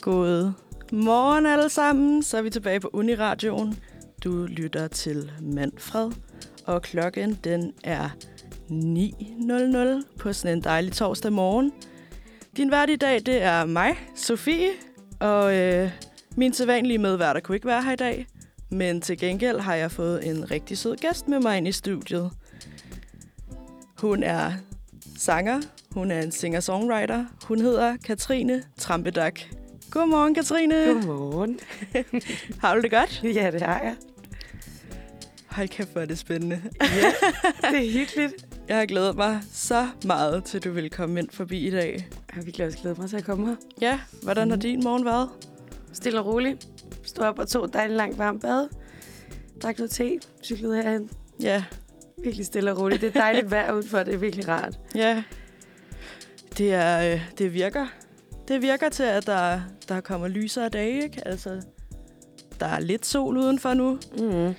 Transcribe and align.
God 0.00 0.52
morgen 0.92 1.46
alle 1.46 1.68
sammen. 1.68 2.22
Så 2.22 2.38
er 2.38 2.42
vi 2.42 2.50
tilbage 2.50 2.80
på 2.80 2.90
Uniradioen. 2.92 3.78
Du 4.24 4.46
lytter 4.46 4.88
til 4.88 5.32
Manfred, 5.40 6.10
og 6.66 6.82
klokken 6.82 7.38
den 7.44 7.72
er 7.84 8.08
9.00 8.70 10.16
på 10.18 10.32
sådan 10.32 10.56
en 10.56 10.64
dejlig 10.64 10.92
torsdag 10.92 11.32
morgen. 11.32 11.72
Din 12.56 12.70
vært 12.70 12.90
i 12.90 12.96
dag, 12.96 13.14
det 13.26 13.42
er 13.42 13.64
mig, 13.64 13.96
Sofie, 14.16 14.70
og 15.20 15.54
øh, 15.54 15.90
min 16.36 16.52
sædvanlige 16.52 16.98
medværter 16.98 17.40
kunne 17.40 17.56
ikke 17.56 17.66
være 17.66 17.82
her 17.82 17.92
i 17.92 17.96
dag. 17.96 18.26
Men 18.70 19.00
til 19.00 19.18
gengæld 19.18 19.60
har 19.60 19.74
jeg 19.74 19.90
fået 19.90 20.26
en 20.28 20.50
rigtig 20.50 20.78
sød 20.78 20.96
gæst 20.96 21.28
med 21.28 21.40
mig 21.40 21.56
ind 21.56 21.68
i 21.68 21.72
studiet. 21.72 22.30
Hun 23.98 24.22
er 24.22 24.52
sanger, 25.16 25.60
hun 25.92 26.10
er 26.10 26.22
en 26.22 26.32
singer-songwriter. 26.32 27.24
Hun 27.44 27.60
hedder 27.60 27.96
Katrine 27.96 28.62
Trampedak. 28.78 29.59
Godmorgen, 29.90 30.34
Katrine. 30.34 30.74
Godmorgen. 30.86 31.60
Har 32.62 32.74
du 32.74 32.80
det 32.82 32.90
godt? 32.90 33.20
Ja, 33.24 33.50
det 33.50 33.62
har 33.62 33.80
jeg. 33.80 33.94
Hold 35.46 35.68
kæft, 35.68 35.92
hvor 35.92 36.00
er 36.00 36.04
det 36.06 36.18
spændende. 36.18 36.62
Ja, 36.80 36.86
det 37.70 37.86
er 37.88 37.92
hyggeligt. 37.92 38.46
Jeg 38.68 38.78
har 38.78 38.86
glædet 38.86 39.16
mig 39.16 39.40
så 39.52 39.88
meget 40.04 40.44
til, 40.44 40.64
du 40.64 40.70
vil 40.70 40.90
komme 40.90 41.20
ind 41.20 41.28
forbi 41.32 41.66
i 41.66 41.70
dag. 41.70 41.92
Jeg 41.94 42.34
har 42.34 42.42
virkelig 42.42 42.66
også 42.66 42.78
glædet 42.78 42.98
mig 42.98 43.08
til 43.10 43.16
at 43.16 43.24
komme 43.24 43.46
her. 43.46 43.56
Ja, 43.80 44.00
hvordan 44.22 44.48
har 44.50 44.56
Mhm. 44.56 44.60
din 44.62 44.80
morgen 44.84 45.04
været? 45.04 45.28
Stille 45.92 46.20
og 46.20 46.26
roligt. 46.26 46.68
Stod 47.04 47.24
op 47.24 47.38
og 47.38 47.48
tog 47.48 47.72
dejligt 47.72 47.96
langt 47.96 48.18
varmt 48.18 48.40
bad. 48.42 48.68
Drak 49.62 49.78
noget 49.78 49.90
te. 49.90 50.18
Cyklede 50.44 50.76
herhen. 50.82 51.10
Ja, 51.40 51.64
Virkelig 52.24 52.46
stille 52.46 52.72
og 52.72 52.78
roligt. 52.78 53.00
Det 53.00 53.16
er 53.16 53.20
dejligt 53.20 53.50
vejr 53.50 53.72
udenfor. 53.72 53.98
Det 54.02 54.14
er 54.14 54.18
virkelig 54.18 54.48
rart. 54.48 54.78
ja. 54.94 55.22
Det, 56.58 56.72
er, 56.74 57.12
øh, 57.14 57.20
det 57.38 57.54
virker. 57.54 57.86
Det 58.48 58.62
virker 58.62 58.88
til, 58.88 59.02
at 59.02 59.26
der, 59.26 59.60
der 59.88 60.00
kommer 60.00 60.28
lysere 60.28 60.68
dage, 60.68 61.02
ikke? 61.02 61.28
Altså, 61.28 61.62
der 62.60 62.66
er 62.66 62.80
lidt 62.80 63.06
sol 63.06 63.36
udenfor 63.36 63.74
nu. 63.74 63.98
Mm. 64.18 64.54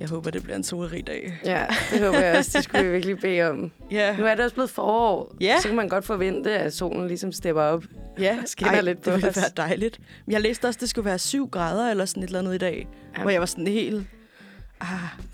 Jeg 0.00 0.08
håber, 0.08 0.30
det 0.30 0.42
bliver 0.42 0.56
en 0.56 0.64
solrig 0.64 1.06
dag. 1.06 1.40
Ja, 1.44 1.66
det 1.90 2.00
håber 2.04 2.18
jeg 2.18 2.38
også. 2.38 2.50
Det 2.54 2.64
skulle 2.64 2.84
vi 2.84 2.90
virkelig 2.92 3.18
bede 3.18 3.42
om. 3.42 3.70
Ja, 3.90 4.16
Nu 4.16 4.24
er 4.26 4.34
det 4.34 4.44
også 4.44 4.54
blevet 4.54 4.70
forår. 4.70 5.34
Ja. 5.40 5.56
Så 5.62 5.68
kan 5.68 5.76
man 5.76 5.88
godt 5.88 6.04
forvente, 6.04 6.50
at 6.58 6.74
solen 6.74 7.08
ligesom 7.08 7.32
stepper 7.32 7.62
op. 7.62 7.84
ja. 8.18 8.38
skinner 8.46 8.80
lidt 8.80 9.02
på 9.02 9.10
det 9.10 9.16
ville 9.16 9.28
os. 9.28 9.36
være 9.36 9.50
dejligt. 9.56 9.98
Men 10.26 10.32
jeg 10.32 10.40
læste 10.40 10.66
også, 10.66 10.76
at 10.76 10.80
det 10.80 10.88
skulle 10.88 11.04
være 11.04 11.18
7 11.18 11.48
grader 11.48 11.90
eller 11.90 12.04
sådan 12.04 12.22
et 12.22 12.26
eller 12.26 12.38
andet 12.38 12.54
i 12.54 12.58
dag. 12.58 12.88
Ja. 13.16 13.22
Hvor 13.22 13.30
jeg 13.30 13.40
var 13.40 13.46
sådan 13.46 13.66
helt... 13.66 14.06
Ah, 14.80 14.88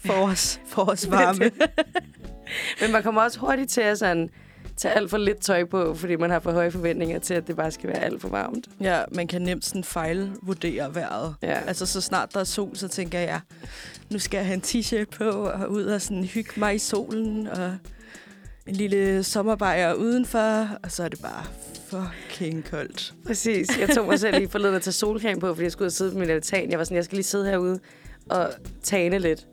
forårs, 0.05 0.61
forårsvarme. 0.67 1.51
Men 2.81 2.93
man 2.93 3.03
kommer 3.03 3.23
også 3.23 3.39
hurtigt 3.39 3.71
til 3.71 3.81
at 3.81 3.99
sådan, 3.99 4.31
tage 4.77 4.95
alt 4.95 5.11
for 5.11 5.19
lidt 5.19 5.41
tøj 5.41 5.65
på, 5.65 5.95
fordi 5.95 6.17
man 6.17 6.31
har 6.31 6.41
for 6.41 6.53
høje 6.53 6.71
forventninger 6.71 7.19
til, 7.19 7.35
at 7.35 7.47
det 7.47 7.57
bare 7.57 7.71
skal 7.71 7.89
være 7.89 7.99
alt 8.05 8.21
for 8.21 8.29
varmt. 8.29 8.69
ja, 8.81 9.03
man 9.15 9.27
kan 9.27 9.43
nemt 9.43 9.65
sådan 9.65 9.85
fejlvurdere 9.85 10.95
vejret. 10.95 11.35
Ja. 11.43 11.61
Altså, 11.67 11.87
så 11.87 12.01
snart 12.01 12.35
der 12.35 12.41
er 12.41 12.45
sol, 12.45 12.77
så 12.77 12.89
tænker 12.89 13.19
jeg, 13.19 13.41
nu 14.11 14.19
skal 14.19 14.39
jeg 14.39 14.47
have 14.47 14.55
en 14.55 14.63
t-shirt 14.67 15.17
på 15.19 15.25
og 15.31 15.71
ud 15.71 15.85
og 15.85 16.03
sådan 16.03 16.25
hygge 16.25 16.51
mig 16.57 16.75
i 16.75 16.79
solen 16.79 17.47
og 17.47 17.77
en 18.67 18.75
lille 18.77 19.23
sommerbajer 19.23 19.95
udenfor, 19.95 20.69
og 20.83 20.91
så 20.91 21.05
er 21.05 21.09
det 21.09 21.21
bare 21.23 21.45
fucking 21.89 22.65
koldt. 22.71 23.15
Præcis. 23.27 23.79
Jeg 23.79 23.89
tog 23.89 24.07
mig 24.07 24.21
selv 24.21 24.37
lige 24.39 24.49
forleden 24.49 24.75
at 24.75 24.83
tage 24.83 24.93
solcreme 24.93 25.41
på, 25.41 25.55
fordi 25.55 25.65
jeg 25.65 25.73
skulle 25.73 25.85
ud 25.85 25.87
og 25.87 25.93
sidde 25.93 26.13
på 26.13 26.19
min 26.19 26.31
altan. 26.31 26.71
Jeg 26.71 26.79
var 26.79 26.85
sådan, 26.85 26.97
jeg 26.97 27.05
skal 27.05 27.17
lige 27.17 27.25
sidde 27.25 27.45
herude 27.47 27.81
og 28.31 28.51
tane 28.83 29.19
lidt. 29.19 29.47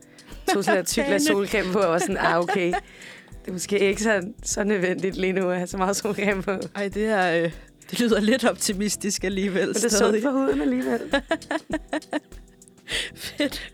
Tog 0.53 0.63
sådan 0.63 0.79
en 0.79 0.85
tyk 0.85 1.05
glas 1.05 1.21
solcreme 1.21 1.73
på, 1.73 1.79
og 1.79 1.91
var 1.91 1.99
sådan, 1.99 2.17
ah, 2.17 2.39
okay. 2.39 2.73
Det 3.49 3.53
er 3.53 3.55
måske 3.55 3.79
ikke 3.79 4.03
så, 4.03 4.21
så 4.43 4.63
nødvendigt 4.63 5.17
lige 5.17 5.33
nu 5.33 5.49
at 5.49 5.55
have 5.57 5.67
så 5.67 5.77
meget 5.77 5.95
solcreme 5.95 6.41
på. 6.43 6.51
Men 6.51 6.61
Ej, 6.75 6.87
det 6.87 7.05
er... 7.05 7.43
Øh, 7.43 7.51
det 7.91 7.99
lyder 7.99 8.19
lidt 8.19 8.45
optimistisk 8.45 9.23
alligevel. 9.23 9.73
det 9.73 9.85
er 9.85 9.89
sundt 9.89 10.21
for 10.21 10.31
huden 10.31 10.61
alligevel. 10.61 10.99
Fedt. 13.15 13.71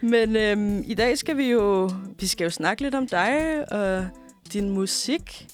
Men 0.00 0.36
øhm, 0.36 0.82
i 0.86 0.94
dag 0.94 1.18
skal 1.18 1.36
vi 1.36 1.50
jo... 1.50 1.90
Vi 2.18 2.26
skal 2.26 2.44
jo 2.44 2.50
snakke 2.50 2.82
lidt 2.82 2.94
om 2.94 3.06
dig 3.08 3.64
og 3.72 4.06
din 4.52 4.70
musik. 4.70 5.46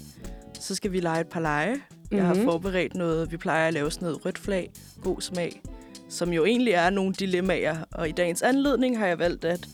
Så 0.60 0.74
skal 0.74 0.92
vi 0.92 1.00
lege 1.00 1.20
et 1.20 1.26
par 1.28 1.40
lege. 1.40 1.74
Mm-hmm. 1.74 2.16
Jeg 2.18 2.26
har 2.26 2.34
Mhm. 2.34 2.44
forberedt 2.44 2.94
noget. 2.94 3.32
Vi 3.32 3.36
plejer 3.36 3.68
at 3.68 3.74
lave 3.74 3.90
sådan 3.90 4.06
noget 4.06 4.26
rødt 4.26 4.38
flag, 4.38 4.70
god 5.02 5.20
smag, 5.20 5.62
som 6.08 6.32
jo 6.32 6.44
egentlig 6.44 6.72
er 6.72 6.90
nogle 6.90 7.14
dilemmaer. 7.14 7.76
Og 7.92 8.08
i 8.08 8.12
dagens 8.12 8.42
anledning 8.42 8.98
har 8.98 9.06
jeg 9.06 9.18
valgt, 9.18 9.44
at 9.44 9.68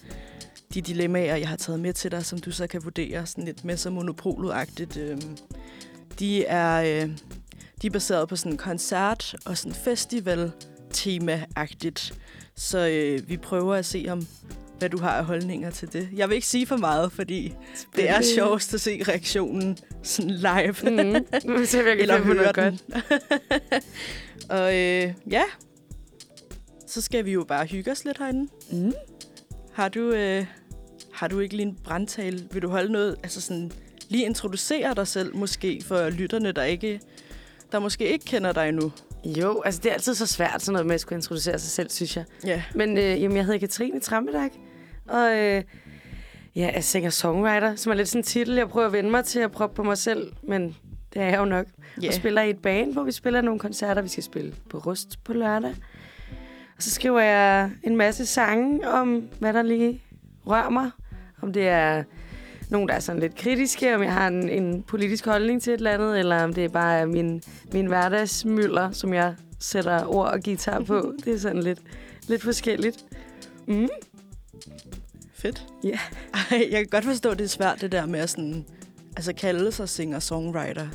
de 0.74 0.80
dilemmaer, 0.82 1.36
jeg 1.36 1.48
har 1.48 1.56
taget 1.56 1.80
med 1.80 1.92
til 1.92 2.10
dig, 2.10 2.26
som 2.26 2.38
du 2.38 2.50
så 2.50 2.66
kan 2.66 2.84
vurdere 2.84 3.26
sådan 3.26 3.44
lidt 3.44 3.64
med 3.64 3.76
så 3.76 3.90
monopoludagtigt, 3.90 4.96
øhm, 4.96 5.36
de 6.18 6.44
er, 6.44 7.02
øh, 7.02 7.10
de 7.82 7.86
er 7.86 7.90
baseret 7.90 8.28
på 8.28 8.36
sådan 8.36 8.52
en 8.52 8.58
koncert 8.58 9.36
og 9.44 9.58
sådan 9.58 9.74
festival 9.74 10.52
tema-agtigt. 10.92 12.14
Så 12.56 12.88
øh, 12.88 13.28
vi 13.28 13.36
prøver 13.36 13.74
at 13.74 13.84
se 13.84 14.06
om, 14.08 14.26
hvad 14.78 14.88
du 14.90 14.98
har 14.98 15.10
af 15.10 15.24
holdninger 15.24 15.70
til 15.70 15.92
det. 15.92 16.08
Jeg 16.16 16.28
vil 16.28 16.34
ikke 16.34 16.46
sige 16.46 16.66
for 16.66 16.76
meget, 16.76 17.12
fordi 17.12 17.54
det 17.96 18.08
er 18.10 18.22
sjovest 18.36 18.74
at 18.74 18.80
se 18.80 19.02
reaktionen 19.08 19.78
sådan 20.02 20.30
live. 20.30 20.74
Mm. 20.82 21.66
Ser 21.66 21.82
vi, 21.82 22.02
Eller 22.02 22.22
høre 22.22 22.34
noget 22.34 22.54
godt. 22.54 22.84
den. 22.86 22.94
og 24.58 24.76
øh, 24.76 25.12
ja, 25.30 25.42
så 26.86 27.00
skal 27.00 27.24
vi 27.24 27.32
jo 27.32 27.44
bare 27.48 27.66
hygge 27.66 27.90
os 27.90 28.04
lidt 28.04 28.18
herinde. 28.18 28.50
Mm. 28.72 28.92
Har 29.72 29.88
du, 29.88 30.10
øh, 30.10 30.46
har 31.18 31.28
du 31.28 31.40
ikke 31.40 31.56
lige 31.56 31.66
en 31.66 31.78
brandtale? 31.84 32.48
Vil 32.52 32.62
du 32.62 32.68
holde 32.68 32.92
noget, 32.92 33.16
altså 33.22 33.40
sådan, 33.40 33.72
lige 34.08 34.24
introducere 34.24 34.94
dig 34.94 35.06
selv 35.06 35.36
måske 35.36 35.82
for 35.86 36.10
lytterne, 36.10 36.52
der 36.52 36.64
ikke, 36.64 37.00
der 37.72 37.78
måske 37.78 38.12
ikke 38.12 38.24
kender 38.24 38.52
dig 38.52 38.68
endnu? 38.68 38.92
Jo, 39.24 39.62
altså 39.64 39.80
det 39.82 39.90
er 39.90 39.94
altid 39.94 40.14
så 40.14 40.26
svært 40.26 40.62
sådan 40.62 40.72
noget 40.72 40.86
med 40.86 40.94
at 40.94 41.00
skulle 41.00 41.16
introducere 41.16 41.58
sig 41.58 41.70
selv, 41.70 41.90
synes 41.90 42.16
jeg. 42.16 42.24
Ja. 42.44 42.62
Men 42.74 42.98
øh, 42.98 43.22
jamen, 43.22 43.36
jeg 43.36 43.44
hedder 43.44 43.58
Katrine 43.58 44.00
Trampedag, 44.00 44.50
og 45.08 45.36
øh, 45.36 45.62
jeg 46.54 46.72
er 46.74 46.80
singer-songwriter, 46.80 47.76
som 47.76 47.92
er 47.92 47.96
lidt 47.96 48.08
sådan 48.08 48.20
en 48.20 48.24
titel, 48.24 48.54
jeg 48.54 48.68
prøver 48.68 48.86
at 48.86 48.92
vende 48.92 49.10
mig 49.10 49.24
til 49.24 49.40
at 49.40 49.52
proppe 49.52 49.76
på 49.76 49.82
mig 49.82 49.98
selv, 49.98 50.32
men 50.42 50.76
det 51.14 51.22
er 51.22 51.26
jeg 51.26 51.38
jo 51.38 51.44
nok. 51.44 51.66
Ja. 52.02 52.08
Og 52.08 52.14
spiller 52.14 52.42
i 52.42 52.50
et 52.50 52.58
band, 52.58 52.92
hvor 52.92 53.02
vi 53.02 53.12
spiller 53.12 53.40
nogle 53.40 53.60
koncerter. 53.60 54.02
Vi 54.02 54.08
skal 54.08 54.22
spille 54.22 54.54
på 54.70 54.78
Rust 54.78 55.24
på 55.24 55.32
lørdag. 55.32 55.74
Og 56.76 56.82
så 56.82 56.90
skriver 56.90 57.20
jeg 57.20 57.70
en 57.82 57.96
masse 57.96 58.26
sange 58.26 58.88
om, 58.88 59.28
hvad 59.38 59.52
der 59.52 59.62
lige 59.62 60.02
rører 60.46 60.70
mig. 60.70 60.90
Om 61.42 61.52
det 61.52 61.68
er 61.68 62.04
nogen, 62.70 62.88
der 62.88 62.94
er 62.94 63.00
sådan 63.00 63.20
lidt 63.20 63.34
kritiske, 63.34 63.94
om 63.94 64.02
jeg 64.02 64.12
har 64.12 64.28
en, 64.28 64.48
en 64.48 64.82
politisk 64.82 65.24
holdning 65.24 65.62
til 65.62 65.72
et 65.72 65.76
eller 65.76 65.90
andet, 65.90 66.18
eller 66.18 66.44
om 66.44 66.54
det 66.54 66.72
bare 66.72 66.98
er 66.98 67.06
min, 67.06 67.42
min 67.72 67.86
hverdagsmylder, 67.86 68.90
som 68.90 69.14
jeg 69.14 69.34
sætter 69.60 70.06
ord 70.06 70.28
og 70.28 70.42
guitar 70.44 70.80
på. 70.80 71.12
Det 71.24 71.34
er 71.34 71.38
sådan 71.38 71.62
lidt, 71.62 71.80
lidt 72.28 72.42
forskelligt. 72.42 73.04
Mm. 73.66 73.88
Fedt. 75.34 75.66
Ja. 75.84 75.98
Ej, 76.34 76.68
jeg 76.70 76.78
kan 76.78 76.86
godt 76.90 77.04
forstå, 77.04 77.30
at 77.30 77.38
det 77.38 77.44
er 77.44 77.48
svært, 77.48 77.80
det 77.80 77.92
der 77.92 78.06
med 78.06 78.20
at 78.20 78.30
sådan, 78.30 78.64
altså 79.16 79.32
kalde 79.32 79.72
sig 79.72 79.88
singer-songwriter. 79.88 80.86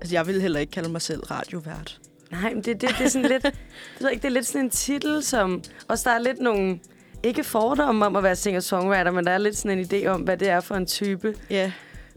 Altså, 0.00 0.14
jeg 0.14 0.26
vil 0.26 0.40
heller 0.40 0.60
ikke 0.60 0.70
kalde 0.70 0.88
mig 0.88 1.02
selv 1.02 1.20
radiovært. 1.20 2.00
Nej, 2.30 2.54
men 2.54 2.62
det, 2.62 2.80
det, 2.80 2.90
det 2.98 3.04
er 3.04 3.08
sådan 3.08 3.28
lidt... 3.28 3.44
Jeg 3.44 3.52
ved 4.00 4.10
ikke, 4.10 4.22
det 4.22 4.28
er 4.28 4.32
lidt 4.32 4.46
sådan 4.46 4.64
en 4.64 4.70
titel, 4.70 5.22
som... 5.22 5.62
Også 5.88 6.10
der 6.10 6.16
er 6.16 6.20
lidt 6.20 6.40
nogle... 6.40 6.78
Ikke 7.22 7.44
fordomme 7.44 8.06
om 8.06 8.16
at 8.16 8.22
være 8.22 8.36
singer-songwriter, 8.36 9.10
men 9.10 9.24
der 9.26 9.30
er 9.32 9.38
lidt 9.38 9.56
sådan 9.56 9.78
en 9.78 9.84
idé 9.92 10.06
om, 10.06 10.20
hvad 10.20 10.36
det 10.36 10.48
er 10.48 10.60
for 10.60 10.74
en 10.74 10.86
type. 10.86 11.34
Ja, 11.50 11.72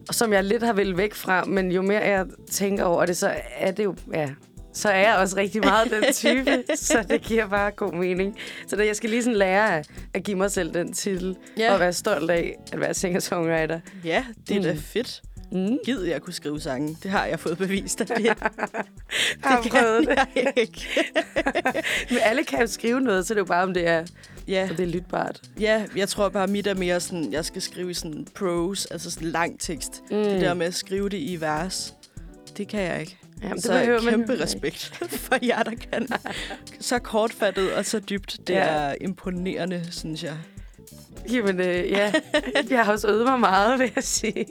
Og 0.07 0.15
som 0.15 0.33
jeg 0.33 0.43
lidt 0.43 0.63
har 0.63 0.73
vel 0.73 0.97
væk 0.97 1.13
fra, 1.13 1.43
men 1.45 1.71
jo 1.71 1.81
mere 1.81 1.99
jeg 2.01 2.25
tænker 2.51 2.83
over 2.83 3.05
det, 3.05 3.17
så 3.17 3.33
er 3.57 3.71
det 3.71 3.83
jo... 3.83 3.95
Ja, 4.13 4.29
så 4.73 4.89
er 4.89 4.99
jeg 4.99 5.15
også 5.17 5.37
rigtig 5.37 5.61
meget 5.63 5.91
den 5.91 6.13
type, 6.23 6.63
så 6.75 7.05
det 7.09 7.21
giver 7.21 7.47
bare 7.47 7.71
god 7.71 7.93
mening. 7.93 8.37
Så 8.67 8.75
det, 8.75 8.85
jeg 8.87 8.95
skal 8.95 9.09
lige 9.09 9.23
sådan 9.23 9.37
lære 9.37 9.77
at, 9.77 9.87
at 10.13 10.23
give 10.23 10.37
mig 10.37 10.51
selv 10.51 10.73
den 10.73 10.93
titel, 10.93 11.35
Ja. 11.57 11.73
og 11.73 11.79
være 11.79 11.93
stolt 11.93 12.31
af 12.31 12.55
at 12.73 12.79
være 12.79 12.93
singer-songwriter. 12.93 13.79
ja 14.03 14.23
det 14.47 14.55
er 14.55 14.59
mm. 14.59 14.65
da 14.65 14.75
fedt. 14.79 15.21
Mm. 15.51 15.77
Gid, 15.85 16.01
jeg 16.03 16.21
kunne 16.21 16.33
skrive 16.33 16.59
sange. 16.61 16.97
Det 17.03 17.11
har 17.11 17.25
jeg 17.25 17.39
fået 17.39 17.57
bevist. 17.57 17.99
Det, 17.99 18.09
Jeg 18.09 18.35
har 19.43 19.65
prøvet 19.69 20.07
det. 20.07 20.17
ikke. 20.55 20.87
Men 22.09 22.19
alle 22.23 22.43
kan 22.43 22.59
jo 22.61 22.67
skrive 22.67 23.01
noget, 23.01 23.27
så 23.27 23.33
det 23.33 23.37
er 23.39 23.41
jo 23.41 23.45
bare, 23.45 23.63
om 23.63 23.73
det 23.73 23.87
er, 23.87 24.05
Ja, 24.47 24.67
om 24.69 24.75
det 24.75 24.83
er 24.83 24.87
lytbart. 24.87 25.41
ja, 25.59 25.85
jeg 25.95 26.09
tror 26.09 26.29
bare, 26.29 26.47
mit 26.47 26.67
er 26.67 26.73
mere 26.73 26.99
sådan, 26.99 27.33
jeg 27.33 27.45
skal 27.45 27.61
skrive 27.61 27.93
sådan 27.93 28.27
prose, 28.35 28.87
altså 28.93 29.11
sådan 29.11 29.27
lang 29.27 29.59
tekst. 29.59 30.01
Mm. 30.11 30.17
Det 30.23 30.41
der 30.41 30.53
med 30.53 30.65
at 30.65 30.73
skrive 30.73 31.09
det 31.09 31.17
i 31.17 31.37
vers, 31.41 31.93
det 32.57 32.67
kan 32.67 32.81
jeg 32.81 32.99
ikke. 33.01 33.17
Jamen, 33.43 33.61
så 33.61 33.71
behøver 33.73 34.01
man 34.01 34.13
kæmpe 34.13 34.25
jo 34.27 34.33
ikke. 34.33 34.43
respekt 34.43 34.85
for 35.25 35.45
jer, 35.45 35.63
der 35.63 35.71
kan. 35.91 36.07
Så 36.79 36.99
kortfattet 36.99 37.73
og 37.73 37.85
så 37.85 37.99
dybt. 37.99 38.37
Det 38.47 38.53
Ja. 38.53 38.59
er 38.65 38.95
imponerende, 39.01 39.83
synes 39.91 40.23
jeg. 40.23 40.37
Jamen, 41.31 41.59
øh, 41.59 41.91
ja. 41.91 42.13
Jeg 42.69 42.85
har 42.85 42.91
også 42.91 43.07
øvet 43.07 43.25
mig 43.25 43.39
meget, 43.39 43.79
vil 43.79 43.91
jeg 43.95 44.03
sige. 44.03 44.45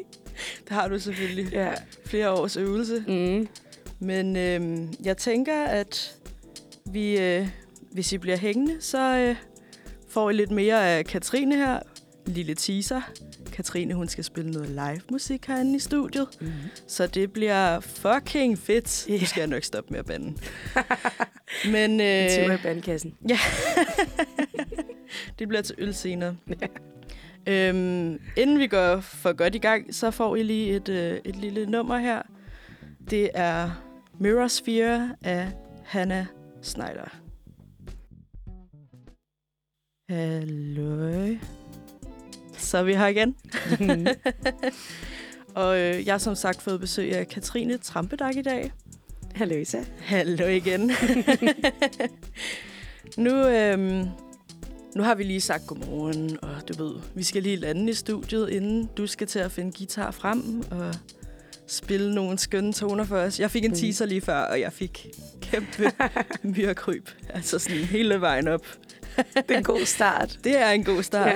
Det 0.68 0.70
har 0.70 0.88
du 0.88 0.98
selvfølgelig 0.98 1.52
Ja. 1.52 1.70
flere 2.06 2.30
års 2.30 2.56
øvelse. 2.56 3.04
Mm. 3.08 3.48
Men 4.00 4.36
øhm, 4.36 4.94
jeg 5.04 5.16
tænker, 5.16 5.64
at 5.64 6.14
vi, 6.84 7.18
øh, 7.18 7.48
hvis 7.92 8.12
I 8.12 8.18
bliver 8.18 8.36
hængende, 8.36 8.76
så 8.80 9.16
øh, 9.16 9.36
får 10.12 10.30
I 10.30 10.32
lidt 10.32 10.50
mere 10.50 10.88
af 10.88 11.04
Katrine 11.04 11.56
her. 11.56 11.78
en 12.26 12.32
lille 12.32 12.54
teaser. 12.54 13.00
Katrine, 13.52 13.94
hun 13.94 14.08
skal 14.08 14.24
spille 14.24 14.50
noget 14.50 14.68
live 14.68 15.00
musik 15.10 15.46
herinde 15.46 15.76
i 15.76 15.78
studiet. 15.78 16.28
Mm. 16.40 16.52
Så 16.86 17.06
det 17.06 17.32
bliver 17.32 17.80
fucking 17.80 18.58
fedt. 18.58 19.06
Ja. 19.08 19.18
Nu 19.20 19.26
skal 19.26 19.40
jeg 19.40 19.48
nok 19.48 19.62
stoppe 19.64 19.90
med 19.90 19.98
at 19.98 20.06
bande. 20.06 20.34
Men 21.72 22.00
Øh. 22.00 22.48
øh, 22.48 22.54
i 22.54 22.58
bandkassen. 22.62 23.14
det 25.38 25.48
bliver 25.48 25.62
til 25.62 25.74
øl 25.78 25.94
senere. 25.94 26.36
Øhm, 27.46 28.20
inden 28.36 28.58
vi 28.58 28.66
går 28.66 29.00
for 29.00 29.32
godt 29.32 29.54
i 29.54 29.58
gang, 29.58 29.94
så 29.94 30.10
får 30.10 30.36
I 30.36 30.42
lige 30.42 30.76
et, 30.76 30.88
øh, 30.88 31.18
et 31.24 31.36
lille 31.36 31.66
nummer 31.66 31.98
her. 31.98 32.22
Det 33.10 33.30
er 33.34 33.70
Mirrorsphere 34.20 35.16
af 35.24 35.52
Hannah 35.84 36.24
Snyder. 36.62 37.18
Hallo. 40.12 41.36
Så 42.58 42.78
er 42.78 42.82
vi 42.82 42.94
her 42.94 43.06
igen. 43.06 43.36
Og 45.54 45.78
øh, 45.78 46.06
jeg 46.06 46.14
har 46.14 46.18
som 46.18 46.34
sagt 46.34 46.62
fået 46.62 46.80
besøg 46.80 47.12
af 47.16 47.28
Katrine 47.28 47.78
Trampedag 47.78 48.36
i 48.36 48.42
dag. 48.42 48.72
Hallo 49.34 49.56
Isa. 49.56 49.78
Hallo 50.00 50.46
igen. 50.46 50.90
nu, 53.26 53.30
øhm, 53.48 54.06
nu 54.96 55.02
har 55.02 55.14
vi 55.14 55.22
lige 55.22 55.40
sagt 55.40 55.66
godmorgen, 55.66 56.38
og 56.42 56.68
du 56.68 56.84
ved, 56.84 56.94
vi 57.14 57.22
skal 57.22 57.42
lige 57.42 57.56
lande 57.56 57.90
i 57.90 57.94
studiet, 57.94 58.48
inden 58.48 58.88
du 58.96 59.06
skal 59.06 59.26
til 59.26 59.38
at 59.38 59.52
finde 59.52 59.72
guitar 59.78 60.10
frem 60.10 60.62
og 60.70 60.94
spille 61.66 62.14
nogle 62.14 62.38
skønne 62.38 62.72
toner 62.72 63.04
for 63.04 63.16
os. 63.16 63.40
Jeg 63.40 63.50
fik 63.50 63.64
en 63.64 63.70
Mm. 63.70 63.76
teaser 63.76 64.06
lige 64.06 64.20
før, 64.20 64.38
og 64.40 64.60
jeg 64.60 64.72
fik 64.72 65.06
kæmpe 65.40 65.92
myrkryb. 66.42 67.08
Altså 67.28 67.58
sådan 67.58 67.78
hele 67.78 68.20
vejen 68.20 68.48
op. 68.48 68.66
Det 69.48 69.50
er 69.50 69.58
en 69.58 69.64
god 69.64 69.84
start. 69.86 70.38
Det 70.44 70.58
er 70.60 70.70
en 70.70 70.84
god 70.84 71.02
start. 71.02 71.26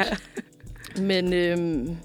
Ja. 0.97 1.03
Men 1.03 1.33
øhm, 1.33 1.97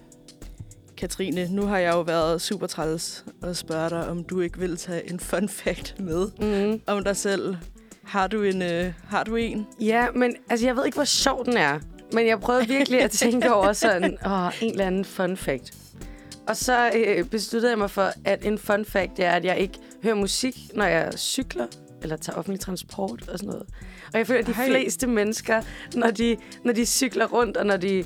Katrine, 0.97 1.47
nu 1.51 1.61
har 1.65 1.77
jeg 1.77 1.93
jo 1.93 2.01
været 2.01 2.41
super 2.41 2.67
træls 2.67 3.25
og 3.41 3.55
spørge 3.55 3.89
dig, 3.89 4.07
om 4.07 4.23
du 4.23 4.41
ikke 4.41 4.59
vil 4.59 4.77
tage 4.77 5.09
en 5.11 5.19
fun 5.19 5.49
fact 5.49 5.99
med 5.99 6.27
Mm. 6.71 6.81
om 6.87 7.03
dig 7.03 7.15
selv. 7.17 7.55
Har 8.03 8.27
du 8.27 8.43
en? 8.43 8.61
Øh, 8.61 8.93
har 9.07 9.23
du 9.23 9.35
en? 9.35 9.67
Ja, 9.79 10.07
men 10.15 10.35
altså, 10.49 10.65
jeg 10.65 10.75
ved 10.75 10.85
ikke, 10.85 10.95
hvor 10.95 11.03
sjov 11.05 11.45
den 11.45 11.57
er. 11.57 11.79
Men 12.13 12.27
jeg 12.27 12.39
prøvede 12.39 12.67
virkelig 12.67 13.01
at 13.01 13.11
tænke 13.11 13.53
over 13.53 13.73
sådan, 13.73 14.17
åh, 14.25 14.51
en 14.61 14.71
eller 14.71 14.85
anden 14.85 15.05
fun 15.05 15.37
fact. 15.37 15.73
Og 16.47 16.57
så 16.57 16.91
øh, 16.95 17.25
besluttede 17.25 17.71
jeg 17.71 17.77
mig 17.77 17.91
for, 17.91 18.11
at 18.25 18.45
en 18.45 18.57
fun 18.57 18.85
fact 18.85 19.19
er, 19.19 19.31
at 19.31 19.45
jeg 19.45 19.57
ikke 19.59 19.77
hører 20.03 20.15
musik, 20.15 20.57
når 20.75 20.85
jeg 20.85 21.13
cykler 21.17 21.67
eller 22.01 22.17
tager 22.17 22.37
offentlig 22.37 22.59
transport 22.59 23.29
og 23.29 23.39
sådan 23.39 23.49
noget. 23.49 23.65
Og 24.13 24.17
jeg 24.19 24.27
føler, 24.27 24.39
at 24.39 24.47
de 24.47 24.51
Ej. 24.51 24.65
fleste 24.67 25.07
mennesker, 25.07 25.61
når 25.95 26.11
de, 26.11 26.37
når 26.63 26.73
de 26.73 26.85
cykler 26.85 27.25
rundt, 27.27 27.57
og 27.57 27.65
når 27.65 27.77
de 27.77 28.05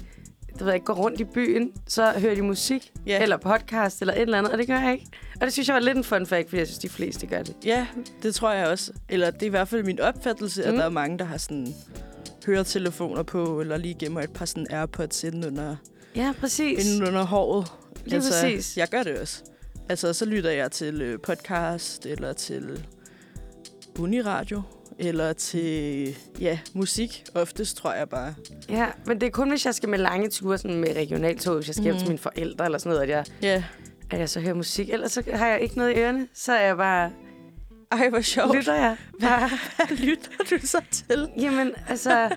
du 0.59 0.65
ved, 0.65 0.73
ikke, 0.73 0.85
går 0.85 0.93
rundt 0.93 1.19
i 1.19 1.23
byen, 1.23 1.71
så 1.87 2.11
hører 2.11 2.35
de 2.35 2.41
musik, 2.41 2.91
Ja. 3.05 3.21
eller 3.23 3.37
podcast, 3.37 4.01
eller 4.01 4.13
et 4.13 4.21
eller 4.21 4.37
andet, 4.37 4.51
og 4.51 4.57
det 4.57 4.67
gør 4.67 4.79
jeg 4.79 4.93
ikke. 4.93 5.05
Og 5.35 5.41
det 5.41 5.53
synes 5.53 5.67
jeg 5.67 5.73
var 5.73 5.79
lidt 5.79 5.97
en 5.97 6.03
fun 6.03 6.25
fact, 6.25 6.49
fordi 6.49 6.59
jeg 6.59 6.67
synes, 6.67 6.79
de 6.79 6.89
fleste 6.89 7.27
gør 7.27 7.43
det. 7.43 7.55
Ja, 7.65 7.87
det 8.23 8.35
tror 8.35 8.51
jeg 8.53 8.67
også. 8.67 8.91
Eller 9.09 9.31
det 9.31 9.41
er 9.41 9.45
i 9.45 9.49
hvert 9.49 9.67
fald 9.67 9.83
min 9.83 9.99
opfattelse, 9.99 10.61
mm. 10.61 10.67
at 10.67 10.73
der 10.73 10.85
er 10.85 10.89
mange, 10.89 11.19
der 11.19 11.25
har 11.25 11.37
sådan 11.37 11.67
høretelefoner 12.45 13.23
på, 13.23 13.61
eller 13.61 13.77
lige 13.77 13.93
gemmer 13.99 14.21
et 14.21 14.33
par 14.33 14.45
sådan 14.45 14.67
Airpods 14.69 15.23
inden 15.23 15.45
under, 15.45 15.75
Ja, 16.15 16.33
præcis. 16.39 16.85
inden 16.85 17.07
under 17.07 17.23
håret. 17.23 17.67
Lige 18.05 18.19
præcis. 18.21 18.77
Jeg 18.77 18.87
gør 18.87 19.03
det 19.03 19.19
også. 19.19 19.43
Altså, 19.89 20.13
så 20.13 20.25
lytter 20.25 20.51
jeg 20.51 20.71
til 20.71 21.01
øh, 21.01 21.19
podcast, 21.19 22.05
eller 22.05 22.33
til 22.33 22.85
uniradio, 23.99 24.61
eller 24.99 25.33
til, 25.33 26.15
ja, 26.39 26.59
musik. 26.73 27.23
Oftest 27.35 27.77
tror 27.77 27.93
jeg 27.93 28.09
bare. 28.09 28.33
Ja, 28.69 28.85
men 29.05 29.21
det 29.21 29.27
er 29.27 29.31
kun, 29.31 29.49
hvis 29.49 29.65
jeg 29.65 29.75
skal 29.75 29.89
med 29.89 29.99
lange 29.99 30.29
ture 30.29 30.57
sådan 30.57 30.77
med 30.79 30.95
regionaltog, 30.95 31.55
hvis 31.55 31.67
jeg 31.67 31.73
skal 31.75 31.83
hjem 31.83 31.93
Mhm. 31.93 31.99
til 31.99 32.07
mine 32.07 32.17
forældre 32.19 32.65
eller 32.65 32.77
sådan 32.77 32.89
noget, 32.89 33.03
at 33.03 33.09
jeg, 33.09 33.25
Ja. 33.41 33.63
at 34.11 34.19
jeg 34.19 34.29
så 34.29 34.39
hører 34.39 34.53
musik. 34.53 34.89
Ellers 34.89 35.11
så 35.11 35.23
har 35.33 35.47
jeg 35.47 35.61
ikke 35.61 35.77
noget 35.77 35.91
i 35.95 35.99
ørerne. 35.99 36.27
Så 36.33 36.53
er 36.53 36.65
jeg 36.65 36.77
bare... 36.77 37.11
Ej, 37.91 38.09
hvor 38.09 38.21
sjovt. 38.21 38.55
Lytter 38.55 38.73
jeg? 38.75 38.97
Hvad, 39.19 39.29
hvad 39.75 39.97
lytter 39.97 40.31
du 40.49 40.67
så 40.67 40.77
til? 40.91 41.27
Jamen, 41.39 41.71
altså... 41.89 42.29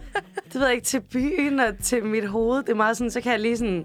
Det 0.44 0.54
ved 0.54 0.64
jeg 0.64 0.74
ikke, 0.74 0.84
til 0.86 1.00
byen 1.00 1.60
og 1.60 1.78
til 1.82 2.04
mit 2.04 2.26
hoved. 2.28 2.56
Det 2.62 2.68
er 2.68 2.74
meget 2.74 2.96
sådan, 2.96 3.10
så 3.10 3.20
kan 3.20 3.32
jeg 3.32 3.40
lige 3.40 3.56
sådan... 3.56 3.84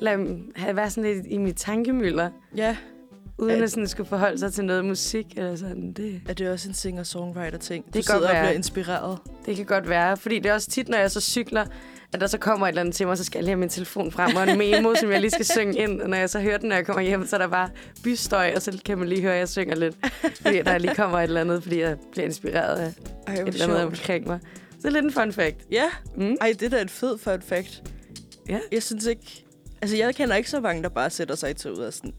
Lade 0.00 0.38
have 0.56 0.76
være 0.76 0.90
sådan 0.90 1.14
lidt 1.14 1.26
i 1.26 1.38
mit 1.38 1.56
tankemøller, 1.56 2.30
Ja, 2.56 2.76
uden 3.38 3.58
Er- 3.58 3.62
at 3.64 3.70
sådan 3.70 3.88
skulle 3.88 4.08
forholde 4.08 4.38
sig 4.38 4.52
til 4.52 4.64
noget 4.64 4.84
musik 4.84 5.26
eller 5.36 5.56
sådan. 5.56 5.92
Det, 5.92 6.20
er 6.28 6.32
det 6.34 6.48
også 6.50 6.68
en 6.68 6.74
singer-songwriter-ting? 6.74 7.84
Du 7.86 7.90
kan 7.92 8.02
godt 8.02 8.06
sidder 8.06 8.28
og 8.28 8.34
være. 8.34 8.44
bliver 8.44 8.56
inspireret. 8.56 9.18
det 9.46 9.56
kan 9.56 9.64
godt 9.66 9.88
være, 9.88 10.16
fordi 10.16 10.38
det 10.38 10.46
er 10.46 10.54
også 10.54 10.70
tit, 10.70 10.88
når 10.88 10.98
jeg 10.98 11.10
så 11.10 11.20
cykler, 11.20 11.64
at 12.12 12.20
der 12.20 12.26
så 12.26 12.38
kommer 12.38 12.66
et 12.66 12.70
eller 12.70 12.80
andet 12.82 12.94
til 12.94 13.06
mig, 13.06 13.18
så 13.18 13.24
skal 13.24 13.38
jeg 13.38 13.42
lige 13.44 13.50
have 13.50 13.60
min 13.60 13.68
telefon 13.68 14.12
frem 14.12 14.36
og 14.36 14.50
en 14.50 14.58
memo, 14.58 14.94
som 14.94 15.10
jeg 15.10 15.20
lige 15.20 15.30
skal 15.30 15.44
synge 15.44 15.78
ind. 15.78 16.00
Og 16.00 16.10
når 16.10 16.16
jeg 16.16 16.30
så 16.30 16.40
hører 16.40 16.58
den, 16.58 16.68
når 16.68 16.76
jeg 16.76 16.86
kommer 16.86 17.02
hjem, 17.02 17.26
så 17.26 17.36
er 17.36 17.40
der 17.40 17.48
bare 17.48 17.70
bystøj, 18.04 18.52
og 18.56 18.62
så 18.62 18.80
kan 18.84 18.98
man 18.98 19.08
lige 19.08 19.20
høre, 19.22 19.32
at 19.32 19.38
jeg 19.38 19.48
synger 19.48 19.74
lidt. 19.76 19.96
Fordi 20.42 20.62
der 20.62 20.78
lige 20.78 20.94
kommer 20.94 21.18
et 21.18 21.22
eller 21.24 21.40
andet, 21.40 21.62
fordi 21.62 21.80
jeg 21.80 21.96
bliver 22.12 22.24
inspireret 22.26 22.76
af 22.78 22.92
Ej, 23.26 23.32
et 23.34 23.38
eller 23.38 23.64
andet 23.64 23.78
sjovt. 23.78 23.80
omkring 23.80 24.26
mig. 24.26 24.38
Så 24.70 24.76
det 24.82 24.84
er 24.84 24.90
lidt 24.90 25.04
en 25.04 25.12
fun 25.12 25.32
fact. 25.32 25.56
Ja, 25.70 25.84
Mm. 26.16 26.36
ej, 26.40 26.52
det 26.60 26.62
er 26.62 26.70
da 26.70 26.80
et 26.82 26.90
fed 26.90 27.18
fun 27.18 27.42
fact. 27.42 27.82
Ja. 28.48 28.58
Jeg 28.72 28.82
synes 28.82 29.06
ikke... 29.06 29.44
Altså, 29.82 29.96
jeg 29.96 30.14
kender 30.14 30.36
ikke 30.36 30.50
så 30.50 30.60
mange, 30.60 30.82
der 30.82 30.88
bare 30.88 31.10
sætter 31.10 31.34
sig 31.34 31.50
i 31.50 31.54
toget 31.54 31.86
og 31.86 31.92
sådan... 31.92 32.12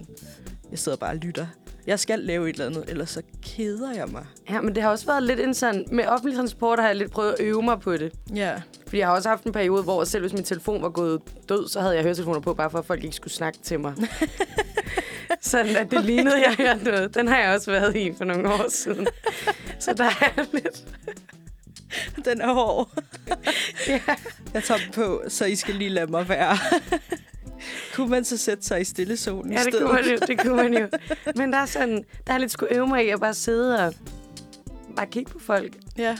Jeg 0.72 0.80
sidder 0.80 0.98
bare 0.98 1.10
og 1.10 1.16
lytter. 1.16 1.48
Jeg 1.88 2.00
skal 2.00 2.20
lave 2.20 2.50
et 2.50 2.54
eller 2.54 2.66
andet, 2.66 2.86
ellers 2.88 3.10
så 3.10 3.22
keder 3.44 3.94
jeg 3.94 4.08
mig. 4.08 4.26
Ja, 4.50 4.62
men 4.62 4.76
det 4.76 4.84
har 4.84 4.90
også 4.90 5.06
været 5.06 5.24
lidt 5.24 5.40
en 5.40 5.54
sådan... 5.54 5.86
Med 5.92 6.06
offentlig 6.06 6.38
transport 6.38 6.80
har 6.80 6.88
jeg 6.88 6.96
lidt 6.96 7.12
prøvet 7.12 7.34
at 7.34 7.46
øve 7.46 7.62
mig 7.62 7.80
på 7.80 7.98
det. 7.98 8.14
Ja. 8.36 8.62
Fordi 8.84 8.98
jeg 8.98 9.08
har 9.08 9.16
også 9.16 9.30
haft 9.30 9.44
en 9.44 9.52
periode, 9.52 9.84
hvor 9.84 10.04
selv 10.04 10.22
hvis 10.22 10.34
min 10.34 10.44
telefon 10.44 10.82
var 10.82 10.90
gået 10.90 11.22
død, 11.50 11.68
så 11.68 11.82
havde 11.82 11.96
jeg 11.96 12.04
høretelefoner 12.04 12.40
på, 12.40 12.54
bare 12.54 12.70
for 12.70 12.80
at 12.80 12.86
folk 12.86 13.04
ikke 13.04 13.16
skulle 13.16 13.34
snakke 13.34 13.60
til 13.64 13.80
mig. 13.80 13.94
sådan 15.42 15.76
at 15.76 15.92
det 15.92 16.06
lignede, 16.06 16.36
jeg 16.36 16.56
hørte 16.58 16.84
noget. 16.84 17.16
Den 17.16 17.28
har 17.28 17.38
jeg 17.38 17.56
også 17.56 17.72
været 17.72 17.96
i 17.96 18.14
for 18.18 18.26
nogle 18.26 18.54
år 18.54 18.70
siden. 18.70 19.08
Så 19.80 19.94
der 19.94 20.06
er 20.06 20.46
lidt... 20.54 20.86
Den 22.26 22.42
er 22.42 22.54
hård. 22.54 22.90
Ja. 23.88 24.00
Jeg 24.54 24.64
tager 24.64 24.80
den 24.80 24.94
på, 24.94 25.24
så 25.28 25.46
I 25.46 25.56
skal 25.56 25.76
lige 25.76 25.90
lade 25.90 26.12
mig 26.12 26.30
være. 26.30 26.58
Kunne 27.94 28.10
man 28.10 28.26
så 28.26 28.38
sætte 28.38 28.66
sig 28.66 28.82
i 28.82 28.84
stillezonen 28.84 29.52
i 29.52 29.56
Ja, 29.56 29.64
det 29.64 29.74
stedet? 29.74 29.88
kunne 29.88 30.02
man 30.02 30.12
jo. 30.12 30.18
Det 30.28 30.40
kunne 30.42 30.56
man 30.56 30.74
jo. 30.74 30.88
Men 31.36 31.52
der 31.54 31.58
er 31.58 31.66
sådan... 31.66 32.04
Der 32.28 32.34
er 32.34 32.38
lidt 32.38 32.52
skulle 32.52 32.76
øve 32.76 32.88
mig 32.88 33.06
i 33.06 33.10
at 33.10 33.20
bare 33.20 33.34
sidde 33.34 33.86
og 33.88 33.94
bare 34.96 35.06
kigge 35.08 35.32
på 35.32 35.40
folk. 35.40 35.74
Ja. 35.98 36.18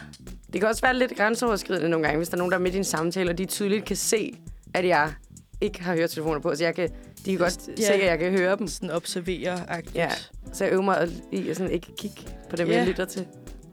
Det 0.54 0.62
kan 0.62 0.70
også 0.70 0.82
være 0.82 0.94
lidt 0.96 1.16
grænseoverskridende 1.18 1.90
nogle 1.90 2.06
gange, 2.06 2.18
hvis 2.18 2.30
der 2.30 2.36
er 2.36 2.38
nogen, 2.38 2.52
der 2.52 2.58
er 2.58 2.62
midt 2.62 2.76
i 2.76 2.78
en 2.78 2.84
samtale, 2.84 3.30
og 3.30 3.38
de 3.38 3.46
tydeligt 3.46 3.86
kan 3.86 3.96
se, 3.96 4.34
at 4.74 4.88
jeg 4.88 5.14
ikke 5.62 5.84
har 5.84 5.96
høretelefoner 5.96 6.40
på. 6.40 6.56
Så 6.56 6.64
jeg 6.64 6.76
kan, 6.76 6.90
de 7.26 7.32
kan 7.32 7.38
godt 7.38 7.60
Ja. 7.80 7.86
se, 7.86 7.94
at 7.94 8.06
jeg 8.06 8.20
kan 8.20 8.32
høre 8.32 8.58
dem. 8.58 8.68
Sådan 8.68 8.92
observere-agtigt. 8.92 9.96
Ja. 9.96 10.10
Så 10.54 10.64
jeg 10.64 10.74
øver 10.74 10.82
mig 10.84 11.10
i 11.32 11.50
at 11.50 11.58
sådan 11.58 11.72
ikke 11.72 11.88
kigge 11.98 12.22
på 12.50 12.56
dem, 12.56 12.68
Ja. 12.68 12.78
jeg 12.78 12.88
lytter 12.88 13.06
til. 13.06 13.26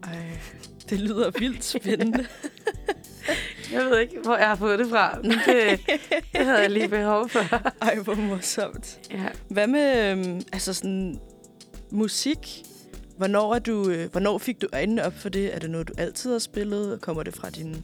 Ej, 0.03 0.17
det 0.91 1.01
lyder 1.01 1.31
vildt 1.39 1.65
spændende. 1.65 2.27
Jeg 3.73 3.85
ved 3.85 3.99
ikke, 3.99 4.19
hvor 4.25 4.37
jeg 4.37 4.49
har 4.49 4.57
fået 4.57 4.79
det 4.79 4.89
fra, 4.91 5.19
men 5.23 5.31
det, 5.31 5.81
det 6.33 6.47
havde 6.47 6.59
jeg 6.61 6.71
lige 6.71 6.89
behov 6.89 7.29
for. 7.29 7.41
Ej, 7.83 7.97
hvor 7.99 8.15
morsomt. 8.15 8.99
Ja. 9.11 9.27
Hvad 9.49 9.67
med 9.67 10.11
øhm, 10.11 10.41
altså 10.53 10.75
sådan, 10.75 11.21
musik? 11.91 12.63
Hvornår, 13.17 13.55
er 13.55 13.59
du, 13.59 13.91
øh, 13.91 14.11
hvornår 14.11 14.39
fik 14.39 14.63
du 14.63 14.67
øjnene 14.73 15.05
op 15.07 15.13
for 15.15 15.29
det? 15.29 15.55
Er 15.55 15.59
det 15.59 15.71
noget, 15.71 15.89
du 15.89 15.93
altid 15.99 16.33
har 16.33 16.39
spillet? 16.39 17.01
Kommer 17.01 17.23
det 17.23 17.35
fra 17.37 17.51
dine 17.51 17.77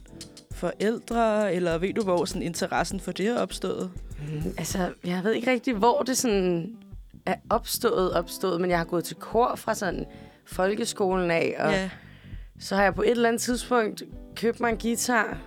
forældre? 0.51 1.53
Eller 1.53 1.77
ved 1.77 1.93
du, 1.93 2.01
hvor 2.03 2.25
sådan, 2.25 2.41
interessen 2.41 2.99
for 2.99 3.11
det 3.11 3.27
er 3.27 3.39
opstået? 3.39 3.91
Mm, 4.19 4.53
altså, 4.57 4.89
jeg 5.05 5.23
ved 5.23 5.33
ikke 5.33 5.51
rigtig, 5.51 5.73
hvor 5.73 6.01
det 6.01 6.17
sådan 6.17 6.75
er 7.25 7.35
opstået, 7.49 8.13
opstået, 8.13 8.61
men 8.61 8.69
jeg 8.69 8.77
har 8.77 8.85
gået 8.85 9.03
til 9.03 9.15
kor 9.15 9.55
fra 9.55 9.75
sådan 9.75 10.05
folkeskolen 10.47 11.31
af, 11.31 11.55
og 11.59 11.71
Ja. 11.71 11.89
så 12.59 12.75
har 12.75 12.83
jeg 12.83 12.95
på 12.95 13.01
et 13.01 13.09
eller 13.11 13.29
andet 13.29 13.41
tidspunkt 13.41 14.03
købt 14.35 14.59
mig 14.59 14.69
en 14.69 14.77
guitar, 14.77 15.37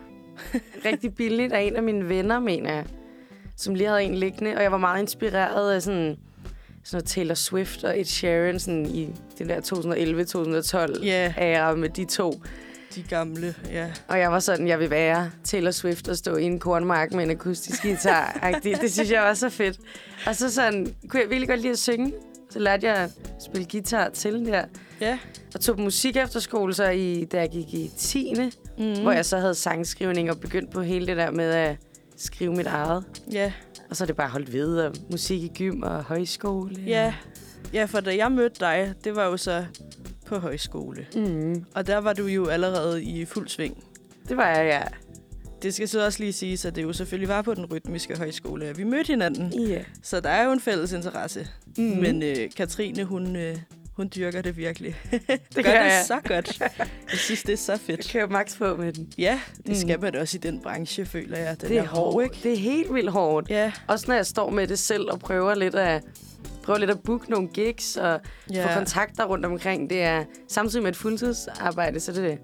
rigtig 0.84 1.14
billigt 1.14 1.52
af 1.52 1.60
en 1.60 1.76
af 1.76 1.82
mine 1.82 2.08
venner, 2.08 2.38
mener 2.40 2.72
jeg, 2.72 2.84
som 3.56 3.74
lige 3.74 3.88
havde 3.88 4.02
en 4.02 4.14
liggende, 4.14 4.54
og 4.56 4.62
jeg 4.62 4.72
var 4.72 4.78
meget 4.78 5.00
inspireret 5.00 5.72
af 5.72 5.82
sådan, 5.82 6.16
sådan 6.84 6.96
noget 6.96 7.04
Taylor 7.04 7.34
Swift 7.34 7.84
og 7.84 8.00
Ed 8.00 8.04
Sheeran 8.04 8.60
sådan 8.60 8.86
i 8.86 9.08
det 9.38 9.48
der 9.48 9.60
2011-2012 10.98 11.04
Ja. 11.04 11.34
æra 11.38 11.74
med 11.74 11.88
de 11.88 12.04
to. 12.04 12.42
De 12.94 13.02
gamle, 13.02 13.54
ja. 13.70 13.92
Og 14.08 14.18
jeg 14.18 14.32
var 14.32 14.38
sådan, 14.38 14.68
jeg 14.68 14.78
vil 14.78 14.90
være 14.90 15.30
Taylor 15.44 15.70
Swift 15.70 16.08
og 16.08 16.16
stå 16.16 16.36
i 16.36 16.44
en 16.44 16.58
kornmark 16.58 17.12
med 17.12 17.24
en 17.24 17.30
akustisk 17.30 17.82
guitar. 17.82 18.38
-agtig. 18.42 18.82
det 18.82 18.92
synes 18.92 19.10
jeg 19.10 19.22
var 19.22 19.34
så 19.34 19.50
fedt. 19.50 19.78
Og 20.26 20.36
så 20.36 20.50
sådan, 20.50 20.94
kunne 21.08 21.20
jeg 21.20 21.30
virkelig 21.30 21.48
godt 21.48 21.60
lide 21.60 21.72
at 21.72 21.78
synge. 21.78 22.12
Så 22.50 22.58
lærte 22.58 22.86
jeg 22.86 22.96
at 22.96 23.10
spille 23.44 23.66
guitar 23.72 24.08
til 24.08 24.46
der. 24.46 24.64
Ja. 25.00 25.18
Og 25.54 25.60
tog 25.60 25.76
på 25.76 25.82
musik 25.82 26.16
efterskole, 26.16 26.74
så 26.74 26.88
i, 26.88 27.24
da 27.24 27.38
jeg 27.40 27.50
gik 27.50 27.74
i 27.74 27.90
10. 27.96 28.34
Mm. 28.78 29.02
Hvor 29.02 29.12
jeg 29.12 29.24
så 29.24 29.38
havde 29.38 29.54
sangskrivning 29.54 30.30
og 30.30 30.40
begyndte 30.40 30.72
på 30.72 30.82
hele 30.82 31.06
det 31.06 31.16
der 31.16 31.30
med 31.30 31.50
at 31.50 31.76
skrive 32.16 32.54
mit 32.54 32.66
eget. 32.66 33.04
Ja. 33.32 33.52
Og 33.90 33.96
så 33.96 34.04
er 34.04 34.06
det 34.06 34.16
bare 34.16 34.28
holdt 34.28 34.52
ved, 34.52 34.78
og 34.78 34.94
musik 35.10 35.42
i 35.42 35.50
gym 35.58 35.82
og 35.82 36.04
højskole. 36.04 36.76
ja. 36.86 37.14
Ja, 37.72 37.84
for 37.84 38.00
da 38.00 38.16
jeg 38.16 38.32
mødte 38.32 38.60
dig, 38.60 38.94
det 39.04 39.16
var 39.16 39.24
jo 39.24 39.36
så 39.36 39.64
på 40.26 40.38
højskole. 40.38 41.06
Mm. 41.16 41.64
Og 41.74 41.86
der 41.86 41.98
var 41.98 42.12
du 42.12 42.26
jo 42.26 42.46
allerede 42.46 43.02
i 43.04 43.24
fuld 43.24 43.48
sving. 43.48 43.84
Det 44.28 44.36
var 44.36 44.48
jeg, 44.48 44.66
ja. 44.66 44.82
det 45.62 45.74
skal 45.74 45.88
så 45.88 46.04
også 46.04 46.20
lige 46.20 46.32
sige, 46.32 46.68
at 46.68 46.76
det 46.76 46.82
jo 46.82 46.92
selvfølgelig 46.92 47.28
var 47.28 47.42
på 47.42 47.54
den 47.54 47.64
rytmiske 47.72 48.16
højskole, 48.18 48.64
at 48.66 48.78
vi 48.78 48.84
mødte 48.84 49.06
hinanden. 49.06 49.66
Ja. 49.68 49.82
Så 50.02 50.20
der 50.20 50.30
er 50.30 50.44
jo 50.44 50.52
en 50.52 50.60
fælles 50.60 50.92
interesse. 50.92 51.48
Mm. 51.78 51.84
Men 51.84 52.22
øh, 52.22 52.36
Katrine, 52.56 53.04
hun, 53.04 53.36
øh, 53.36 53.56
hun 53.96 54.10
dyrker 54.16 54.42
det 54.42 54.56
virkelig. 54.56 54.96
det 55.10 55.28
gør 55.54 55.62
det 55.62 55.64
jeg. 55.72 56.04
så 56.06 56.20
godt. 56.24 56.60
Jeg 57.10 57.18
synes, 57.18 57.42
det 57.42 57.52
er 57.52 57.56
så 57.56 57.72
Jeg 57.72 57.80
fedt. 57.80 58.10
kører 58.12 58.26
max 58.28 58.58
på 58.58 58.76
med 58.76 58.92
den. 58.92 59.12
Ja, 59.18 59.40
det 59.56 59.68
Mm. 59.68 59.74
skal 59.74 60.00
man 60.00 60.16
også 60.16 60.36
i 60.36 60.40
den 60.40 60.60
branche, 60.62 61.04
føler 61.06 61.38
jeg. 61.38 61.60
Den 61.60 61.68
det 61.68 61.78
er 61.78 61.86
hårdt, 61.86 62.24
ikke? 62.24 62.36
Det 62.42 62.52
er 62.52 62.56
helt 62.56 62.94
vildt 62.94 63.10
hårdt. 63.10 63.50
Ja, 63.50 63.72
Også 63.88 64.04
når 64.08 64.14
jeg 64.14 64.26
står 64.26 64.50
med 64.50 64.66
det 64.66 64.78
selv 64.78 65.10
og 65.10 65.20
prøver 65.20 65.54
lidt 65.54 65.74
at, 65.74 66.02
prøver 66.62 66.78
lidt 66.78 66.90
at 66.90 67.00
booke 67.00 67.30
nogle 67.30 67.48
gigs 67.48 67.96
og 67.96 68.20
ja. 68.52 68.66
få 68.70 68.78
kontakter 68.78 69.24
rundt 69.24 69.46
omkring. 69.46 69.90
Det 69.90 70.02
er 70.02 70.24
samtidig 70.48 70.82
med 70.82 70.90
et 70.90 70.96
fuldtidsarbejde, 70.96 72.00
så 72.00 72.12
det, 72.12 72.38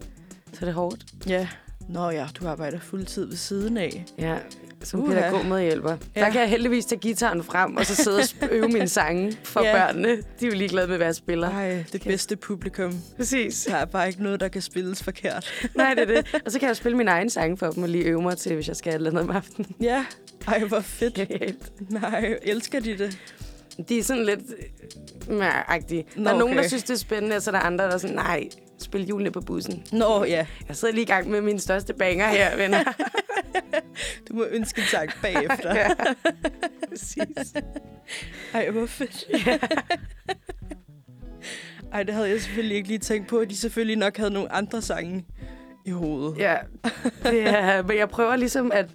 så 0.52 0.60
det 0.60 0.68
er 0.68 0.72
hårdt. 0.72 1.04
ja. 1.26 1.48
Nå 1.88 2.10
ja, 2.10 2.26
du 2.40 2.48
arbejder 2.48 2.80
fuldtid 2.80 3.24
ved 3.26 3.36
siden 3.36 3.76
af. 3.76 4.04
Ja, 4.18 4.36
som 4.82 5.00
Uha. 5.00 5.14
pædagogmedhjælper. 5.14 5.90
Ja. 5.90 5.96
Ja. 6.16 6.24
Der 6.24 6.30
kan 6.32 6.40
jeg 6.40 6.48
heldigvis 6.50 6.84
tage 6.84 6.98
gitaren 6.98 7.42
frem, 7.42 7.76
og 7.76 7.86
så 7.86 7.94
sidde 7.94 8.18
og 8.42 8.48
øve 8.50 8.68
mine 8.68 8.88
sange 8.88 9.36
for 9.44 9.64
Ja. 9.64 9.72
børnene. 9.72 10.08
De 10.16 10.22
er 10.42 10.46
jo 10.46 10.54
ligeglade 10.54 10.86
med, 10.88 10.96
hvad 10.96 11.06
jeg 11.06 11.14
spiller. 11.14 11.50
Nej, 11.52 11.68
det 11.92 12.00
Kæft. 12.00 12.04
bedste 12.04 12.36
publikum. 12.36 12.94
Præcis. 13.16 13.64
Der 13.70 13.76
er 13.76 13.84
bare 13.84 14.08
ikke 14.08 14.22
noget, 14.22 14.40
der 14.40 14.48
kan 14.48 14.62
spilles 14.62 15.02
forkert. 15.02 15.50
Nej, 15.76 15.94
det 15.94 16.02
er 16.02 16.06
det. 16.22 16.34
Og 16.46 16.52
så 16.52 16.58
kan 16.58 16.68
jeg 16.68 16.76
spille 16.76 16.96
min 16.98 17.08
egen 17.08 17.30
sange 17.30 17.56
for 17.56 17.70
dem 17.70 17.82
og 17.82 17.88
lige 17.88 18.04
øve 18.04 18.22
mig 18.22 18.38
til, 18.38 18.54
hvis 18.54 18.68
jeg 18.68 18.76
skal 18.76 18.90
et 18.90 18.94
eller 18.94 19.10
andet 19.10 19.22
om 19.22 19.30
aftenen. 19.30 19.70
Ja, 19.80 20.04
ej, 20.48 20.64
hvor 20.64 20.80
fedt. 20.80 21.18
Helt. 21.40 21.72
Nej, 21.90 22.38
elsker 22.42 22.80
de 22.80 22.98
det? 22.98 23.18
De 23.88 23.98
er 23.98 24.02
sådan 24.02 24.24
lidt 24.24 24.40
mæragtige. 25.28 26.04
Nå, 26.16 26.24
Der 26.24 26.30
er 26.34 26.38
nogen, 26.38 26.54
der 26.54 26.60
okay. 26.60 26.68
synes, 26.68 26.82
det 26.82 26.90
er 26.94 26.98
spændende, 26.98 27.36
og 27.36 27.42
så 27.42 27.50
er 27.50 27.52
der 27.52 27.60
andre, 27.60 27.84
der 27.84 27.90
er 27.90 27.98
sådan, 27.98 28.16
nej, 28.16 28.48
spil 28.78 29.06
julene 29.06 29.30
på 29.30 29.40
bussen. 29.40 29.84
Nå 29.92 30.24
ja, 30.24 30.46
Jeg 30.68 30.76
sidder 30.76 30.94
lige 30.94 31.02
i 31.02 31.06
gang 31.06 31.30
med 31.30 31.40
min 31.40 31.58
største 31.58 31.94
banger 31.94 32.28
her, 32.28 32.56
venner. 32.56 32.84
du 34.28 34.34
må 34.34 34.44
ønske 34.50 34.80
en 34.80 34.86
sang 34.86 35.10
bagefter. 35.22 35.74
ja, 35.80 35.88
præcis. 36.88 37.54
Ej, 38.54 38.70
hvor 38.70 38.86
fedt. 38.86 39.26
Ej, 41.92 42.02
det 42.02 42.14
havde 42.14 42.28
jeg 42.28 42.40
selvfølgelig 42.40 42.76
ikke 42.76 42.88
lige 42.88 42.98
tænkt 42.98 43.28
på, 43.28 43.38
at 43.38 43.50
de 43.50 43.56
selvfølgelig 43.56 43.96
nok 43.96 44.16
havde 44.16 44.30
nogle 44.30 44.52
andre 44.52 44.82
sange 44.82 45.24
i 45.84 45.90
hovedet. 45.90 46.38
Ja, 46.38 46.56
det 47.22 47.42
er, 47.48 47.82
men 47.82 47.96
jeg 47.96 48.08
prøver 48.08 48.36
ligesom 48.36 48.72
at, 48.74 48.86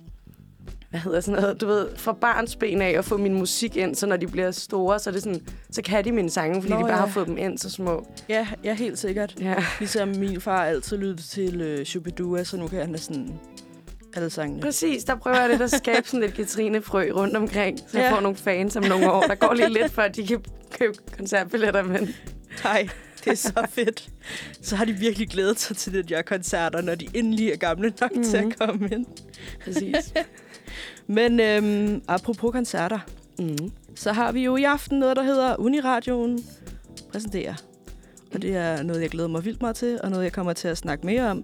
hvad 0.94 1.02
hedder 1.02 1.22
sådan 1.22 1.42
noget, 1.42 1.62
du 1.62 1.68
ved, 1.68 1.88
fra 1.96 2.12
barns 2.14 2.56
ben 2.56 2.82
af 2.82 2.90
at 2.90 3.06
få 3.06 3.18
min 3.18 3.34
musik 3.34 3.76
ind, 3.78 3.96
så 3.96 4.06
når 4.06 4.18
de 4.18 4.28
bliver 4.28 4.52
store, 4.52 5.00
så, 5.00 5.10
er 5.10 5.12
det 5.12 5.24
sådan, 5.24 5.42
så 5.72 5.82
kan 5.82 6.06
de 6.06 6.12
mine 6.12 6.30
sange, 6.30 6.62
fordi 6.62 6.74
Nå, 6.74 6.80
de 6.80 6.84
bare 6.84 6.92
ja. 6.92 6.98
har 7.00 7.08
fået 7.08 7.28
dem 7.28 7.38
ind 7.38 7.58
så 7.58 7.70
små. 7.70 8.08
Ja, 8.30 8.48
ja, 8.64 8.74
helt 8.74 9.00
sikkert. 9.00 9.36
Ja. 9.40 9.56
Ligesom 9.80 10.08
min 10.08 10.42
far 10.42 10.64
altid 10.66 10.98
lyttede 10.98 11.22
til 11.22 11.62
øh, 11.62 11.86
Shubidua, 11.86 12.44
så 12.44 12.58
nu 12.58 12.68
kan 12.68 12.80
han 12.80 12.90
næsten 12.90 13.40
alle 14.16 14.30
sangene. 14.30 14.62
Præcis, 14.62 15.04
der 15.04 15.16
prøver 15.16 15.40
jeg 15.40 15.50
lidt 15.50 15.62
at 15.62 15.72
skabe 15.72 16.08
sådan 16.08 16.20
lidt 16.20 16.34
Katrine-frø 16.34 17.12
rundt 17.12 17.36
omkring, 17.38 17.80
så 17.80 17.86
jeg 18.00 18.02
Ja. 18.10 18.16
får 18.16 18.22
nogle 18.22 18.38
fans 18.38 18.76
om 18.76 18.84
nogle 18.84 19.12
år. 19.12 19.22
Der 19.22 19.36
går 19.36 19.54
lige 19.54 19.70
lidt, 19.70 19.92
før 19.92 20.08
de 20.08 20.28
kan 20.28 20.42
købe 20.80 20.94
koncertbilletter, 21.18 21.84
men 21.84 22.16
Nej, 22.64 22.88
det 23.26 23.32
er 23.32 23.36
så 23.36 23.68
fedt. 23.70 24.10
Så 24.62 24.76
har 24.76 24.86
de 24.86 24.94
virkelig 24.94 25.30
glædet 25.30 25.60
sig 25.60 25.78
til 25.78 25.94
de 25.94 26.04
der 26.04 26.22
koncerter, 26.22 26.82
når 26.82 26.96
de 26.96 27.08
endelig 27.14 27.50
er 27.52 27.56
gamle 27.58 27.94
nok 28.02 28.12
mm-hmm. 28.12 28.24
til 28.32 28.42
Mhm. 28.42 28.52
at 28.62 28.68
komme 28.70 28.90
ind. 28.92 29.06
præcis. 29.64 30.14
Men 31.08 31.40
øhm, 31.40 32.02
apropos 32.08 32.52
koncerter, 32.52 33.00
Mm. 33.40 33.72
så 33.96 34.12
har 34.12 34.32
vi 34.32 34.44
jo 34.44 34.56
i 34.56 34.64
aften 34.64 35.00
noget, 35.00 35.18
der 35.18 35.24
hedder 35.24 35.56
Uniradioen 35.60 36.40
præsenterer. 37.12 37.54
Og 38.34 38.42
det 38.42 38.56
er 38.56 38.84
noget, 38.84 39.02
jeg 39.02 39.10
glæder 39.10 39.28
mig 39.30 39.46
vildt 39.46 39.62
meget 39.62 39.76
til, 39.76 40.00
og 40.04 40.10
noget, 40.10 40.24
jeg 40.24 40.32
kommer 40.32 40.54
til 40.54 40.68
at 40.68 40.78
snakke 40.78 41.06
mere 41.06 41.30
om. 41.32 41.44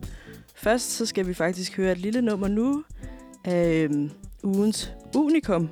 Først 0.56 0.92
så 0.92 1.06
skal 1.06 1.28
vi 1.28 1.34
faktisk 1.34 1.78
høre 1.78 1.92
et 1.92 1.98
lille 1.98 2.22
nummer 2.22 2.48
nu 2.48 2.84
af 3.46 3.84
øhm, 3.84 4.12
ugens 4.44 4.92
Unikum, 5.16 5.70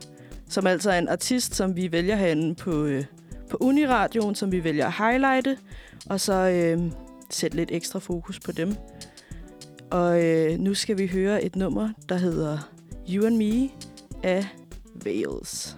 som 0.50 0.68
altså 0.68 0.92
er 0.92 1.00
en 1.00 1.08
artist, 1.10 1.56
som 1.56 1.76
vi 1.76 1.92
vælger 1.92 2.16
herinde 2.16 2.56
på, 2.56 2.86
øh, 2.86 3.04
på 3.50 3.58
Uniradioen, 3.60 4.36
som 4.36 4.52
vi 4.52 4.64
vælger 4.64 4.86
at 4.88 4.94
highlighte, 4.94 5.58
og 6.10 6.20
så 6.20 6.34
øh, 6.34 6.92
sætte 7.30 7.58
lidt 7.58 7.70
ekstra 7.72 8.00
fokus 8.00 8.40
på 8.40 8.52
dem. 8.52 8.76
Og 9.90 10.24
øh, 10.26 10.60
nu 10.60 10.74
skal 10.74 10.98
vi 10.98 11.08
høre 11.08 11.44
et 11.44 11.56
nummer, 11.56 11.90
der 12.10 12.18
hedder 12.18 12.70
You 13.10 13.26
and 13.26 13.38
Me 13.38 13.70
af 14.24 14.48
Wales. 15.06 15.76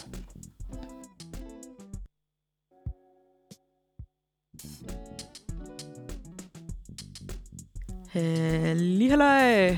Hallihalløj! 8.10 9.78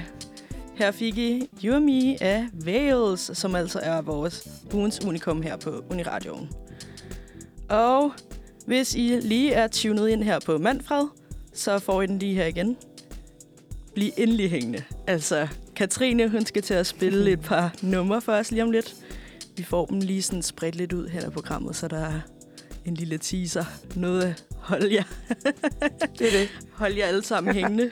Her 0.75 0.91
fik 0.91 1.17
I 1.17 1.49
You 1.63 1.75
and 1.75 1.85
Me 1.85 2.23
af 2.23 2.45
Wales, 2.65 3.31
som 3.33 3.55
altså 3.55 3.79
er 3.79 4.01
vores 4.01 4.47
ugens 4.73 5.05
unikum 5.05 5.41
her 5.41 5.57
på 5.57 5.83
Uniradioen. 5.89 6.49
Og 7.69 8.11
hvis 8.65 8.95
I 8.95 9.19
lige 9.21 9.53
er 9.53 9.67
tunet 9.67 10.09
ind 10.09 10.23
her 10.23 10.39
på 10.45 10.57
Manfred, 10.57 11.07
så 11.53 11.79
får 11.79 12.01
I 12.01 12.07
den 12.07 12.19
lige 12.19 12.35
her 12.35 12.45
igen. 12.45 12.77
Bliv 13.93 14.11
endelig 14.17 14.51
hængende. 14.51 14.83
Altså, 15.07 15.47
Katrine, 15.81 16.27
hun 16.29 16.45
skal 16.45 16.61
til 16.61 16.73
at 16.73 16.87
spille 16.87 17.31
et 17.31 17.39
par 17.41 17.73
numre 17.81 18.21
for 18.21 18.31
os 18.31 18.51
lige 18.51 18.63
om 18.63 18.71
lidt. 18.71 18.95
Vi 19.57 19.63
får 19.63 19.85
dem 19.85 19.99
lige 19.99 20.21
sådan 20.21 20.41
spredt 20.41 20.75
lidt 20.75 20.93
ud 20.93 21.07
her 21.07 21.27
i 21.27 21.29
programmet, 21.29 21.75
så 21.75 21.87
der 21.87 21.99
er 21.99 22.19
en 22.85 22.93
lille 22.93 23.17
teaser. 23.17 23.63
Noget 23.95 24.21
at 24.21 24.43
holde 24.59 24.93
jer, 24.95 25.03
Det 26.19 26.27
er 26.27 26.39
det. 26.39 26.49
holde 26.73 26.99
jer 26.99 27.05
alle 27.05 27.23
sammen 27.23 27.53
hængende. 27.53 27.91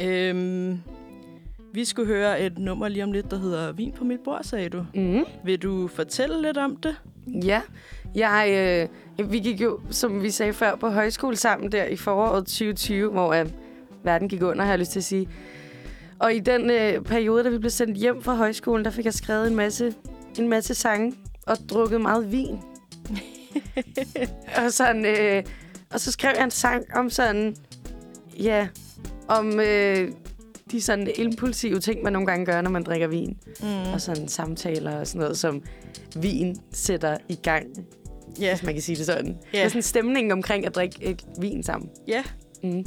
øhm, 0.00 0.78
vi 1.72 1.84
skulle 1.84 2.06
høre 2.06 2.40
et 2.40 2.58
nummer 2.58 2.88
lige 2.88 3.04
om 3.04 3.12
lidt, 3.12 3.30
der 3.30 3.38
hedder 3.38 3.72
Vin 3.72 3.92
på 3.92 4.04
mit 4.04 4.20
bord, 4.24 4.40
sagde 4.44 4.68
du. 4.68 4.86
Mm. 4.94 5.24
Vil 5.44 5.58
du 5.62 5.88
fortælle 5.88 6.42
lidt 6.42 6.56
om 6.58 6.76
det? 6.76 6.96
Ja, 7.44 7.60
jeg, 8.14 8.88
øh, 9.20 9.30
vi 9.32 9.38
gik 9.38 9.60
jo, 9.60 9.80
som 9.90 10.22
vi 10.22 10.30
sagde 10.30 10.52
før, 10.52 10.76
på 10.76 10.90
højskole 10.90 11.36
sammen 11.36 11.72
der 11.72 11.84
i 11.84 11.96
foråret 11.96 12.46
2020, 12.46 13.10
hvor 13.10 13.32
øh, 13.32 13.46
verden 14.04 14.28
gik 14.28 14.42
under, 14.42 14.64
har 14.64 14.72
jeg 14.72 14.78
lyst 14.78 14.90
til 14.90 15.00
at 15.00 15.04
sige. 15.04 15.28
Og 16.18 16.34
i 16.34 16.38
den 16.38 16.70
øh, 16.70 17.02
periode, 17.04 17.44
da 17.44 17.48
vi 17.48 17.58
blev 17.58 17.70
sendt 17.70 17.96
hjem 17.96 18.22
fra 18.22 18.34
højskolen, 18.34 18.84
der 18.84 18.90
fik 18.90 19.04
jeg 19.04 19.14
skrevet 19.14 19.46
en 19.48 19.54
masse, 19.54 19.94
en 20.38 20.48
masse 20.48 20.74
sange 20.74 21.14
og 21.46 21.56
drukket 21.68 22.00
meget 22.00 22.32
vin. 22.32 22.58
og, 24.64 24.72
sådan, 24.72 25.04
øh, 25.04 25.42
og 25.90 26.00
så 26.00 26.12
skrev 26.12 26.32
jeg 26.36 26.44
en 26.44 26.50
sang 26.50 26.84
om 26.94 27.10
sådan, 27.10 27.56
ja, 28.38 28.68
om 29.28 29.60
øh, 29.60 30.10
de 30.70 30.80
sådan 30.82 31.10
impulsive 31.16 31.78
ting, 31.80 32.02
man 32.02 32.12
nogle 32.12 32.26
gange 32.26 32.46
gør, 32.46 32.60
når 32.60 32.70
man 32.70 32.82
drikker 32.82 33.06
vin. 33.06 33.38
Mm. 33.60 33.92
Og 33.92 34.00
sådan 34.00 34.28
samtaler 34.28 34.96
og 34.98 35.06
sådan 35.06 35.20
noget, 35.20 35.38
som 35.38 35.62
vin 36.16 36.56
sætter 36.72 37.16
i 37.28 37.34
gang 37.34 37.66
Ja, 38.40 38.54
hvis 38.54 38.62
man 38.62 38.74
kan 38.74 38.82
sige 38.82 38.96
det 38.96 39.06
sådan. 39.06 39.26
Yeah. 39.26 39.36
Det 39.52 39.62
er 39.62 39.68
sådan 39.68 39.82
stemningen 39.82 40.32
omkring 40.32 40.66
at 40.66 40.74
drikke 40.74 41.04
et 41.04 41.24
vin 41.40 41.62
sammen. 41.62 41.90
ja, 42.08 42.22
Mm. 42.62 42.84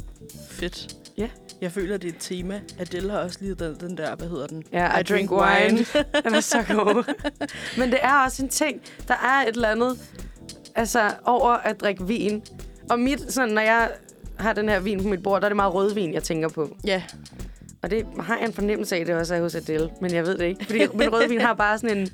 fedt. 0.50 0.96
Ja. 1.18 1.28
Jeg 1.60 1.72
føler, 1.72 1.96
det 1.96 2.08
er 2.08 2.12
et 2.12 2.20
tema. 2.20 2.60
Adele 2.78 3.10
har 3.10 3.18
også 3.18 3.38
lige 3.40 3.54
den, 3.54 3.76
den 3.80 3.96
der, 3.96 4.16
hvad 4.16 4.28
hedder 4.28 4.46
den? 4.46 4.62
Ja, 4.72 4.98
I, 4.98 5.02
drink 5.02 5.32
wine. 5.32 5.78
Den 6.24 6.34
er 6.34 6.40
så 6.40 6.64
god. 6.68 7.14
Men 7.78 7.90
det 7.90 7.98
er 8.02 8.24
også 8.24 8.42
en 8.42 8.48
ting. 8.48 8.80
Der 9.08 9.14
er 9.14 9.48
et 9.48 9.54
eller 9.54 9.68
andet 9.68 9.98
altså, 10.74 11.10
over 11.24 11.50
at 11.50 11.80
drikke 11.80 12.06
vin. 12.06 12.42
Og 12.90 12.98
mit, 12.98 13.32
sådan, 13.32 13.54
når 13.54 13.62
jeg 13.62 13.90
har 14.38 14.52
den 14.52 14.68
her 14.68 14.80
vin 14.80 15.02
på 15.02 15.08
mit 15.08 15.22
bord, 15.22 15.40
der 15.40 15.44
er 15.46 15.48
det 15.48 15.56
meget 15.56 15.74
rødvin, 15.74 16.14
jeg 16.14 16.22
tænker 16.22 16.48
på. 16.48 16.76
ja, 16.84 17.02
Og 17.82 17.90
det 17.90 18.06
har 18.20 18.36
jeg 18.36 18.46
en 18.46 18.52
fornemmelse 18.52 18.96
af, 18.96 19.06
det 19.06 19.14
også 19.14 19.34
er 19.34 19.40
hos 19.40 19.54
Adele. 19.54 19.90
Men 20.00 20.14
jeg 20.14 20.24
ved 20.26 20.38
det 20.38 20.44
ikke. 20.44 20.64
Fordi 20.64 20.78
min 20.94 21.12
rødvin 21.12 21.40
har 21.40 21.54
bare 21.54 21.78
sådan 21.78 21.98
en, 21.98 22.06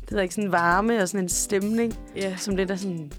det 0.00 0.12
ved 0.12 0.22
ikke, 0.22 0.34
sådan 0.34 0.48
en 0.48 0.52
varme 0.52 1.02
og 1.02 1.08
sådan 1.08 1.24
en 1.24 1.28
stemning, 1.28 1.98
ja. 2.16 2.36
som 2.36 2.56
lidt 2.56 2.70
er 2.70 2.76
sådan... 2.76 3.12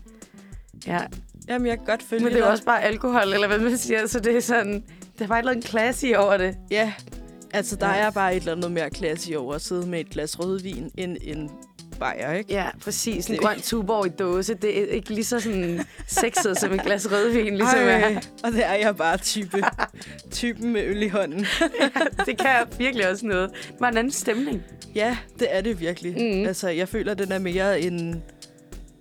Ja, 0.87 0.99
Jamen, 1.47 1.67
jeg 1.67 1.77
kan 1.77 1.85
godt 1.85 2.03
følge 2.03 2.23
men 2.23 2.33
det 2.33 2.39
er 2.39 2.43
dig. 2.43 2.51
også 2.51 2.63
bare 2.63 2.83
alkohol, 2.83 3.33
eller 3.33 3.47
hvad 3.47 3.59
man 3.59 3.77
siger. 3.77 4.07
Så 4.07 4.19
det 4.19 4.35
er 4.37 4.41
sådan... 4.41 4.83
Der 5.21 5.25
er 5.27 5.29
bare 5.29 5.39
et 5.39 5.43
eller 5.43 5.51
andet 5.51 5.69
classy 5.69 6.05
over 6.17 6.37
det. 6.37 6.55
Ja, 6.71 6.93
altså 7.53 7.75
der 7.75 7.87
Ja. 7.87 7.95
er 7.95 8.11
bare 8.11 8.35
et 8.35 8.39
eller 8.39 8.55
andet 8.55 8.71
mere 8.71 8.89
klasse 8.89 9.37
over 9.37 9.53
at 9.53 9.61
sidde 9.61 9.87
med 9.87 9.99
et 9.99 10.09
glas 10.09 10.39
rødvin 10.39 10.91
end 10.97 11.17
en 11.21 11.49
bajer, 11.99 12.33
ikke? 12.33 12.53
Ja, 12.53 12.65
præcis. 12.83 13.27
En 13.27 13.37
grøn 13.37 13.59
tuborg 13.61 14.05
i 14.05 14.09
dåse. 14.09 14.53
Det 14.53 14.79
er 14.79 14.85
ikke 14.85 15.09
lige 15.09 15.23
så 15.25 15.39
sådan 15.39 15.81
sexet 16.07 16.57
som 16.59 16.73
et 16.73 16.81
glas 16.83 17.11
rødvin, 17.11 17.55
ligesom 17.57 17.79
er. 17.79 17.83
Ej, 17.89 18.21
og 18.43 18.51
det 18.51 18.65
er 18.65 18.73
jeg 18.73 18.95
bare 18.95 19.17
type. 19.17 19.61
Typen 20.31 20.73
med 20.73 20.83
øl 20.83 21.03
i 21.03 21.07
hånden. 21.07 21.45
Det 22.25 22.37
kan 22.37 22.65
virkelig 22.77 23.09
også 23.09 23.25
noget. 23.25 23.49
Det 23.67 23.75
var 23.79 23.89
en 23.89 23.97
anden 23.97 24.11
stemning. 24.13 24.63
Ja, 24.95 25.17
det 25.39 25.47
er 25.49 25.61
det 25.61 25.79
virkelig. 25.79 26.11
Mhm. 26.11 26.47
Altså, 26.47 26.69
jeg 26.69 26.89
føler, 26.89 27.13
den 27.13 27.31
er 27.31 27.39
mere 27.39 27.81
en... 27.81 28.23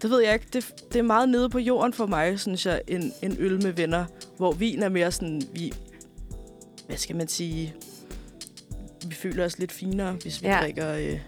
Det 0.02 0.10
ved 0.10 0.22
jeg 0.22 0.34
ikke. 0.34 0.46
Det, 0.52 0.72
det 0.92 0.98
er 0.98 1.02
meget 1.02 1.28
nede 1.28 1.48
på 1.50 1.58
jorden 1.58 1.92
for 1.92 2.06
mig, 2.06 2.40
synes 2.40 2.66
jeg, 2.66 2.80
en, 2.88 3.12
en 3.22 3.36
øl 3.40 3.62
med 3.62 3.72
venner. 3.72 4.04
Hvor 4.36 4.52
vin 4.52 4.82
er 4.82 4.88
mere 4.88 5.12
sådan... 5.12 5.42
Vi, 5.54 5.72
hvad 6.90 6.98
skal 6.98 7.16
man 7.16 7.28
sige? 7.28 7.74
Vi 9.06 9.14
føler 9.14 9.44
os 9.44 9.58
lidt 9.58 9.72
finere, 9.72 10.12
hvis 10.12 10.42
vi 10.42 10.46
Ja. 10.46 10.58
drikker... 10.62 10.94
Øh, 10.94 11.18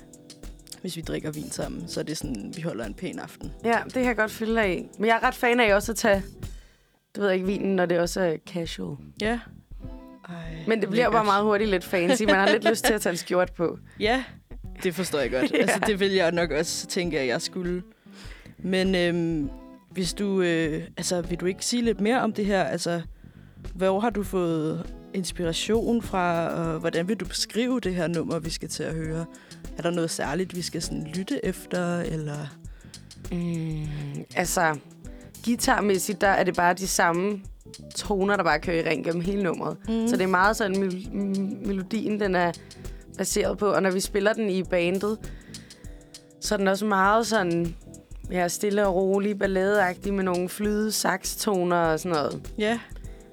hvis 0.81 0.97
vi 0.97 1.00
drikker 1.00 1.31
vin 1.31 1.50
sammen, 1.50 1.88
så 1.88 2.00
er 2.00 2.04
det 2.04 2.16
sådan, 2.19 2.52
vi 2.57 2.62
holder 2.62 2.85
en 2.85 2.95
pæn 2.95 3.19
aften. 3.19 3.52
Ja, 3.64 3.78
det 3.85 3.92
kan 3.92 4.04
jeg 4.04 4.16
godt 4.16 4.31
følge 4.31 4.61
af. 4.61 4.88
Men 4.99 5.07
jeg 5.09 5.19
er 5.23 5.26
ret 5.26 5.35
fan 5.35 5.61
af 5.61 5.75
også 5.75 5.92
at 5.92 5.97
tage, 5.97 6.23
du 7.16 7.21
ved 7.21 7.31
ikke, 7.31 7.47
vinen, 7.47 7.76
når 7.76 7.87
det 7.87 7.99
også 7.99 8.21
er 8.21 8.37
casual. 8.49 8.97
Ja, 9.21 9.38
Ej, 10.28 10.35
Men 10.66 10.81
det 10.81 10.88
bliver 10.90 11.04
bare 11.04 11.12
lækkert. 11.12 11.25
meget 11.26 11.45
hurtigt 11.45 11.71
lidt 11.71 11.85
fancy. 11.85 12.23
Man 12.23 12.35
har 12.35 12.52
lidt 12.52 12.69
lyst 12.71 12.85
til 12.85 12.95
at 12.95 13.00
tage 13.00 13.11
en 13.11 13.16
skjort 13.16 13.52
på. 13.52 13.78
Ja, 14.00 14.25
det 14.83 14.95
forstår 14.95 15.19
jeg 15.19 15.31
godt. 15.31 15.50
Ja. 15.54 15.57
Altså, 15.59 15.81
det 15.87 16.00
vil 16.00 16.12
jeg 16.12 16.33
nok 16.33 16.50
også 16.50 16.87
tænke, 16.87 17.21
at 17.21 17.26
jeg 17.26 17.42
skulle. 17.42 17.83
Men 18.59 18.95
øhm, 18.95 19.50
hvis 19.90 20.14
du, 20.14 20.42
øh, 20.42 20.83
altså, 20.97 21.21
vil 21.23 21.38
du 21.40 21.47
ikke 21.47 21.64
sige 21.64 21.83
lidt 21.83 22.00
mere 22.00 22.21
om 22.21 22.33
det 22.33 22.47
her? 22.47 22.64
Altså, 22.64 23.02
hvor 23.75 24.00
har 24.00 24.11
du 24.11 24.23
fået 24.23 24.95
inspiration 25.14 26.02
fra, 26.02 26.49
og 26.49 26.81
hvordan 26.81 27.09
vil 27.09 27.16
du 27.16 27.25
beskrive 27.25 27.81
det 27.81 27.95
her 27.95 28.07
nummer, 28.07 28.38
vi 28.38 28.50
skal 28.50 28.69
til 28.69 28.83
at 28.83 28.95
høre? 28.95 29.25
Er 29.78 29.83
der 29.83 29.90
noget 29.90 30.11
særligt, 30.11 30.57
vi 30.57 30.62
skal 30.62 30.83
sådan 30.83 31.07
lytte 31.14 31.47
efter, 31.47 31.99
eller... 32.00 32.57
Mm, 33.33 33.87
altså, 34.37 34.78
guitarmæssigt, 35.45 36.21
der 36.21 36.28
er 36.28 36.45
det 36.45 36.57
bare 36.57 36.75
de 36.75 36.88
samme 36.88 37.40
toner, 37.95 38.37
der 38.37 38.45
bare 38.45 38.61
kører 38.61 38.76
i 38.76 38.88
ring 38.88 39.04
gennem 39.04 39.23
hele 39.23 39.42
nummeret. 39.42 39.76
Mm. 39.88 40.09
Så 40.09 40.16
det 40.16 40.23
er 40.23 40.26
meget 40.26 40.57
sådan, 40.57 40.81
mel- 40.81 41.09
melodien 41.66 42.21
den 42.21 42.35
er 42.35 42.52
baseret 43.19 43.59
på. 43.59 43.66
Og 43.66 43.83
når 43.83 43.90
vi 43.90 44.00
spiller 44.00 44.33
den 44.33 44.50
i 44.50 44.62
bandet, 44.62 45.19
så 46.40 46.54
er 46.54 46.57
den 46.57 46.69
også 46.69 46.87
meget 46.87 47.26
sådan 47.26 47.76
ja, 48.31 48.49
stille 48.49 48.87
og 48.87 48.95
rolig, 48.95 49.38
balladeagtig 49.38 50.14
med 50.14 50.25
nogle 50.25 50.49
flyde 50.49 50.92
saxtoner 50.92 51.76
og 51.76 52.00
sådan 52.00 52.16
noget. 52.16 52.52
Ja, 52.59 52.78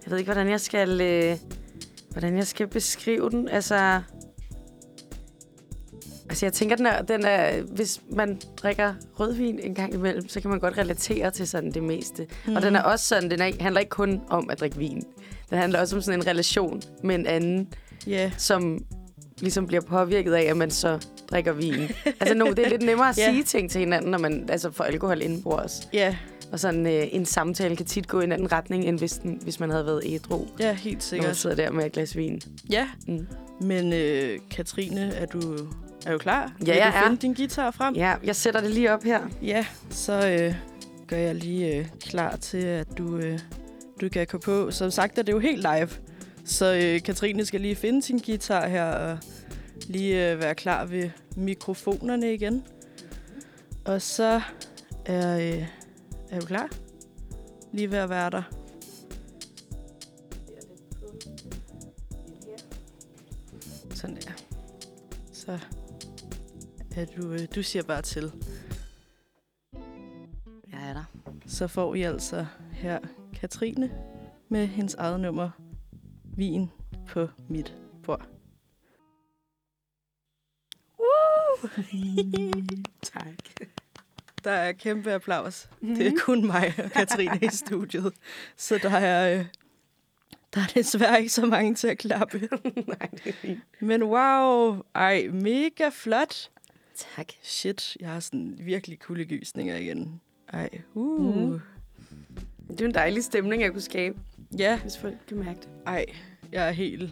Jeg 0.10 0.14
ved 0.14 0.20
ikke, 0.20 0.32
hvordan 0.32 0.50
jeg 0.52 0.60
skal, 0.62 1.02
øh, 1.02 1.38
hvordan 2.12 2.38
jeg 2.38 2.48
skal 2.48 2.68
beskrive 2.68 3.30
den. 3.30 3.48
Altså, 3.50 4.02
altså 6.30 6.46
jeg 6.46 6.54
tænker, 6.54 6.76
den 6.76 6.86
er, 6.86 7.02
den 7.02 7.26
er, 7.26 7.62
hvis 7.62 8.02
man 8.12 8.42
drikker 8.58 8.94
rødvin 9.20 9.60
en 9.60 9.76
gang 9.76 9.94
imellem, 9.94 10.30
så 10.30 10.42
kan 10.42 10.50
man 10.50 10.60
godt 10.60 10.78
relatere 10.78 11.32
til 11.32 11.48
sådan 11.48 11.72
det 11.72 11.84
meste. 11.84 12.28
Mm. 12.48 12.56
Og 12.56 12.62
den 12.62 12.76
er 12.76 12.82
også 12.82 13.06
sådan, 13.06 13.32
den 13.32 13.42
er, 13.42 13.52
handler 13.60 13.80
ikke 13.80 13.90
kun 13.90 14.22
om 14.30 14.50
at 14.50 14.60
drikke 14.60 14.78
vin. 14.78 15.04
Den 15.50 15.58
handler 15.58 15.80
også 15.80 15.96
om 15.96 16.02
sådan 16.02 16.20
en 16.20 16.28
relation 16.28 16.82
med 17.04 17.16
en 17.16 17.26
anden, 17.28 17.68
ja, 18.08 18.32
som 18.38 18.86
ligesom 19.40 19.68
bliver 19.68 19.82
påvirket 19.82 20.34
af, 20.34 20.42
at 20.44 20.58
man 20.58 20.72
så 20.72 21.08
drikker 21.32 21.54
vin. 21.54 21.74
altså 22.20 22.34
no, 22.36 22.46
det 22.46 22.60
er 22.60 22.70
lidt 22.70 22.82
nemmere 22.82 23.10
at 23.10 23.18
Ja. 23.18 23.32
sige 23.32 23.44
ting 23.44 23.72
til 23.72 23.80
hinanden, 23.80 24.12
når 24.12 24.18
man 24.18 24.50
altså 24.50 24.72
får 24.72 24.84
alkohol 24.84 25.22
indenbords. 25.22 25.90
ja, 25.94 26.16
Og 26.52 26.60
sådan 26.60 26.88
øh, 26.88 27.08
en 27.12 27.26
samtale 27.26 27.76
kan 27.76 27.86
tit 27.86 28.08
gå 28.08 28.20
i 28.22 28.24
en 28.24 28.32
anden 28.32 28.52
retning, 28.52 28.86
end 28.86 29.00
hvis, 29.00 29.14
den, 29.14 29.40
hvis 29.44 29.60
man 29.60 29.70
havde 29.70 29.86
været 29.86 30.02
ædru. 30.06 30.46
ja, 30.60 30.74
helt 30.74 30.86
Når 30.86 30.92
man 30.94 31.02
sikkert. 31.02 31.38
sidder 31.38 31.56
der 31.56 31.72
med 31.72 31.86
et 31.86 31.92
glas 31.92 32.18
vin. 32.18 32.42
Ja, 32.70 32.88
Mm. 33.08 33.28
men 33.62 33.94
øh, 33.94 34.40
Katrine, 34.52 35.02
er 35.16 35.26
du, 35.26 35.58
er 36.06 36.12
du 36.12 36.18
klar? 36.18 36.42
Ja, 36.60 36.66
vil 36.66 36.68
jeg 36.68 36.92
du 36.94 36.98
er. 36.98 37.04
finde 37.10 37.22
din 37.22 37.34
guitar 37.34 37.72
frem? 37.72 37.96
Ja, 37.96 38.16
jeg 38.24 38.36
sætter 38.36 38.62
det 38.62 38.72
lige 38.72 38.94
op 38.94 39.04
her. 39.04 39.20
Ja, 39.42 39.66
så 39.90 40.30
øh, 40.30 40.56
gør 41.08 41.18
jeg 41.18 41.36
lige 41.36 41.76
øh, 41.78 41.86
klar 42.02 42.36
til, 42.36 42.58
at 42.64 42.88
du, 42.98 43.18
øh, 43.18 43.40
du 44.02 44.10
kan 44.10 44.28
gå 44.28 44.38
på. 44.38 44.72
Som 44.72 44.92
sagt 44.92 45.18
er 45.18 45.24
det 45.24 45.34
jo 45.34 45.40
helt 45.40 45.58
live, 45.62 45.90
så 46.46 46.74
øh, 46.84 47.02
Katrine 47.02 47.46
skal 47.46 47.62
lige 47.62 47.76
finde 47.76 48.02
sin 48.02 48.18
guitar 48.26 48.68
her 48.68 48.86
og 48.86 49.18
lige 49.88 50.32
øh, 50.32 50.40
være 50.42 50.56
klar 50.56 50.86
ved 50.86 51.10
mikrofonerne 51.36 52.34
igen. 52.34 52.64
Og 53.86 54.02
så 54.02 54.42
er, 55.06 55.38
øh, 55.58 55.64
er 56.32 56.40
du 56.40 56.46
klar? 56.46 56.70
Lige 57.72 57.92
ved 57.92 57.98
at 57.98 58.10
være 58.10 58.30
der. 58.30 58.44
Sådan 63.96 64.16
der. 64.16 64.32
Så 65.34 65.60
er 66.96 67.06
du, 67.06 67.32
øh, 67.32 67.40
du 67.56 67.64
siger 67.64 67.84
bare 67.84 68.02
til. 68.02 68.32
Jeg 70.72 70.90
er 70.90 70.94
der. 70.94 71.04
så 71.48 71.68
får 71.68 71.96
I 71.96 72.02
altså 72.02 72.46
her 72.72 73.00
Katrine 73.34 73.92
med 74.50 74.68
hendes 74.68 74.96
eget 74.96 75.20
nummer 75.20 75.50
Vin 76.24 76.72
på 77.08 77.28
mit 77.50 77.76
bord. 78.04 78.28
Woo! 81.00 81.70
Tak. 83.02 83.70
Der 84.44 84.52
er 84.52 84.72
kæmpe 84.72 85.12
applaus. 85.12 85.70
Mm. 85.82 85.96
Det 85.96 86.08
er 86.08 86.12
kun 86.20 86.46
mig 86.46 86.74
og 86.84 86.92
Katrine 86.92 87.40
i 87.42 87.50
studiet. 87.52 88.14
Så 88.58 88.80
der 88.84 88.90
er, 88.90 89.40
øh, 89.40 89.46
der 90.54 90.62
er 90.62 90.68
desværre 90.76 91.20
ikke 91.20 91.30
så 91.30 91.46
mange 91.46 91.76
til 91.76 91.88
at 91.88 91.98
klappe. 91.98 92.40
Nej, 92.88 93.10
det 93.24 93.28
er 93.28 93.34
fint. 93.34 93.60
Men 93.80 94.04
wow, 94.04 94.82
ej, 94.96 95.28
mega 95.28 95.90
flot. 95.92 96.50
Tak. 97.16 97.28
Shit, 97.42 97.98
jeg 98.00 98.10
har 98.10 98.20
sådan 98.20 98.60
virkelig 98.62 99.00
kuldegysninger 99.00 99.78
igen. 99.78 100.22
Ej, 100.54 100.70
uh. 100.94 101.36
Mm. 101.36 101.60
Det 102.70 102.82
er 102.82 102.86
en 102.86 102.94
dejlig 102.94 103.24
stemning, 103.24 103.62
jeg 103.62 103.72
kunne 103.72 103.82
skabe, 103.82 104.20
Ja, 104.58 104.80
hvis 104.80 104.98
folk 104.98 105.16
kan 105.28 105.38
mærke 105.38 105.60
det. 105.60 105.70
Ej, 105.86 106.06
jeg 106.52 106.68
er 106.68 106.72
helt... 106.72 107.10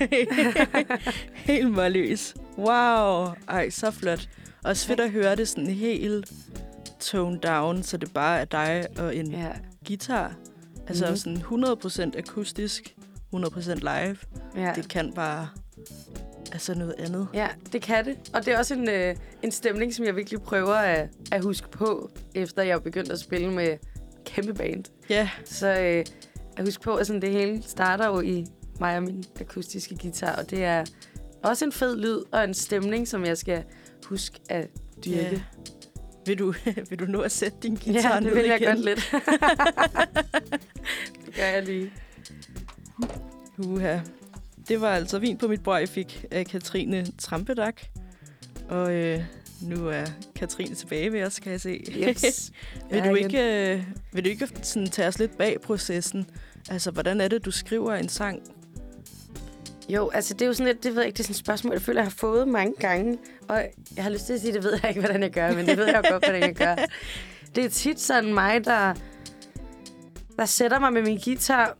helt 1.50 1.70
målløs. 1.70 2.34
Wow. 2.58 3.26
Ej, 3.48 3.70
så 3.70 3.90
flot. 3.90 4.28
Også 4.64 4.86
fedt 4.86 5.00
at 5.00 5.10
høre 5.10 5.36
det 5.36 5.48
sådan 5.48 5.66
helt 5.66 6.32
toned 7.00 7.38
down, 7.40 7.82
så 7.82 7.96
det 7.96 8.12
bare 8.14 8.40
er 8.40 8.44
dig 8.44 8.86
og 8.98 9.16
en 9.16 9.30
ja. 9.30 9.52
Guitar. 9.86 10.34
Altså 10.86 11.04
Mhm. 11.04 11.10
mm. 11.12 11.16
sådan 11.16 12.12
100% 12.14 12.18
akustisk, 12.18 12.96
100% 13.34 13.74
live. 13.74 14.16
Ja. 14.56 14.72
Det 14.76 14.88
kan 14.88 15.12
bare... 15.12 15.48
Altså 16.52 16.74
noget 16.74 16.94
andet. 16.98 17.28
ja, 17.34 17.48
det 17.72 17.82
kan 17.82 18.04
det. 18.04 18.16
Og 18.34 18.44
det 18.46 18.54
er 18.54 18.58
også 18.58 18.74
en, 18.74 18.88
øh, 18.88 19.16
en 19.42 19.50
stemning, 19.52 19.94
som 19.94 20.04
jeg 20.04 20.16
virkelig 20.16 20.42
prøver 20.42 20.74
at, 20.74 21.08
at 21.32 21.42
huske 21.44 21.68
på, 21.70 22.10
efter 22.34 22.62
jeg 22.62 22.72
er 22.74 22.78
begyndt 22.78 23.10
at 23.12 23.20
spille 23.20 23.52
med 23.52 23.76
kæmpe 24.24 24.54
band. 24.54 24.84
Ja, 25.10 25.30
Så 25.44 25.66
øh, 25.80 26.04
at 26.56 26.64
huske 26.64 26.82
på, 26.82 26.94
at 26.94 27.06
sådan 27.06 27.22
det 27.22 27.30
hele 27.30 27.62
starter 27.66 28.06
jo 28.06 28.20
i 28.20 28.46
mig 28.80 28.96
og 28.96 29.02
min 29.02 29.24
akustiske 29.40 29.96
guitar, 30.02 30.36
og 30.36 30.50
det 30.50 30.64
er 30.64 30.84
også 31.44 31.64
en 31.64 31.72
fed 31.72 31.96
lyd 31.96 32.18
og 32.32 32.44
en 32.44 32.54
stemning, 32.54 33.08
som 33.08 33.24
jeg 33.24 33.38
skal 33.38 33.64
huske 34.04 34.40
at 34.48 34.68
dyrke. 35.04 35.18
ja. 35.32 35.40
Vil 36.28 36.38
du, 36.38 36.54
vil 36.90 36.98
du 36.98 37.04
nå 37.04 37.20
at 37.20 37.32
sætte 37.32 37.58
din 37.62 37.74
guitar 37.84 38.14
Ja, 38.14 38.20
ned 38.20 38.28
det 38.30 38.36
vil 38.36 38.44
jeg 38.46 38.60
igen? 38.60 38.74
godt 38.74 38.84
lidt. 38.84 39.10
det 41.26 41.34
gør 41.34 41.44
jeg 41.44 41.62
lige. 41.62 41.92
Uha. 43.58 43.98
Det 44.68 44.80
var 44.80 44.94
altså 44.94 45.18
vin 45.18 45.38
på 45.38 45.48
mit 45.48 45.62
bord, 45.62 45.78
jeg 45.78 45.88
fik 45.88 46.24
af 46.30 46.46
Katrine 46.46 47.06
Trampedak. 47.18 47.82
Og 48.68 48.94
øh, 48.94 49.20
nu 49.62 49.88
er 49.88 50.04
Katrine 50.36 50.74
tilbage 50.74 51.12
ved 51.12 51.22
os, 51.22 51.38
kan 51.38 51.52
jeg 51.52 51.60
se. 51.60 51.84
Yes. 51.96 52.52
vil, 52.90 53.04
du 53.04 53.14
ikke, 53.14 53.72
øh, 53.74 53.82
vil 54.12 54.24
du 54.24 54.28
ikke 54.28 54.48
sådan, 54.62 54.88
tage 54.88 55.08
os 55.08 55.18
lidt 55.18 55.38
bag 55.38 55.60
processen? 55.60 56.26
Altså, 56.70 56.90
hvordan 56.90 57.20
er 57.20 57.28
det, 57.28 57.44
du 57.44 57.50
skriver 57.50 57.94
en 57.94 58.08
sang? 58.08 58.42
Jo, 59.88 60.08
altså 60.14 60.34
det 60.34 60.42
er 60.42 60.46
jo 60.46 60.52
sådan 60.52 60.66
lidt, 60.66 60.84
det 60.84 60.94
ved 60.94 61.02
jeg 61.02 61.06
ikke, 61.06 61.16
det 61.16 61.20
er 61.20 61.24
sådan 61.24 61.32
et 61.32 61.36
spørgsmål, 61.38 61.72
jeg 61.72 61.82
føler, 61.82 62.00
jeg 62.00 62.06
har 62.06 62.14
fået 62.18 62.48
mange 62.48 62.74
gange. 62.80 63.18
Og 63.48 63.62
jeg 63.96 64.04
har 64.04 64.10
lyst 64.10 64.26
til 64.26 64.32
at 64.32 64.40
sige, 64.40 64.52
det 64.52 64.64
ved 64.64 64.72
jeg 64.82 64.88
ikke, 64.88 65.00
hvordan 65.00 65.22
jeg 65.22 65.30
gør, 65.30 65.52
men 65.52 65.66
det 65.66 65.76
ved 65.78 65.84
jeg 65.86 66.02
jo 66.04 66.12
godt, 66.12 66.24
hvordan 66.26 66.42
jeg 66.42 66.54
gør. 66.54 66.76
Det 67.56 67.64
er 67.64 67.68
tit 67.68 68.00
sådan 68.00 68.34
mig, 68.34 68.64
der, 68.64 68.94
der 70.36 70.44
sætter 70.44 70.78
mig 70.78 70.92
med 70.92 71.02
min 71.02 71.18
guitar, 71.24 71.76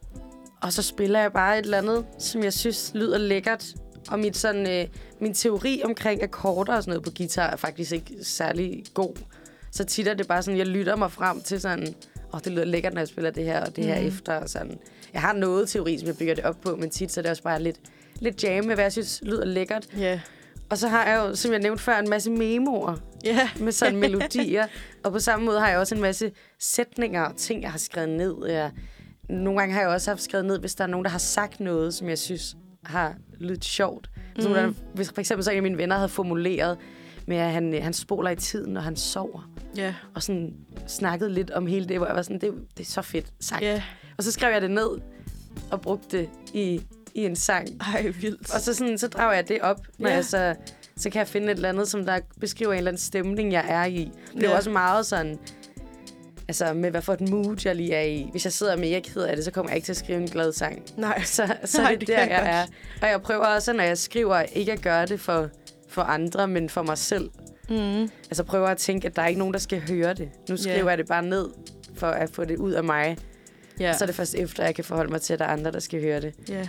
og 0.62 0.72
så 0.72 0.82
spiller 0.82 1.20
jeg 1.20 1.32
bare 1.32 1.58
et 1.58 1.62
eller 1.64 1.78
andet, 1.78 2.04
som 2.18 2.42
jeg 2.42 2.52
synes 2.52 2.90
lyder 2.94 3.18
lækkert. 3.18 3.66
Og 4.10 4.18
mit 4.18 4.36
sådan, 4.36 4.68
øh, 4.70 4.88
min 5.20 5.34
teori 5.34 5.82
omkring 5.84 6.22
akkorder 6.22 6.76
og 6.76 6.82
sådan 6.82 6.90
noget 6.90 7.04
på 7.04 7.10
guitar 7.16 7.50
er 7.50 7.56
faktisk 7.56 7.92
ikke 7.92 8.14
særlig 8.22 8.84
god. 8.94 9.14
Så 9.72 9.84
tit 9.84 10.08
er 10.08 10.14
det 10.14 10.28
bare 10.28 10.42
sådan, 10.42 10.58
jeg 10.58 10.66
lytter 10.66 10.96
mig 10.96 11.12
frem 11.12 11.40
til 11.40 11.60
sådan, 11.60 11.82
åh, 11.88 12.34
oh, 12.34 12.40
det 12.44 12.52
lyder 12.52 12.64
lækkert, 12.64 12.94
når 12.94 13.00
jeg 13.00 13.08
spiller 13.08 13.30
det 13.30 13.44
her 13.44 13.60
og 13.66 13.76
det 13.76 13.84
her 13.84 13.98
Mhm. 13.98 14.08
efter. 14.08 14.32
Og 14.34 14.48
sådan. 14.48 14.78
Jeg 15.12 15.20
har 15.20 15.32
noget 15.32 15.68
teori, 15.68 15.98
som 15.98 16.06
jeg 16.08 16.16
bygger 16.16 16.34
det 16.34 16.44
op 16.44 16.56
på, 16.60 16.76
men 16.76 16.90
tit 16.90 17.12
så 17.12 17.20
er 17.20 17.22
det 17.22 17.30
også 17.30 17.42
bare 17.42 17.62
lidt, 17.62 17.76
lidt 18.20 18.44
jam 18.44 18.64
med, 18.64 18.74
hvad 18.74 18.84
jeg 18.84 18.92
synes 18.92 19.20
lyder 19.22 19.44
lækkert. 19.44 19.86
Ja. 19.98 20.20
Og 20.70 20.78
så 20.78 20.88
har 20.88 21.06
jeg 21.06 21.16
jo, 21.16 21.34
som 21.34 21.52
jeg 21.52 21.60
nævnte 21.60 21.82
før, 21.82 21.98
en 21.98 22.10
masse 22.10 22.30
memoer 22.30 22.96
Ja. 23.24 23.50
med 23.60 23.72
sådan 23.72 23.96
melodier. 23.96 24.66
Og 25.04 25.12
på 25.12 25.18
samme 25.18 25.46
måde 25.46 25.60
har 25.60 25.68
jeg 25.68 25.78
også 25.78 25.94
en 25.94 26.00
masse 26.00 26.32
sætninger 26.60 27.22
og 27.22 27.36
ting, 27.36 27.62
jeg 27.62 27.70
har 27.70 27.78
skrevet 27.78 28.08
ned. 28.08 28.34
Jeg, 28.46 28.70
nogle 29.28 29.58
gange 29.58 29.74
har 29.74 29.80
jeg 29.80 29.90
også 29.90 30.10
haft 30.10 30.22
skrevet 30.22 30.46
ned, 30.46 30.58
hvis 30.58 30.74
der 30.74 30.84
er 30.84 30.88
nogen, 30.88 31.04
der 31.04 31.10
har 31.10 31.18
sagt 31.18 31.60
noget, 31.60 31.94
som 31.94 32.08
jeg 32.08 32.18
synes 32.18 32.56
har 32.84 33.14
lyttet 33.38 33.64
sjovt. 33.64 34.10
Mm. 34.36 34.42
Mhm. 34.44 34.52
Der, 34.52 34.72
hvis 34.94 35.08
for 35.10 35.20
eksempel 35.20 35.44
så 35.44 35.50
en 35.50 35.56
af 35.56 35.62
mine 35.62 35.78
venner 35.78 35.96
havde 35.96 36.08
formuleret 36.08 36.78
med, 37.26 37.36
at 37.36 37.52
han, 37.52 37.82
han 37.82 37.92
spoler 37.92 38.30
i 38.30 38.36
tiden, 38.36 38.72
når 38.72 38.80
han 38.80 38.96
sover. 38.96 39.50
Ja. 39.76 39.94
Og 40.14 40.22
sådan 40.22 40.54
snakket 40.86 41.30
lidt 41.30 41.50
om 41.50 41.66
hele 41.66 41.88
det, 41.88 41.96
hvor 41.96 42.06
jeg 42.06 42.16
var 42.16 42.22
sådan, 42.22 42.40
det, 42.40 42.54
det 42.76 42.84
er 42.84 42.90
så 42.90 43.02
fedt 43.02 43.26
sagt. 43.40 43.62
Ja. 43.62 43.82
Og 44.16 44.24
så 44.24 44.32
skrev 44.32 44.52
jeg 44.52 44.62
det 44.62 44.70
ned 44.70 44.88
og 45.70 45.80
brugte 45.80 46.18
det 46.18 46.28
i, 46.54 46.80
i 47.18 47.24
en 47.26 47.36
sang. 47.36 47.68
Ej, 47.94 48.02
vildt. 48.20 48.54
Og 48.54 48.60
så, 48.60 48.74
sådan, 48.74 48.98
så 48.98 49.08
drager 49.08 49.32
jeg 49.34 49.48
det 49.48 49.60
op, 49.60 49.80
når 49.98 50.08
Ja. 50.08 50.14
jeg 50.14 50.24
så, 50.24 50.54
så 50.96 51.10
kan 51.10 51.18
jeg 51.18 51.28
finde 51.28 51.46
et 51.46 51.56
eller 51.56 51.68
andet, 51.68 51.88
som 51.88 52.04
der 52.06 52.18
beskriver 52.40 52.72
en 52.72 52.78
eller 52.78 52.90
anden 52.90 53.00
stemning, 53.00 53.52
jeg 53.52 53.64
er 53.68 53.84
i. 53.84 54.10
Det 54.34 54.44
er 54.44 54.50
Ja. 54.50 54.56
også 54.56 54.70
meget 54.70 55.06
sådan, 55.06 55.38
altså 56.48 56.72
med 56.72 56.90
hvad 56.90 57.02
for 57.02 57.12
et 57.12 57.20
mood, 57.28 57.56
jeg 57.64 57.76
lige 57.76 57.94
er 57.94 58.02
i. 58.02 58.28
Hvis 58.30 58.44
jeg 58.44 58.52
sidder 58.52 58.76
med, 58.76 58.88
jeg 58.88 59.02
ked 59.02 59.22
af 59.22 59.36
det, 59.36 59.44
så 59.44 59.50
kommer 59.50 59.70
jeg 59.70 59.76
ikke 59.76 59.86
til 59.86 59.92
at 59.92 59.96
skrive 59.96 60.20
en 60.20 60.28
glad 60.28 60.52
sang. 60.52 60.82
Nej. 60.96 61.22
Så, 61.22 61.54
så 61.64 61.82
Nej, 61.82 61.92
er 61.92 61.98
det, 61.98 62.00
det 62.00 62.08
der, 62.16 62.20
jeg 62.20 62.30
jeg 62.30 62.60
er. 62.60 62.66
Og 63.02 63.08
jeg 63.08 63.22
prøver 63.22 63.44
også, 63.46 63.72
når 63.72 63.84
jeg 63.84 63.98
skriver, 63.98 64.40
ikke 64.42 64.72
at 64.72 64.82
gøre 64.82 65.06
det 65.06 65.20
for, 65.20 65.48
for 65.88 66.02
andre, 66.02 66.48
men 66.48 66.68
for 66.68 66.82
mig 66.82 66.98
selv. 66.98 67.30
Mm. 67.70 68.02
Altså 68.30 68.44
prøver 68.44 68.68
at 68.68 68.78
tænke, 68.78 69.06
at 69.08 69.16
der 69.16 69.22
er 69.22 69.26
ikke 69.26 69.38
nogen, 69.38 69.54
der 69.54 69.60
skal 69.60 69.82
høre 69.88 70.14
det. 70.14 70.28
Nu 70.48 70.56
skriver 70.56 70.78
Ja. 70.78 70.86
jeg 70.88 70.98
det 70.98 71.06
bare 71.08 71.22
ned, 71.22 71.48
for 71.94 72.06
at 72.06 72.30
få 72.30 72.44
det 72.44 72.56
ud 72.56 72.72
af 72.72 72.84
mig. 72.84 73.16
Ja. 73.80 73.92
Så 73.92 74.04
er 74.04 74.06
det 74.06 74.14
først 74.14 74.34
efter, 74.34 74.64
jeg 74.64 74.74
kan 74.74 74.84
forholde 74.84 75.10
mig 75.10 75.20
til, 75.20 75.32
at 75.32 75.38
der 75.38 75.44
er 75.44 75.48
andre, 75.48 75.72
der 75.72 75.78
skal 75.80 76.00
høre 76.02 76.20
det. 76.20 76.34
ja. 76.48 76.68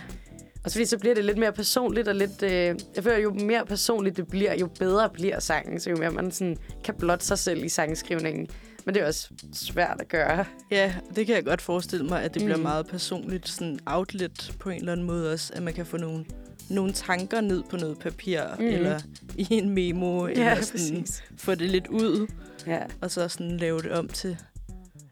Og 0.64 0.70
så, 0.70 0.74
fordi 0.74 0.84
så 0.86 0.98
bliver 0.98 1.14
det 1.14 1.24
lidt 1.24 1.38
mere 1.38 1.52
personligt 1.52 2.08
og 2.08 2.14
lidt... 2.14 2.42
Øh, 2.42 2.50
jeg 2.96 3.04
føler, 3.04 3.18
jo 3.18 3.32
mere 3.34 3.66
personligt 3.66 4.16
det 4.16 4.28
bliver, 4.28 4.54
jo 4.54 4.66
bedre 4.78 5.10
bliver 5.10 5.40
sangen. 5.40 5.80
Så 5.80 5.90
jo 5.90 5.96
mere 5.96 6.10
man 6.10 6.32
sådan, 6.32 6.56
kan 6.84 6.94
blotte 6.94 7.26
sig 7.26 7.38
selv 7.38 7.64
i 7.64 7.68
sangskrivningen. 7.68 8.48
Men 8.84 8.94
det 8.94 9.02
er 9.02 9.06
også 9.06 9.28
svært 9.52 9.96
at 10.00 10.08
gøre. 10.08 10.44
Ja, 10.70 10.94
det 11.16 11.26
kan 11.26 11.34
jeg 11.34 11.44
godt 11.44 11.62
forestille 11.62 12.06
mig, 12.06 12.22
at 12.22 12.34
det 12.34 12.42
mm. 12.42 12.46
bliver 12.46 12.58
meget 12.58 12.86
personligt 12.86 13.48
sådan 13.48 13.78
outlet 13.86 14.52
på 14.58 14.70
en 14.70 14.78
eller 14.78 14.92
anden 14.92 15.06
måde 15.06 15.32
også. 15.32 15.52
At 15.56 15.62
man 15.62 15.74
kan 15.74 15.86
få 15.86 15.96
nogle, 15.96 16.24
nogle 16.68 16.92
tanker 16.92 17.40
ned 17.40 17.62
på 17.70 17.76
noget 17.76 17.98
papir, 17.98 18.40
mm. 18.58 18.64
Eller 18.64 19.00
i 19.36 19.46
en 19.50 19.68
memo, 19.70 20.26
Ja, 20.28 20.32
eller 20.32 20.62
sådan, 20.64 21.00
præcis. 21.00 21.22
få 21.36 21.54
det 21.54 21.70
lidt 21.70 21.86
ud, 21.86 22.26
Ja. 22.66 22.80
og 23.00 23.10
så 23.10 23.28
sådan 23.28 23.56
lave 23.56 23.82
det 23.82 23.90
om 23.92 24.08
til... 24.08 24.36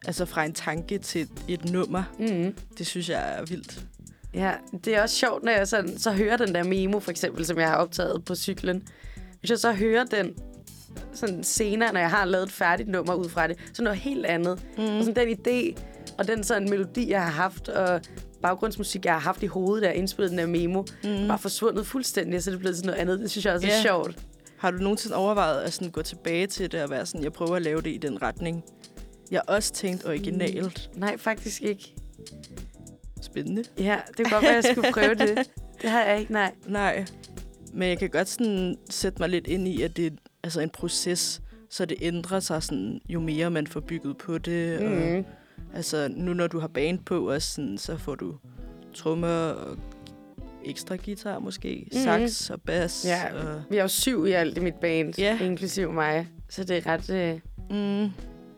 Altså 0.06 0.24
fra 0.24 0.44
en 0.44 0.52
tanke 0.52 0.98
til 0.98 1.20
et, 1.20 1.30
et 1.48 1.64
nummer. 1.72 2.02
Mm. 2.18 2.54
Det 2.78 2.86
synes 2.86 3.08
jeg 3.08 3.38
er 3.38 3.44
vildt. 3.44 3.84
Ja, 4.34 4.52
det 4.84 4.96
er 4.96 5.02
også 5.02 5.16
sjovt, 5.16 5.42
når 5.44 5.52
jeg 5.52 5.68
sådan, 5.68 5.98
så 5.98 6.12
hører 6.12 6.36
den 6.36 6.54
der 6.54 6.62
memo, 6.64 6.98
for 7.00 7.10
eksempel, 7.10 7.46
som 7.46 7.58
jeg 7.58 7.68
har 7.68 7.76
optaget 7.76 8.24
på 8.24 8.34
cyklen. 8.34 8.82
Hvis 9.40 9.50
jeg 9.50 9.58
så 9.58 9.72
hører 9.72 10.04
den 10.04 10.34
sådan 11.12 11.44
senere, 11.44 11.92
når 11.92 12.00
jeg 12.00 12.10
har 12.10 12.24
lavet 12.24 12.46
et 12.46 12.52
færdigt 12.52 12.88
nummer 12.88 13.14
ud 13.14 13.28
fra 13.28 13.46
det, 13.46 13.56
så 13.72 13.82
noget 13.82 13.98
helt 13.98 14.26
andet. 14.26 14.60
Mm. 14.78 14.84
Og 14.84 15.04
sådan 15.04 15.28
den 15.28 15.38
idé, 15.38 15.80
og 16.18 16.28
den 16.28 16.44
sådan 16.44 16.70
melodi, 16.70 17.10
jeg 17.10 17.22
har 17.22 17.30
haft, 17.30 17.68
og 17.68 18.00
baggrundsmusik, 18.42 19.04
jeg 19.04 19.12
har 19.12 19.20
haft 19.20 19.42
i 19.42 19.46
hovedet, 19.46 19.82
da 19.82 19.88
jeg 19.88 19.96
indspillede 19.96 20.30
den 20.30 20.38
der 20.38 20.46
memo, 20.46 20.82
mm. 21.04 21.28
bare 21.28 21.38
forsvundet 21.38 21.86
fuldstændig, 21.86 22.42
så 22.42 22.50
det 22.50 22.56
er 22.56 22.60
blevet 22.60 22.76
til 22.76 22.86
noget 22.86 22.98
andet. 22.98 23.18
Det 23.20 23.30
synes 23.30 23.44
jeg 23.46 23.54
også 23.54 23.66
er 23.66 23.70
Ja. 23.70 23.82
sjovt. 23.82 24.18
Har 24.58 24.70
du 24.70 24.76
nogensinde 24.78 25.16
overvejet 25.16 25.60
at 25.60 25.72
sådan 25.72 25.90
gå 25.90 26.02
tilbage 26.02 26.46
til 26.46 26.72
det 26.72 26.82
og 26.82 26.90
være 26.90 27.06
sådan, 27.06 27.24
jeg 27.24 27.32
prøver 27.32 27.56
at 27.56 27.62
lave 27.62 27.80
det 27.82 27.90
i 27.90 27.96
den 27.96 28.22
retning? 28.22 28.64
Jeg 29.30 29.42
har 29.48 29.54
også 29.54 29.72
tænkt 29.72 30.06
originalt. 30.06 30.90
Nej, 30.94 31.16
faktisk 31.18 31.62
ikke. 31.62 31.94
Spændende. 33.22 33.64
Ja, 33.78 33.98
det 34.08 34.16
kunne 34.16 34.30
godt 34.30 34.42
være, 34.42 34.56
at 34.58 34.64
jeg 34.64 34.72
skulle 34.74 34.92
prøve 34.92 35.14
det. 35.14 35.38
Det 35.82 35.90
har 35.90 36.02
jeg 36.04 36.20
ikke, 36.20 36.32
nej. 36.32 36.52
Nej, 36.66 37.04
men 37.72 37.88
jeg 37.88 37.98
kan 37.98 38.10
godt 38.10 38.28
sådan 38.28 38.76
sætte 38.90 39.18
mig 39.22 39.28
lidt 39.28 39.46
ind 39.46 39.68
i, 39.68 39.82
at 39.82 39.96
det 39.96 40.06
er 40.06 40.10
altså 40.42 40.60
en 40.60 40.70
proces, 40.70 41.42
så 41.70 41.84
det 41.84 41.96
ændrer 42.00 42.40
sig 42.40 42.62
sådan, 42.62 43.00
jo 43.08 43.20
mere 43.20 43.50
man 43.50 43.66
får 43.66 43.80
bygget 43.80 44.16
på 44.16 44.38
det. 44.38 44.78
Og, 44.78 44.84
Mm. 44.90 45.24
altså 45.74 46.08
nu 46.16 46.34
når 46.34 46.46
du 46.46 46.58
har 46.58 46.68
band 46.68 46.98
på 46.98 47.30
også, 47.30 47.54
sådan, 47.54 47.78
så 47.78 47.96
får 47.96 48.14
du 48.14 48.34
trommer 48.94 49.28
og 49.48 49.76
ekstra 50.64 50.96
guitar 51.04 51.38
måske, 51.38 51.86
Mhm. 51.92 52.02
sax 52.04 52.50
og 52.50 52.60
bas. 52.62 53.04
Ja. 53.08 53.34
Og, 53.34 53.62
Vi 53.70 53.76
er 53.76 53.82
jo 53.82 53.88
syv 53.88 54.26
i 54.26 54.30
alt 54.32 54.56
i 54.56 54.60
mit 54.60 54.74
band, 54.74 55.18
Ja. 55.18 55.38
inklusiv 55.40 55.92
mig. 55.92 56.28
Så 56.48 56.64
det 56.64 56.76
er 56.76 56.86
ret... 56.86 57.10
Øh, 57.10 57.40
mm, 58.04 58.10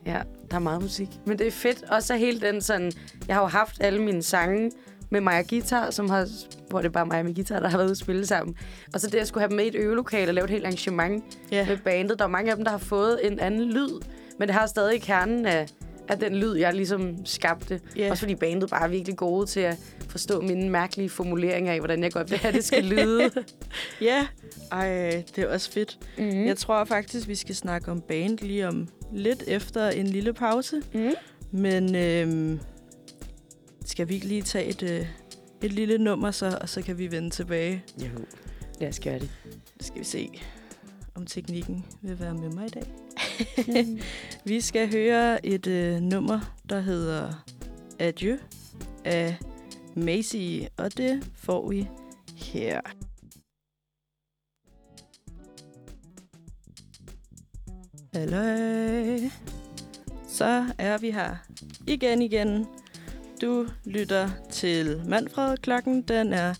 Ja, 0.05 0.21
der 0.51 0.55
er 0.55 0.59
meget 0.59 0.81
musik. 0.81 1.07
Men 1.25 1.39
det 1.39 1.47
er 1.47 1.51
fedt. 1.51 1.83
Også 1.89 2.15
hele 2.15 2.39
den 2.41 2.61
sådan... 2.61 2.91
Jeg 3.27 3.35
har 3.35 3.41
jo 3.41 3.47
haft 3.47 3.83
alle 3.83 4.01
mine 4.01 4.23
sange 4.23 4.71
med 5.09 5.21
mig 5.21 5.39
og 5.39 5.47
guitar, 5.47 5.91
som 5.91 6.09
har, 6.09 6.27
hvor 6.69 6.79
det 6.79 6.85
er 6.87 6.91
bare 6.91 7.05
mig 7.05 7.19
og 7.19 7.25
min 7.25 7.33
guitar, 7.33 7.59
der 7.59 7.67
har 7.69 7.77
været 7.77 7.85
ude 7.87 7.91
at 7.91 7.97
spille 7.97 8.25
sammen. 8.25 8.55
Og 8.93 9.01
så 9.01 9.07
det, 9.09 9.17
at 9.17 9.27
skulle 9.27 9.41
have 9.41 9.49
dem 9.49 9.55
med 9.55 9.65
i 9.65 9.67
et 9.67 9.75
øvelokale 9.75 10.29
og 10.29 10.33
lave 10.33 10.45
et 10.45 10.49
helt 10.51 10.65
arrangement 10.65 11.23
ja. 11.51 11.65
med 11.67 11.77
bandet. 11.77 12.19
Der 12.19 12.25
er 12.25 12.29
mange 12.29 12.49
af 12.51 12.55
dem, 12.55 12.65
der 12.65 12.71
har 12.71 12.77
fået 12.77 13.19
en 13.23 13.39
anden 13.39 13.71
lyd, 13.71 14.01
men 14.39 14.47
det 14.47 14.55
har 14.55 14.65
stadig 14.67 15.01
kernen 15.01 15.45
af, 15.45 15.67
af 16.07 16.19
den 16.19 16.35
lyd, 16.35 16.55
jeg 16.55 16.73
ligesom 16.73 17.25
skabte. 17.25 17.79
Ja. 17.95 18.09
Også 18.11 18.21
fordi 18.21 18.35
bandet 18.35 18.69
bare 18.69 18.83
er 18.83 18.87
virkelig 18.87 19.17
gode 19.17 19.45
til 19.45 19.59
at 19.59 19.77
forstå 20.09 20.41
mine 20.41 20.69
mærkelige 20.69 21.09
formuleringer 21.09 21.73
af, 21.73 21.79
hvordan 21.79 22.03
jeg 22.03 22.11
godt 22.11 22.31
vil 22.31 22.39
have, 22.39 22.53
det 22.53 22.65
skal 22.65 22.83
lyde. 22.95 23.31
ja, 24.01 24.27
ej, 24.71 25.23
det 25.35 25.43
er 25.43 25.53
også 25.53 25.71
fedt. 25.71 25.99
mm. 26.17 26.45
Jeg 26.45 26.57
tror 26.57 26.83
faktisk, 26.83 27.27
vi 27.27 27.35
skal 27.35 27.55
snakke 27.55 27.91
om 27.91 28.01
band 28.01 28.37
lige 28.39 28.67
om 28.67 28.87
lidt 29.11 29.43
efter 29.47 29.89
en 29.89 30.07
lille 30.07 30.33
pause. 30.33 30.81
Mm. 30.93 31.11
Men 31.51 31.95
øhm, 31.95 32.59
skal 33.85 34.09
vi 34.09 34.13
ikke 34.13 34.27
lige 34.27 34.41
tage 34.41 34.65
et, 34.65 34.83
øh, 34.83 35.07
et 35.61 35.71
lille 35.71 35.97
nummer 35.97 36.31
så, 36.31 36.57
og 36.61 36.69
så 36.69 36.81
kan 36.81 36.97
vi 36.97 37.11
vende 37.11 37.29
tilbage. 37.29 37.83
Jo. 37.99 38.25
Lad 38.79 38.89
os 38.89 38.99
gøre 38.99 39.19
det. 39.19 39.29
Skal 39.79 39.99
vi 39.99 40.05
se, 40.05 40.29
om 41.15 41.25
teknikken 41.25 41.85
vil 42.01 42.19
være 42.19 42.33
med 42.33 42.49
mig 42.49 42.65
i 42.65 42.69
dag. 42.69 42.93
vi 44.45 44.61
skal 44.61 44.91
høre 44.91 45.45
et 45.45 45.67
øh, 45.67 46.01
nummer, 46.01 46.39
der 46.69 46.79
hedder 46.79 47.45
Adieu 47.99 48.37
af 49.05 49.37
Macy, 49.95 50.59
og 50.77 50.97
det 50.97 51.31
får 51.35 51.69
vi 51.69 51.87
her. 52.35 52.81
Hallo. 58.13 59.29
Så 60.27 60.65
er 60.77 60.97
vi 60.97 61.11
her 61.11 61.35
igen 61.87 62.21
igen. 62.21 62.67
Du 63.41 63.67
lytter 63.85 64.29
til 64.49 65.01
Manfred. 65.05 65.57
Klokken 65.57 66.01
den 66.01 66.33
er 66.33 66.53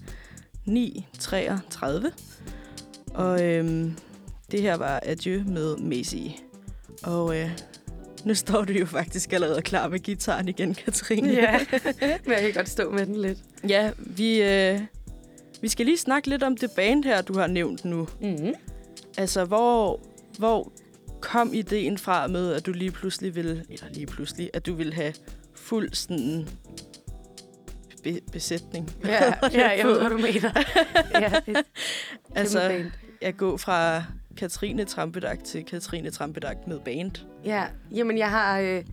9.33. 0.67 2.11
Og 3.13 3.43
øhm, 3.43 3.93
det 4.51 4.61
her 4.61 4.75
var 4.75 4.99
Adieu 5.05 5.43
med 5.47 5.77
Macy. 5.77 6.41
Og 7.03 7.37
øh, 7.37 7.59
nu 8.25 8.35
står 8.35 8.63
du 8.65 8.73
jo 8.73 8.85
faktisk 8.85 9.33
allerede 9.33 9.61
klar 9.61 9.87
med 9.87 9.99
gitaren 9.99 10.47
igen, 10.47 10.73
Katrine. 10.73 11.33
ja, 11.33 11.59
men 12.25 12.31
jeg 12.33 12.41
kan 12.41 12.53
godt 12.53 12.69
stå 12.69 12.91
med 12.91 13.05
den 13.05 13.15
lidt. 13.15 13.39
ja 13.67 13.91
vi, 13.97 14.41
øh, 14.43 14.81
vi 15.61 15.67
skal 15.67 15.85
lige 15.85 15.97
snakke 15.97 16.29
lidt 16.29 16.43
om 16.43 16.57
det 16.57 16.71
band 16.75 17.03
her, 17.03 17.21
du 17.21 17.37
har 17.37 17.47
nævnt 17.47 17.85
nu. 17.85 18.07
Mm. 18.21 18.53
Altså, 19.17 19.45
hvor, 19.45 19.99
hvor 20.37 20.71
kom 21.21 21.53
ideen 21.53 21.97
fra 21.97 22.27
med, 22.27 22.53
at 22.53 22.65
du 22.65 22.71
lige 22.71 22.91
pludselig 22.91 23.35
ville, 23.35 23.65
eller 23.69 23.85
lige 23.93 24.05
pludselig, 24.05 24.49
at 24.53 24.65
du 24.65 24.73
ville 24.73 24.93
have 24.93 25.13
fuld 25.55 25.93
sådan 25.93 26.47
be- 28.03 28.19
besætning? 28.31 28.91
Ja, 29.05 29.33
ja, 29.53 29.69
jeg 29.77 29.85
ved, 29.89 29.99
hvad 29.99 30.09
du 30.09 30.17
mener. 30.17 30.51
ja, 31.21 31.31
et 31.47 31.63
altså, 32.35 32.59
altså, 32.59 32.59
band. 32.59 32.91
at 33.21 33.37
gå 33.37 33.57
fra 33.57 34.03
Katrine 34.37 34.85
Trampedag 34.85 35.37
til 35.43 35.65
Katrine 35.65 36.09
Trampedag 36.11 36.55
med 36.67 36.79
band. 36.79 37.11
Ja, 37.45 37.65
jamen 37.91 38.17
jeg 38.17 38.29
har, 38.29 38.59
øh, 38.59 38.83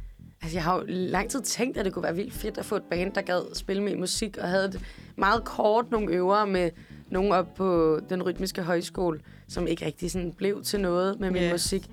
altså 0.42 0.56
jeg 0.56 0.64
har 0.64 0.76
jo 0.76 0.84
lang 0.86 1.30
tid 1.30 1.40
tænkt, 1.42 1.78
at 1.78 1.84
det 1.84 1.92
kunne 1.92 2.02
være 2.02 2.14
vildt 2.16 2.34
fedt 2.34 2.58
at 2.58 2.64
få 2.64 2.76
et 2.76 2.82
band, 2.90 3.12
der 3.12 3.20
gad 3.22 3.54
spille 3.54 3.82
med 3.82 3.96
musik, 3.96 4.36
og 4.36 4.48
havde 4.48 4.64
et 4.64 4.80
meget 5.16 5.44
kort 5.44 5.90
nogle 5.90 6.12
øver 6.14 6.44
med 6.44 6.70
nogen 7.10 7.32
op 7.32 7.54
på 7.54 8.00
den 8.10 8.22
rytmiske 8.22 8.62
højskole, 8.62 9.20
som 9.48 9.66
ikke 9.66 9.86
rigtig 9.86 10.10
sådan 10.10 10.32
blev 10.32 10.62
til 10.62 10.80
noget 10.80 11.20
med 11.20 11.30
min 11.30 11.42
yeah. 11.42 11.52
musik. 11.52 11.90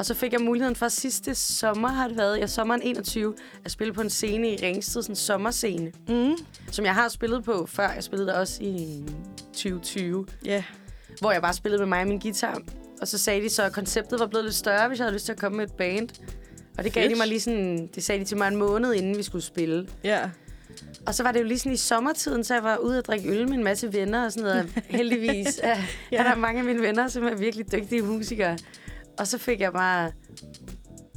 Og 0.00 0.06
så 0.06 0.14
fik 0.14 0.32
jeg 0.32 0.40
muligheden 0.40 0.76
for 0.76 0.88
sidste 0.88 1.34
sommer, 1.34 1.88
har 1.88 2.08
det 2.08 2.16
været, 2.16 2.38
ja, 2.38 2.46
sommeren 2.46 2.82
21, 2.82 3.34
at 3.64 3.70
spille 3.70 3.92
på 3.92 4.00
en 4.00 4.10
scene 4.10 4.50
i 4.50 4.56
Ringsted, 4.56 5.02
sådan 5.02 5.12
en 5.12 5.16
sommerscene, 5.16 5.92
Mm. 6.08 6.32
som 6.70 6.84
jeg 6.84 6.94
har 6.94 7.08
spillet 7.08 7.44
på 7.44 7.66
før. 7.66 7.90
Jeg 7.92 8.04
spillede 8.04 8.28
der 8.30 8.38
også 8.38 8.62
i 8.62 9.04
2020. 9.52 10.26
Ja, 10.44 10.64
hvor 11.20 11.32
jeg 11.32 11.42
bare 11.42 11.52
spillede 11.54 11.80
med 11.82 11.88
mig 11.88 12.00
og 12.00 12.06
min 12.08 12.18
guitar. 12.18 12.60
Og 13.00 13.08
så 13.08 13.18
sagde 13.18 13.42
de 13.42 13.48
så, 13.48 13.62
at 13.62 13.72
konceptet 13.72 14.20
var 14.20 14.26
blevet 14.26 14.44
lidt 14.44 14.54
større, 14.54 14.88
hvis 14.88 14.98
jeg 14.98 15.04
havde 15.04 15.14
lyst 15.14 15.24
til 15.24 15.32
at 15.32 15.38
komme 15.38 15.56
med 15.56 15.64
et 15.66 15.72
band. 15.72 16.08
Og 16.78 16.84
det 16.84 16.92
gav 16.92 17.02
Fedt. 17.02 17.12
de 17.14 17.18
mig 17.18 17.28
lige 17.28 17.40
sådan, 17.40 17.88
det 17.94 18.04
sagde 18.04 18.20
de 18.20 18.24
til 18.24 18.36
mig 18.36 18.48
en 18.48 18.56
måned, 18.56 18.94
inden 18.94 19.16
vi 19.18 19.22
skulle 19.22 19.44
spille. 19.44 19.88
ja. 20.04 20.20
Og 21.06 21.14
så 21.14 21.22
var 21.22 21.32
det 21.32 21.40
jo 21.40 21.44
lige 21.44 21.58
sådan 21.58 21.72
i 21.72 21.76
sommertiden, 21.76 22.44
så 22.44 22.54
jeg 22.54 22.62
var 22.62 22.76
ude 22.76 22.98
at 22.98 23.06
drikke 23.06 23.28
øl 23.28 23.48
med 23.48 23.58
en 23.58 23.64
masse 23.64 23.92
venner 23.92 24.24
og 24.24 24.32
sådan 24.32 24.48
noget. 24.48 24.72
Og 24.76 24.82
Heldigvis 24.98 25.60
Ja. 25.62 25.84
er 26.12 26.22
der 26.22 26.34
mange 26.36 26.58
af 26.58 26.64
mine 26.64 26.80
venner, 26.82 27.08
som 27.08 27.24
er 27.24 27.34
virkelig 27.34 27.72
dygtige 27.72 28.02
musikere. 28.02 28.58
Og 29.18 29.26
så 29.26 29.38
fik 29.38 29.60
jeg 29.60 29.72
bare 29.72 30.12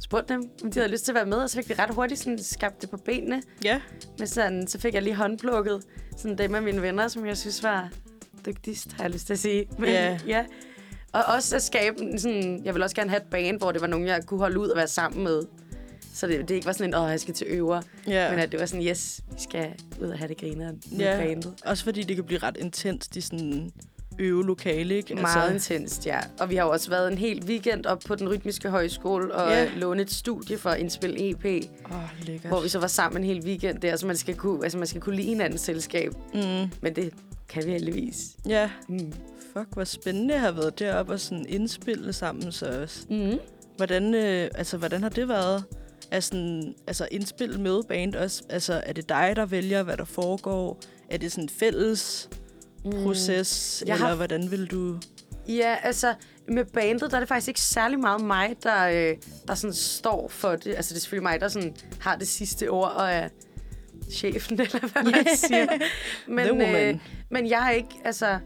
spurgt 0.04 0.28
dem, 0.28 0.42
om 0.64 0.70
de 0.72 0.78
havde 0.80 0.92
lyst 0.92 1.04
til 1.04 1.12
at 1.12 1.16
være 1.16 1.26
med, 1.26 1.36
og 1.36 1.50
så 1.50 1.56
fik 1.56 1.68
vi 1.68 1.74
ret 1.78 1.94
hurtigt 1.94 2.20
sådan 2.20 2.42
skabt 2.42 2.82
det 2.82 2.90
på 2.90 2.96
benene. 2.96 3.42
Ja, 3.64 3.80
Men 4.18 4.26
sådan, 4.28 4.66
så 4.66 4.80
fik 4.80 4.94
jeg 4.94 5.02
lige 5.02 5.14
håndplukket 5.14 5.82
sådan 6.16 6.38
dem 6.38 6.54
af 6.54 6.62
mine 6.62 6.82
venner, 6.82 7.08
som 7.08 7.26
jeg 7.26 7.36
synes 7.36 7.62
var 7.62 7.90
dygtigst, 8.46 8.92
har 8.92 9.04
jeg 9.04 9.10
lyst 9.10 9.26
til 9.26 9.32
at 9.32 9.38
sige. 9.38 9.68
Men, 9.78 9.88
Ja. 9.88 10.18
ja. 10.26 10.44
Og 11.12 11.22
også 11.24 11.56
at 11.56 11.62
skabe 11.62 11.96
sådan, 12.18 12.64
jeg 12.64 12.74
vil 12.74 12.82
også 12.82 12.96
gerne 12.96 13.10
have 13.10 13.22
et 13.22 13.28
band, 13.30 13.58
hvor 13.58 13.72
det 13.72 13.80
var 13.80 13.86
nogen, 13.86 14.06
jeg 14.06 14.22
kunne 14.26 14.40
holde 14.40 14.58
ud 14.60 14.68
og 14.68 14.76
være 14.76 14.88
sammen 14.88 15.24
med. 15.24 15.42
Så 16.14 16.26
det, 16.26 16.48
det 16.48 16.54
ikke 16.54 16.66
var 16.66 16.72
sådan 16.72 16.90
en, 16.90 16.94
åh, 16.94 17.10
jeg 17.10 17.20
skal 17.20 17.34
til 17.34 17.46
øver. 17.50 17.82
ja. 18.06 18.30
Men 18.30 18.38
at 18.38 18.52
det 18.52 18.60
var 18.60 18.66
sådan, 18.66 18.86
yes, 18.86 19.20
vi 19.34 19.40
skal 19.42 19.72
ud 20.00 20.08
og 20.08 20.18
have 20.18 20.28
det 20.28 20.36
griner 20.40 20.72
med 20.90 20.98
ja. 20.98 21.16
bandet. 21.18 21.54
Også 21.64 21.84
fordi 21.84 22.02
det 22.02 22.16
kan 22.16 22.24
blive 22.24 22.38
ret 22.42 22.56
intenst 22.56 23.16
i 23.16 23.20
sådan 23.20 23.72
øvelokale, 24.18 24.94
ikke? 24.94 25.14
Meget 25.14 25.52
altså, 25.52 25.74
intenst, 25.74 26.06
ja. 26.06 26.18
Og 26.40 26.50
vi 26.50 26.56
har 26.56 26.64
jo 26.64 26.70
også 26.70 26.90
været 26.90 27.12
en 27.12 27.18
hel 27.18 27.44
weekend 27.46 27.86
op 27.86 28.00
på 28.06 28.14
den 28.14 28.28
rytmiske 28.28 28.68
højskole 28.70 29.34
og 29.34 29.50
yeah. 29.50 29.76
låne 29.76 30.02
et 30.02 30.10
studie 30.12 30.58
for 30.58 30.70
at 30.70 30.80
indspille 30.80 31.30
EP, 31.30 31.44
Åh, 31.44 31.96
oh, 31.96 32.02
lækkert. 32.26 32.50
hvor 32.52 32.60
vi 32.60 32.68
så 32.68 32.78
var 32.78 32.86
sammen 32.86 33.22
en 33.22 33.28
hel 33.28 33.44
weekend 33.44 33.78
der, 33.80 33.96
så 33.96 34.06
man 34.06 34.16
skal 34.16 34.34
kunne, 34.36 34.62
altså 34.64 34.78
man 34.78 34.86
skal 34.86 35.00
kunne 35.00 35.16
lide 35.16 35.28
hinandens 35.28 35.60
selskab. 35.60 36.12
Mm. 36.34 36.40
Men 36.80 36.96
det 36.96 37.12
kan 37.48 37.66
vi 37.66 37.70
heldigvis. 37.70 38.36
Ja, 38.48 38.70
Mm. 38.88 39.12
fuck, 39.52 39.66
hvor 39.72 39.84
spændende 39.84 40.34
at 40.34 40.40
have 40.40 40.56
været 40.56 40.78
deroppe 40.78 41.12
og 41.12 41.20
sådan 41.20 41.46
indspille 41.48 42.12
sammen 42.12 42.52
så 42.52 42.66
også. 42.82 43.06
Mm. 43.10 43.38
Hvordan, 43.76 44.14
øh, 44.14 44.48
altså, 44.54 44.76
hvordan 44.76 45.02
har 45.02 45.08
det 45.08 45.28
været? 45.28 45.64
Altså, 46.10 46.28
sådan, 46.28 46.74
altså 46.86 47.08
indspille 47.10 47.60
med 47.60 47.82
band 47.88 48.14
også? 48.14 48.42
Altså, 48.48 48.82
er 48.86 48.92
det 48.92 49.08
dig, 49.08 49.32
der 49.36 49.46
vælger, 49.46 49.82
hvad 49.82 49.96
der 49.96 50.04
foregår? 50.04 50.80
Er 51.10 51.16
det 51.16 51.32
sådan 51.32 51.48
fælles 51.48 52.30
proces? 53.02 53.82
Mm. 53.82 53.88
Jeg 53.88 53.94
eller 53.94 54.06
har- 54.06 54.14
hvordan 54.14 54.50
vil 54.50 54.66
du... 54.70 54.98
Ja, 55.48 55.76
altså 55.82 56.14
med 56.48 56.64
bandet, 56.64 57.10
der 57.10 57.16
er 57.16 57.20
det 57.20 57.28
faktisk 57.28 57.48
ikke 57.48 57.60
særlig 57.60 57.98
meget 57.98 58.20
mig, 58.20 58.56
der, 58.62 58.86
øh, 58.88 59.16
der 59.48 59.54
sådan 59.54 59.74
står 59.74 60.28
for 60.28 60.56
det. 60.56 60.74
Altså 60.76 60.94
det 60.94 60.98
er 60.98 61.00
selvfølgelig 61.00 61.22
mig, 61.22 61.40
der 61.40 61.48
sådan 61.48 61.74
har 62.00 62.16
det 62.16 62.28
sidste 62.28 62.68
ord 62.68 62.92
og 62.92 63.10
er 63.10 63.28
chefen, 64.12 64.60
eller 64.60 64.78
hvad 64.92 65.02
man 65.04 65.26
siger. 65.36 65.66
The 66.28 66.52
woman. 66.52 66.94
øh, 66.94 67.00
Men 67.30 67.50
jeg 67.50 67.66
er 67.66 67.70
ikke, 67.70 67.88
altså... 68.04 68.38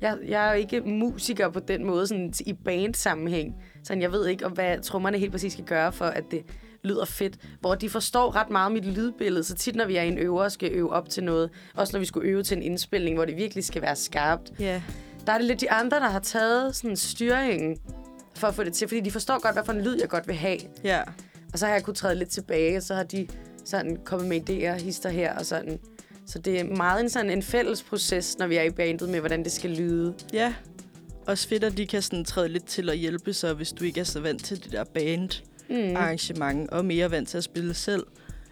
Jeg, 0.00 0.16
jeg 0.28 0.46
er 0.48 0.52
jo 0.52 0.58
ikke 0.58 0.80
musiker 0.80 1.48
på 1.48 1.60
den 1.60 1.84
måde, 1.86 2.06
sådan 2.06 2.32
i 2.46 2.52
band-sammenhæng. 2.64 3.54
Så 3.84 3.94
jeg 3.94 4.12
ved 4.12 4.26
ikke, 4.26 4.48
hvad 4.48 4.80
trommerne 4.82 5.18
helt 5.18 5.32
præcis 5.32 5.52
skal 5.52 5.64
gøre, 5.64 5.92
for 5.92 6.04
at 6.04 6.24
det 6.30 6.42
lyder 6.82 7.04
fedt. 7.04 7.36
Hvor 7.60 7.74
de 7.74 7.90
forstår 7.90 8.36
ret 8.36 8.50
meget 8.50 8.72
mit 8.72 8.86
lydbillede, 8.86 9.44
så 9.44 9.54
tit 9.54 9.76
når 9.76 9.84
vi 9.84 9.96
er 9.96 10.02
i 10.02 10.08
en 10.08 10.18
øver 10.18 10.42
og 10.44 10.52
skal 10.52 10.72
øve 10.72 10.92
op 10.92 11.08
til 11.08 11.24
noget, 11.24 11.50
også 11.74 11.92
når 11.92 11.98
vi 12.00 12.06
skulle 12.06 12.28
øve 12.28 12.42
til 12.42 12.56
en 12.56 12.62
indspilning, 12.62 13.16
hvor 13.16 13.24
det 13.24 13.36
virkelig 13.36 13.64
skal 13.64 13.82
være 13.82 13.96
skarpt, 13.96 14.52
Ja. 14.58 14.82
der 15.26 15.32
er 15.32 15.38
det 15.38 15.46
lidt 15.46 15.60
de 15.60 15.70
andre, 15.70 16.00
der 16.00 16.08
har 16.08 16.20
taget 16.20 16.76
sådan 16.76 16.96
styringen 16.96 17.76
for 18.36 18.46
at 18.46 18.54
få 18.54 18.64
det 18.64 18.72
til, 18.72 18.88
fordi 18.88 19.00
de 19.00 19.10
forstår 19.10 19.40
godt, 19.42 19.54
hvad 19.54 19.64
for 19.64 19.72
en 19.72 19.80
lyd 19.80 19.98
jeg 20.00 20.08
godt 20.08 20.26
vil 20.28 20.36
have. 20.36 20.58
Ja. 20.84 21.00
Og 21.52 21.58
så 21.58 21.66
har 21.66 21.72
jeg 21.72 21.82
kunnet 21.82 21.96
træde 21.96 22.14
lidt 22.14 22.28
tilbage, 22.28 22.76
og 22.76 22.82
så 22.82 22.94
har 22.94 23.02
de 23.02 23.26
sådan 23.64 23.98
kommet 24.04 24.28
med 24.28 24.50
idéer, 24.50 24.82
hister 24.82 25.08
her 25.08 25.38
og 25.38 25.46
sådan. 25.46 25.78
Så 26.26 26.38
det 26.38 26.60
er 26.60 26.64
meget 26.64 27.00
en, 27.02 27.10
sådan 27.10 27.30
en 27.30 27.42
fælles 27.42 27.82
proces, 27.82 28.38
når 28.38 28.46
vi 28.46 28.56
er 28.56 28.62
i 28.62 28.70
bandet 28.70 29.08
med, 29.08 29.20
hvordan 29.20 29.44
det 29.44 29.52
skal 29.52 29.70
lyde. 29.70 30.14
Ja. 30.32 30.54
Også 31.26 31.48
fedt, 31.48 31.64
at 31.64 31.76
de 31.76 31.86
kan 31.86 32.02
sådan 32.02 32.24
træde 32.24 32.48
lidt 32.48 32.64
til 32.66 32.90
at 32.90 32.98
hjælpe 32.98 33.32
sig, 33.32 33.54
hvis 33.54 33.72
du 33.72 33.84
ikke 33.84 34.00
er 34.00 34.04
så 34.04 34.20
vant 34.20 34.44
til 34.44 34.64
det 34.64 34.72
der 34.72 34.84
band 34.84 35.30
Mm. 35.70 35.96
arrangement, 35.96 36.70
og 36.70 36.84
mere 36.84 37.10
vant 37.10 37.28
til 37.28 37.38
at 37.38 37.44
spille 37.44 37.74
selv. 37.74 38.06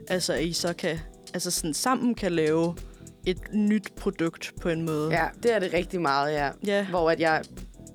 Altså, 0.09 0.33
at 0.33 0.45
I 0.45 0.53
så 0.53 0.73
kan, 0.73 0.99
altså 1.35 1.51
sådan 1.51 1.75
sammen 1.75 2.15
kan 2.15 2.33
lave 2.33 2.75
et 3.27 3.39
nyt 3.53 3.93
produkt 3.97 4.53
på 4.61 4.69
en 4.69 4.87
måde. 4.87 5.11
Ja, 5.11 5.27
det 5.43 5.55
er 5.55 5.59
det 5.59 5.73
rigtig 5.73 6.01
meget, 6.01 6.33
ja. 6.33 6.51
Ja. 6.67 6.87
Hvor 6.87 7.11
at 7.11 7.21
jeg 7.21 7.43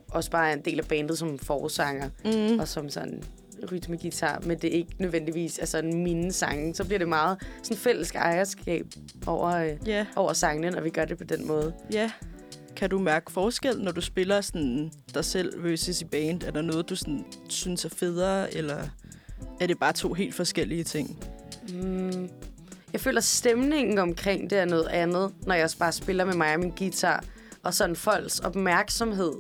også 0.10 0.32
bare 0.32 0.50
er 0.50 0.54
en 0.54 0.62
del 0.66 0.80
af 0.80 0.86
bandet 0.86 1.18
som 1.18 1.40
forsanger, 1.40 2.10
Mm. 2.26 2.60
og 2.60 2.68
som 2.68 2.90
sådan 2.90 3.24
rytmegitar, 3.72 4.42
men 4.46 4.58
det 4.58 4.68
er 4.68 4.78
ikke 4.78 4.96
nødvendigvis 5.00 5.60
altså 5.60 5.82
mine 5.82 6.32
sange. 6.32 6.76
Så 6.76 6.86
bliver 6.86 7.00
det 7.00 7.08
meget 7.08 7.38
sådan 7.64 7.78
fælles 7.78 8.12
ejerskab 8.12 8.86
over, 9.28 9.50
øh, 9.56 9.70
Ja, 9.88 10.06
over 10.16 10.34
sangene, 10.34 10.70
når 10.70 10.82
vi 10.82 10.90
gør 10.90 11.06
det 11.06 11.18
på 11.18 11.24
den 11.24 11.48
måde. 11.48 11.74
ja. 11.94 12.12
Kan 12.76 12.90
du 12.90 13.00
mærke 13.00 13.32
forskel, 13.32 13.82
når 13.82 13.92
du 13.92 14.02
spiller 14.02 14.42
sådan 14.42 14.92
dig 15.14 15.26
selv 15.26 15.64
versus 15.64 16.02
i 16.02 16.06
band? 16.06 16.44
Er 16.44 16.52
der 16.52 16.62
noget, 16.62 16.90
du 16.90 16.96
sådan 16.96 17.26
synes 17.50 17.86
er 17.86 17.90
federe, 17.90 18.54
eller 18.54 18.78
er 19.60 19.68
det 19.68 19.80
bare 19.80 19.94
to 19.94 20.14
helt 20.14 20.36
forskellige 20.36 20.84
ting? 20.84 21.24
Mm. 21.74 22.30
Jeg 22.94 23.02
føler, 23.02 23.22
stemningen 23.22 23.98
omkring 23.98 24.50
det 24.50 24.58
er 24.58 24.66
noget 24.66 24.88
andet, 24.88 25.34
når 25.48 25.56
jeg 25.56 25.70
bare 25.80 25.92
spiller 25.92 26.26
med 26.26 26.34
mig 26.34 26.54
og 26.54 26.60
min 26.60 26.74
guitar. 26.78 27.24
Og 27.64 27.74
sådan 27.74 27.96
folks 27.96 28.40
opmærksomhed 28.40 29.34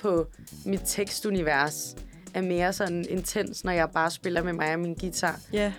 på 0.00 0.26
mit 0.64 0.80
tekstunivers 0.86 1.96
er 2.34 2.40
mere 2.42 2.72
sådan 2.72 3.06
intens, 3.08 3.64
når 3.64 3.72
jeg 3.72 3.88
bare 3.90 4.10
spiller 4.10 4.42
med 4.42 4.52
mig 4.52 4.72
og 4.74 4.80
min 4.80 4.94
guitar. 4.94 5.40
Ja, 5.52 5.72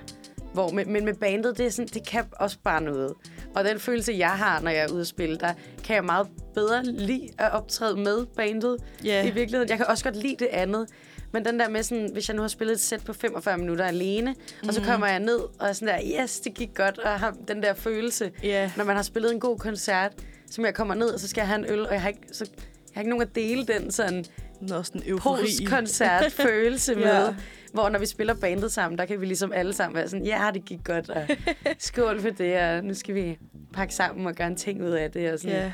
Hvor, 0.54 0.70
men, 0.72 0.94
men 0.94 1.06
med 1.06 1.14
bandet, 1.14 1.58
det, 1.58 1.66
er 1.66 1.70
sådan, 1.70 1.88
det 1.94 2.08
kan 2.08 2.24
også 2.32 2.58
bare 2.64 2.82
noget. 2.82 3.14
Og 3.56 3.64
den 3.66 3.80
følelse, 3.80 4.14
jeg 4.18 4.30
har, 4.32 4.62
når 4.62 4.72
jeg 4.72 4.84
er 4.84 4.92
ude 4.94 5.02
at 5.02 5.08
spille, 5.08 5.38
der 5.38 5.54
kan 5.84 5.96
jeg 5.96 6.04
meget 6.06 6.28
bedre 6.54 6.84
lide 6.84 7.30
at 7.38 7.52
optræde 7.52 7.96
med 7.98 8.26
bandet. 8.26 8.78
ja. 9.04 9.28
I 9.28 9.32
virkeligheden. 9.32 9.70
Jeg 9.70 9.78
kan 9.78 9.88
også 9.88 10.04
godt 10.04 10.16
lide 10.16 10.36
det 10.40 10.48
andet. 10.52 10.88
Men 11.32 11.46
den 11.46 11.60
der 11.60 11.70
med 11.70 11.84
sådan, 11.84 12.10
hvis 12.14 12.30
jeg 12.30 12.36
nu 12.36 12.42
har 12.42 12.50
spillet 12.50 12.74
et 12.74 12.80
sæt 12.80 13.04
på 13.06 13.14
45 13.14 13.58
minutter 13.58 13.86
alene, 13.86 14.32
mm. 14.64 14.68
og 14.68 14.74
så 14.74 14.82
kommer 14.82 15.08
jeg 15.08 15.20
ned 15.20 15.40
og 15.40 15.68
er 15.70 15.74
sådan 15.74 15.88
der, 15.88 16.22
yes, 16.24 16.40
det 16.40 16.54
gik 16.54 16.70
godt, 16.76 16.98
og 16.98 17.20
har 17.20 17.36
den 17.48 17.64
der 17.64 17.74
følelse, 17.74 18.32
Ja, 18.44 18.72
når 18.78 18.84
man 18.84 18.96
har 18.96 19.04
spillet 19.04 19.34
en 19.34 19.40
god 19.40 19.58
koncert, 19.58 20.12
som 20.52 20.66
jeg 20.66 20.74
kommer 20.74 20.94
ned, 20.94 21.08
og 21.10 21.20
så 21.20 21.28
skal 21.28 21.42
jeg 21.42 21.48
have 21.48 21.60
en 21.60 21.66
øl, 21.74 21.86
og 21.86 21.94
jeg 21.94 22.02
har 22.02 22.10
ikke, 22.10 22.22
så, 22.32 22.46
jeg 22.58 22.64
har 22.94 23.02
ikke 23.02 23.10
nogen 23.10 23.22
at 23.22 23.36
dele 23.36 23.66
den 23.66 23.92
sådan 23.92 24.26
noget 24.62 24.86
sådan 24.86 25.18
post-koncert-følelse 25.18 26.96
med. 27.04 27.04
Ja. 27.04 27.36
Hvor 27.74 27.90
når 27.90 28.00
vi 28.00 28.06
spiller 28.06 28.34
bandet 28.34 28.72
sammen, 28.72 28.98
der 28.98 29.06
kan 29.06 29.22
vi 29.22 29.26
ligesom 29.26 29.52
alle 29.54 29.74
sammen 29.74 29.96
være 29.96 30.10
sådan, 30.10 30.26
ja, 30.26 30.50
det 30.54 30.66
gik 30.66 30.80
godt, 30.84 31.10
og 31.10 31.24
skål 31.80 32.22
for 32.22 32.30
det, 32.30 32.58
og 32.62 32.84
nu 32.84 32.94
skal 32.94 33.16
vi 33.16 33.38
pakke 33.74 33.94
sammen 33.94 34.28
og 34.28 34.36
gøre 34.36 34.48
en 34.48 34.56
ting 34.56 34.84
ud 34.84 34.92
af 34.92 35.12
det. 35.12 35.32
Og 35.34 35.40
sådan. 35.40 35.56
Ja, 35.56 35.72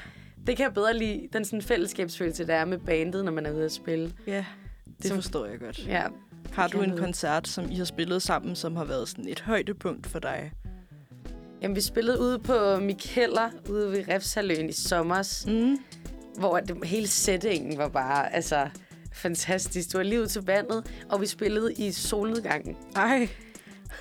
Det 0.48 0.58
kan 0.58 0.63
jeg 0.63 0.74
bedre 0.74 0.94
lide, 0.98 1.28
den 1.34 1.46
sådan 1.46 1.62
fællesskabsfølelse, 1.62 2.48
der 2.48 2.56
er 2.56 2.65
med 2.65 2.78
bandet, 2.78 3.26
når 3.26 3.32
man 3.32 3.46
er 3.46 3.52
ude 3.52 3.65
at 3.65 3.72
spille. 3.72 4.12
ja. 4.28 4.46
Det 4.97 5.08
Som- 5.08 5.17
forstår 5.17 5.45
jeg 5.45 5.60
godt. 5.60 5.88
Ja, 5.88 6.03
Har 6.53 6.67
du 6.67 6.81
en 6.81 6.89
noget. 6.89 7.03
koncert, 7.03 7.47
som 7.47 7.71
I 7.71 7.75
har 7.75 7.86
spillet 7.86 8.21
sammen, 8.21 8.55
som 8.55 8.75
har 8.75 8.84
været 8.86 9.10
sådan 9.10 9.27
et 9.27 9.39
højdepunkt 9.39 10.08
for 10.08 10.19
dig? 10.19 10.51
Jamen, 11.62 11.75
vi 11.75 11.81
spillede 11.81 12.19
ude 12.19 12.39
på 12.39 12.79
Mikkeller, 12.79 13.49
ude 13.69 13.91
ved 13.91 14.03
Refshaløen 14.08 14.69
i 14.69 14.71
sommers, 14.71 15.45
Mm. 15.47 15.77
hvor 16.38 16.60
det, 16.60 16.86
hele 16.88 17.08
settingen 17.08 17.77
var 17.77 17.88
bare, 17.88 18.34
altså, 18.36 18.67
fantastisk. 19.13 19.88
Det 19.91 19.97
var 19.97 20.03
lige 20.03 20.21
ud 20.21 20.27
til 20.27 20.41
vandet, 20.41 20.86
og 21.10 21.21
vi 21.21 21.25
spillede 21.27 21.73
i 21.73 21.91
solnedgangen. 21.91 22.77
Ej, 22.95 23.29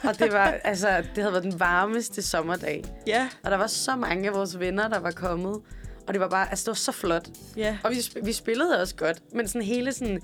Og 0.03 0.19
det 0.19 0.33
var, 0.33 0.47
altså, 0.47 0.89
det 1.15 1.23
havde 1.23 1.33
været 1.33 1.45
den 1.45 1.61
varmeste 1.61 2.23
sommerdag. 2.23 2.85
ja, 3.07 3.29
Og 3.43 3.51
der 3.51 3.57
var 3.57 3.67
så 3.67 3.97
mange 3.97 4.29
af 4.29 4.35
vores 4.35 4.59
venner, 4.59 4.89
der 4.89 4.99
var 4.99 5.11
kommet. 5.11 5.61
Og 6.07 6.15
det 6.15 6.21
var 6.21 6.29
bare, 6.29 6.51
altså, 6.51 6.63
det 6.63 6.69
var 6.69 6.75
så 6.75 6.93
flot. 6.93 7.29
ja. 7.57 7.79
Og 7.85 7.91
vi, 7.91 7.97
vi 8.23 8.33
spillede 8.33 8.81
også 8.81 8.97
godt, 8.97 9.23
men 9.35 9.49
sådan 9.49 9.63
hele 9.63 9.93
sådan... 9.93 10.21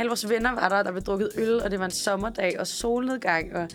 Alle 0.00 0.08
vores 0.10 0.28
venner 0.28 0.50
var 0.54 0.68
der, 0.68 0.82
der 0.82 0.90
blev 0.90 1.02
drukket 1.02 1.30
øl, 1.36 1.62
og 1.62 1.70
det 1.70 1.78
var 1.78 1.84
en 1.84 1.90
sommerdag, 1.90 2.60
og 2.60 2.66
solnedgang, 2.66 3.56
og 3.56 3.68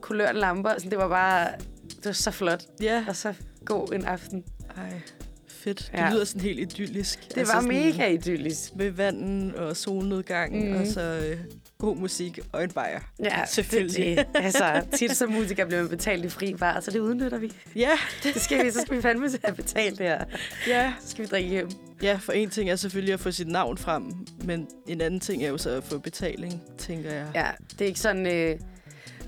kulørte 0.00 0.38
lamper. 0.38 0.70
Så 0.78 0.88
det 0.90 0.98
var 0.98 1.08
bare... 1.08 1.48
Det 1.96 2.04
var 2.06 2.12
så 2.12 2.30
flot. 2.30 2.64
Ja, 2.82 3.04
Og 3.08 3.16
så 3.16 3.34
god 3.64 3.92
en 3.94 4.04
aften. 4.04 4.44
ej, 4.76 5.00
fedt. 5.48 5.78
Det 5.78 5.98
Ja. 5.98 6.10
lyder 6.12 6.24
sådan 6.24 6.40
helt 6.40 6.58
idyllisk. 6.60 7.28
Det 7.28 7.38
altså 7.38 7.54
var 7.54 7.60
mega 7.62 8.06
idyllisk. 8.08 8.70
Ved 8.76 8.90
vandet 8.90 9.54
og 9.54 9.76
solnedgangen, 9.76 10.72
mm. 10.74 10.80
og 10.80 10.86
så 10.86 11.00
øh, 11.00 11.38
god 11.80 11.96
musik 11.96 12.38
og 12.52 12.64
en 12.64 12.70
bajer. 12.70 13.00
Ja, 13.22 13.44
Selvfølgelig. 13.46 14.16
Det, 14.16 14.26
det. 14.34 14.42
Altså, 14.44 14.82
tit 14.96 15.16
som 15.16 15.30
musiker 15.32 15.64
bliver 15.64 15.80
man 15.80 15.90
betalt 15.90 16.24
i 16.24 16.28
fri 16.28 16.54
bar, 16.54 16.80
så 16.80 16.90
det 16.90 16.98
udnytter 16.98 17.38
vi. 17.38 17.52
Ja, 17.76 17.90
Det 18.22 18.40
skal 18.40 18.66
vi, 18.66 18.70
så 18.70 18.80
skal 18.80 18.96
vi 18.96 19.02
fandme 19.02 19.28
at 19.42 19.56
betale 19.56 19.90
det 19.96 20.06
her. 20.06 20.24
ja. 20.68 20.92
Så 21.00 21.10
skal 21.10 21.24
vi 21.24 21.28
drikke 21.28 21.48
hjem. 21.50 21.68
Ja, 22.02 22.18
for 22.22 22.32
en 22.32 22.50
ting 22.50 22.70
er 22.70 22.76
selvfølgelig 22.76 23.14
at 23.14 23.20
få 23.20 23.30
sit 23.30 23.48
navn 23.48 23.78
frem, 23.78 24.12
men 24.44 24.68
en 24.88 25.00
anden 25.00 25.20
ting 25.20 25.44
er 25.44 25.48
jo 25.48 25.58
så 25.58 25.70
at 25.70 25.84
få 25.84 25.98
betaling, 25.98 26.62
tænker 26.78 27.12
jeg. 27.12 27.26
Ja, 27.34 27.46
det 27.72 27.80
er 27.80 27.86
ikke 27.86 28.00
sådan... 28.00 28.26
Øh, 28.26 28.58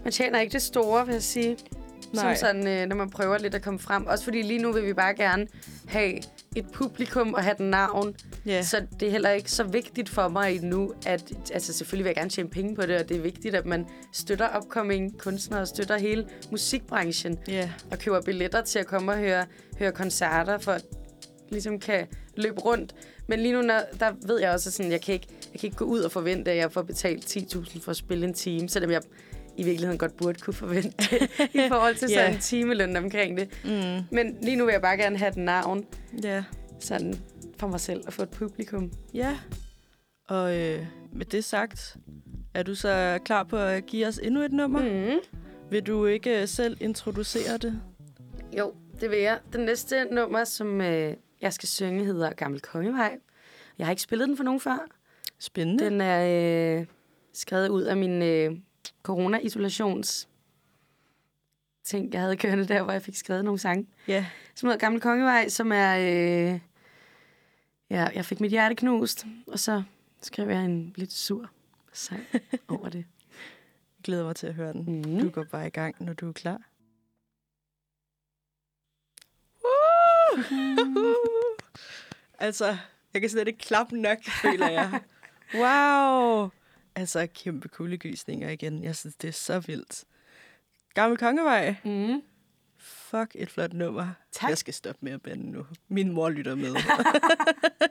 man 0.04 0.12
tjener 0.12 0.40
ikke 0.40 0.52
det 0.52 0.62
store, 0.62 1.06
vil 1.06 1.12
jeg 1.12 1.22
sige. 1.22 1.56
Nej. 2.14 2.34
Som 2.34 2.46
sådan, 2.46 2.68
øh, 2.68 2.86
når 2.86 2.96
man 2.96 3.10
prøver 3.10 3.38
lidt 3.38 3.54
at 3.54 3.62
komme 3.62 3.78
frem. 3.78 4.06
Også 4.06 4.24
fordi 4.24 4.42
lige 4.42 4.58
nu 4.62 4.72
vil 4.72 4.86
vi 4.86 4.92
bare 4.92 5.14
gerne 5.14 5.46
have 5.88 6.18
et 6.56 6.66
publikum 6.72 7.34
og 7.34 7.42
have 7.42 7.52
et 7.52 7.60
navn. 7.60 8.14
Ja, 8.46 8.62
Så 8.62 8.86
det 9.00 9.08
er 9.08 9.10
heller 9.10 9.30
ikke 9.30 9.50
så 9.50 9.64
vigtigt 9.64 10.08
for 10.08 10.28
mig 10.28 10.56
endnu, 10.56 10.92
at... 11.06 11.32
Altså 11.52 11.72
selvfølgelig 11.72 12.04
vil 12.04 12.08
jeg 12.08 12.16
gerne 12.16 12.30
tjene 12.30 12.48
penge 12.48 12.74
på 12.74 12.82
det, 12.82 13.00
og 13.00 13.08
det 13.08 13.16
er 13.16 13.20
vigtigt, 13.20 13.54
at 13.54 13.66
man 13.66 13.86
støtter 14.12 14.48
upcoming 14.56 15.18
kunstnere 15.18 15.60
og 15.60 15.68
støtter 15.68 15.98
hele 15.98 16.26
musikbranchen. 16.50 17.38
ja, 17.48 17.70
Og 17.90 17.98
køber 17.98 18.20
billetter 18.20 18.62
til 18.62 18.78
at 18.78 18.86
komme 18.86 19.12
og 19.12 19.18
høre, 19.18 19.46
høre 19.78 19.92
koncerter, 19.92 20.58
for 20.58 20.72
at 20.72 20.84
ligesom 21.50 21.78
kan 21.78 22.06
løbe 22.36 22.60
rundt. 22.60 22.94
Men 23.26 23.40
lige 23.40 23.52
nu, 23.52 23.62
når, 23.62 23.80
der 24.00 24.12
ved 24.26 24.40
jeg 24.40 24.50
også, 24.52 24.68
at 24.68 24.72
sådan, 24.72 24.92
jeg, 24.92 25.00
kan 25.00 25.14
ikke, 25.14 25.26
jeg 25.52 25.60
kan 25.60 25.66
ikke 25.66 25.76
gå 25.76 25.84
ud 25.84 26.00
og 26.00 26.12
forvente, 26.12 26.50
at 26.50 26.56
jeg 26.56 26.72
får 26.72 26.82
betalt 26.82 27.36
10.000 27.36 27.80
for 27.80 27.90
at 27.90 27.96
spille 27.96 28.26
en 28.26 28.34
time, 28.34 28.68
selvom 28.68 28.90
jeg 28.90 29.02
i 29.56 29.62
virkeligheden 29.62 29.98
godt 29.98 30.16
burde 30.16 30.40
kunne 30.40 30.54
forvente 30.54 31.28
i 31.54 31.60
forhold 31.68 31.94
til 31.94 32.08
sådan 32.08 32.28
Ja. 32.30 32.34
en 32.34 32.40
timeløn 32.40 32.96
omkring 32.96 33.36
det. 33.38 33.48
mm, 33.64 34.16
Men 34.16 34.36
lige 34.42 34.56
nu 34.56 34.64
vil 34.64 34.72
jeg 34.72 34.82
bare 34.82 34.96
gerne 34.96 35.18
have 35.18 35.28
et 35.28 35.36
navn 35.36 35.86
ja, 36.22 36.44
sådan 36.80 37.14
for 37.58 37.66
mig 37.68 37.80
selv 37.80 38.02
og 38.06 38.12
få 38.12 38.22
et 38.22 38.30
publikum. 38.30 38.92
ja. 39.14 39.38
Og 40.28 40.58
øh, 40.58 40.86
med 41.12 41.26
det 41.26 41.44
sagt, 41.44 41.96
er 42.54 42.62
du 42.62 42.74
så 42.74 43.18
klar 43.24 43.42
på 43.42 43.56
at 43.56 43.86
give 43.86 44.06
os 44.06 44.18
endnu 44.22 44.40
et 44.40 44.52
nummer? 44.52 44.82
Mm. 44.82 45.12
Mm. 45.14 45.18
Vil 45.70 45.82
du 45.86 46.06
ikke 46.06 46.40
øh, 46.42 46.48
selv 46.48 46.76
introducere 46.80 47.58
det? 47.58 47.80
Jo, 48.58 48.72
det 49.00 49.10
vil 49.10 49.18
jeg. 49.18 49.38
Den 49.52 49.60
næste 49.60 50.04
nummer, 50.04 50.44
som 50.44 50.80
øh, 50.80 51.14
jeg 51.40 51.52
skal 51.52 51.68
synge, 51.68 52.04
hedder 52.04 52.30
Gammel 52.32 52.60
Kongevej. 52.60 53.18
Jeg 53.78 53.86
har 53.86 53.90
ikke 53.92 54.02
spillet 54.02 54.28
den 54.28 54.36
for 54.36 54.44
nogen 54.44 54.60
før. 54.60 54.86
Spændende. 55.38 55.84
Den 55.84 56.00
er 56.00 56.78
øh, 56.80 56.86
skrevet 57.34 57.68
ud 57.68 57.82
af 57.82 57.96
min 57.96 58.22
øh, 58.22 58.50
corona-isolations 59.02 60.28
ting, 61.84 62.12
jeg 62.12 62.20
havde 62.20 62.36
kørende 62.36 62.68
der, 62.68 62.82
hvor 62.82 62.92
jeg 62.92 63.02
fik 63.02 63.16
skrevet 63.16 63.44
nogle 63.44 63.58
sange. 63.60 63.86
Ja, 64.08 64.26
Som 64.54 64.66
hedder 64.66 64.78
Gammel 64.80 65.00
Kongevej, 65.00 65.48
som 65.48 65.72
er... 65.72 65.96
Øh, 65.98 66.60
ja, 67.90 68.06
jeg 68.14 68.24
fik 68.24 68.40
mit 68.40 68.50
hjerte 68.50 68.74
knust, 68.74 69.26
og 69.46 69.58
så 69.58 69.82
skrev 70.20 70.48
jeg 70.50 70.64
en 70.64 70.92
lidt 70.96 71.12
sur 71.12 71.50
sang 71.92 72.26
over 72.68 72.88
det. 72.88 72.98
jeg 72.98 74.04
glæder 74.04 74.24
mig 74.24 74.36
til 74.36 74.46
at 74.46 74.54
høre 74.54 74.72
den. 74.72 75.02
Mm. 75.02 75.20
Du 75.20 75.30
går 75.30 75.44
bare 75.44 75.66
i 75.66 75.70
gang, 75.70 75.94
når 76.00 76.12
du 76.12 76.28
er 76.28 76.32
klar. 76.32 76.60
Woo! 79.64 80.42
altså, 82.46 82.76
jeg 83.14 83.20
kan 83.20 83.30
slet 83.30 83.48
ikke 83.48 83.58
klappe 83.58 83.96
nok, 83.96 84.18
føler 84.24 84.68
jeg. 84.70 85.00
Wow! 85.54 86.48
Altså, 86.94 87.26
kæmpe 87.34 87.68
kuldegysninger 87.68 88.50
igen. 88.50 88.84
Jeg 88.84 88.96
synes, 88.96 89.14
det 89.16 89.28
er 89.28 89.32
så 89.32 89.58
vildt. 89.60 90.04
Gammel 90.94 91.18
Kongevej. 91.18 91.74
Mm. 91.84 92.22
Fuck, 92.78 93.30
et 93.34 93.50
flot 93.50 93.72
nummer. 93.72 94.08
Tak. 94.32 94.48
Jeg 94.50 94.58
skal 94.58 94.74
stoppe 94.74 94.98
med 95.04 95.12
at 95.12 95.22
bande 95.22 95.50
nu. 95.50 95.66
Min 95.88 96.12
mor 96.12 96.28
lytter 96.30 96.54
med. 96.54 96.74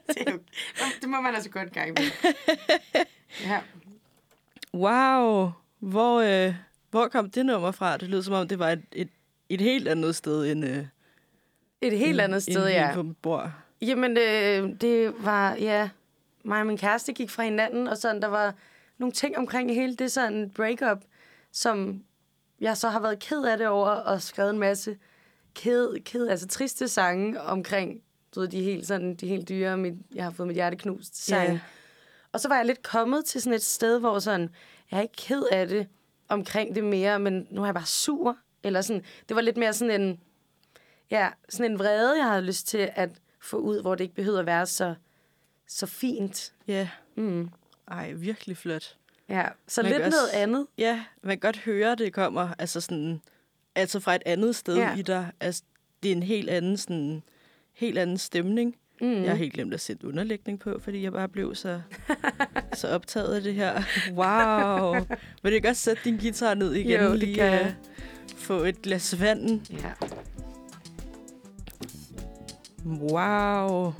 Det, 0.07 0.27
er 0.27 0.31
jo, 0.31 0.39
det 1.01 1.09
må 1.09 1.21
man 1.21 1.35
altså 1.35 1.49
godt 1.49 1.73
gang 1.73 1.89
med. 1.89 2.05
Ja. 3.45 3.61
wow! 4.73 5.51
Hvor, 5.79 6.19
øh, 6.47 6.55
hvor 6.89 7.07
kom 7.07 7.29
det 7.29 7.45
nummer 7.45 7.71
fra? 7.71 7.97
Det 7.97 8.09
lød 8.09 8.23
som 8.23 8.33
om, 8.33 8.47
det 8.47 8.59
var 8.59 8.69
et, 8.69 8.81
et, 8.91 9.09
et 9.49 9.61
helt 9.61 9.87
andet 9.87 10.15
sted 10.15 10.51
end, 10.51 10.65
øh, 10.65 10.85
Et 11.81 11.97
helt 11.97 12.09
end- 12.11 12.21
andet 12.21 12.43
sted, 12.43 12.61
end 12.63 12.69
ja. 12.69 13.01
mit 13.01 13.17
bord. 13.17 13.51
Jamen, 13.81 14.11
øh, 14.17 14.69
det 14.81 15.13
var, 15.23 15.55
ja, 15.55 15.89
mig 16.43 16.59
og 16.59 16.65
min 16.67 16.77
kæreste 16.77 17.13
gik 17.13 17.29
fra 17.29 17.43
hinanden, 17.43 17.87
og 17.87 17.97
sådan, 17.97 18.21
der 18.21 18.27
var 18.27 18.53
nogle 19.01 19.13
ting 19.13 19.37
omkring 19.37 19.73
hele 19.73 19.95
det 19.95 20.11
sådan 20.11 20.49
breakup, 20.49 21.03
som 21.51 22.03
jeg 22.59 22.77
så 22.77 22.89
har 22.89 22.99
været 22.99 23.19
ked 23.19 23.43
af 23.43 23.57
det 23.57 23.67
over, 23.67 23.89
og 23.89 24.21
skrevet 24.21 24.49
en 24.49 24.59
masse 24.59 24.97
ked, 25.55 26.03
ked 26.03 26.27
altså 26.27 26.47
triste 26.47 26.87
sange 26.87 27.41
omkring, 27.41 28.01
du 28.35 28.39
ved, 28.39 28.47
de 28.47 28.63
helt, 28.63 28.87
sådan, 28.87 29.15
de 29.15 29.27
helt 29.27 29.49
dyre, 29.49 29.77
mit, 29.77 29.93
jeg 30.15 30.23
har 30.23 30.31
fået 30.31 30.47
mit 30.47 30.55
hjerte 30.55 30.77
knust 30.77 31.25
sange. 31.25 31.51
Ja. 31.51 31.59
Og 32.31 32.39
så 32.39 32.47
var 32.47 32.55
jeg 32.55 32.65
lidt 32.65 32.83
kommet 32.83 33.25
til 33.25 33.41
sådan 33.41 33.55
et 33.55 33.63
sted, 33.63 33.99
hvor 33.99 34.19
sådan, 34.19 34.49
jeg 34.91 34.97
er 34.97 35.01
ikke 35.01 35.15
ked 35.15 35.43
af 35.51 35.67
det 35.67 35.87
omkring 36.29 36.75
det 36.75 36.83
mere, 36.83 37.19
men 37.19 37.47
nu 37.49 37.61
er 37.61 37.65
jeg 37.65 37.73
bare 37.73 37.85
sur. 37.85 38.37
Eller 38.63 38.81
sådan, 38.81 39.03
det 39.29 39.35
var 39.35 39.41
lidt 39.41 39.57
mere 39.57 39.73
sådan 39.73 40.01
en, 40.01 40.19
ja, 41.11 41.29
sådan 41.49 41.71
en 41.71 41.79
vrede, 41.79 42.17
jeg 42.17 42.29
havde 42.29 42.41
lyst 42.41 42.67
til 42.67 42.89
at 42.95 43.09
få 43.41 43.57
ud, 43.57 43.81
hvor 43.81 43.95
det 43.95 44.03
ikke 44.03 44.15
behøver 44.15 44.39
at 44.39 44.45
være 44.45 44.65
så, 44.65 44.95
så 45.67 45.85
fint. 45.85 46.53
Ja. 46.67 46.89
Mm. 47.15 47.49
Ej, 47.91 48.11
virkelig 48.11 48.57
flot. 48.57 48.95
Ja, 49.29 49.45
så 49.67 49.81
Man 49.81 49.91
lidt 49.91 49.97
kan 50.01 50.05
også- 50.07 50.17
noget 50.33 50.43
andet. 50.43 50.67
Ja, 50.77 51.03
man 51.23 51.31
kan 51.31 51.39
godt 51.39 51.57
høre, 51.57 51.95
det 51.95 52.13
kommer 52.13 52.49
altså 52.59 52.81
sådan, 52.81 53.21
altså 53.75 53.99
fra 53.99 54.15
et 54.15 54.21
andet 54.25 54.55
sted 54.55 54.75
Ja. 54.75 54.95
i 54.97 55.01
dig. 55.01 55.31
Altså, 55.39 55.63
det 56.03 56.11
er 56.11 56.15
en 56.15 56.23
helt 56.23 56.49
anden, 56.49 56.77
sådan, 56.77 57.23
helt 57.73 57.97
anden 57.97 58.17
stemning. 58.17 58.75
Mm. 59.01 59.21
Jeg 59.21 59.29
har 59.29 59.35
helt 59.37 59.53
glemt 59.53 59.73
at 59.73 59.81
sætte 59.81 60.07
underlægning 60.07 60.59
på, 60.59 60.79
fordi 60.83 61.03
jeg 61.03 61.11
bare 61.11 61.29
blev 61.29 61.55
så, 61.55 61.81
så 62.73 62.87
optaget 62.87 63.35
af 63.35 63.41
det 63.41 63.53
her. 63.53 63.83
Wow. 64.13 64.93
Vil 65.43 65.51
du 65.51 65.55
ikke 65.55 65.69
også 65.69 65.81
sætte 65.81 66.01
din 66.05 66.17
guitar 66.17 66.53
ned 66.53 66.73
igen? 66.73 67.01
Jo, 67.01 67.11
det 67.11 67.19
lige 67.19 67.35
kan 67.35 67.65
øh, 67.65 67.71
få 68.37 68.53
et 68.63 68.81
glas 68.81 69.19
vand. 69.21 69.61
Ja. 69.71 69.91
Wow. 72.85 73.93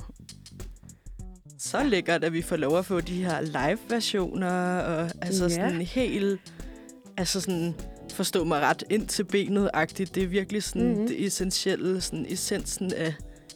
Så 1.64 1.82
lækkert, 1.84 2.24
at 2.24 2.32
vi 2.32 2.42
får 2.42 2.56
lov 2.56 2.78
at 2.78 2.86
få 2.86 3.00
de 3.00 3.24
her 3.24 3.40
live-versioner, 3.40 4.78
og 4.80 5.10
altså 5.22 5.44
Ja. 5.44 5.48
sådan 5.50 5.80
helt, 5.80 6.40
altså 7.16 7.40
sådan, 7.40 7.74
forstå 8.12 8.44
mig 8.44 8.60
ret, 8.60 8.84
ind 8.90 9.06
til 9.06 9.24
benet-agtigt. 9.24 10.14
Det 10.14 10.22
er 10.22 10.26
virkelig 10.26 10.62
sådan 10.62 10.82
Mhm. 10.82 10.90
mm-hmm. 10.92 11.06
det 11.08 11.26
essentielle, 11.26 12.00
sådan 12.00 12.26
essensen 12.28 12.92
af, 12.94 13.14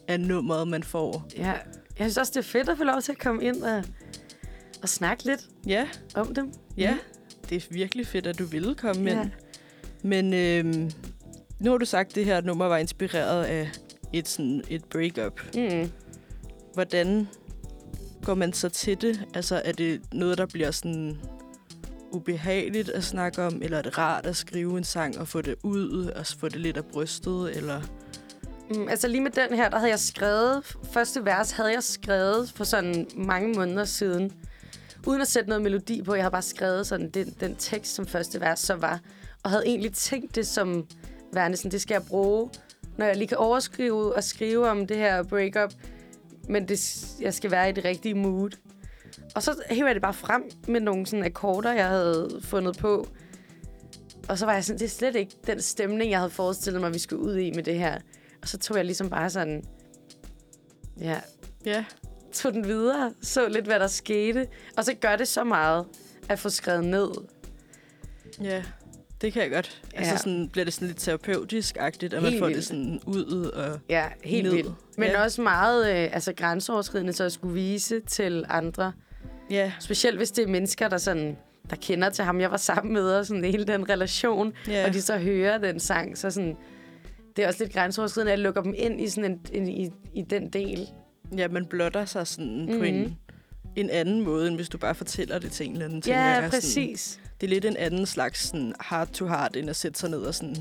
af 0.09 0.21
nummeret, 0.21 0.69
man 0.69 0.83
får. 0.83 1.29
ja. 1.37 1.53
Jeg 1.99 2.05
synes 2.05 2.17
også, 2.19 2.33
det 2.35 2.39
er 2.39 2.43
fedt 2.49 2.69
at 2.69 2.79
få 2.79 2.85
lov 2.85 3.01
til 3.03 3.13
at 3.13 3.19
komme 3.19 3.45
ind 3.45 3.63
og, 3.63 3.85
og 4.83 4.89
snakke 4.89 5.25
lidt 5.25 5.41
Ja, 5.67 5.89
om 6.15 6.35
dem. 6.35 6.53
ja. 6.77 6.97
Det 7.51 7.57
er 7.57 7.67
virkelig 7.71 8.07
fedt, 8.07 8.27
at 8.27 8.39
du 8.39 8.45
ville 8.45 8.75
komme 8.75 9.11
Ja. 9.11 9.23
ind. 9.23 9.31
Men 10.03 10.35
øhm, 10.35 10.91
nu 11.61 11.71
har 11.71 11.79
du 11.79 11.85
sagt, 11.87 12.09
at 12.09 12.15
det 12.15 12.25
her 12.25 12.41
nummer 12.41 12.67
var 12.67 12.77
inspireret 12.77 13.45
af 13.45 13.71
et, 14.13 14.29
sådan, 14.29 14.63
et 14.71 14.85
breakup. 14.85 15.41
Mm. 15.57 15.91
Hvordan 16.75 17.29
går 18.27 18.35
man 18.35 18.53
så 18.53 18.69
til 18.69 19.01
det? 19.01 19.27
Altså, 19.35 19.63
er 19.65 19.73
det 19.73 20.03
noget, 20.13 20.39
der 20.39 20.47
bliver 20.47 20.71
sådan 20.71 21.19
ubehageligt 22.13 22.89
at 22.89 23.05
snakke 23.05 23.43
om, 23.43 23.63
eller 23.63 23.79
er 23.79 23.83
det 23.83 23.99
rart 23.99 24.27
at 24.27 24.37
skrive 24.37 24.79
en 24.79 24.85
sang 24.85 25.19
og 25.19 25.29
få 25.29 25.41
det 25.41 25.55
ud, 25.63 26.07
og 26.07 26.27
få 26.27 26.49
det 26.49 26.61
lidt 26.61 26.77
af 26.77 26.85
brystet, 26.85 27.57
eller... 27.57 27.81
Mm, 28.71 28.89
altså 28.89 29.09
lige 29.09 29.21
med 29.21 29.31
den 29.31 29.57
her, 29.57 29.71
der 29.71 29.79
havde 29.79 29.91
jeg 29.91 29.99
skrevet, 29.99 30.77
første 30.93 31.25
vers 31.25 31.51
havde 31.51 31.73
jeg 31.73 31.83
skrevet 31.83 32.53
for 32.57 32.65
sådan 32.65 33.07
mange 33.17 33.53
måneder 33.53 33.85
siden, 33.85 34.33
uden 35.07 35.21
at 35.21 35.29
sætte 35.29 35.49
noget 35.49 35.63
melodi 35.63 36.03
på. 36.03 36.15
Jeg 36.15 36.23
havde 36.23 36.33
bare 36.33 36.43
skrevet 36.43 36.87
sådan 36.87 37.11
den, 37.11 37.37
den 37.41 37.57
tekst, 37.57 37.95
som 37.95 38.07
første 38.07 38.41
vers 38.41 38.61
så 38.61 38.75
var, 38.75 39.01
og 39.43 39.51
havde 39.51 39.67
egentlig 39.67 39.93
tænkt 39.93 40.35
det 40.35 40.47
som 40.47 40.87
værende 41.33 41.57
sådan, 41.57 41.71
det 41.71 41.81
skal 41.81 41.95
jeg 41.95 42.03
bruge, 42.09 42.51
når 42.97 43.07
jeg 43.07 43.17
lige 43.17 43.29
kan 43.29 43.39
overskrive 43.39 44.17
og 44.17 44.25
skrive 44.25 44.69
om 44.69 44.87
det 44.87 44.97
her 44.97 45.23
breakup, 45.23 45.73
men 46.49 46.69
det, 46.69 47.07
jeg 47.21 47.35
skal 47.35 47.51
være 47.51 47.69
i 47.69 47.73
det 47.73 47.85
rigtige 47.85 48.15
mood. 48.15 48.51
Og 49.35 49.43
så 49.43 49.63
hæver 49.71 49.87
jeg 49.87 49.95
det 49.95 50.03
bare 50.03 50.15
frem 50.15 50.51
med 50.69 50.81
nogle 50.81 51.07
sådan 51.07 51.25
akkorder, 51.25 51.73
jeg 51.73 51.89
havde 51.89 52.41
fundet 52.43 52.79
på. 52.79 53.09
Og 54.29 54.39
så 54.39 54.47
var 54.47 54.53
jeg 54.53 54.65
sådan, 54.65 54.79
det 54.79 54.85
er 54.85 54.91
slet 54.91 55.17
ikke 55.17 55.37
den 55.47 55.61
stemning, 55.63 56.11
jeg 56.11 56.19
havde 56.19 56.31
forestillet 56.31 56.81
mig, 56.81 56.95
vi 56.95 56.99
skulle 56.99 57.23
ud 57.23 57.37
i 57.37 57.51
med 57.51 57.63
det 57.63 57.79
her. 57.79 57.99
Og 58.43 58.49
så 58.49 58.59
tog 58.59 58.77
jeg 58.77 58.85
ligesom 58.85 59.11
bare 59.11 59.31
sådan, 59.31 59.65
ja, 61.01 61.21
Ja, 61.67 61.85
tog 62.33 62.53
den 62.53 62.65
videre, 62.65 63.15
så 63.23 63.49
lidt, 63.49 63.65
hvad 63.65 63.81
der 63.81 63.87
skete. 63.87 64.47
Og 64.77 64.85
så 64.85 64.95
gør 64.95 65.17
det 65.17 65.29
så 65.29 65.45
meget 65.45 65.87
at 66.29 66.39
få 66.39 66.49
skrevet 66.49 66.85
ned. 66.85 67.11
ja. 68.41 68.63
Det 69.21 69.33
kan 69.33 69.43
jeg 69.43 69.51
godt. 69.51 69.83
Ja. 69.93 69.99
Altså 69.99 70.13
Ja. 70.15 70.19
sådan, 70.19 70.49
bliver 70.49 70.65
det 70.65 70.75
sådan 70.75 70.89
lidt 70.89 70.99
terapeutisk-agtigt, 70.99 72.15
at 72.15 72.23
man 72.23 72.31
Helt 72.31 72.41
får 72.41 72.47
vildt. 72.47 72.57
det 72.57 72.65
sådan 72.67 73.01
ud 73.07 73.45
og... 73.45 73.81
Ja, 73.91 74.05
helt 74.25 74.45
Ned. 74.45 74.55
vildt. 74.55 74.73
Men 74.99 75.09
Ja. 75.09 75.23
også 75.23 75.43
meget 75.43 75.91
øh, 75.91 76.15
altså 76.15 76.33
grænseoverskridende, 76.37 77.13
så 77.13 77.25
at 77.25 77.33
skulle 77.33 77.55
vise 77.55 78.01
til 78.01 78.45
andre. 78.49 78.93
Ja, 79.51 79.73
Specielt 79.81 80.17
hvis 80.17 80.31
det 80.31 80.43
er 80.45 80.49
mennesker, 80.49 80.89
der 80.89 80.99
sådan 80.99 81.37
der 81.71 81.77
kender 81.77 82.11
til 82.11 82.25
ham, 82.25 82.41
jeg 82.41 82.51
var 82.51 82.57
sammen 82.57 82.93
med, 82.93 83.03
og 83.11 83.27
sådan 83.27 83.45
hele 83.45 83.65
den 83.65 83.89
relation, 83.91 84.53
ja. 84.69 84.87
og 84.87 84.95
de 84.95 85.03
så 85.03 85.19
hører 85.19 85.59
den 85.59 85.81
sang, 85.81 86.19
så 86.19 86.31
sådan, 86.31 86.57
det 87.37 87.45
er 87.45 87.49
også 87.49 87.65
lidt 87.65 87.73
grænseoverskridende, 87.75 88.33
at 88.33 88.39
jeg 88.39 88.43
lukker 88.45 88.63
dem 88.63 88.75
ind 88.77 89.01
i, 89.01 89.09
sådan 89.09 89.31
en, 89.31 89.41
en, 89.53 89.69
i, 89.69 89.91
i 90.15 90.23
den 90.23 90.49
del. 90.49 90.89
ja, 91.37 91.49
man 91.49 91.67
blotter 91.67 92.05
sig 92.05 92.27
sådan 92.27 92.57
mm-hmm. 92.61 92.79
på 92.79 92.85
Mhm. 92.85 92.85
en, 92.85 93.17
en 93.77 93.91
anden 93.91 94.21
måde, 94.25 94.49
end 94.49 94.57
hvis 94.57 94.69
du 94.69 94.79
bare 94.79 94.95
fortæller 94.95 95.39
det 95.39 95.53
til 95.53 95.67
en 95.67 95.73
eller 95.73 95.85
anden. 95.85 96.03
tænker 96.03 96.21
Ja, 96.21 96.27
jeg, 96.27 96.53
sådan. 96.63 96.97
Det 97.41 97.47
er 97.47 97.51
lidt 97.51 97.65
en 97.65 97.77
anden 97.77 98.07
slags 98.07 98.47
sådan 98.49 98.75
heart 98.91 99.11
to 99.11 99.27
heart, 99.27 99.57
end 99.57 99.71
at 99.71 99.77
sætte 99.77 99.99
sig 100.01 100.11
ned 100.11 100.19
og 100.19 100.35
sådan 100.35 100.57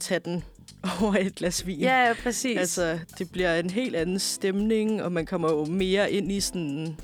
tage 0.00 0.20
den 0.24 0.44
over 1.02 1.14
et 1.14 1.34
glas 1.34 1.66
vin. 1.66 1.80
Ja, 1.80 2.06
ja, 2.06 2.14
præcis. 2.22 2.58
Altså, 2.58 2.98
det 3.18 3.32
bliver 3.32 3.54
en 3.54 3.70
helt 3.70 3.96
anden 3.96 4.18
stemning, 4.18 5.02
og 5.02 5.12
man 5.12 5.26
kommer 5.26 5.50
jo 5.52 5.64
mere 5.64 6.12
ind 6.12 6.32
i 6.32 6.40
sådan... 6.40 6.96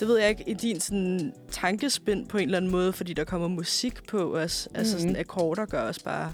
Det 0.00 0.08
ved 0.08 0.18
jeg 0.18 0.28
ikke, 0.28 0.44
i 0.46 0.54
din 0.54 0.80
sådan 0.80 1.32
tankespind 1.50 2.26
på 2.28 2.38
en 2.38 2.44
eller 2.44 2.56
anden 2.56 2.70
måde, 2.70 2.92
fordi 2.92 3.12
der 3.12 3.24
kommer 3.24 3.48
musik 3.48 4.06
på 4.08 4.36
os. 4.36 4.68
Altså 4.74 4.96
Mhm. 4.96 5.00
sådan 5.00 5.16
akkorder 5.16 5.66
gør 5.66 5.82
os 5.82 5.98
bare... 5.98 6.32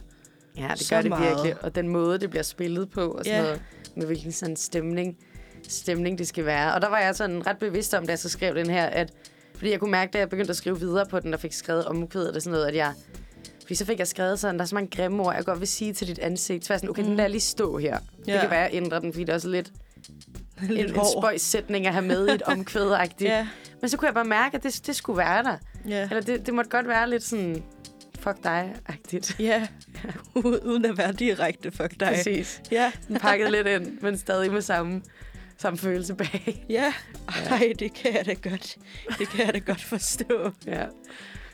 Ja, 0.56 0.70
det 0.78 0.90
gør 0.90 1.00
det 1.02 1.08
meget. 1.08 1.28
virkelig. 1.28 1.64
Og 1.64 1.74
den 1.74 1.88
måde, 1.88 2.18
det 2.18 2.30
bliver 2.30 2.42
spillet 2.42 2.90
på, 2.90 3.00
og 3.10 3.24
sådan 3.24 3.38
Ja. 3.38 3.42
noget, 3.42 3.62
med 3.96 4.06
hvilken 4.06 4.32
sådan 4.32 4.56
stemning, 4.56 5.16
stemning 5.68 6.18
det 6.18 6.28
skal 6.28 6.44
være. 6.44 6.74
Og 6.74 6.82
der 6.82 6.88
var 6.88 6.98
jeg 6.98 7.14
sådan 7.16 7.46
ret 7.46 7.58
bevidst 7.58 7.94
om, 7.94 8.06
da 8.06 8.12
jeg 8.12 8.18
så 8.18 8.28
skrev 8.28 8.54
den 8.54 8.70
her, 8.70 8.86
at 8.86 9.12
fordi 9.56 9.70
jeg 9.70 9.80
kunne 9.80 9.90
mærke, 9.90 10.10
da 10.12 10.18
jeg 10.18 10.28
begyndte 10.28 10.50
at 10.50 10.56
skrive 10.56 10.78
videre 10.80 11.06
på 11.06 11.20
den, 11.20 11.34
og 11.34 11.40
fik 11.40 11.52
skrevet 11.52 11.84
omkvædet 11.84 12.28
eller 12.28 12.40
sådan 12.40 12.52
noget, 12.52 12.66
at 12.66 12.74
jeg... 12.76 12.92
Fordi 13.62 13.74
så 13.74 13.84
fik 13.84 13.98
jeg 13.98 14.08
skrevet 14.08 14.38
sådan, 14.40 14.54
der 14.54 14.62
er 14.62 14.66
så 14.66 14.74
mange 14.74 14.90
grimme 14.96 15.22
ord, 15.22 15.34
jeg 15.34 15.44
godt 15.44 15.60
vil 15.60 15.68
sige 15.68 15.92
til 15.92 16.06
dit 16.06 16.18
ansigt. 16.18 16.64
Så 16.64 16.68
var 16.68 16.74
jeg 16.74 16.80
sådan, 16.80 16.90
okay, 16.90 17.02
mm. 17.02 17.08
den 17.08 17.16
lader 17.16 17.28
lige 17.28 17.40
stå 17.40 17.78
her. 17.78 17.98
Ja. 18.26 18.32
Det 18.32 18.40
kan 18.40 18.50
være, 18.50 18.60
jeg 18.60 18.70
ændrer 18.72 18.98
den, 18.98 19.12
fordi 19.12 19.24
det 19.24 19.30
er 19.30 19.34
også 19.34 19.48
lidt, 19.48 19.72
en, 20.62 20.68
lidt 20.68 20.90
en 20.90 20.96
hård. 20.96 21.06
spøjs 21.22 21.42
sætning 21.42 21.86
at 21.86 21.92
have 21.92 22.04
med 22.04 22.28
i 22.28 22.32
et 22.32 22.42
omkvæd-agtigt. 22.52 23.30
Ja, 23.30 23.48
Men 23.80 23.88
så 23.90 23.96
kunne 23.96 24.06
jeg 24.06 24.14
bare 24.14 24.24
mærke, 24.24 24.56
at 24.56 24.62
det, 24.62 24.82
det 24.86 24.96
skulle 24.96 25.16
være 25.18 25.42
der. 25.42 25.56
ja. 25.88 26.02
Eller 26.02 26.20
det, 26.20 26.46
det 26.46 26.54
måtte 26.54 26.70
godt 26.70 26.88
være 26.88 27.10
lidt 27.10 27.22
sådan, 27.22 27.62
fuck 28.18 28.36
dig-agtigt. 28.44 29.36
Ja, 29.40 29.66
uden 30.64 30.84
at 30.84 30.98
være 30.98 31.12
direkte 31.12 31.70
fuck 31.70 32.00
dig. 32.00 32.08
Præcis. 32.08 32.62
Ja, 32.70 32.92
Den 33.08 33.16
pakket 33.16 33.50
lidt 33.52 33.66
ind, 33.66 33.98
men 34.00 34.18
stadig 34.18 34.52
med 34.52 34.60
samme, 34.62 35.02
samme 35.58 35.78
følelse 35.78 36.14
bag. 36.14 36.64
ja. 36.68 36.92
Ej, 37.50 37.72
det 37.78 37.92
kan 37.94 38.14
jeg 38.14 38.26
da 38.26 38.48
godt. 38.50 38.76
Det 39.18 39.28
kan 39.28 39.46
jeg 39.46 39.54
da 39.54 39.58
godt 39.58 39.82
forstå. 39.84 40.50
Ja. 40.66 40.84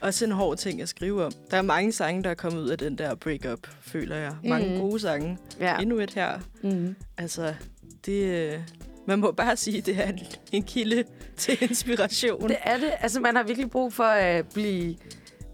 Også 0.00 0.24
en 0.24 0.32
hård 0.32 0.56
ting 0.58 0.82
at 0.82 0.88
skrive 0.88 1.24
om. 1.24 1.32
Der 1.50 1.56
er 1.56 1.62
mange 1.62 1.92
sange, 1.92 2.22
der 2.24 2.30
er 2.30 2.34
kommet 2.34 2.60
ud 2.60 2.68
af 2.68 2.78
den 2.78 2.98
der 2.98 3.14
breakup, 3.14 3.58
føler 3.80 4.16
jeg. 4.16 4.32
Mange 4.44 4.68
Mhm. 4.68 4.78
gode 4.80 5.00
sange. 5.00 5.38
ja. 5.60 5.78
Endnu 5.78 5.98
et 5.98 6.14
her. 6.14 6.38
Mm. 6.62 6.96
Altså, 7.18 7.54
det... 8.06 8.24
øh, 8.52 8.58
Man 9.06 9.18
må 9.18 9.32
bare 9.32 9.56
sige, 9.56 9.78
at 9.78 9.86
det 9.86 9.98
er 9.98 10.08
en, 10.08 10.18
en 10.52 10.62
kilde 10.62 11.04
til 11.36 11.58
inspiration. 11.62 12.48
Det 12.48 12.56
er 12.62 12.76
det. 12.76 12.90
Altså, 13.00 13.20
man 13.20 13.36
har 13.36 13.42
virkelig 13.42 13.70
brug 13.70 13.92
for 13.92 14.04
at 14.04 14.46
blive, 14.54 14.96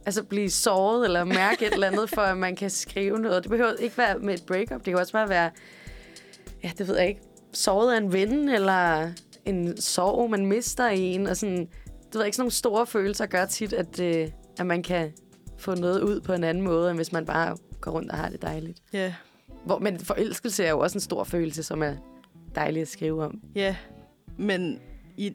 altså, 0.07 0.23
blive 0.23 0.51
såret 0.51 1.05
eller 1.05 1.25
mærke 1.25 1.67
et 1.67 1.73
eller 1.73 1.87
andet, 1.87 2.11
for 2.11 2.21
at 2.23 2.37
man 2.37 2.57
kan 2.57 2.71
skrive 2.71 3.19
noget. 3.19 3.43
Det 3.43 3.51
behøver 3.51 3.73
ikke 3.81 3.99
være 3.99 4.19
med 4.19 4.35
et 4.35 4.43
breakup. 4.47 4.79
Det 4.79 4.85
kan 4.85 4.97
også 4.99 5.13
bare 5.13 5.29
være, 5.29 5.51
ja, 6.65 6.71
det 6.79 6.89
ved 6.89 6.99
jeg 6.99 7.09
ikke, 7.09 7.21
såret 7.53 7.93
af 7.95 7.99
en 7.99 8.13
ven, 8.13 8.49
eller 8.49 9.11
en 9.45 9.81
sorg, 9.81 10.31
man 10.31 10.47
mister 10.47 10.89
i 10.91 11.01
en. 11.01 11.27
Og 11.27 11.37
sådan, 11.37 11.59
det 12.07 12.15
ved 12.15 12.25
ikke, 12.25 12.37
sådan 12.37 12.43
nogle 12.43 12.53
store 12.53 12.87
følelser 12.87 13.27
gør 13.27 13.45
tit, 13.47 13.73
at, 13.73 14.01
øh, 14.01 14.29
at 14.59 14.67
man 14.67 14.83
kan 14.83 15.13
få 15.59 15.75
noget 15.75 16.01
ud 16.01 16.21
på 16.21 16.33
en 16.33 16.45
anden 16.45 16.65
måde, 16.65 16.91
end 16.91 16.99
hvis 16.99 17.13
man 17.13 17.27
bare 17.27 17.57
går 17.81 17.91
rundt 17.91 18.11
og 18.11 18.17
har 18.19 18.29
det 18.29 18.43
dejligt. 18.43 18.79
Ja, 18.93 19.15
Hvor, 19.65 19.79
men 19.79 19.99
forelskelse 19.99 20.65
er 20.65 20.71
jo 20.71 20.79
også 20.81 20.97
en 20.97 21.01
stor 21.01 21.25
følelse, 21.25 21.63
som 21.63 21.83
er 21.83 21.95
dejlig 22.55 22.83
at 22.83 22.89
skrive 22.89 23.25
om. 23.25 23.41
ja. 23.55 23.77
Men 24.41 24.81
i, 25.17 25.33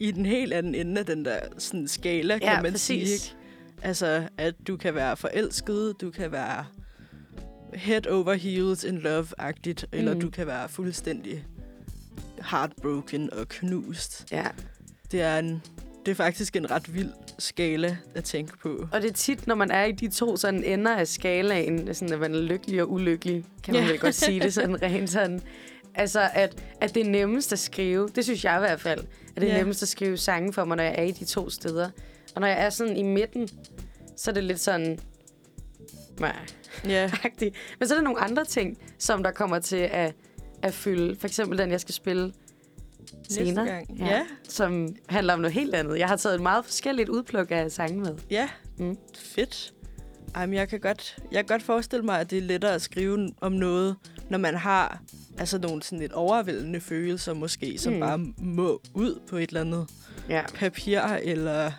i 0.00 0.10
den 0.10 0.26
helt 0.26 0.52
anden 0.52 0.74
ende 0.74 0.98
af 0.98 1.06
den 1.06 1.24
der 1.24 1.38
sådan, 1.58 1.88
skala, 1.88 2.38
kan 2.38 2.48
Ja, 2.48 2.62
man 2.62 2.72
præcis. 2.72 3.08
sige. 3.10 3.14
Ikke? 3.14 3.34
Altså, 3.82 4.28
at 4.38 4.54
du 4.68 4.76
kan 4.76 4.94
være 4.94 5.16
forelsket, 5.16 5.94
du 6.00 6.10
kan 6.10 6.32
være 6.32 6.64
head 7.74 8.06
over 8.06 8.34
heels 8.34 8.84
in 8.84 8.98
love-agtigt, 8.98 9.84
mm. 9.92 9.98
eller 9.98 10.14
du 10.14 10.30
kan 10.30 10.46
være 10.46 10.68
fuldstændig 10.68 11.44
heartbroken 12.50 13.32
og 13.34 13.48
knust. 13.48 14.26
Ja. 14.32 14.46
Det 15.12 15.22
er, 15.22 15.38
en, 15.38 15.62
det 16.06 16.10
er 16.10 16.14
faktisk 16.16 16.56
en 16.56 16.70
ret 16.70 16.94
vild 16.94 17.10
skala 17.38 17.96
at 18.14 18.24
tænke 18.24 18.58
på. 18.58 18.88
Og 18.92 19.02
det 19.02 19.08
er 19.10 19.14
tit, 19.14 19.46
når 19.46 19.54
man 19.54 19.70
er 19.70 19.84
i 19.84 19.92
de 19.92 20.08
to 20.08 20.36
sådan 20.36 20.64
ender 20.64 20.96
af 20.96 21.08
skalaen, 21.08 21.94
sådan 21.94 22.12
at 22.14 22.20
man 22.20 22.34
er 22.34 22.40
lykkelig 22.40 22.82
og 22.82 22.92
ulykkelig, 22.92 23.44
kan 23.62 23.74
man 23.74 23.82
Ja. 23.82 23.90
vel 23.90 23.98
godt 23.98 24.14
sige 24.14 24.40
det 24.40 24.54
sådan 24.54 24.82
rent 24.82 25.10
sådan. 25.10 25.40
Altså, 25.94 26.30
at, 26.34 26.62
at 26.80 26.94
det 26.94 27.06
er 27.06 27.10
nemmest 27.10 27.52
at 27.52 27.58
skrive, 27.58 28.08
det 28.14 28.24
synes 28.24 28.44
jeg 28.44 28.56
i 28.56 28.60
hvert 28.60 28.80
fald, 28.80 29.00
at 29.36 29.42
det 29.42 29.50
er 29.50 29.52
Ja. 29.54 29.58
nemmest 29.58 29.82
at 29.82 29.88
skrive 29.88 30.16
sange 30.16 30.52
for 30.52 30.64
mig, 30.64 30.76
når 30.76 30.84
jeg 30.84 30.94
er 30.98 31.02
i 31.02 31.10
de 31.10 31.24
to 31.24 31.50
steder. 31.50 31.90
Og 32.34 32.40
når 32.40 32.48
jeg 32.48 32.64
er 32.64 32.70
sådan 32.70 32.96
i 32.96 33.02
midten, 33.02 33.48
så 34.16 34.30
er 34.30 34.34
det 34.34 34.44
lidt 34.44 34.60
sådan... 34.60 34.98
Nej, 36.20 36.36
Ja, 36.84 37.10
agtigt. 37.24 37.54
Men 37.78 37.88
så 37.88 37.94
er 37.94 37.98
der 37.98 38.04
nogle 38.04 38.20
andre 38.20 38.44
ting, 38.44 38.78
som 38.98 39.22
der 39.22 39.30
kommer 39.30 39.58
til 39.58 39.76
at, 39.76 40.14
at 40.62 40.74
fylde. 40.74 41.16
For 41.20 41.26
eksempel 41.26 41.58
den, 41.58 41.70
jeg 41.70 41.80
skal 41.80 41.94
spille 41.94 42.32
senere. 43.28 43.66
gang. 43.66 43.98
Ja. 43.98 44.22
Som 44.48 44.96
handler 45.08 45.32
om 45.34 45.40
noget 45.40 45.54
helt 45.54 45.74
andet. 45.74 45.98
Jeg 45.98 46.08
har 46.08 46.16
taget 46.16 46.34
et 46.34 46.40
meget 46.42 46.64
forskelligt 46.64 47.08
udpluk 47.08 47.46
af 47.50 47.72
sange 47.72 48.00
med. 48.00 48.14
ja. 48.30 48.48
Mm. 48.78 48.96
Fedt. 49.18 49.74
Ej, 50.34 50.46
men 50.46 50.54
jeg 50.54 50.68
kan, 50.68 50.80
godt, 50.80 51.18
jeg 51.32 51.38
kan 51.38 51.54
godt 51.54 51.62
forestille 51.62 52.04
mig, 52.04 52.20
at 52.20 52.30
det 52.30 52.38
er 52.38 52.42
lettere 52.42 52.74
at 52.74 52.82
skrive 52.82 53.30
om 53.40 53.52
noget, 53.52 53.96
når 54.30 54.38
man 54.38 54.54
har 54.54 55.02
altså 55.38 55.58
nogle 55.58 55.82
sådan 55.82 55.98
lidt 55.98 56.12
overvældende 56.12 56.80
følelser 56.80 57.34
måske, 57.34 57.78
som 57.78 57.92
mm. 57.92 58.00
bare 58.00 58.18
må 58.38 58.82
ud 58.94 59.20
på 59.28 59.36
et 59.36 59.48
eller 59.48 59.60
andet 59.60 59.86
Ja. 60.28 60.42
papir, 60.54 61.00
eller 61.00 61.72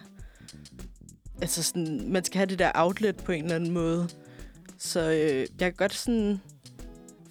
altså 1.41 1.63
sådan, 1.63 2.01
man 2.07 2.23
skal 2.23 2.37
have 2.37 2.45
det 2.49 2.59
der 2.59 2.71
outlet 2.75 3.15
på 3.15 3.31
en 3.31 3.43
eller 3.43 3.55
anden 3.55 3.71
måde. 3.71 4.09
Så 4.79 4.99
øh, 5.11 5.39
jeg 5.39 5.47
kan 5.59 5.73
godt 5.77 5.93
sådan 5.93 6.41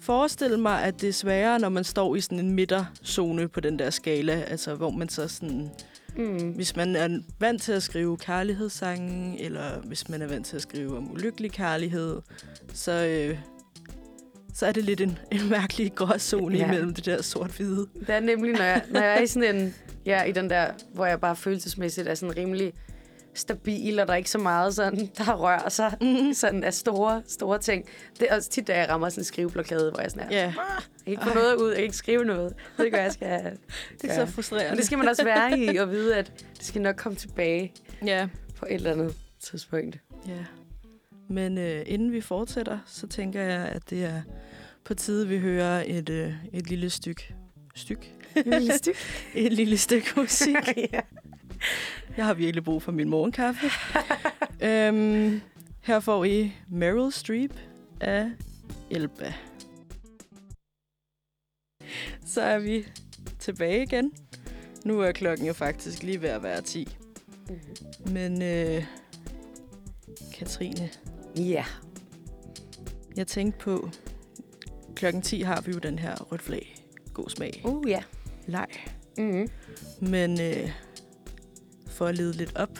forestille 0.01 0.57
mig, 0.57 0.83
at 0.83 1.01
det 1.01 1.09
er 1.09 1.13
sværere, 1.13 1.59
når 1.59 1.69
man 1.69 1.83
står 1.83 2.15
i 2.15 2.21
sådan 2.21 2.39
en 2.39 2.51
midterzone 2.51 3.47
på 3.47 3.59
den 3.59 3.79
der 3.79 3.89
skala, 3.89 4.41
altså 4.47 4.75
hvor 4.75 4.89
man 4.89 5.09
så 5.09 5.27
sådan, 5.27 5.69
Mm. 6.17 6.51
hvis 6.51 6.75
man 6.75 6.95
er 6.95 7.19
vant 7.39 7.61
til 7.61 7.71
at 7.71 7.83
skrive 7.83 8.17
kærlighedssange, 8.17 9.41
eller 9.41 9.79
hvis 9.85 10.09
man 10.09 10.21
er 10.21 10.27
vant 10.27 10.45
til 10.45 10.55
at 10.55 10.61
skrive 10.61 10.97
om 10.97 11.11
ulykkelig 11.11 11.51
kærlighed, 11.51 12.21
så, 12.73 12.91
øh, 13.05 13.37
så 14.53 14.65
er 14.65 14.71
det 14.71 14.83
lidt 14.83 15.01
en, 15.01 15.17
en 15.31 15.49
mærkelig 15.49 15.95
gråzone 15.95 16.57
Ja. 16.57 16.65
imellem 16.67 16.93
det 16.93 17.05
der 17.05 17.21
sort-hvide. 17.21 17.87
Det 17.99 18.09
er 18.09 18.19
nemlig, 18.19 18.53
når 18.53 18.63
jeg, 18.63 18.81
når 18.91 18.99
jeg 19.01 19.17
er 19.17 19.21
i 19.21 19.27
sådan 19.27 19.55
en... 19.55 19.75
Ja, 20.05 20.23
i 20.23 20.31
den 20.31 20.49
der, 20.49 20.67
hvor 20.93 21.05
jeg 21.05 21.19
bare 21.21 21.35
følelsesmæssigt 21.35 22.07
er 22.07 22.15
sådan 22.15 22.37
rimelig 22.37 22.73
stabil, 23.39 23.99
og 23.99 24.07
der 24.07 24.13
er 24.13 24.17
ikke 24.17 24.29
så 24.29 24.37
meget 24.37 24.75
sådan, 24.75 25.09
der 25.17 25.33
rører 25.35 25.69
sig 25.69 25.97
Mm. 26.01 26.33
sådan 26.33 26.63
af 26.63 26.73
store, 26.73 27.21
store 27.27 27.59
ting. 27.59 27.85
Det 28.19 28.27
er 28.29 28.35
også 28.35 28.49
tit, 28.49 28.67
da 28.67 28.77
jeg 28.79 28.89
rammer 28.89 29.09
sådan 29.09 29.21
en 29.21 29.25
skriveblokade, 29.25 29.91
hvor 29.91 30.01
jeg 30.01 30.11
sådan 30.11 30.27
er, 30.27 30.35
Ja, 30.35 30.43
jeg 30.43 30.53
kan 31.05 31.11
ikke 31.11 31.23
få 31.23 31.33
noget 31.33 31.55
ud, 31.55 31.67
jeg 31.67 31.75
kan 31.75 31.83
ikke 31.83 31.95
skrive 31.97 32.25
noget. 32.25 32.53
Ved 32.77 32.85
ikke, 32.85 32.95
hvad 32.97 33.03
jeg 33.05 33.13
skal 33.13 33.29
det 34.01 34.09
er 34.11 34.15
så 34.15 34.31
frustrerende. 34.31 34.69
Men 34.69 34.77
det 34.77 34.85
skal 34.85 34.97
man 34.97 35.07
også 35.07 35.23
være 35.23 35.59
i, 35.59 35.77
og 35.77 35.89
vide, 35.91 36.15
at 36.15 36.31
det 36.57 36.65
skal 36.65 36.81
nok 36.81 36.95
komme 36.95 37.15
tilbage 37.15 37.73
Ja, 38.05 38.27
på 38.57 38.65
et 38.65 38.73
eller 38.75 38.91
andet 38.91 39.13
tidspunkt. 39.39 39.97
ja. 40.27 40.33
Men 41.31 41.57
øh, 41.57 41.83
inden 41.85 42.11
vi 42.11 42.21
fortsætter, 42.21 42.79
så 42.85 43.07
tænker 43.07 43.41
jeg, 43.41 43.65
at 43.65 43.89
det 43.89 44.05
er 44.05 44.21
på 44.83 44.93
tide, 44.93 45.27
vi 45.27 45.37
hører 45.39 45.83
et, 45.87 46.09
øh, 46.09 46.33
et 46.53 46.69
lille 46.69 46.89
stykke. 46.89 47.35
Styk? 47.75 48.11
Et 48.35 48.45
lille 48.45 48.77
stykke. 48.77 48.99
Et 49.35 49.53
lille 49.53 49.77
stykke 49.77 50.07
musik. 50.15 50.55
ja. 50.93 50.99
Jeg 52.17 52.25
har 52.25 52.33
virkelig 52.33 52.63
brug 52.63 52.81
for 52.83 52.91
min 52.91 53.09
morgenkaffe. 53.09 53.67
øhm, 54.61 55.41
her 55.81 55.99
får 55.99 56.23
I 56.25 56.53
Meryl 56.67 57.11
Streep 57.11 57.53
af 58.01 58.29
Elba. 58.91 59.33
Så 62.25 62.41
er 62.41 62.59
vi 62.59 62.87
tilbage 63.39 63.83
igen. 63.83 64.11
Nu 64.85 64.99
er 65.01 65.11
klokken 65.11 65.47
jo 65.47 65.53
faktisk 65.53 66.03
lige 66.03 66.21
ved 66.21 66.29
at 66.29 66.43
være 66.43 66.61
10. 66.61 66.97
Men 68.05 68.41
øh, 68.41 68.85
Katrine, 70.33 70.89
Ja. 71.37 71.65
jeg 73.15 73.27
tænkte 73.27 73.59
på, 73.59 73.89
klokken 74.95 75.21
10 75.21 75.41
har 75.41 75.61
vi 75.61 75.71
jo 75.71 75.79
den 75.79 75.99
her 75.99 76.15
rødt 76.31 76.41
flag. 76.41 76.75
God 77.13 77.29
smag. 77.29 77.61
Uh, 77.65 77.89
ja. 77.89 78.03
Leg. 78.47 78.67
Mm-hmm. 79.17 79.47
Men 80.01 80.41
øh, 80.41 80.71
for 81.99 82.05
at 82.05 82.17
lede 82.17 82.33
lidt 82.33 82.55
op 82.55 82.79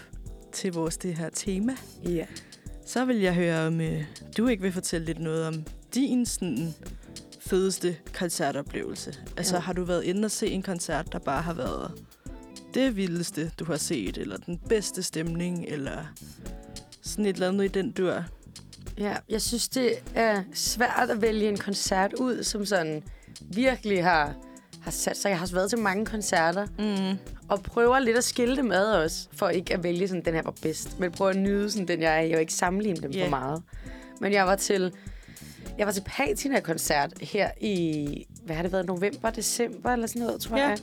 til 0.54 0.74
vores 0.74 0.98
det 0.98 1.16
her 1.16 1.30
tema, 1.30 1.76
Ja. 2.06 2.26
så 2.86 3.06
vil 3.06 3.18
jeg 3.18 3.34
høre, 3.34 3.68
om 3.68 3.82
øh, 3.82 4.04
du 4.38 4.48
ikke 4.48 4.62
vil 4.64 4.72
fortælle 4.72 5.06
lidt 5.06 5.20
noget 5.20 5.48
om 5.48 5.64
din 5.96 6.26
sådan, 6.26 6.74
fedeste 7.40 7.98
koncertoplevelse. 8.14 9.16
Altså, 9.38 9.56
Jo. 9.56 9.60
har 9.62 9.74
du 9.74 9.84
været 9.84 10.04
inde 10.04 10.26
og 10.26 10.32
se 10.32 10.48
en 10.48 10.62
koncert, 10.62 11.12
der 11.14 11.20
bare 11.20 11.42
har 11.42 11.54
været 11.54 11.92
det 12.74 12.96
vildeste, 12.96 13.52
du 13.60 13.66
har 13.66 13.78
set, 13.78 14.18
eller 14.18 14.38
den 14.38 14.58
bedste 14.70 15.04
stemning, 15.04 15.66
eller 15.68 15.98
sådan 17.02 17.26
et 17.26 17.34
eller 17.34 17.48
andet 17.48 17.66
i 17.66 17.68
den 17.68 17.92
dur? 17.92 18.24
Ja, 18.98 19.16
jeg 19.30 19.42
synes, 19.42 19.70
det 19.70 19.92
er 20.16 20.44
svært 20.54 21.10
at 21.10 21.22
vælge 21.22 21.50
en 21.50 21.58
koncert 21.58 22.14
ud, 22.14 22.44
som 22.44 22.66
sådan 22.66 23.04
virkelig 23.42 24.04
har, 24.04 24.36
har 24.82 24.92
sat 24.92 25.18
sig. 25.18 25.30
Jeg 25.30 25.40
har 25.40 25.50
været 25.54 25.70
til 25.70 25.80
mange 25.80 26.06
koncerter, 26.06 26.68
Mm. 26.80 27.18
Og 27.50 27.64
prøver 27.64 28.00
lidt 28.00 28.18
at 28.18 28.24
skille 28.24 28.56
dem 28.58 28.72
ad 28.72 28.86
også, 29.04 29.28
for 29.34 29.50
ikke 29.50 29.74
at 29.74 29.84
vælge 29.84 30.08
sådan, 30.08 30.26
den 30.26 30.34
her 30.34 30.42
var 30.42 30.54
bedst. 30.62 31.00
Men 31.00 31.12
prøver 31.12 31.32
at 31.32 31.38
nyde 31.38 31.72
sådan, 31.72 31.88
den 31.88 32.02
jeg 32.02 32.28
er 32.30 32.36
og 32.36 32.42
ikke 32.42 32.54
sammenligne 32.54 33.02
dem 33.02 33.12
Ja. 33.12 33.26
for 33.26 33.30
meget. 33.30 33.64
Men 34.22 34.34
jeg 34.34 34.46
var 34.48 34.56
til, 34.56 34.94
jeg 35.78 35.86
var 35.88 35.94
til 35.94 36.04
Patina-koncert 36.06 37.14
her 37.22 37.50
i, 37.62 38.28
hvad 38.46 38.56
har 38.56 38.64
det 38.64 38.72
været, 38.72 38.86
november, 38.86 39.30
december 39.30 39.90
eller 39.92 40.08
sådan 40.08 40.22
noget, 40.22 40.42
tror 40.42 40.58
Ja. 40.58 40.68
jeg. 40.68 40.78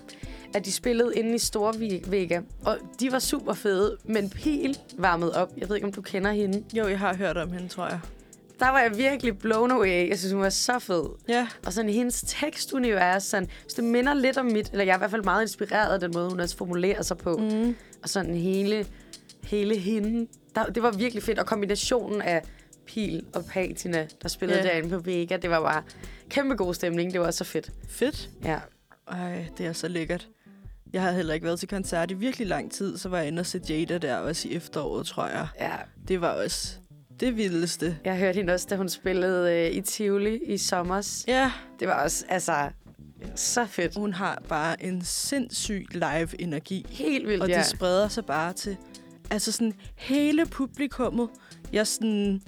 At 0.55 0.65
de 0.65 0.73
spillede 0.73 1.13
inde 1.17 1.35
i 1.35 1.39
Storvega, 1.39 2.41
og 2.65 2.79
de 3.01 3.13
var 3.13 3.19
super 3.19 3.55
fede, 3.55 3.97
men 4.05 4.31
Pil 4.31 4.79
varmede 4.99 5.37
op. 5.37 5.53
Jeg 5.57 5.69
ved 5.69 5.77
ikke, 5.77 5.87
om 5.87 5.93
du 5.93 6.03
kender 6.03 6.33
hende. 6.33 6.65
Jo, 6.75 6.89
jeg 6.89 6.99
har 6.99 7.15
hørt 7.15 7.37
om 7.37 7.53
hende, 7.53 7.69
tror 7.69 7.87
jeg. 7.89 8.01
Der 8.59 8.69
var 8.69 8.81
jeg 8.81 8.97
virkelig 8.97 9.39
blown 9.39 9.71
away. 9.71 10.09
Jeg 10.09 10.19
synes, 10.19 10.33
hun 10.33 10.43
var 10.43 10.49
så 10.51 10.79
fed. 10.79 11.05
Ja, 11.29 11.49
Og 11.67 11.73
sådan 11.73 11.91
hendes 11.91 12.25
tekstunivers, 12.27 13.23
sådan, 13.23 13.49
så 13.69 13.75
det 13.77 13.85
minder 13.85 14.15
lidt 14.15 14.39
om 14.39 14.47
mit, 14.47 14.71
eller 14.71 14.85
jeg 14.85 14.93
er 14.93 14.97
i 14.97 14.99
hvert 14.99 15.11
fald 15.11 15.25
meget 15.25 15.43
inspireret 15.43 15.93
af 15.95 16.01
den 16.01 16.11
måde, 16.15 16.31
hun 16.31 16.41
også 16.41 16.57
formulerer 16.57 17.03
sig 17.03 17.19
på. 17.19 17.37
mm. 17.37 17.77
Og 18.03 18.09
sådan 18.09 18.35
hele, 18.37 18.87
hele 19.43 19.79
hende, 19.79 20.27
der, 20.55 20.65
det 20.65 20.83
var 20.83 20.91
virkelig 20.91 21.23
fedt. 21.23 21.39
Og 21.39 21.47
kombinationen 21.47 22.23
af 22.23 22.43
Pil 22.87 23.25
og 23.35 23.45
Patina, 23.45 24.07
der 24.23 24.29
spillede 24.29 24.59
yeah. 24.59 24.69
derinde 24.69 24.89
på 24.91 24.99
Vega, 24.99 25.37
det 25.37 25.51
var 25.51 25.61
bare 25.61 25.83
kæmpe 26.31 26.55
god 26.55 26.75
stemning. 26.75 27.13
Det 27.13 27.21
var 27.21 27.31
så 27.31 27.45
fedt. 27.45 27.71
fedt. 27.89 28.31
Ja. 28.45 28.59
Ej, 29.11 29.47
det 29.59 29.67
er 29.67 29.73
så 29.73 29.89
lækkert. 29.89 30.29
Jeg 30.93 31.03
har 31.03 31.13
heller 31.13 31.35
ikke 31.35 31.47
været 31.47 31.59
til 31.59 31.69
koncert 31.69 32.11
i 32.11 32.15
virkelig 32.15 32.47
lang 32.47 32.73
tid, 32.73 32.99
så 32.99 33.09
var 33.09 33.19
jeg 33.19 33.27
inde 33.29 33.41
og 33.41 33.47
se 33.47 33.61
Jada 33.69 33.99
der 33.99 34.17
også 34.17 34.49
i 34.49 34.55
efteråret, 34.55 35.07
tror 35.07 35.27
jeg. 35.27 35.47
ja. 35.61 35.73
Det 36.09 36.21
var 36.21 36.29
også 36.43 36.77
det 37.21 37.37
vildeste. 37.37 37.99
Jeg 38.05 38.19
hørte 38.19 38.37
hende 38.37 38.53
også, 38.55 38.67
da 38.71 38.77
hun 38.77 38.89
spillede 38.89 39.53
øh, 39.53 39.77
i 39.77 39.81
Tivoli 39.81 40.39
i 40.45 40.59
sommers. 40.59 41.25
Ja, 41.29 41.53
Det 41.81 41.89
var 41.89 42.03
også, 42.03 42.25
altså, 42.29 42.69
så 43.35 43.67
fedt. 43.67 43.95
hun 43.97 44.13
har 44.13 44.43
bare 44.49 44.85
en 44.85 45.05
sindssyg 45.05 45.87
live-energi. 45.91 46.87
Helt 46.89 47.27
vildt, 47.29 47.43
Og 47.43 47.49
ja. 47.49 47.59
det 47.59 47.67
spreder 47.67 48.09
sig 48.09 48.25
bare 48.27 48.53
til 48.53 48.77
altså 49.31 49.53
sådan 49.53 49.73
hele 49.97 50.47
publikummet. 50.47 51.29
Jeg 51.73 51.87
sådan... 51.87 52.43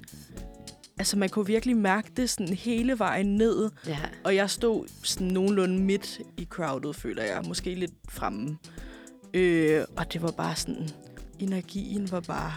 Altså, 0.99 1.17
man 1.17 1.29
kunne 1.29 1.45
virkelig 1.47 1.77
mærke 1.77 2.11
det 2.17 2.29
sådan 2.29 2.53
hele 2.53 2.99
vejen 2.99 3.35
ned. 3.35 3.69
ja. 3.87 3.97
Og 4.23 4.35
jeg 4.35 4.49
stod 4.49 4.87
sådan 5.03 5.27
nogenlunde 5.27 5.79
midt 5.79 6.19
i 6.37 6.45
crowdet, 6.49 6.95
føler 6.95 7.23
jeg. 7.23 7.41
Måske 7.47 7.75
lidt 7.75 7.91
fremme. 8.09 8.57
Øh, 9.33 9.81
og 9.97 10.13
det 10.13 10.21
var 10.21 10.31
bare 10.31 10.55
sådan... 10.55 10.89
Energien 11.39 12.11
var 12.11 12.19
bare 12.19 12.53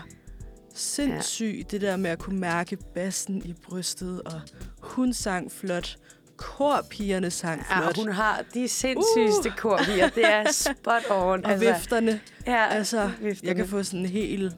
sindssyg. 0.75 1.55
Ja. 1.59 1.63
Det 1.71 1.81
der 1.81 1.97
med 1.97 2.11
at 2.11 2.19
kunne 2.19 2.39
mærke 2.41 2.77
bassen 2.95 3.43
i 3.45 3.53
brystet. 3.69 4.23
Og 4.23 4.41
hun 4.81 5.13
sang 5.13 5.53
flot. 5.53 5.97
Korpigerne 6.37 7.31
sang 7.31 7.63
Ja, 7.71 7.79
flot. 7.81 7.89
og 7.99 8.05
hun 8.05 8.13
har 8.13 8.45
de 8.55 8.69
sindssygeste 8.69 9.49
uh. 9.49 9.57
korpiger. 9.57 10.09
Det 10.09 10.25
er 10.27 10.53
spot 10.53 11.03
on. 11.11 11.45
og 11.47 11.61
vifterne. 11.61 12.21
ja, 12.47 12.67
Altså, 12.69 13.11
vifterne. 13.21 13.49
jeg 13.49 13.57
kan 13.57 13.69
få 13.69 13.83
sådan 13.83 14.07
helt... 14.07 14.53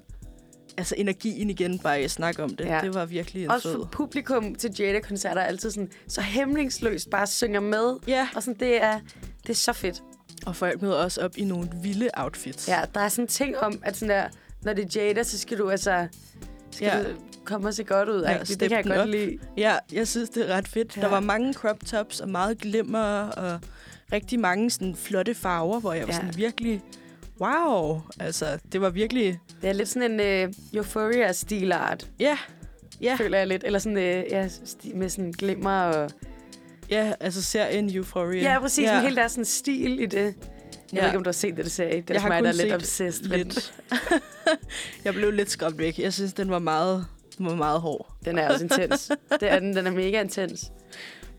Altså, 0.77 0.95
energien 0.99 1.51
igen, 1.51 1.79
bare 1.79 1.99
at 1.99 2.11
snakke 2.11 2.43
om 2.43 2.57
det. 2.57 2.65
Ja. 2.65 2.75
Ja. 2.75 2.81
Det 2.81 2.95
var 2.95 3.05
virkelig 3.05 3.45
en 3.45 3.51
Også 3.51 3.69
fed. 3.69 3.77
for 3.77 3.89
publikum 3.93 4.55
til 4.55 4.71
Jada-koncerter 4.79 5.41
er 5.41 5.47
altid 5.47 5.71
sådan, 5.71 5.91
så 6.09 6.21
hæmningsløst 6.21 7.11
bare 7.11 7.27
synger 7.27 7.61
med. 7.61 7.97
Ja, 8.09 8.29
Og 8.35 8.43
sådan, 8.43 8.61
det 8.61 8.83
er, 8.83 9.01
det 9.43 9.51
er 9.51 9.55
så 9.55 9.73
fedt. 9.73 10.03
og 10.47 10.57
folk 10.57 10.83
møder 10.83 10.95
også 10.95 11.21
op 11.21 11.37
i 11.37 11.45
nogle 11.45 11.69
vilde 11.83 12.11
outfits. 12.15 12.69
Ja, 12.69 12.81
der 12.95 13.01
er 13.01 13.09
sådan 13.09 13.25
en 13.25 13.29
ting 13.29 13.59
om, 13.59 13.81
at 13.83 13.97
sådan 13.97 14.09
der, 14.17 14.29
når 14.65 14.73
det 14.73 14.97
er 14.97 15.03
Jada, 15.05 15.23
så 15.23 15.39
skal 15.39 15.59
du 15.59 15.71
altså 15.71 16.07
skal 16.71 16.87
Ja. 16.87 17.03
du 17.03 17.09
komme 17.45 17.69
og 17.69 17.75
se 17.75 17.85
godt 17.85 18.09
ud. 18.09 18.23
Ja, 18.23 18.33
Ja, 18.33 18.39
det 18.39 18.59
kan 18.59 18.71
jeg 18.71 18.85
godt 18.85 18.99
op. 18.99 19.09
lide. 19.09 19.39
ja, 19.57 19.77
jeg 19.93 20.09
synes, 20.09 20.31
det 20.31 20.51
er 20.51 20.57
ret 20.57 20.69
fedt. 20.69 20.97
Ja. 20.97 21.01
Der 21.03 21.09
var 21.09 21.21
mange 21.21 21.55
crop 21.55 21.77
tops 21.87 22.21
og 22.21 22.29
meget 22.29 22.59
glimmer 22.59 23.21
og 23.23 23.61
rigtig 24.13 24.41
mange 24.41 24.71
sådan 24.71 24.97
flotte 24.97 25.35
farver, 25.35 25.81
hvor 25.81 25.93
jeg 25.93 26.07
var 26.09 26.13
Ja. 26.15 26.19
sådan 26.21 26.37
virkelig... 26.37 26.83
Wow! 27.41 28.01
Altså, 28.21 28.59
det 28.73 28.81
var 28.81 28.91
virkelig... 28.91 29.39
Det 29.63 29.69
er 29.69 29.73
lidt 29.73 29.89
sådan 29.89 30.21
en 30.21 30.49
uh, 30.49 30.55
Euphoria-stilart, 30.75 32.09
Ja, 32.21 32.39
ja, 33.01 33.15
føler 33.19 33.39
jeg 33.39 33.47
lidt. 33.47 33.65
Eller 33.67 33.79
sådan, 33.79 33.97
uh, 33.97 34.03
ja, 34.03 34.49
med 34.95 35.09
sådan 35.09 35.33
glimmer 35.33 35.81
og... 35.81 36.11
ja, 36.91 37.13
altså 37.21 37.43
serien 37.43 37.97
Euphoria. 37.97 38.53
Ja, 38.53 38.61
præcis. 38.61 38.85
Ja. 38.85 38.97
En 38.97 39.03
helt 39.03 39.17
der 39.17 39.29
sådan 39.29 39.45
stil 39.45 40.01
i 40.01 40.07
det. 40.07 40.17
Jeg 40.25 40.33
Ja. 40.93 40.99
ved 41.01 41.07
ikke, 41.09 41.19
om 41.19 41.25
du 41.25 41.29
har 41.29 41.33
set 41.33 41.57
det, 41.57 41.65
det 41.65 41.73
serie. 41.73 42.01
Det 42.01 42.11
er 42.11 42.15
Jeg 42.21 42.29
mig, 42.29 42.43
der 42.43 42.49
er 42.49 42.53
lidt 42.53 42.75
obsessed. 42.75 43.29
men- 43.29 43.39
lidt. 43.39 43.75
jeg 45.05 45.15
blev 45.15 45.31
lidt 45.31 45.51
skræmt 45.51 45.79
væk. 45.79 45.99
Jeg 45.99 46.13
synes, 46.13 46.33
den 46.33 46.51
var 46.51 46.59
meget, 46.59 47.07
den 47.39 47.47
var 47.47 47.55
meget 47.55 47.81
hård. 47.81 48.15
Den 48.25 48.39
er 48.39 48.49
også 48.49 48.65
intens. 48.65 49.13
det 49.41 49.53
er 49.53 49.59
den. 49.59 49.77
Den 49.77 49.87
er 49.87 49.91
mega 49.91 50.21
intens. 50.21 50.73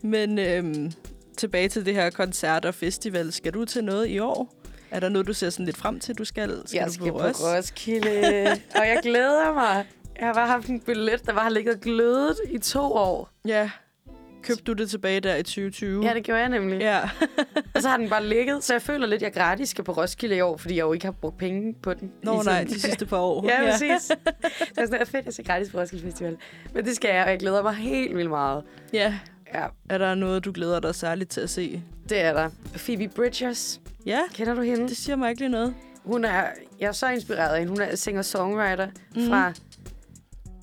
Men 0.02 0.38
øhm, 0.38 0.92
tilbage 1.36 1.68
til 1.68 1.86
det 1.86 1.94
her 1.94 2.10
koncert 2.10 2.64
og 2.64 2.74
festival. 2.74 3.32
Skal 3.32 3.54
du 3.54 3.64
til 3.64 3.84
noget 3.84 4.08
i 4.08 4.18
år? 4.18 4.54
Er 4.90 5.00
der 5.00 5.08
noget, 5.08 5.26
du 5.26 5.32
ser 5.32 5.50
sådan 5.50 5.66
lidt 5.66 5.76
frem 5.76 6.00
til, 6.00 6.14
du 6.14 6.24
skal? 6.24 6.62
skal 6.66 6.78
jeg 6.78 6.86
du 6.86 6.92
skal 6.92 7.12
på, 7.12 7.18
Ros? 7.18 7.44
Roskilde, 7.44 8.46
og 8.74 8.86
jeg 8.86 8.98
glæder 9.02 9.54
mig. 9.54 9.86
Jeg 10.18 10.26
har 10.26 10.34
bare 10.34 10.46
haft 10.46 10.66
en 10.66 10.80
billet, 10.80 11.26
der 11.26 11.32
bare 11.32 11.42
har 11.42 11.50
ligget 11.50 11.80
glødet 11.80 12.36
i 12.48 12.58
to 12.58 12.92
år. 12.92 13.30
Ja. 13.46 13.70
Købte 14.46 14.62
du 14.64 14.72
det 14.72 14.90
tilbage 14.90 15.20
der 15.20 15.36
i 15.36 15.42
2020? 15.42 16.04
Ja, 16.06 16.14
det 16.14 16.22
gjorde 16.22 16.40
jeg 16.40 16.48
nemlig. 16.48 16.80
Ja. 16.80 17.00
Og 17.74 17.82
så 17.82 17.88
har 17.88 17.96
den 17.96 18.08
bare 18.08 18.26
ligget, 18.26 18.64
så 18.64 18.74
jeg 18.74 18.82
føler 18.82 19.06
lidt, 19.06 19.22
at 19.22 19.22
jeg 19.22 19.32
gratis 19.32 19.68
skal 19.68 19.84
på 19.84 19.92
Roskilde 19.92 20.36
i 20.36 20.40
år, 20.40 20.56
fordi 20.56 20.74
jeg 20.76 20.82
jo 20.82 20.92
ikke 20.92 21.04
har 21.04 21.12
brugt 21.12 21.38
penge 21.38 21.74
på 21.82 21.94
den. 21.94 22.12
Nå 22.22 22.40
i 22.40 22.44
nej, 22.44 22.64
de 22.64 22.80
sidste 22.80 23.06
par 23.06 23.18
år. 23.18 23.44
Ja, 23.50 23.70
præcis. 23.70 24.06
Det 24.58 24.78
er 24.78 24.84
sådan, 24.84 25.00
at 25.00 25.08
fedt, 25.08 25.16
at 25.20 25.24
jeg 25.26 25.32
skal 25.32 25.44
gratis 25.44 25.70
på 25.70 25.78
Roskilde 25.80 26.04
Festival. 26.04 26.36
Men 26.74 26.84
det 26.84 26.96
skal 26.96 27.14
jeg, 27.14 27.24
og 27.24 27.30
jeg 27.30 27.38
glæder 27.38 27.62
mig 27.62 27.74
helt 27.74 28.16
vildt 28.16 28.30
meget. 28.30 28.64
Ja. 28.92 29.14
Ja, 29.54 29.66
Er 29.90 29.98
der 29.98 30.14
noget, 30.14 30.44
du 30.44 30.52
glæder 30.52 30.80
dig 30.80 30.94
særligt 30.94 31.30
til 31.30 31.40
at 31.40 31.50
se? 31.50 31.82
det 32.08 32.20
er 32.20 32.32
der. 32.32 32.50
Phoebe 32.76 33.08
Bridgers, 33.08 33.80
Ja, 34.06 34.18
kender 34.34 34.54
du 34.54 34.60
hende? 34.62 34.88
det 34.88 34.96
siger 34.96 35.16
mig 35.16 35.30
ikke 35.30 35.40
lige 35.42 35.50
noget. 35.50 35.74
Hun 36.04 36.24
er, 36.24 36.44
jeg 36.80 36.86
er 36.88 36.92
så 36.92 37.08
inspireret 37.08 37.52
af 37.52 37.58
hende. 37.58 37.70
Hun 37.70 37.80
er 37.80 37.96
singer-songwriter 37.96 38.86
Mhm. 38.86 39.22
mm. 39.22 39.28
fra... 39.28 39.52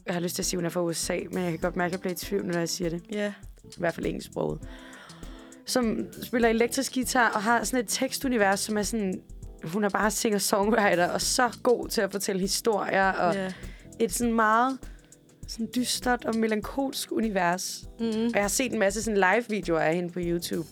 Jeg 0.05 0.13
har 0.13 0.21
lyst 0.21 0.35
til 0.35 0.41
at 0.41 0.45
sige, 0.45 0.57
at 0.57 0.59
hun 0.59 0.65
er 0.65 0.69
fra 0.69 0.81
USA, 0.83 1.17
men 1.31 1.43
jeg 1.43 1.51
kan 1.51 1.59
godt 1.59 1.75
mærke, 1.75 1.87
at 1.87 1.91
jeg 1.91 1.99
bliver 1.99 2.13
i 2.13 2.17
tvivl, 2.17 2.45
når 2.45 2.59
jeg 2.59 2.69
siger 2.69 2.89
det. 2.89 3.01
Ja. 3.11 3.33
I 3.77 3.79
hvert 3.79 3.93
fald 3.93 4.05
engelsksproget. 4.05 4.59
Som 5.65 6.07
spiller 6.23 6.49
elektrisk 6.49 6.93
guitar 6.93 7.29
og 7.29 7.43
har 7.43 7.63
sådan 7.63 7.79
et 7.79 7.89
tekstunivers, 7.89 8.59
som 8.59 8.77
er 8.77 8.83
sådan... 8.83 9.21
Hun 9.63 9.83
er 9.83 9.89
bare 9.89 10.11
singer-songwriter 10.11 11.07
og 11.07 11.21
så 11.21 11.57
god 11.63 11.87
til 11.87 12.01
at 12.01 12.11
fortælle 12.11 12.41
historier. 12.41 13.09
Og 13.09 13.35
ja. 13.35 13.53
et 13.99 14.13
sådan 14.13 14.33
meget 14.33 14.77
sådan 15.47 15.69
dystert 15.75 16.25
og 16.25 16.35
melankolsk 16.35 17.11
univers. 17.11 17.85
Mm. 17.99 18.05
Og 18.05 18.33
jeg 18.33 18.43
har 18.43 18.47
set 18.47 18.73
en 18.73 18.79
masse 18.79 19.03
sådan 19.03 19.17
live-videoer 19.17 19.79
af 19.79 19.95
hende 19.95 20.09
på 20.09 20.19
YouTube. 20.21 20.67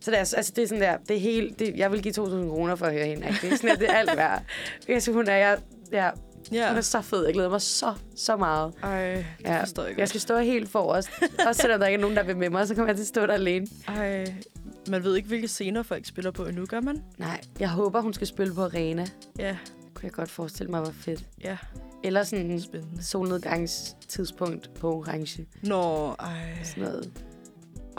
Så 0.00 0.10
det 0.10 0.16
er, 0.16 0.20
altså, 0.36 0.52
det 0.56 0.64
er 0.64 0.68
sådan 0.68 0.82
der, 0.82 0.96
det 1.08 1.20
helt, 1.20 1.58
det, 1.58 1.76
jeg 1.76 1.92
vil 1.92 2.02
give 2.02 2.14
2.000 2.14 2.48
kroner 2.48 2.74
for 2.74 2.86
at 2.86 2.92
høre 2.92 3.06
hende. 3.06 3.26
Ikke? 3.26 3.38
Det 3.42 3.52
er 3.52 3.56
sådan, 3.56 3.70
at 3.70 3.78
det 3.78 3.90
er 3.90 3.94
alt 3.94 4.16
værd. 4.16 4.42
Jeg 4.88 5.02
synes, 5.02 5.16
hun 5.20 5.28
er, 5.28 5.36
jeg, 5.36 5.58
ja, 5.92 6.10
Ja. 6.52 6.68
hun 6.68 6.76
er 6.76 6.80
så 6.80 7.00
fed. 7.00 7.24
Jeg 7.24 7.34
glæder 7.34 7.48
mig 7.50 7.60
så, 7.60 7.94
så 8.16 8.36
meget. 8.36 8.74
Ej, 8.82 9.14
det 9.14 9.26
Ja, 9.44 9.60
forstår 9.60 9.82
jeg 9.82 9.90
godt. 9.92 9.98
Jeg 9.98 10.08
skal 10.08 10.20
stå 10.20 10.38
helt 10.38 10.68
forrest. 10.68 11.08
Også 11.48 11.62
selvom 11.62 11.80
der 11.80 11.86
ikke 11.86 11.96
er 11.96 12.00
nogen, 12.00 12.16
der 12.16 12.22
vil 12.22 12.36
med 12.36 12.50
mig, 12.50 12.68
så 12.68 12.74
kommer 12.74 12.88
jeg 12.88 12.96
til 12.96 13.02
at 13.02 13.08
stå 13.08 13.26
der 13.26 13.32
alene. 13.34 13.66
Ej, 13.88 14.24
man 14.90 15.04
ved 15.04 15.16
ikke, 15.16 15.28
hvilke 15.28 15.48
scener 15.48 15.82
folk 15.82 16.06
spiller 16.06 16.30
på 16.30 16.44
endnu, 16.46 16.66
gør 16.66 16.80
man? 16.80 17.02
Nej, 17.18 17.40
jeg 17.60 17.68
håber, 17.68 18.00
hun 18.00 18.12
skal 18.14 18.26
spille 18.26 18.54
på 18.54 18.62
arena. 18.64 19.06
Ja, 19.38 19.56
Kunne 19.94 20.04
jeg 20.04 20.12
godt 20.12 20.30
forestille 20.30 20.70
mig, 20.70 20.80
var 20.80 20.90
fedt. 21.00 21.26
ja, 21.44 21.56
Eller 22.04 22.22
sådan 22.24 22.50
en 22.50 22.60
spændende. 22.60 23.04
solnedgangstidspunkt 23.04 24.70
på 24.80 24.92
orange. 24.94 25.46
Nå, 25.62 26.08
ej. 26.12 26.58
Sådan 26.64 26.82
noget. 26.84 27.10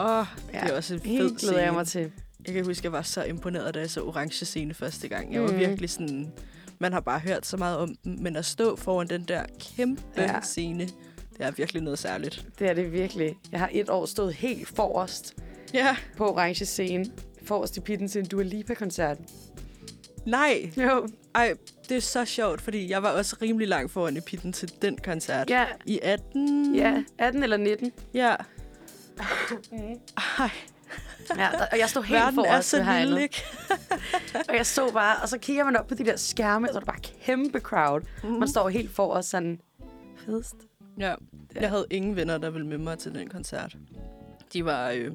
Åh, 0.00 0.26
Ja, 0.52 0.60
det 0.60 0.70
er 0.72 0.76
også 0.76 0.94
en 0.94 1.00
fed 1.00 1.08
Helt 1.10 1.38
glæder 1.38 1.58
jeg 1.58 1.66
scene. 1.66 1.76
mig 1.76 1.86
til. 1.86 2.10
Jeg 2.46 2.54
kan 2.54 2.64
huske, 2.64 2.84
jeg 2.84 2.92
var 2.92 3.02
så 3.02 3.22
imponeret, 3.24 3.74
da 3.74 3.80
jeg 3.80 3.90
så 3.90 4.00
orange 4.02 4.44
scene 4.46 4.74
første 4.74 5.08
gang. 5.08 5.32
Jeg 5.34 5.42
var 5.42 5.48
Mhm. 5.48 5.58
virkelig 5.58 5.90
sådan... 5.90 6.32
Man 6.78 6.92
har 6.92 7.00
bare 7.00 7.18
hørt 7.18 7.46
så 7.46 7.56
meget 7.56 7.76
om 7.78 7.94
den, 8.04 8.22
men 8.22 8.36
at 8.36 8.44
stå 8.44 8.76
foran 8.76 9.06
den 9.08 9.24
der 9.24 9.42
kæmpe 9.60 10.02
ja. 10.16 10.40
scene, 10.40 10.84
det 10.84 11.46
er 11.46 11.50
virkelig 11.50 11.82
noget 11.82 11.98
særligt. 11.98 12.46
Det 12.58 12.68
er 12.70 12.74
det 12.74 12.92
virkelig. 12.92 13.36
Jeg 13.52 13.60
har 13.60 13.68
et 13.72 13.90
år 13.90 14.06
stået 14.06 14.34
helt 14.34 14.68
forrest 14.68 15.34
Ja, 15.74 15.96
på 16.16 16.32
orange 16.32 16.64
scene. 16.66 17.06
Forrest 17.42 17.76
i 17.76 17.80
pitten 17.80 18.08
til 18.08 18.18
en 18.18 18.24
Dua 18.26 18.42
Lipa-koncert. 18.42 19.18
nej. 20.26 20.70
Jo. 20.76 21.08
Ej, 21.34 21.54
det 21.88 21.96
er 21.96 22.00
så 22.00 22.24
sjovt, 22.24 22.60
fordi 22.60 22.90
jeg 22.90 23.02
var 23.02 23.10
også 23.10 23.36
rimelig 23.42 23.68
langt 23.68 23.92
foran 23.92 24.16
i 24.16 24.20
pitten 24.20 24.52
til 24.52 24.72
den 24.82 24.98
koncert. 25.04 25.50
Ja, 25.50 25.64
I 25.86 25.98
18? 26.02 26.74
ja. 26.74 27.02
18 27.18 27.42
eller 27.42 27.56
19. 27.56 27.92
Ja. 28.14 28.34
Mm. 29.72 29.78
Ej, 30.38 30.50
Ja, 31.36 31.48
og 31.72 31.78
jeg 31.78 31.88
stod 31.88 32.02
helt 32.02 32.20
verden 32.20 32.38
er 32.38 32.76
ved 32.76 32.84
hegnet. 32.84 33.08
lille, 33.08 33.22
ikke? 33.22 33.44
Og 34.48 34.56
jeg 34.56 34.66
så 34.66 34.92
bare, 34.92 35.16
og 35.22 35.28
så 35.28 35.38
kigger 35.38 35.64
man 35.64 35.76
op 35.76 35.86
på 35.86 35.94
de 35.94 36.04
der 36.04 36.16
skærme, 36.16 36.68
og 36.68 36.72
så 36.72 36.78
er 36.78 36.80
der 36.80 36.92
bare 36.92 37.00
kæmpe 37.20 37.60
crowd. 37.60 38.00
Mm. 38.24 38.30
Man 38.30 38.48
står 38.48 38.68
helt 38.68 38.90
forrest 38.90 39.30
sådan, 39.30 39.60
fedest. 40.16 40.56
Ja, 40.98 41.14
jeg 41.54 41.68
havde 41.68 41.86
ingen 41.90 42.16
venner, 42.16 42.38
der 42.38 42.50
ville 42.50 42.66
med 42.66 42.78
mig 42.78 42.98
til 42.98 43.14
den 43.14 43.28
koncert. 43.28 43.76
De 44.52 44.64
var... 44.64 44.90
Øh, 44.90 45.10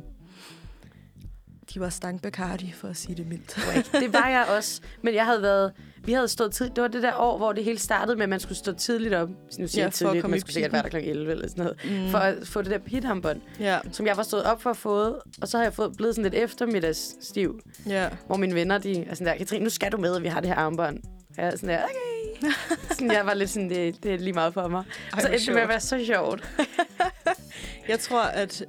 de 1.74 1.80
var 1.80 1.89
stang 1.89 2.22
Bacardi, 2.22 2.72
for 2.72 2.88
at 2.88 2.97
sige 2.97 3.16
det 3.16 3.28
mildt. 3.28 3.57
Det 3.91 4.14
var 4.14 4.28
jeg 4.30 4.45
også, 4.57 4.82
men 5.01 5.14
jeg 5.14 5.26
havde 5.26 5.41
været, 5.41 5.72
vi 6.05 6.14
havde 6.14 6.28
stået 6.28 6.51
tid. 6.51 6.70
Det 6.70 6.82
var 6.82 6.88
det 6.88 7.03
der 7.03 7.16
år, 7.18 7.38
hvor 7.38 7.51
det 7.53 7.64
hele 7.64 7.80
startede 7.80 8.16
med, 8.16 8.24
at 8.24 8.30
man 8.30 8.39
skulle 8.39 8.57
stå 8.57 8.74
tidligt 8.74 9.14
op. 9.14 9.30
Nu 9.30 9.68
siger 9.68 9.82
Ja, 9.82 9.86
jeg 9.86 9.93
tidligt, 9.93 10.22
komme 10.22 10.34
man 10.34 10.39
skulle 10.39 10.53
sikkert 10.53 10.74
være 10.74 10.82
der 10.84 10.89
kl. 10.89 10.95
11 10.95 11.32
eller 11.32 11.47
sådan 11.49 11.64
noget. 11.64 12.05
Mm. 12.05 12.11
For 12.11 12.18
at 12.18 12.47
få 12.47 12.61
det 12.61 12.72
der 12.72 12.78
pitarmbånd, 12.78 13.41
Ja, 13.59 13.80
som 13.91 14.07
jeg 14.07 14.18
var 14.18 14.24
stået 14.24 14.43
op 14.43 14.61
for 14.61 14.70
at 14.70 14.78
få, 14.78 15.22
og 15.41 15.47
så 15.47 15.57
har 15.57 15.64
jeg 15.64 15.74
fået, 15.74 15.97
blevet 15.97 16.16
sådan 16.16 16.32
lidt 16.32 16.43
eftermiddagsstiv, 16.43 17.59
ja. 17.88 18.09
hvor 18.28 18.38
mine 18.38 18.55
venner, 18.55 18.78
de 18.78 19.03
er 19.03 19.16
sådan 19.16 19.28
der, 19.28 19.38
Katrine, 19.38 19.64
nu 19.64 19.70
skal 19.70 19.91
du 19.91 19.97
med, 19.97 20.11
og 20.11 20.24
vi 20.24 20.28
har 20.28 20.39
det 20.39 20.49
her 20.49 20.55
armbånd. 20.55 20.99
Og 21.30 21.36
jeg 21.38 21.45
er 21.45 21.51
sådan 21.51 21.70
der, 21.70 21.84
okay. 21.84 22.51
sådan, 22.95 23.11
jeg 23.11 23.26
var 23.26 23.34
lidt 23.34 23.49
sådan, 23.49 23.70
det, 23.70 24.03
det 24.03 24.14
er 24.14 24.18
lige 24.18 24.34
meget 24.34 24.53
for 24.53 24.68
mig. 24.68 24.84
Ej, 25.14 25.22
så 25.22 25.28
endte 25.28 25.45
det 25.45 25.53
med 25.53 25.61
at 25.61 25.70
være 25.70 25.80
så 25.80 26.05
sjovt. 26.05 26.43
Jeg 27.88 27.99
tror, 27.99 28.22
at... 28.22 28.64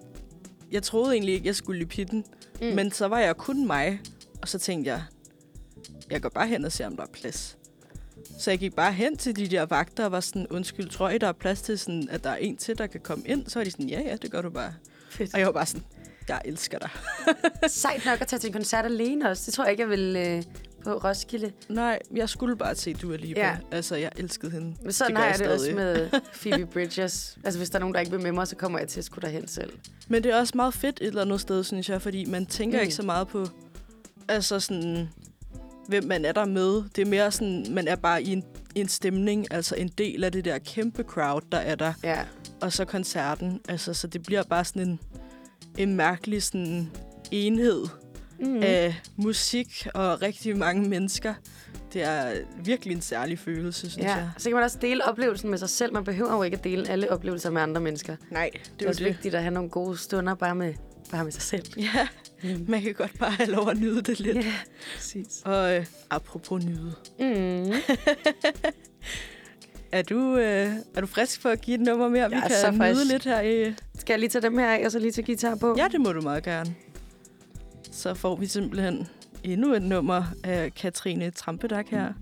Jeg 0.73 0.83
troede 0.83 1.13
egentlig 1.13 1.35
ikke, 1.35 1.47
jeg 1.47 1.55
skulle 1.55 1.83
i 1.83 1.85
pitten. 1.85 2.25
Mm. 2.61 2.67
Men 2.67 2.93
så 2.93 3.09
var 3.09 3.19
jeg 3.19 3.37
kun 3.37 3.67
mig. 3.67 4.01
Og 4.43 4.49
så 4.49 4.59
tænkte 4.59 4.91
jeg, 4.91 5.03
jeg 6.11 6.23
går 6.23 6.29
bare 6.29 6.47
hen 6.47 6.65
og 6.65 6.73
ser, 6.73 6.87
om 6.87 6.97
der 6.97 7.03
er 7.03 7.13
plads. 7.13 7.59
Så 8.39 8.51
jeg 8.51 8.59
gik 8.59 8.75
bare 8.75 8.93
hen 8.93 9.17
til 9.17 9.37
de 9.37 9.49
der 9.49 9.67
vagter 9.67 10.05
og 10.05 10.13
var 10.13 10.21
sådan, 10.21 10.47
undskyld, 10.47 10.89
tror 10.89 11.11
I, 11.11 11.19
der 11.19 11.27
er 11.27 11.33
plads 11.33 11.63
til, 11.63 11.79
sådan, 11.79 12.09
at 12.11 12.25
der 12.25 12.31
er 12.31 12.37
en 12.37 12.57
til, 12.57 12.79
der 12.79 12.87
kan 12.87 13.01
komme 13.01 13.25
ind? 13.27 13.47
Så 13.47 13.59
var 13.59 13.65
de 13.65 13.71
sådan, 13.71 13.89
ja, 13.89 14.01
ja, 14.01 14.17
det 14.17 14.31
gør 14.31 14.43
du 14.43 14.51
bare. 14.51 14.75
Fedt. 15.11 15.35
Og 15.35 15.41
jeg 15.41 15.47
var 15.47 15.53
bare 15.53 15.67
sådan, 15.67 15.85
jeg 16.29 16.43
elsker 16.45 16.79
dig. 16.79 16.91
Sejt 17.71 18.05
nok 18.07 18.21
at 18.21 18.27
tage 18.27 18.41
til 18.41 18.49
en 18.49 18.53
koncert 18.53 18.85
alene 18.85 19.31
også. 19.31 19.43
Det 19.47 19.55
tror 19.55 19.65
jeg 19.65 19.71
ikke, 19.71 19.83
jeg 19.83 19.91
vil 19.91 20.17
øh, 20.17 20.43
på 20.85 20.91
Roskilde. 20.93 21.53
Nej, 21.68 21.99
jeg 22.14 22.28
skulle 22.28 22.57
bare 22.57 22.74
se 22.74 22.95
Dua 22.95 23.16
Lipa. 23.16 23.41
Ja. 23.41 23.57
Altså, 23.70 23.97
jeg 23.97 24.11
elskede 24.16 24.53
hende. 24.53 24.76
Men 24.82 24.93
sådan 24.93 25.14
gør 25.14 25.22
har 25.22 25.28
jeg 25.28 25.39
det 25.39 25.49
også 25.49 25.64
stadig. 25.64 25.76
med 25.76 26.11
Phoebe 26.41 26.66
Bridgers. 26.66 27.39
Altså, 27.45 27.59
hvis 27.61 27.70
der 27.70 27.76
er 27.76 27.80
nogen, 27.80 27.95
der 27.95 28.01
ikke 28.01 28.12
vil 28.12 28.22
med 28.22 28.32
mig, 28.32 28.49
så 28.49 28.57
kommer 28.57 28.78
jeg 28.78 28.89
til 28.89 29.01
at 29.01 29.05
skulle 29.05 29.26
derhen 29.26 29.49
selv. 29.49 29.72
Men 30.09 30.22
det 30.22 30.32
er 30.32 30.37
også 30.37 30.53
meget 30.57 30.74
fedt 30.74 30.99
et 31.01 31.07
eller 31.07 31.22
andet 31.22 31.41
sted, 31.41 31.64
synes 31.64 31.89
jeg, 31.89 32.03
fordi 32.03 32.24
man 32.24 32.47
tænker 32.47 32.78
mm. 32.78 32.82
ikke 32.82 32.95
så 32.95 33.03
meget 33.03 33.28
på, 33.28 33.47
altså 34.28 34.61
sådan, 34.61 35.09
hvem 35.89 36.05
man 36.05 36.24
er 36.24 36.32
der 36.32 36.45
med. 36.45 36.82
Det 36.97 37.03
er 37.03 37.11
mere 37.11 37.30
sådan, 37.30 37.66
man 37.70 37.89
er 37.89 37.97
bare 37.97 38.22
i 38.22 38.32
en, 38.32 38.45
i 38.74 38.80
en 38.80 38.89
stemning, 38.89 39.47
altså 39.51 39.74
en 39.74 39.89
del 39.89 40.24
af 40.24 40.32
det 40.32 40.45
der 40.45 40.59
kæmpe 40.59 41.03
crowd, 41.03 41.43
der 41.53 41.59
er 41.59 41.74
der. 41.74 41.93
Ja. 42.03 42.24
Og 42.61 42.72
så 42.72 42.85
koncerten, 42.85 43.61
altså, 43.68 43.95
så 43.95 44.07
det 44.07 44.22
bliver 44.22 44.43
bare 44.43 44.64
sådan 44.64 44.89
en, 44.89 45.01
en 45.78 45.97
mærkelig 45.97 46.43
sådan 46.43 46.91
enhed 47.30 47.87
Mm. 48.45 48.63
af 48.63 49.01
musik 49.17 49.87
og 49.95 50.23
rigtig 50.23 50.57
mange 50.59 50.89
mennesker. 50.89 51.35
Det 51.93 52.03
er 52.03 52.33
virkelig 52.65 52.95
en 52.95 53.01
særlig 53.03 53.39
følelse, 53.39 53.91
synes 53.91 53.97
Ja, 54.07 54.15
jeg. 54.15 54.31
så 54.39 54.49
kan 54.49 54.55
man 54.55 54.65
også 54.65 54.79
dele 54.81 55.05
oplevelsen 55.05 55.51
med 55.51 55.59
sig 55.59 55.69
selv. 55.69 55.93
Man 55.93 56.05
behøver 56.05 56.33
jo 56.35 56.43
ikke 56.43 56.57
at 56.57 56.65
dele 56.65 56.89
alle 56.89 57.11
oplevelser 57.11 57.51
med 57.51 57.63
andre 57.63 57.81
mennesker. 57.81 58.17
Det 58.17 58.31
Nej, 58.31 58.51
er, 58.55 58.59
det 58.59 58.71
det 58.79 58.85
er 58.85 58.89
også 58.89 59.05
det. 59.05 59.09
vigtigt 59.13 59.35
at 59.35 59.43
have 59.43 59.55
nogle 59.55 59.71
gode 59.71 59.99
stunder 59.99 60.35
bare 60.35 60.55
med, 60.55 60.75
bare 61.11 61.25
med 61.25 61.33
sig 61.33 61.43
selv. 61.43 61.67
Ja, 61.77 62.09
Mm. 62.43 62.65
man 62.69 62.83
kan 62.83 62.95
godt 62.95 63.19
bare 63.19 63.31
have 63.31 63.51
lov 63.51 63.69
at 63.71 63.77
nyde 63.81 64.03
det 64.03 64.21
lidt. 64.21 64.37
Ja, 64.37 64.53
præcis. 64.97 65.27
Og 65.45 65.77
øh, 65.77 65.87
apropos 66.11 66.65
nyde. 66.65 66.95
Mm. 67.19 67.73
Er 69.93 70.03
du, 70.03 70.37
øh, 70.37 70.71
er 70.95 71.01
du 71.01 71.07
frisk 71.07 71.41
for 71.41 71.49
at 71.49 71.61
give 71.61 71.75
et 71.75 71.81
nummer 71.81 72.09
mere? 72.09 72.31
Vi 72.31 72.37
Jeg 72.37 72.43
er 72.45 72.71
kan 72.71 72.75
nyde 72.79 72.95
frisk. 72.95 73.13
lidt 73.13 73.25
her 73.25 73.41
i... 73.41 73.75
Skal 73.99 74.13
jeg 74.13 74.19
lige 74.21 74.31
tage 74.31 74.43
dem 74.43 74.59
her 74.59 74.67
af, 74.67 74.83
og 74.85 74.93
så 74.93 74.99
lige 74.99 75.13
tage 75.13 75.27
guitar 75.27 75.55
på? 75.55 75.75
Ja, 75.79 75.89
det 75.93 76.01
må 76.01 76.13
du 76.13 76.21
meget 76.21 76.43
gerne. 76.45 76.75
Så 77.95 78.15
får 78.15 78.37
vi 78.37 78.47
simpelthen 78.47 79.09
endnu 79.43 79.73
et 79.73 79.83
nummer 79.83 80.25
af 80.45 80.75
Katrine 80.75 81.31
Trampedak 81.31 81.89
her. 81.89 82.13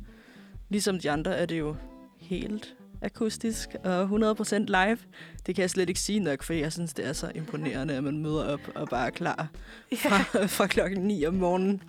Ligesom 0.68 0.99
de 1.01 1.11
andre 1.11 1.37
er 1.37 1.47
det 1.47 1.59
jo 1.59 1.77
helt 2.20 2.75
akustisk 3.03 3.68
og 3.85 4.05
100% 4.05 4.55
live. 4.59 4.99
Det 5.47 5.55
kan 5.55 5.62
jeg 5.62 5.70
slet 5.70 5.89
ikke 5.89 6.01
sige 6.01 6.20
nok, 6.20 6.43
for 6.43 6.53
jeg 6.53 6.73
synes, 6.73 6.93
det 6.93 7.07
er 7.07 7.12
så 7.12 7.33
imponerende, 7.35 7.95
at 7.95 8.05
man 8.05 8.18
møder 8.18 8.53
op 8.53 8.61
og 8.75 8.89
bare 8.89 9.07
er 9.07 9.11
klar 9.11 9.49
fra, 9.97 10.47
fra 10.47 10.66
klokken 10.66 11.01
9 11.01 11.25
om 11.27 11.35
morgenen. 11.35 11.83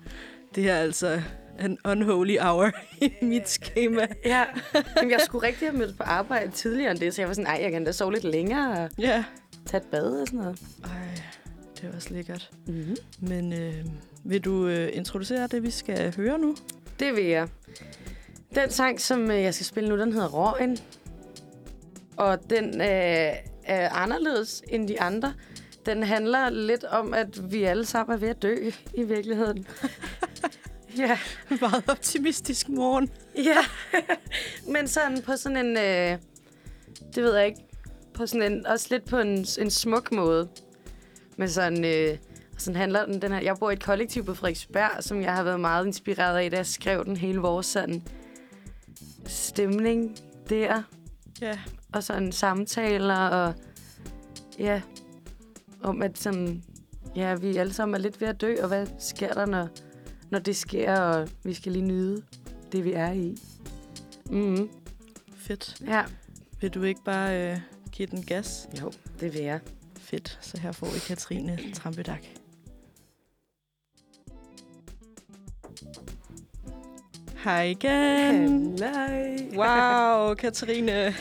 Det 0.54 0.70
er 0.70 0.74
altså 0.76 1.22
en 1.60 1.78
unholy 1.84 2.36
hour 2.40 2.70
i 3.06 3.12
mit 3.22 3.48
schema. 3.48 4.06
Ja, 4.24 4.44
Jamen, 4.96 5.10
jeg 5.10 5.20
skulle 5.24 5.46
rigtig 5.46 5.68
have 5.68 5.78
mødt 5.78 5.96
på 5.96 6.02
arbejde 6.02 6.50
tidligere 6.50 6.90
end 6.90 6.98
det, 7.00 7.14
så 7.14 7.20
jeg 7.22 7.28
var 7.28 7.34
sådan, 7.34 7.46
ej, 7.50 7.58
jeg 7.62 7.72
kan 7.72 7.84
da 7.84 7.92
sove 7.92 8.12
lidt 8.12 8.24
længere 8.24 8.84
og 8.84 8.90
Ja. 8.98 9.24
tage 9.66 9.80
et 9.80 9.86
bad 9.90 10.20
og 10.20 10.26
sådan 10.26 10.40
noget. 10.40 10.60
Ej, 10.84 10.90
det 11.84 11.92
er 11.92 11.96
også 11.96 12.14
lækkert. 12.14 12.50
Mm-hmm. 12.66 12.96
Men 13.20 13.52
øh, 13.52 13.84
vil 14.24 14.40
du 14.40 14.66
øh, 14.66 14.88
introducere 14.92 15.46
det, 15.46 15.62
vi 15.62 15.70
skal 15.70 16.14
høre 16.16 16.38
nu? 16.38 16.56
Det 17.00 17.16
vil 17.16 17.24
jeg. 17.24 17.48
Den 18.54 18.70
sang, 18.70 19.00
som 19.00 19.30
øh, 19.30 19.42
jeg 19.42 19.54
skal 19.54 19.66
spille 19.66 19.88
nu, 19.88 19.98
den 19.98 20.12
hedder 20.12 20.28
Røgen. 20.28 20.78
Og 22.16 22.50
den 22.50 22.80
øh, 22.80 23.32
er 23.64 23.88
anderledes 23.90 24.62
end 24.68 24.88
de 24.88 25.00
andre. 25.00 25.34
Den 25.86 26.02
handler 26.02 26.50
lidt 26.50 26.84
om, 26.84 27.14
at 27.14 27.52
vi 27.52 27.62
alle 27.62 27.84
sammen 27.84 28.14
er 28.14 28.18
ved 28.18 28.28
at 28.28 28.42
dø 28.42 28.70
i 28.94 29.02
virkeligheden. 29.02 29.66
Ja. 30.98 31.18
Meget 31.60 31.84
optimistisk 31.88 32.68
morgen. 32.68 33.10
Ja. 33.36 33.58
Men 34.72 34.88
sådan 34.88 35.22
på 35.22 35.36
sådan 35.36 35.66
en... 35.66 35.76
Øh, 35.76 36.18
det 37.14 37.22
ved 37.22 37.36
jeg 37.36 37.46
ikke. 37.46 37.60
På 38.14 38.26
sådan 38.26 38.52
en, 38.52 38.66
også 38.66 38.86
lidt 38.90 39.04
på 39.04 39.18
en, 39.18 39.46
en 39.58 39.70
smuk 39.70 40.12
måde. 40.12 40.48
Men 41.36 41.48
sådan... 41.48 41.84
Øh, 41.84 42.18
sådan 42.58 42.76
handler 42.76 43.06
den, 43.06 43.22
den 43.22 43.32
her... 43.32 43.40
Jeg 43.40 43.56
bor 43.56 43.70
i 43.70 43.72
et 43.72 43.84
kollektiv 43.84 44.24
på 44.24 44.34
Frederiksberg, 44.34 44.90
som 45.04 45.22
jeg 45.22 45.34
har 45.34 45.42
været 45.42 45.60
meget 45.60 45.86
inspireret 45.86 46.38
af, 46.38 46.50
da 46.50 46.56
jeg 46.56 46.66
skrev 46.66 47.04
den 47.04 47.16
hele 47.16 47.38
vores 47.38 47.66
sådan 47.66 48.02
stemning 49.26 50.16
der. 50.50 50.82
Ja. 51.40 51.58
Og 51.92 52.02
sådan 52.02 52.32
samtaler 52.32 53.28
og... 53.28 53.54
Ja. 54.58 54.82
Om 55.82 56.02
at 56.02 56.18
sådan... 56.18 56.62
Ja, 57.16 57.34
vi 57.34 57.56
alle 57.56 57.72
sammen 57.72 57.94
er 57.94 57.98
lidt 57.98 58.20
ved 58.20 58.28
at 58.28 58.40
dø, 58.40 58.54
og 58.62 58.68
hvad 58.68 58.86
sker 58.98 59.32
der, 59.32 59.46
når, 59.46 59.68
når 60.30 60.38
det 60.38 60.56
sker, 60.56 61.00
og 61.00 61.28
vi 61.44 61.54
skal 61.54 61.72
lige 61.72 61.84
nyde 61.84 62.22
det, 62.72 62.84
vi 62.84 62.92
er 62.92 63.12
i. 63.12 63.36
Mm. 64.30 64.68
Fedt. 65.36 65.76
Ja. 65.86 66.04
Vil 66.60 66.70
du 66.70 66.82
ikke 66.82 67.00
bare 67.04 67.52
øh, 67.52 67.58
give 67.92 68.08
den 68.10 68.22
gas? 68.22 68.68
Jo, 68.80 68.92
det 69.20 69.34
vil 69.34 69.42
jeg. 69.42 69.60
Fedt. 70.14 70.38
Så 70.40 70.60
her 70.60 70.72
får 70.72 70.86
vi 70.86 70.98
Katrine 70.98 71.58
Trampedak. 71.74 72.24
Hej 77.44 77.62
igen. 77.62 78.78
Halløj. 78.82 79.36
Wow, 79.56 80.34
Katrine. 80.34 81.14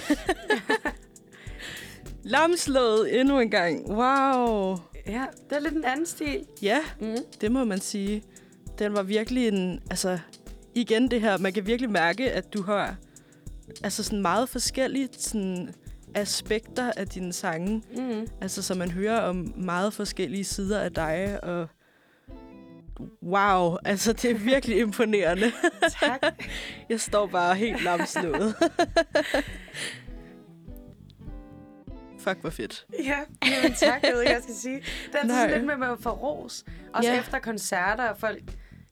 Lamslået 2.23 3.19
endnu 3.19 3.39
en 3.39 3.49
gang. 3.49 3.89
Wow. 3.89 4.77
Ja, 5.07 5.25
det 5.49 5.55
er 5.55 5.59
lidt 5.59 5.73
en 5.73 5.85
anden 5.85 6.05
stil. 6.05 6.45
Ja, 6.61 6.79
Mm. 6.99 7.15
det 7.41 7.51
må 7.51 7.63
man 7.65 7.79
sige. 7.79 8.23
Den 8.79 8.93
var 8.93 9.03
virkelig 9.03 9.47
en... 9.47 9.79
Altså, 9.89 10.19
igen 10.75 11.11
det 11.11 11.21
her, 11.21 11.37
man 11.37 11.53
kan 11.53 11.65
virkelig 11.67 11.89
mærke, 11.91 12.31
at 12.31 12.53
du 12.53 12.61
har 12.61 12.95
altså 13.83 14.03
sådan 14.03 14.21
meget 14.21 14.49
forskellige 14.49 15.09
sådan, 15.17 15.73
aspekter 16.15 16.91
af 16.97 17.07
dine 17.07 17.33
sange. 17.33 17.83
Mm. 17.97 18.27
Altså, 18.41 18.61
så 18.61 18.75
man 18.75 18.91
hører 18.91 19.19
om 19.21 19.53
meget 19.57 19.93
forskellige 19.93 20.43
sider 20.43 20.79
af 20.79 20.91
dig, 20.93 21.39
og 21.43 21.67
wow, 23.23 23.77
altså 23.85 24.13
det 24.13 24.31
er 24.31 24.35
virkelig 24.35 24.79
imponerende. 24.79 25.51
Tak. 26.01 26.21
Jeg 26.89 26.99
står 27.01 27.27
bare 27.27 27.55
helt 27.55 27.83
lamslået. 27.83 28.55
Fuck, 32.19 32.37
hvor 32.41 32.49
fedt. 32.49 32.85
ja, 33.03 33.17
jamen 33.45 33.73
tak, 33.73 34.03
jeg 34.03 34.11
ved 34.13 34.21
ikke, 34.21 34.33
jeg 34.33 34.41
skal 34.43 34.55
sige. 34.55 34.75
Det 34.75 35.15
er 35.15 35.19
altid 35.19 35.55
lidt 35.55 35.65
med, 35.65 35.73
at 35.73 35.79
man 35.79 35.97
får 35.99 36.11
ros. 36.11 36.63
Også 36.93 37.09
Ja. 37.11 37.19
efter 37.19 37.39
koncerter, 37.39 38.03
og 38.09 38.17
folk 38.17 38.43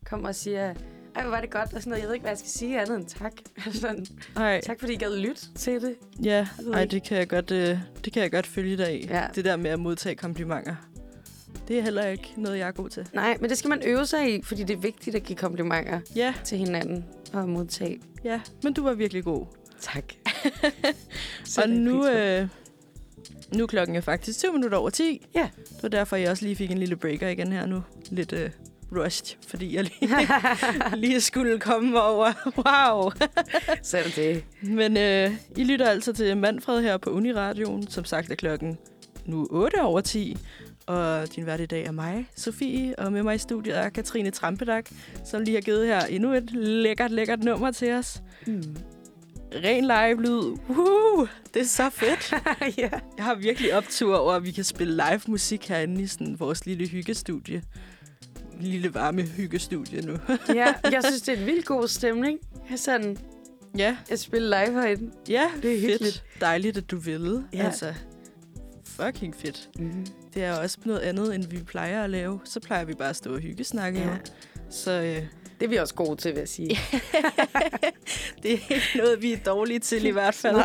kommer 0.06 0.28
og 0.28 0.36
siger, 0.36 0.74
ej, 1.16 1.22
hvor 1.22 1.32
var 1.32 1.42
det 1.42 1.50
godt, 1.50 1.74
og 1.74 1.82
sådan 1.82 1.90
noget. 1.90 2.02
Jeg 2.02 2.08
ved 2.08 2.14
ikke, 2.14 2.24
hvad 2.24 2.32
jeg 2.32 2.38
skal 2.38 2.50
sige 2.50 2.82
andet 2.82 2.98
end 2.98 3.06
tak. 3.06 3.32
sådan, 3.82 4.06
Ej, 4.36 4.62
tak, 4.64 4.80
fordi 4.80 4.94
I 4.94 4.96
gad 4.98 5.18
lytte 5.18 5.42
til 5.56 5.82
det. 5.82 5.96
ja, 6.24 6.48
ej, 6.74 6.86
det 6.86 7.04
kan 7.04 7.18
jeg 7.18 7.30
godt, 7.30 7.52
øh, 7.52 7.78
det 8.06 8.14
kan 8.14 8.22
jeg 8.24 8.32
godt 8.32 8.48
følge 8.48 8.78
dig 8.78 9.02
i. 9.04 9.08
Ja. 9.08 9.28
Det 9.36 9.46
der 9.46 9.56
med 9.58 9.72
at 9.72 9.80
modtage 9.80 10.16
komplimenter. 10.16 10.76
Det 11.68 11.78
er 11.80 11.82
heller 11.84 12.08
ikke 12.08 12.34
noget, 12.38 12.58
jeg 12.58 12.68
er 12.68 12.72
god 12.72 12.90
til. 12.90 13.08
Nej, 13.14 13.38
men 13.42 13.50
det 13.50 13.58
skal 13.58 13.70
man 13.70 13.82
øve 13.86 14.06
sig 14.06 14.36
i, 14.36 14.42
fordi 14.42 14.64
det 14.64 14.74
er 14.74 14.78
vigtigt 14.82 15.16
at 15.16 15.24
give 15.24 15.38
komplimenter 15.38 16.00
Ja, 16.16 16.34
til 16.44 16.58
hinanden 16.58 17.06
og 17.34 17.50
modtage. 17.50 18.02
ja, 18.24 18.42
men 18.64 18.74
du 18.74 18.84
var 18.84 18.94
virkelig 18.94 19.24
god. 19.24 19.46
Tak. 19.82 20.04
og 21.64 21.70
nu, 21.70 22.08
øh, 22.08 22.48
nu 23.56 23.68
klokken 23.68 23.96
er 23.96 24.02
faktisk 24.02 24.40
20 24.40 24.54
minutter 24.54 24.78
over 24.78 24.90
10. 24.90 25.28
Ja. 25.36 25.50
Det 25.70 25.84
var 25.84 25.90
derfor, 25.90 26.16
jeg 26.16 26.32
også 26.32 26.46
lige 26.46 26.56
fik 26.56 26.72
en 26.72 26.78
lille 26.78 26.96
breaker 26.96 27.28
igen 27.28 27.52
her 27.52 27.66
nu. 27.66 27.84
Lidt 28.10 28.34
øh, 28.34 28.50
rushed, 28.92 29.38
fordi 29.48 29.76
jeg 29.76 29.84
lige, 29.84 30.18
lige 31.08 31.22
skulle 31.22 31.60
komme 31.60 32.02
over. 32.02 32.32
Wow! 32.58 33.12
Er 33.94 34.12
det. 34.16 34.44
Men 34.62 34.98
øh, 34.98 35.32
I 35.58 35.64
lytter 35.64 35.90
altså 35.90 36.14
til 36.14 36.38
Manfred 36.38 36.82
her 36.82 36.98
på 36.98 37.10
Uniradioen. 37.10 37.88
Som 37.88 38.06
sagt 38.06 38.32
er 38.32 38.36
klokken 38.36 38.78
nu 39.26 39.48
8 39.50 39.82
over 39.82 40.02
10. 40.02 40.38
Og 40.86 41.36
din 41.36 41.46
vært 41.46 41.60
i 41.60 41.66
dag 41.66 41.86
er 41.86 41.92
mig, 41.92 42.30
Sofie, 42.36 43.00
og 43.00 43.14
med 43.14 43.24
mig 43.24 43.36
i 43.36 43.38
studiet 43.38 43.78
er 43.78 43.90
Katrine 43.90 44.32
Trampedak, 44.32 44.90
som 45.26 45.42
lige 45.42 45.56
har 45.56 45.62
givet 45.62 45.88
her 45.88 46.02
endnu 46.02 46.34
et 46.34 46.52
lækkert, 46.52 47.12
lækkert 47.12 47.44
nummer 47.44 47.72
til 47.72 47.92
os. 47.92 48.22
Mm. 48.48 48.76
Ren 49.54 49.84
live-lyd. 49.84 50.58
Woo! 50.70 51.28
Det 51.54 51.62
er 51.62 51.66
så 51.66 51.90
fedt. 51.90 52.34
ja. 52.78 52.90
Jeg 53.18 53.26
har 53.26 53.36
virkelig 53.36 53.74
optur 53.74 54.18
over, 54.18 54.34
at 54.34 54.44
vi 54.44 54.52
kan 54.52 54.64
spille 54.64 54.94
live 54.94 55.22
musik 55.28 55.68
herinde 55.68 56.02
i 56.02 56.08
sådan 56.08 56.40
vores 56.40 56.66
lille 56.66 56.88
hyggestudie. 56.88 57.64
Lille 58.62 58.94
varme 58.94 59.22
hyggestudie 59.22 60.02
nu. 60.02 60.18
ja, 60.56 60.74
jeg 60.92 61.02
synes, 61.04 61.22
det 61.22 61.34
er 61.34 61.40
en 61.40 61.46
vildt 61.46 61.66
god 61.66 61.88
stemning. 61.88 62.40
Sådan, 62.76 63.18
ja, 63.78 63.98
jeg 64.10 64.20
spiller 64.20 64.66
live 64.66 64.82
herinde. 64.82 65.12
ja, 65.30 65.44
Det 65.62 65.72
er 65.74 65.80
fedt. 65.82 65.92
hyggeligt. 65.92 66.24
Dejligt, 66.42 66.78
at 66.78 66.92
du 66.92 66.98
ville. 66.98 67.44
Ja. 67.54 67.66
Altså, 67.66 67.94
fucking 68.86 69.36
fedt. 69.36 69.70
Mm. 69.80 70.06
Det 70.34 70.44
er 70.44 70.58
også 70.58 70.78
noget 70.86 71.00
andet, 71.00 71.36
end 71.36 71.44
vi 71.48 71.58
plejer 71.64 72.04
at 72.04 72.10
lave. 72.10 72.40
Så 72.46 72.60
plejer 72.60 72.86
vi 72.86 72.94
bare 72.94 73.10
at 73.10 73.16
stå 73.16 73.34
og 73.34 73.40
hyggesnakke. 73.40 74.00
Ja. 74.00 74.06
Ja. 74.10 74.18
Så 74.70 74.92
øh, 74.92 75.16
Det 75.60 75.66
er 75.66 75.68
vi 75.68 75.76
også 75.76 75.94
gode 75.94 76.16
til, 76.16 76.32
vil 76.32 76.40
jeg 76.40 76.48
sige. 76.50 76.70
det 78.44 78.54
er 78.54 78.58
ikke 78.74 78.92
noget, 78.98 79.22
vi 79.22 79.34
er 79.34 79.38
dårlige 79.38 79.80
til 79.80 80.06
i 80.06 80.10
hvert 80.10 80.34
fald. 80.36 80.56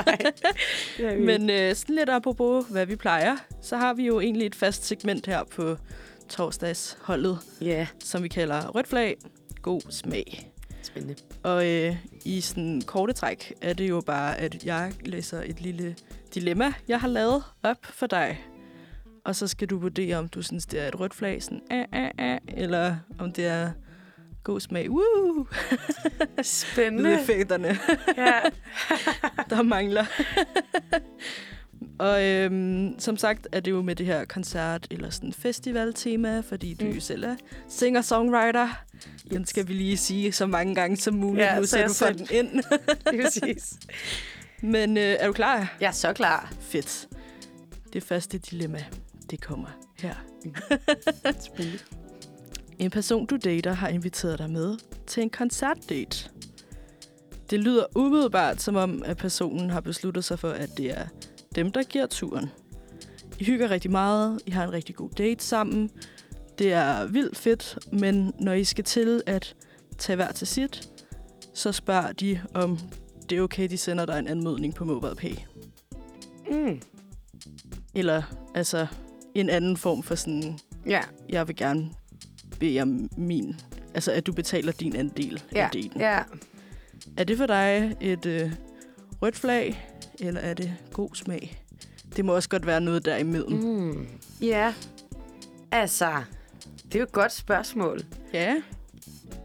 Nej. 1.01 1.17
Men 1.17 1.51
øh, 1.51 1.75
sådan 1.75 1.95
lidt 1.95 2.09
apropos, 2.11 2.65
hvad 2.71 2.87
vi 2.87 2.97
plejer, 2.97 3.37
så 3.63 3.77
har 3.77 3.95
vi 3.95 4.07
jo 4.07 4.21
egentlig 4.21 4.47
et 4.47 4.55
fast 4.55 4.85
segment 4.87 5.27
her 5.27 5.45
på 5.45 5.77
torsdagsholdet, 6.29 7.39
Ja, 7.61 7.87
som 8.01 8.23
vi 8.23 8.29
kalder 8.29 8.69
rødt 8.69 8.89
flag, 8.89 9.17
god 9.63 9.81
smag. 9.91 10.53
spændende. 10.83 11.15
Og 11.43 11.67
øh, 11.69 11.97
i 12.25 12.41
sådan 12.41 12.83
korte 12.87 13.13
træk 13.13 13.53
er 13.63 13.73
det 13.73 13.89
jo 13.89 14.01
bare, 14.07 14.37
at 14.39 14.65
jeg 14.65 14.93
læser 15.05 15.43
et 15.47 15.61
lille 15.61 15.97
dilemma, 16.35 16.73
jeg 16.89 17.01
har 17.01 17.09
lavet 17.09 17.43
op 17.63 17.77
for 17.83 18.07
dig. 18.07 18.41
Og 19.25 19.37
så 19.37 19.47
skal 19.49 19.69
du 19.71 19.79
vurdere, 19.79 20.17
om 20.17 20.29
du 20.29 20.43
synes, 20.43 20.67
det 20.67 20.81
er 20.81 20.89
et 20.89 21.01
rødt 21.01 21.15
flag, 21.15 21.43
sådan, 21.43 21.61
ah, 21.71 21.85
ah, 21.93 22.11
ah, 22.19 22.39
eller 22.49 22.97
om 23.19 23.33
det 23.33 23.47
er 23.47 23.71
god 24.45 24.61
smag. 24.61 24.91
Woo! 24.91 25.47
Spændende. 26.43 27.11
Lydeffekterne, 27.11 27.79
ja. 28.17 28.41
der 29.51 29.63
mangler. 29.63 30.05
Og 31.99 32.25
øhm, 32.25 32.95
som 32.99 33.17
sagt 33.17 33.49
er 33.53 33.61
det 33.61 33.71
jo 33.71 33.83
med 33.83 33.97
det 33.97 34.07
her 34.07 34.25
koncert- 34.25 34.87
eller 34.91 35.11
sådan 35.11 35.33
festival-tema, 35.33 36.41
fordi 36.41 36.75
du 36.75 36.85
Mm. 36.85 37.01
selv 37.01 37.25
er 37.25 37.37
singer-songwriter. 37.69 38.69
Den 39.31 39.47
skal 39.47 39.69
vi 39.69 39.73
lige 39.73 39.97
sige 39.97 40.33
så 40.33 40.47
mange 40.47 40.75
gange 40.75 40.97
som 40.97 41.15
muligt, 41.15 41.45
Ja, 41.47 41.59
nu 41.59 41.67
så 41.67 41.83
du 41.89 41.93
får 41.95 42.07
den 42.07 42.27
ind. 42.31 42.49
Det 43.11 43.21
er 43.21 43.23
præcis. 43.25 43.75
Men 44.63 44.97
øh, 44.97 45.03
er 45.03 45.27
du 45.27 45.33
klar? 45.33 45.77
Jeg 45.81 45.87
er 45.89 45.93
så 45.93 46.13
klar. 46.13 46.53
Fedt. 46.61 47.09
Det 47.93 48.03
første 48.03 48.39
dilemma, 48.39 48.85
det 49.31 49.41
kommer 49.41 49.69
her. 49.99 50.15
Spændende. 51.47 51.79
En 52.79 52.91
person, 52.91 53.27
du 53.27 53.37
dater, 53.45 53.73
har 53.73 53.89
inviteret 53.89 54.39
dig 54.39 54.51
med 54.51 54.77
til 55.07 55.23
en 55.23 55.31
koncertdate. 55.31 56.29
Det 57.51 57.61
lyder 57.61 57.85
umiddelbart 57.95 58.63
som 58.63 58.77
om, 58.77 59.03
at 59.07 59.17
personen 59.17 59.71
har 59.71 59.81
besluttet 59.81 60.25
sig 60.25 60.39
for, 60.39 60.51
at 60.51 60.71
det 60.77 60.91
er 60.99 61.07
dem, 61.57 61.73
der 61.73 61.83
giver 61.83 62.07
turen. 62.07 62.51
I 63.41 63.45
hygger 63.45 63.71
rigtig 63.71 63.91
meget, 63.91 64.41
I 64.47 64.51
har 64.51 64.65
en 64.65 64.73
rigtig 64.73 64.95
god 64.95 65.11
date 65.11 65.45
sammen. 65.45 65.91
Det 66.59 66.73
er 66.73 67.07
vildt 67.07 67.37
fedt, 67.37 67.79
men 67.93 68.33
når 68.41 68.53
I 68.53 68.65
skal 68.65 68.85
til 68.85 69.23
at 69.27 69.55
tage 69.99 70.17
hver 70.17 70.33
til 70.33 70.47
sit, 70.47 70.89
så 71.55 71.73
spørger 71.73 72.13
de, 72.13 72.41
om 72.55 72.79
det 73.31 73.39
er 73.39 73.43
okay, 73.43 73.69
de 73.71 73.79
sender 73.79 74.07
dig 74.07 74.19
en 74.19 74.29
anmodning 74.29 74.75
på 74.75 74.85
MobilePay. 74.85 75.35
Mm. 76.51 76.81
Eller 77.95 78.23
altså 78.55 78.87
en 79.35 79.49
anden 79.49 79.77
form 79.77 80.03
for 80.03 80.15
sådan, 80.15 80.59
Ja, 80.87 81.01
jeg 81.29 81.49
vil 81.49 81.57
gerne 81.57 81.91
bede 82.61 82.81
om 82.81 83.11
min, 83.17 83.61
altså 83.95 84.13
at 84.13 84.27
du 84.27 84.33
betaler 84.33 84.73
din 84.73 84.97
andel 84.97 85.43
ja, 85.53 85.65
af 85.65 85.71
delen. 85.73 86.01
ja. 86.01 86.23
Er 87.17 87.25
det 87.25 87.37
for 87.39 87.47
dig 87.47 87.97
et 88.01 88.27
øh, 88.27 88.53
rødt 89.23 89.37
flag, 89.37 89.89
eller 90.21 90.41
er 90.41 90.55
det 90.55 90.73
god 90.93 91.09
smag? 91.15 91.63
Det 92.17 92.25
må 92.25 92.35
også 92.35 92.49
godt 92.49 92.67
være 92.67 92.81
noget 92.81 93.05
derimellem. 93.05 93.53
Mm. 93.53 93.67
Mm. 93.69 94.07
Ja, 94.41 94.75
altså, 95.71 96.13
det 96.85 96.95
er 96.95 96.99
jo 96.99 97.03
et 97.05 97.13
godt 97.13 97.33
spørgsmål. 97.33 98.01
Ja, 98.33 98.57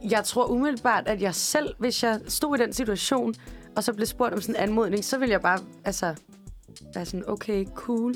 Jeg 0.09 0.23
tror 0.23 0.45
umiddelbart, 0.45 1.07
at 1.07 1.21
jeg 1.21 1.35
selv, 1.35 1.75
hvis 1.79 2.03
jeg 2.03 2.19
stod 2.27 2.57
i 2.59 2.61
den 2.61 2.73
situation, 2.73 3.35
og 3.75 3.83
så 3.83 3.93
blev 3.93 4.05
spurgt 4.07 4.33
om 4.33 4.41
sådan 4.41 4.55
en 4.55 4.61
anmodning, 4.61 5.05
så 5.05 5.17
ville 5.17 5.31
jeg 5.31 5.41
bare, 5.41 5.59
altså, 5.85 6.15
være 6.93 7.05
sådan, 7.05 7.23
okay, 7.29 7.65
cool. 7.75 8.15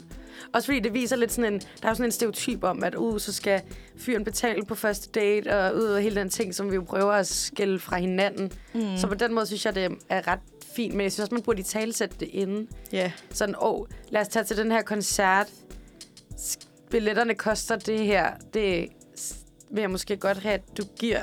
Også 0.53 0.65
fordi 0.65 0.79
det 0.79 0.93
viser 0.93 1.15
lidt 1.15 1.31
sådan 1.31 1.53
en, 1.53 1.59
der 1.59 1.67
er 1.83 1.89
jo 1.89 1.95
sådan 1.95 2.05
en 2.05 2.11
stereotyp 2.11 2.63
om, 2.63 2.83
at 2.83 2.95
uh, 2.95 3.19
så 3.19 3.33
skal 3.33 3.61
fyren 3.97 4.23
betale 4.23 4.65
på 4.65 4.75
første 4.75 5.09
date, 5.19 5.59
og 5.59 5.75
ud 5.75 5.83
og 5.83 6.01
hele 6.01 6.15
den 6.15 6.29
ting, 6.29 6.55
som 6.55 6.69
vi 6.71 6.75
jo 6.75 6.81
prøver 6.81 7.11
at 7.11 7.27
skille 7.27 7.79
fra 7.79 7.97
hinanden. 7.97 8.51
Mm. 8.73 8.97
Så 8.97 9.07
på 9.07 9.13
den 9.13 9.33
måde 9.33 9.45
synes 9.45 9.65
jeg, 9.65 9.75
det 9.75 9.97
er 10.09 10.27
ret 10.27 10.39
fint, 10.75 10.93
men 10.93 11.01
jeg 11.03 11.11
synes 11.11 11.23
også, 11.23 11.33
man 11.35 11.43
burde 11.43 11.59
i 11.59 11.63
talsætte 11.63 12.15
det 12.19 12.27
inden. 12.31 12.67
ja, 12.91 13.11
Sådan, 13.31 13.55
åh, 13.61 13.79
oh, 13.79 13.87
lad 14.09 14.21
os 14.21 14.27
tage 14.27 14.43
til 14.43 14.57
den 14.57 14.71
her 14.71 14.81
koncert. 14.81 15.47
Billetterne 16.89 17.35
koster 17.35 17.75
det 17.75 17.99
her. 17.99 18.31
Det 18.53 18.89
vil 19.71 19.81
jeg 19.81 19.91
måske 19.91 20.17
godt 20.17 20.37
have, 20.37 20.53
at 20.53 20.77
du 20.77 20.83
giver. 20.99 21.21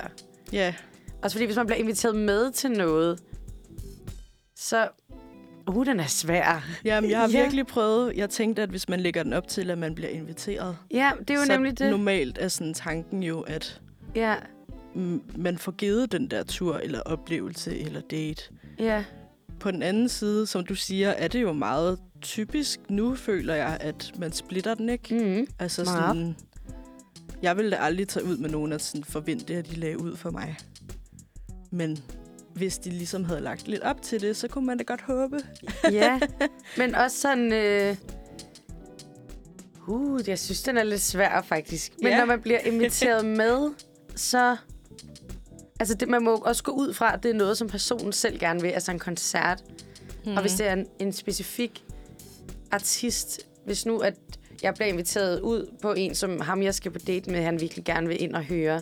ja, 0.52 0.74
Også 1.22 1.34
fordi, 1.34 1.44
hvis 1.44 1.56
man 1.56 1.66
bliver 1.66 1.78
inviteret 1.78 2.16
med 2.16 2.52
til 2.52 2.70
noget, 2.70 3.20
så... 4.56 4.88
Uh, 5.66 5.86
den 5.86 6.00
er 6.00 6.06
svær. 6.06 6.64
Jamen, 6.84 7.10
jeg 7.10 7.18
har 7.20 7.28
Ja. 7.28 7.40
virkelig 7.42 7.66
prøvet. 7.66 8.16
Jeg 8.16 8.30
tænkte, 8.30 8.62
at 8.62 8.68
hvis 8.68 8.88
man 8.88 9.00
lægger 9.00 9.22
den 9.22 9.32
op 9.32 9.48
til, 9.48 9.70
at 9.70 9.78
man 9.78 9.94
bliver 9.94 10.10
inviteret, 10.10 10.76
Ja, 10.90 11.10
det 11.18 11.30
er 11.30 11.34
jo 11.34 11.44
så 11.46 11.52
nemlig 11.52 11.78
det. 11.78 11.90
normalt 11.90 12.38
er 12.40 12.48
sådan 12.48 12.74
tanken 12.74 13.22
jo, 13.22 13.40
at 13.40 13.80
Ja, 14.14 14.34
man 15.36 15.58
får 15.58 15.72
givet 15.72 16.12
den 16.12 16.28
der 16.30 16.42
tur, 16.42 16.76
eller 16.76 17.00
oplevelse, 17.00 17.78
eller 17.78 18.00
date. 18.00 18.42
ja. 18.78 19.04
På 19.60 19.70
den 19.70 19.82
anden 19.82 20.08
side, 20.08 20.46
som 20.46 20.66
du 20.66 20.74
siger, 20.74 21.10
er 21.10 21.28
det 21.28 21.42
jo 21.42 21.52
meget 21.52 21.98
typisk 22.20 22.80
nu, 22.90 23.14
føler 23.14 23.54
jeg, 23.54 23.78
at 23.80 24.12
man 24.18 24.32
splitter 24.32 24.74
den, 24.74 24.88
ikke? 24.88 25.14
Mm. 25.40 25.46
Altså 25.58 25.84
Meget. 25.84 25.98
sådan... 26.16 26.36
Jeg 27.42 27.56
ville 27.56 27.70
da 27.70 27.76
aldrig 27.76 28.08
tage 28.08 28.24
ud 28.26 28.36
med 28.36 28.50
nogen 28.50 28.72
og 28.72 28.80
sådan 28.80 29.04
forvente, 29.04 29.54
at 29.56 29.70
de 29.70 29.74
lagde 29.76 30.00
ud 30.02 30.16
for 30.16 30.30
mig. 30.30 30.56
Men 31.70 31.98
hvis 32.54 32.78
de 32.78 32.90
ligesom 32.90 33.24
havde 33.24 33.40
lagt 33.40 33.68
lidt 33.68 33.82
op 33.82 34.02
til 34.02 34.20
det, 34.20 34.36
så 34.36 34.48
kunne 34.48 34.66
man 34.66 34.78
da 34.78 34.84
godt 34.84 35.00
håbe. 35.00 35.38
Ja, 35.92 36.20
men 36.78 36.94
også 36.94 37.20
sådan... 37.20 37.52
Øh... 37.52 37.96
Uh, 39.88 40.28
jeg 40.28 40.38
synes, 40.38 40.62
den 40.62 40.76
er 40.76 40.82
lidt 40.82 41.00
svær, 41.00 41.42
faktisk. 41.42 41.92
Men 42.02 42.12
Ja. 42.12 42.18
når 42.18 42.24
man 42.24 42.40
bliver 42.42 42.58
inviteret 42.58 43.24
med, 43.42 43.70
så... 44.16 44.56
Altså, 45.80 45.94
det, 45.94 46.08
man 46.08 46.22
må 46.24 46.34
også 46.36 46.62
gå 46.62 46.72
ud 46.72 46.94
fra, 46.94 47.14
at 47.14 47.22
det 47.22 47.30
er 47.30 47.34
noget, 47.34 47.58
som 47.58 47.68
personen 47.68 48.12
selv 48.12 48.38
gerne 48.38 48.60
vil. 48.62 48.68
Altså 48.68 48.90
en 48.92 48.98
koncert. 48.98 49.62
Mm. 50.26 50.32
Og 50.32 50.40
hvis 50.40 50.52
det 50.52 50.68
er 50.68 50.72
en, 50.72 50.86
en 50.98 51.12
specifik 51.12 51.84
artist, 52.70 53.40
hvis 53.64 53.86
nu, 53.86 53.98
at 53.98 54.14
jeg 54.62 54.74
bliver 54.74 54.88
inviteret 54.88 55.40
ud 55.40 55.70
på 55.82 55.92
en, 55.92 56.14
som 56.14 56.40
ham, 56.40 56.62
jeg 56.62 56.74
skal 56.74 56.90
på 56.90 56.98
date 56.98 57.30
med, 57.30 57.42
han 57.42 57.60
virkelig 57.60 57.84
gerne 57.84 58.08
vil 58.08 58.22
ind 58.22 58.34
og 58.34 58.42
høre, 58.44 58.80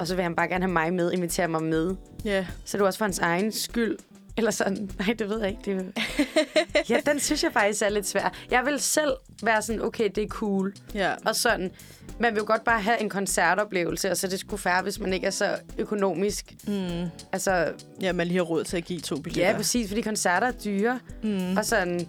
og 0.00 0.06
så 0.06 0.14
vil 0.14 0.22
han 0.22 0.34
bare 0.34 0.48
gerne 0.48 0.64
have 0.64 0.72
mig 0.72 0.92
med, 0.94 1.12
invitere 1.12 1.48
mig 1.48 1.62
med, 1.62 1.94
Ja, 2.24 2.46
så 2.64 2.76
er 2.76 2.78
det 2.78 2.86
også 2.86 2.98
for 2.98 3.04
hans 3.04 3.18
egen 3.18 3.52
skyld. 3.52 3.98
Eller 4.36 4.50
sådan, 4.50 4.90
nej, 4.98 5.14
det 5.18 5.28
ved 5.28 5.40
jeg 5.40 5.48
ikke. 5.48 5.62
Det... 5.78 5.92
ja, 6.90 7.00
den 7.06 7.20
synes 7.20 7.42
jeg 7.44 7.52
faktisk 7.52 7.82
er 7.82 7.88
lidt 7.88 8.06
svær. 8.06 8.32
Jeg 8.50 8.62
vil 8.66 8.80
selv 8.80 9.10
være 9.42 9.62
sådan, 9.62 9.82
okay, 9.82 10.08
det 10.14 10.24
er 10.24 10.28
cool. 10.28 10.74
ja. 10.94 11.12
Og 11.26 11.36
sådan, 11.36 11.70
man 12.18 12.32
vil 12.32 12.38
jo 12.40 12.46
godt 12.46 12.64
bare 12.64 12.80
have 12.80 13.00
en 13.00 13.08
koncertoplevelse, 13.10 14.10
og 14.10 14.16
så 14.16 14.26
er 14.26 14.28
det 14.28 14.40
skulle 14.40 14.60
færre, 14.62 14.82
hvis 14.82 14.98
man 14.98 15.12
ikke 15.12 15.26
er 15.26 15.30
så 15.30 15.56
økonomisk. 15.78 16.54
Mm. 16.66 17.04
Altså, 17.32 17.72
Ja, 18.00 18.12
man 18.12 18.26
lige 18.26 18.36
har 18.36 18.44
råd 18.44 18.64
til 18.64 18.76
at 18.76 18.84
give 18.84 19.00
to 19.00 19.16
billetter. 19.16 19.50
ja, 19.50 19.56
præcis, 19.56 19.88
fordi 19.88 20.00
koncerter 20.00 20.46
er 20.46 20.52
dyre. 20.52 21.00
Mm. 21.22 21.56
Og 21.56 21.64
sådan, 21.64 22.08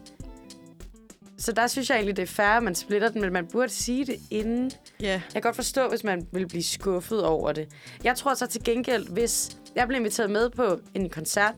så 1.43 1.51
der 1.51 1.67
synes 1.67 1.89
jeg 1.89 1.95
egentlig, 1.95 2.15
det 2.17 2.23
er 2.23 2.27
fair, 2.27 2.45
at 2.47 2.63
man 2.63 2.75
splitter 2.75 3.09
den, 3.09 3.21
men 3.21 3.33
man 3.33 3.47
burde 3.47 3.69
sige 3.69 4.05
det 4.05 4.15
inden. 4.31 4.71
Ja, 5.01 5.07
Jeg 5.11 5.21
kan 5.33 5.41
godt 5.41 5.55
forstå, 5.55 5.89
hvis 5.89 6.03
man 6.03 6.27
vil 6.31 6.47
blive 6.47 6.63
skuffet 6.63 7.23
over 7.23 7.51
det. 7.51 7.67
Jeg 8.03 8.15
tror 8.15 8.33
så 8.33 8.47
til 8.47 8.63
gengæld, 8.63 9.09
hvis 9.09 9.57
jeg 9.75 9.87
blev 9.87 9.99
inviteret 9.99 10.29
med 10.31 10.49
på 10.49 10.79
en 10.93 11.09
koncert, 11.09 11.53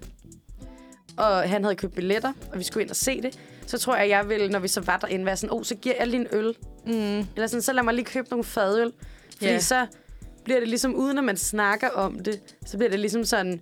og 1.18 1.50
han 1.50 1.64
havde 1.64 1.76
købt 1.76 1.96
billetter, 1.96 2.34
og 2.52 2.60
vi 2.60 2.64
skulle 2.64 2.82
ind 2.84 2.90
og 2.90 2.96
se 2.96 3.22
det, 3.22 3.40
så 3.68 3.78
tror 3.78 3.96
jeg, 3.96 4.10
jeg 4.10 4.30
vil, 4.30 4.52
når 4.52 4.60
vi 4.60 4.68
så 4.68 4.82
var 4.82 4.98
derinde, 4.98 5.26
være 5.26 5.38
sådan, 5.38 5.54
oh, 5.54 5.64
så 5.64 5.76
giver 5.76 5.96
jeg 6.00 6.08
lige 6.08 6.22
en 6.22 6.28
øl. 6.32 6.56
mm. 6.86 6.92
Eller 7.36 7.48
sådan, 7.48 7.62
så 7.62 7.74
lad 7.74 7.84
mig 7.84 7.94
lige 7.94 8.06
købe 8.06 8.28
nogle 8.30 8.44
fadøl. 8.44 8.92
Fordi 9.32 9.46
Ja. 9.46 9.60
så 9.60 9.88
bliver 10.44 10.60
det 10.60 10.70
ligesom, 10.70 10.96
uden 10.96 11.18
at 11.18 11.24
man 11.24 11.38
snakker 11.38 11.90
om 11.90 12.20
det, 12.20 12.42
så 12.66 12.78
bliver 12.78 12.90
det 12.90 13.00
ligesom 13.00 13.24
sådan, 13.24 13.62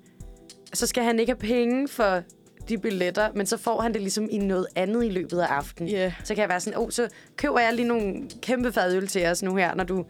så 0.73 0.87
skal 0.87 1.03
han 1.03 1.19
ikke 1.19 1.31
have 1.31 1.39
penge 1.39 1.87
for 1.87 2.21
de 2.69 2.77
billetter, 2.77 3.29
men 3.35 3.45
så 3.45 3.57
får 3.57 3.81
han 3.81 3.93
det 3.93 4.01
ligesom 4.01 4.27
i 4.31 4.37
noget 4.37 4.67
andet 4.75 5.05
i 5.05 5.09
løbet 5.09 5.39
af 5.39 5.45
aftenen. 5.45 5.91
ja. 5.91 6.13
Så 6.23 6.35
kan 6.35 6.41
jeg 6.41 6.49
være 6.49 6.59
sådan, 6.59 6.79
oh, 6.79 6.89
så 6.91 7.09
køber 7.37 7.59
jeg 7.59 7.73
lige 7.73 7.87
nogle 7.87 8.29
kæmpe 8.41 8.71
fadøl 8.71 9.07
til 9.07 9.25
os 9.25 9.43
nu 9.43 9.55
her, 9.55 9.75
når 9.75 9.83
du 9.83 10.05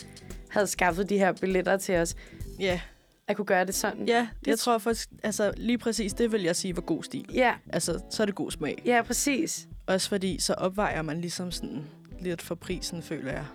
havde 0.49 0.68
skaffet 0.68 1.10
de 1.10 1.18
her 1.18 1.32
billetter 1.32 1.78
til 1.78 1.95
os. 1.95 2.16
Ja, 2.60 2.80
Jeg 3.28 3.36
kunne 3.36 3.45
gøre 3.45 3.66
det 3.66 3.76
sådan. 3.76 4.08
ja. 4.08 4.28
Det- 4.39 4.47
Jeg 4.47 4.60
tror 4.60 4.78
faktisk, 4.78 5.10
altså 5.24 5.54
lige 5.58 5.78
præcis 5.78 6.14
det 6.14 6.32
vil 6.32 6.41
jeg 6.43 6.56
sige 6.56 6.76
var 6.76 6.82
god 6.82 7.04
stil. 7.04 7.26
Ja, 7.34 7.54
Altså, 7.70 7.99
så 8.10 8.24
er 8.24 8.26
det 8.26 8.36
god 8.36 8.51
smag. 8.51 8.82
ja 8.86 9.01
præcis. 9.01 9.68
Også 9.88 10.10
fordi, 10.10 10.39
så 10.39 10.54
opvejer 10.54 11.01
man 11.01 11.22
ligesom 11.22 11.51
sådan 11.51 11.84
lidt 12.22 12.41
for 12.41 12.56
prisen, 12.56 13.01
føler 13.04 13.32
jeg. 13.32 13.45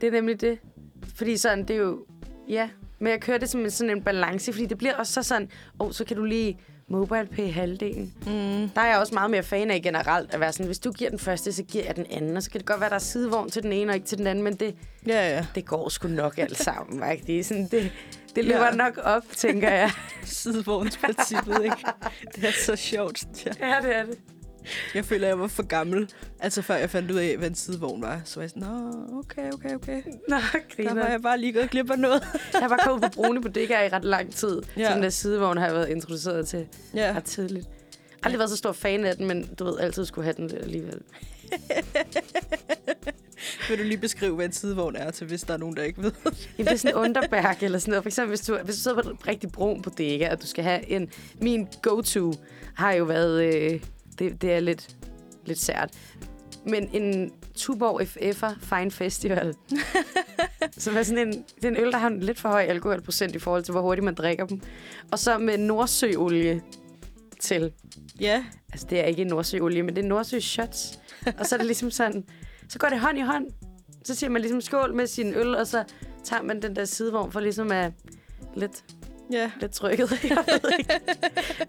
Det 0.00 0.06
er 0.06 0.10
nemlig 0.12 0.40
det. 0.40 0.58
Fordi 1.14 1.36
sådan, 1.36 1.64
det 1.64 1.76
er 1.76 1.80
jo... 1.80 2.06
Ja, 2.48 2.68
men 2.98 3.10
jeg 3.12 3.20
kører 3.20 3.38
det 3.38 3.48
som 3.48 3.60
en, 3.60 3.70
sådan 3.70 3.96
en 3.96 4.02
balance, 4.02 4.52
fordi 4.52 4.66
det 4.66 4.78
bliver 4.78 4.94
også 4.94 5.12
så 5.12 5.22
sådan, 5.22 5.48
åh, 5.80 5.86
oh, 5.86 5.92
så 5.92 6.04
kan 6.04 6.16
du 6.16 6.24
lige 6.24 6.58
mobile 6.88 7.26
pay 7.36 7.52
halvdelen. 7.52 8.14
Mm. 8.26 8.68
Der 8.74 8.80
er 8.80 8.86
jeg 8.86 8.98
også 8.98 9.14
meget 9.14 9.30
mere 9.30 9.42
fan 9.42 9.70
af 9.70 9.82
generelt, 9.82 10.34
at 10.34 10.40
være 10.40 10.52
sådan, 10.52 10.66
hvis 10.66 10.78
du 10.78 10.92
giver 10.92 11.10
den 11.10 11.18
første, 11.18 11.52
så 11.52 11.62
giver 11.62 11.84
jeg 11.84 11.96
den 11.96 12.06
anden. 12.10 12.36
Og 12.36 12.42
så 12.42 12.50
kan 12.50 12.58
det 12.60 12.66
godt 12.66 12.80
være, 12.80 12.88
der 12.90 12.94
er 12.94 12.98
sidevogn 13.00 13.50
til 13.50 13.62
den 13.62 13.72
ene 13.72 13.90
og 13.92 13.94
ikke 13.94 14.06
til 14.06 14.18
den 14.18 14.26
anden, 14.26 14.44
men 14.44 14.54
det, 14.54 14.74
Ja, 15.06 15.36
ja. 15.36 15.46
det 15.54 15.64
går 15.66 15.88
sgu 15.88 16.08
nok 16.08 16.38
alt 16.38 16.58
sammen, 16.58 17.12
ikke? 17.12 17.26
Det, 17.26 17.38
er 17.40 17.44
sådan, 17.44 17.66
det, 17.70 17.92
det 18.36 18.44
løber 18.44 18.58
Ja. 18.58 18.64
ja. 18.66 18.70
nok 18.76 18.98
op, 19.02 19.22
tænker 19.36 19.70
jeg. 19.70 19.90
Sidevognsprincippet, 20.24 21.64
ikke? 21.64 21.76
Det 22.36 22.44
er 22.44 22.52
så 22.66 22.76
sjovt, 22.76 23.24
jeg. 23.46 23.54
ja, 23.60 23.88
det 23.88 23.96
er 23.96 24.02
det. 24.04 24.18
Jeg 24.94 25.04
føler, 25.04 25.28
jeg 25.28 25.38
var 25.38 25.46
for 25.46 25.62
gammel. 25.62 26.10
Altså, 26.40 26.62
før 26.62 26.74
jeg 26.76 26.90
fandt 26.90 27.10
ud 27.10 27.16
af, 27.16 27.36
hvad 27.38 27.48
en 27.48 27.54
sidevogn 27.54 28.02
var. 28.02 28.20
Så 28.24 28.36
var 28.36 28.42
jeg 28.42 28.50
sådan, 28.50 28.62
nå, 28.62 29.18
okay, 29.18 29.52
okay, 29.52 29.74
okay. 29.74 30.02
Nå, 30.28 30.36
Der 30.36 30.38
var 30.52 30.60
griner. 30.76 31.10
jeg 31.10 31.22
bare 31.22 31.38
lige 31.38 31.52
gået 31.52 31.70
glip 31.70 31.90
af 31.90 31.98
noget. 31.98 32.22
Jeg 32.52 32.60
har 32.60 32.68
bare 32.68 32.78
kommet 32.84 33.02
på 33.02 33.08
brune 33.14 33.42
bodegaer 33.42 33.82
i 33.84 33.88
ret 33.88 34.04
lang 34.04 34.34
tid. 34.34 34.62
Ja. 34.76 34.88
Så 34.88 34.94
den 34.94 35.02
der 35.02 35.10
sidevogn 35.10 35.56
har 35.58 35.66
jeg 35.66 35.74
været 35.74 35.88
introduceret 35.88 36.48
til 36.48 36.66
Ja. 36.94 37.12
ret 37.16 37.24
tidligt. 37.24 37.68
Aldrig 38.22 38.38
været 38.38 38.50
så 38.50 38.56
stor 38.56 38.72
fan 38.72 39.04
af 39.04 39.16
den, 39.16 39.26
men 39.26 39.46
du 39.58 39.64
ved, 39.64 39.78
altid 39.78 40.04
skulle 40.04 40.24
have 40.24 40.34
den 40.36 40.48
der 40.48 40.58
alligevel. 40.58 41.00
Vil 43.68 43.78
du 43.78 43.82
lige 43.84 43.98
beskrive, 43.98 44.34
hvad 44.34 44.46
en 44.46 44.52
sidevogn 44.52 44.96
er, 44.96 45.10
til 45.10 45.26
hvis 45.26 45.42
der 45.42 45.54
er 45.54 45.58
nogen, 45.58 45.76
der 45.76 45.82
ikke 45.82 46.02
ved? 46.02 46.12
Jamen, 46.24 46.66
det 46.66 46.72
er 46.72 46.76
sådan 46.76 46.96
en 46.96 47.00
underbærk 47.00 47.62
eller 47.62 47.78
sådan 47.78 47.90
noget. 47.92 48.02
For 48.04 48.08
eksempel, 48.08 48.28
hvis 48.28 48.40
du, 48.46 48.58
hvis 48.64 48.74
du 48.74 48.80
sidder 48.80 49.02
på 49.02 49.08
en 49.10 49.16
rigtig 49.28 49.52
brun 49.52 49.82
bodega, 49.82 50.30
og 50.32 50.42
du 50.42 50.46
skal 50.46 50.64
have 50.64 50.88
en... 50.90 51.10
Min 51.40 51.66
go-to 51.82 52.34
har 52.74 52.92
jo 52.92 53.04
været... 53.04 53.54
Øh, 53.54 53.80
det, 54.18 54.42
det 54.42 54.52
er 54.52 54.60
lidt, 54.60 54.96
lidt 55.44 55.58
sært. 55.58 55.90
Men 56.66 56.88
en 56.92 57.32
Tuborg 57.54 58.00
FF'er 58.02 58.76
Fine 58.76 58.90
Festival. 58.90 59.54
som 60.78 60.96
er 60.96 61.02
sådan 61.02 61.28
en, 61.28 61.44
det 61.56 61.64
er 61.64 61.68
en 61.68 61.76
øl, 61.76 61.92
der 61.92 61.98
har 61.98 62.08
en 62.08 62.20
lidt 62.20 62.40
for 62.40 62.48
høj 62.48 62.62
alkoholprocent 62.62 63.34
i 63.34 63.38
forhold 63.38 63.62
til, 63.62 63.72
hvor 63.72 63.80
hurtigt 63.80 64.04
man 64.04 64.14
drikker 64.14 64.46
dem. 64.46 64.60
Og 65.12 65.18
så 65.18 65.38
med 65.38 65.58
Nordsøolie 65.58 66.62
til. 67.40 67.72
Ja. 68.20 68.44
Altså, 68.72 68.86
det 68.90 69.00
er 69.00 69.04
ikke 69.04 69.24
Nordsøolie, 69.24 69.82
men 69.82 69.96
det 69.96 70.04
er 70.04 70.08
Nordsø 70.08 70.40
shots. 70.40 71.00
og 71.38 71.46
så 71.46 71.54
er 71.54 71.56
det 71.56 71.66
ligesom 71.66 71.90
sådan, 71.90 72.24
så 72.68 72.78
går 72.78 72.88
det 72.88 73.00
hånd 73.00 73.18
i 73.18 73.20
hånd. 73.20 73.46
Så 74.04 74.14
siger 74.14 74.30
man 74.30 74.40
ligesom 74.40 74.60
skål 74.60 74.94
med 74.94 75.06
sin 75.06 75.34
øl, 75.34 75.54
og 75.54 75.66
så 75.66 75.84
tager 76.24 76.42
man 76.42 76.62
den 76.62 76.76
der 76.76 76.84
sidevogn 76.84 77.32
for 77.32 77.40
ligesom 77.40 77.72
at 77.72 77.92
lidt, 78.54 78.84
Ja. 79.32 79.50
lidt 79.60 79.72
trykket. 79.72 80.10
Jeg 80.30 80.38
ved 80.46 80.78
ikke, 80.78 81.00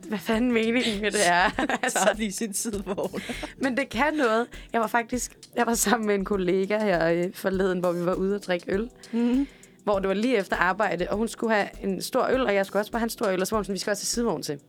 hvad 0.07 0.19
fanden 0.19 0.51
meningen 0.51 1.01
med 1.01 1.11
det 1.11 1.27
er. 1.27 1.49
Så 1.57 1.77
altså, 1.83 1.99
har 1.99 2.13
lige 2.13 2.31
sin 2.31 2.53
sidevogn. 2.53 3.21
men 3.57 3.77
det 3.77 3.89
kan 3.89 4.13
noget. 4.13 4.47
Jeg 4.73 4.81
var 4.81 4.87
faktisk 4.87 5.37
jeg 5.55 5.65
var 5.65 5.73
sammen 5.73 6.07
med 6.07 6.15
en 6.15 6.25
kollega 6.25 6.79
her 6.79 7.09
øh, 7.09 7.33
forleden, 7.33 7.79
hvor 7.79 7.91
vi 7.91 8.05
var 8.05 8.13
ude 8.13 8.35
og 8.35 8.43
drikke 8.43 8.71
øl. 8.71 8.89
Mm. 9.11 9.47
Hvor 9.83 9.99
det 9.99 10.07
var 10.07 10.13
lige 10.13 10.37
efter 10.37 10.55
arbejde, 10.55 11.07
og 11.09 11.17
hun 11.17 11.27
skulle 11.27 11.53
have 11.53 11.67
en 11.81 12.01
stor 12.01 12.27
øl, 12.27 12.41
og 12.41 12.55
jeg 12.55 12.65
skulle 12.65 12.81
også 12.81 12.91
bare 12.91 12.99
have 12.99 13.05
en 13.05 13.09
stor 13.09 13.27
øl, 13.27 13.41
og 13.41 13.47
så 13.47 13.55
var 13.55 13.57
hun 13.57 13.63
sådan, 13.63 13.73
vi 13.73 13.79
skal 13.79 13.91
også 13.91 14.01
have 14.01 14.07
sidevogn 14.07 14.43
til. 14.43 14.59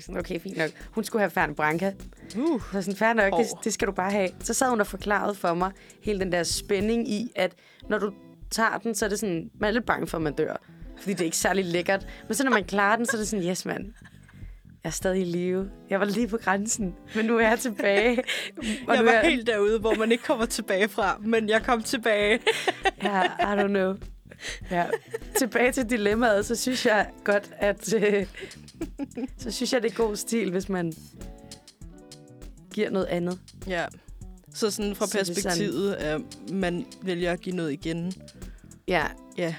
Sådan, 0.00 0.18
okay, 0.18 0.40
fint 0.40 0.56
nok. 0.56 0.70
Hun 0.90 1.04
skulle 1.04 1.20
have 1.20 1.30
Fern 1.30 1.54
Branca. 1.54 1.92
Uh. 2.38 2.62
Så 2.72 2.82
sådan, 2.82 2.96
fair 2.96 3.12
nok, 3.12 3.32
det, 3.38 3.46
det 3.64 3.72
skal 3.72 3.88
du 3.88 3.92
bare 3.92 4.10
have. 4.10 4.28
Så 4.40 4.54
sad 4.54 4.68
hun 4.68 4.80
og 4.80 4.86
forklarede 4.86 5.34
for 5.34 5.54
mig 5.54 5.72
hele 6.02 6.20
den 6.20 6.32
der 6.32 6.42
spænding 6.42 7.08
i, 7.08 7.32
at 7.36 7.52
når 7.88 7.98
du 7.98 8.12
tager 8.50 8.78
den, 8.78 8.94
så 8.94 9.04
er 9.04 9.08
det 9.08 9.18
sådan, 9.18 9.50
man 9.60 9.68
er 9.68 9.72
lidt 9.72 9.86
bange 9.86 10.06
for, 10.06 10.18
at 10.18 10.22
man 10.22 10.32
dør. 10.32 10.56
Fordi 11.02 11.12
det 11.12 11.20
er 11.20 11.24
ikke 11.24 11.36
særlig 11.36 11.64
lækkert. 11.64 12.06
Men 12.28 12.34
så 12.34 12.44
når 12.44 12.50
man 12.50 12.64
klarer 12.64 12.96
den, 12.96 13.06
så 13.06 13.16
er 13.16 13.18
det 13.18 13.28
sådan, 13.28 13.48
yes 13.48 13.64
mand, 13.64 13.84
jeg 14.84 14.88
er 14.88 14.92
stadig 14.92 15.20
i 15.20 15.24
live. 15.24 15.70
Jeg 15.90 16.00
var 16.00 16.06
lige 16.06 16.28
på 16.28 16.36
grænsen, 16.36 16.94
men 17.14 17.24
nu 17.26 17.38
er 17.38 17.48
jeg 17.48 17.58
tilbage. 17.58 18.18
Og 18.88 18.96
Jeg 18.96 19.04
var 19.04 19.10
er, 19.10 19.28
helt 19.28 19.46
derude, 19.46 19.78
hvor 19.78 19.94
man 19.94 20.12
ikke 20.12 20.24
kommer 20.24 20.46
tilbage 20.46 20.88
fra, 20.88 21.18
men 21.24 21.48
jeg 21.48 21.62
kom 21.62 21.82
tilbage. 21.82 22.40
Ja, 23.02 23.22
I 23.24 23.60
don't 23.62 23.66
know. 23.66 23.94
Ja. 24.70 24.86
Tilbage 25.36 25.72
til 25.72 25.90
dilemmaet, 25.90 26.46
så 26.46 26.56
synes 26.56 26.86
jeg 26.86 27.06
godt, 27.24 27.50
at... 27.58 27.94
Øh, 27.94 28.26
så 29.38 29.50
synes 29.50 29.72
jeg, 29.72 29.82
det 29.82 29.90
er 29.90 29.94
god 29.94 30.16
stil, 30.16 30.50
hvis 30.50 30.68
man 30.68 30.92
giver 32.74 32.90
noget 32.90 33.06
andet. 33.06 33.38
Ja. 33.66 33.86
Så 34.54 34.70
sådan 34.70 34.94
fra 34.94 35.06
Så 35.06 35.18
er 35.18 35.24
perspektivet, 35.24 35.94
at 35.94 36.20
man 36.52 36.86
vælger 37.02 37.32
at 37.32 37.40
give 37.40 37.56
noget 37.56 37.72
igen. 37.72 38.12
Ja. 38.88 39.06
Ja, 39.38 39.54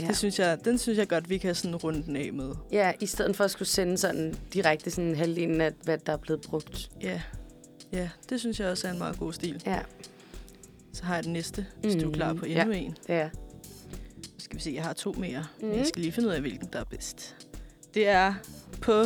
Ja. 0.00 0.06
det 0.06 0.16
synes 0.16 0.38
jeg, 0.38 0.64
den 0.64 0.78
synes 0.78 0.98
jeg 0.98 1.08
godt, 1.08 1.30
vi 1.30 1.38
kan 1.38 1.54
sådan 1.54 1.76
runde 1.76 2.02
den 2.02 2.16
af 2.16 2.32
med. 2.32 2.54
ja, 2.72 2.92
i 3.00 3.06
stedet 3.06 3.36
for 3.36 3.44
at 3.44 3.50
skulle 3.50 3.68
sende 3.68 3.98
sådan 3.98 4.34
direkte 4.52 4.90
sådan 4.90 5.16
halvdelen 5.16 5.60
af, 5.60 5.72
hvad 5.82 5.98
der 5.98 6.12
er 6.12 6.16
blevet 6.16 6.40
brugt. 6.40 6.90
Ja. 7.02 7.22
Ja, 7.92 8.08
det 8.28 8.40
synes 8.40 8.60
jeg 8.60 8.68
også 8.68 8.88
er 8.88 8.92
en 8.92 8.98
meget 8.98 9.18
god 9.18 9.32
stil. 9.32 9.62
Ja, 9.66 9.78
Så 10.92 11.04
har 11.04 11.14
jeg 11.14 11.24
den 11.24 11.32
næste, 11.32 11.66
hvis 11.82 11.94
mm. 11.94 12.00
du 12.02 12.08
er 12.10 12.12
klar 12.14 12.32
på 12.32 12.46
ja. 12.46 12.60
endnu 12.62 12.74
en. 12.76 12.96
ja. 13.08 13.28
Nu 14.14 14.38
skal 14.38 14.56
vi 14.56 14.62
se, 14.62 14.72
jeg 14.74 14.82
har 14.84 14.92
to 14.92 15.12
mere. 15.12 15.44
Mm. 15.62 15.72
Jeg 15.72 15.86
skal 15.86 16.02
lige 16.02 16.12
finde 16.12 16.28
ud 16.28 16.34
af, 16.34 16.40
hvilken 16.40 16.68
der 16.72 16.78
er 16.80 16.84
bedst. 16.84 17.36
Det 17.94 18.08
er 18.08 18.34
på 18.80 19.04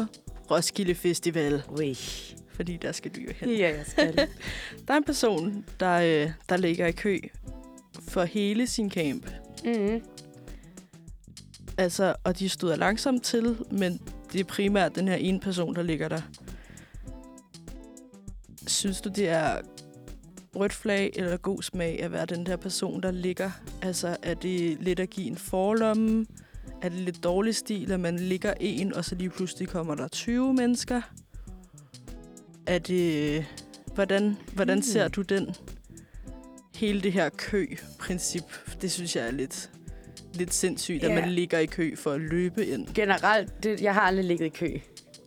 Roskilde 0.51 0.95
Festival, 0.95 1.62
Ui. 1.78 1.97
fordi 2.49 2.76
der 2.76 2.93
skal 2.93 3.11
du 3.11 3.20
jo 3.20 3.30
hen. 3.36 3.51
Ja, 3.51 3.68
jeg 3.76 3.84
skal. 3.86 4.16
Der 4.89 4.95
er 4.95 4.99
en 4.99 5.05
person, 5.05 5.64
der, 5.80 5.93
øh, 6.24 6.30
der 6.49 6.57
ligger 6.57 6.86
i 6.86 6.93
kø 6.93 7.18
for 8.09 8.24
hele 8.24 8.66
sin 8.66 8.91
camp. 8.91 9.30
mm. 9.64 10.03
Altså, 11.78 12.14
og 12.24 12.38
de 12.38 12.48
støder 12.48 12.76
langsomt 12.76 13.22
til, 13.22 13.56
men 13.70 14.00
det 14.32 14.40
er 14.40 14.44
primært 14.44 14.94
den 14.94 15.08
her 15.08 15.14
ene 15.16 15.40
person, 15.40 15.74
der 15.74 15.82
ligger 15.82 16.08
der. 16.08 16.20
Synes 18.66 19.00
du, 19.00 19.08
det 19.08 19.28
er 19.28 19.60
rødt 20.56 20.72
flag 20.72 21.12
eller 21.16 21.36
god 21.36 21.62
smag 21.62 22.02
at 22.02 22.12
være 22.12 22.26
den 22.26 22.46
der 22.46 22.56
person, 22.56 23.02
der 23.02 23.10
ligger? 23.10 23.50
Altså, 23.82 24.16
er 24.22 24.34
det 24.34 24.78
lidt 24.80 25.00
at 25.00 25.10
give 25.10 25.26
en 25.26 25.36
forlomme? 25.36 26.26
Er 26.82 26.88
det 26.88 26.98
lidt 26.98 27.24
dårlig 27.24 27.54
stil, 27.56 27.92
at 27.92 28.00
man 28.00 28.16
ligger 28.18 28.54
en, 28.60 28.94
og 28.94 29.04
så 29.04 29.14
lige 29.14 29.30
pludselig 29.30 29.68
kommer 29.68 29.94
der 29.94 30.08
20 30.08 30.54
mennesker? 30.54 31.00
Er 32.66 32.78
det... 32.78 33.44
Hvordan, 33.94 34.36
hvordan 34.54 34.78
Hmm. 34.78 34.82
ser 34.82 35.08
du 35.08 35.22
den? 35.22 35.54
Hele 36.74 37.00
det 37.00 37.12
her 37.12 37.28
kø-princip, 37.28 38.44
det 38.82 38.92
synes 38.92 39.16
jeg 39.16 39.26
er 39.26 39.30
lidt, 39.30 39.70
lidt 40.34 40.54
sindssygt, 40.54 41.02
Ja. 41.02 41.08
at 41.08 41.14
man 41.14 41.28
ligger 41.28 41.58
i 41.58 41.66
kø 41.66 41.96
for 41.96 42.10
at 42.12 42.20
løbe 42.20 42.66
ind. 42.66 42.86
Generelt, 42.94 43.62
det, 43.62 43.82
jeg 43.82 43.94
har 43.94 44.00
aldrig 44.00 44.24
ligget 44.24 44.46
i 44.46 44.48
kø. 44.48 44.78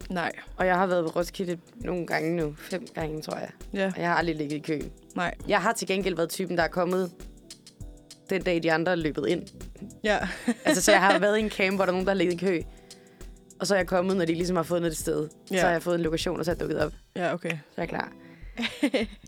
Nej, 0.10 0.32
Og 0.58 0.66
jeg 0.66 0.76
har 0.76 0.88
været 0.88 1.06
på 1.06 1.20
Roskilde 1.20 1.58
nogle 1.76 2.08
gange 2.08 2.36
nu. 2.36 2.56
Fem 2.58 2.86
gange, 2.96 3.22
tror 3.22 3.38
jeg. 3.38 3.50
ja, 3.74 3.92
Og 3.96 4.02
jeg 4.02 4.08
har 4.10 4.16
aldrig 4.16 4.36
ligget 4.36 4.56
i 4.58 4.60
kø. 4.60 4.82
nej, 5.16 5.34
Jeg 5.48 5.62
har 5.62 5.74
til 5.74 5.88
gengæld 5.88 6.16
været 6.16 6.30
typen, 6.30 6.58
der 6.58 6.64
er 6.64 6.68
kommet 6.68 7.12
den 8.30 8.42
dag, 8.44 8.64
de 8.64 8.72
andre 8.72 8.92
er 8.92 8.96
løbet 8.96 9.28
ind. 9.28 9.44
ja. 10.04 10.18
Altså, 10.66 10.84
så 10.84 10.92
jeg 10.92 11.02
har 11.02 11.20
været 11.20 11.38
i 11.38 11.42
en 11.42 11.50
camp, 11.50 11.76
hvor 11.76 11.86
der 11.86 11.90
er 11.92 11.94
nogen, 11.94 12.06
der 12.06 12.12
har 12.14 12.18
ligget 12.18 12.34
i 12.42 12.46
kø. 12.46 12.62
Og 13.60 13.68
så 13.68 13.74
er 13.76 13.80
jeg 13.80 13.88
kommet, 13.88 14.18
når 14.18 14.26
de 14.26 14.34
ligesom 14.34 14.56
har 14.56 14.64
fundet 14.64 14.92
et 14.92 14.98
sted. 14.98 15.28
Ja. 15.52 15.60
Så 15.60 15.66
har 15.66 15.72
jeg 15.72 15.84
fået 15.84 15.96
en 15.96 16.02
lokation, 16.02 16.40
og 16.40 16.46
så 16.46 16.52
er 16.52 16.56
jeg 16.56 16.60
dukket 16.60 16.80
op. 16.80 16.94
Ja, 17.16 17.34
okay. 17.34 17.50
Så 17.52 17.56
er 17.78 17.82
jeg 17.82 17.90
klar. 17.90 18.12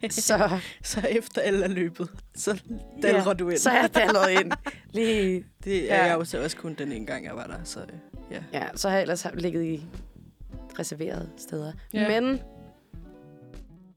Så, 0.09 0.59
Så 0.83 0.99
efter 1.09 1.41
alle 1.41 1.63
er 1.63 1.67
løbet, 1.67 2.09
så 2.35 2.61
dalrer 3.01 3.23
Ja, 3.27 3.33
du 3.33 3.49
ind. 3.49 3.57
så 3.57 3.69
er 3.69 3.81
jeg 3.81 3.95
dalret 3.95 4.31
ind. 4.31 4.51
Lige, 4.91 5.45
Det 5.63 5.91
er 5.91 5.95
Ja. 5.95 6.05
jeg 6.05 6.13
jo 6.13 6.25
så 6.25 6.43
også 6.43 6.57
kun 6.57 6.73
den 6.73 6.91
ene 6.91 7.05
gang, 7.05 7.25
jeg 7.25 7.35
var 7.35 7.47
der. 7.47 7.63
Så 7.63 7.79
ja. 8.31 8.43
ja, 8.53 8.67
så 8.75 8.89
har 8.89 8.95
jeg 8.95 9.01
ellers 9.01 9.25
ligget 9.33 9.63
i 9.65 9.85
reserverede 10.79 11.29
steder. 11.37 11.71
Ja. 11.93 12.01
Ja. 12.11 12.21
Men, 12.21 12.39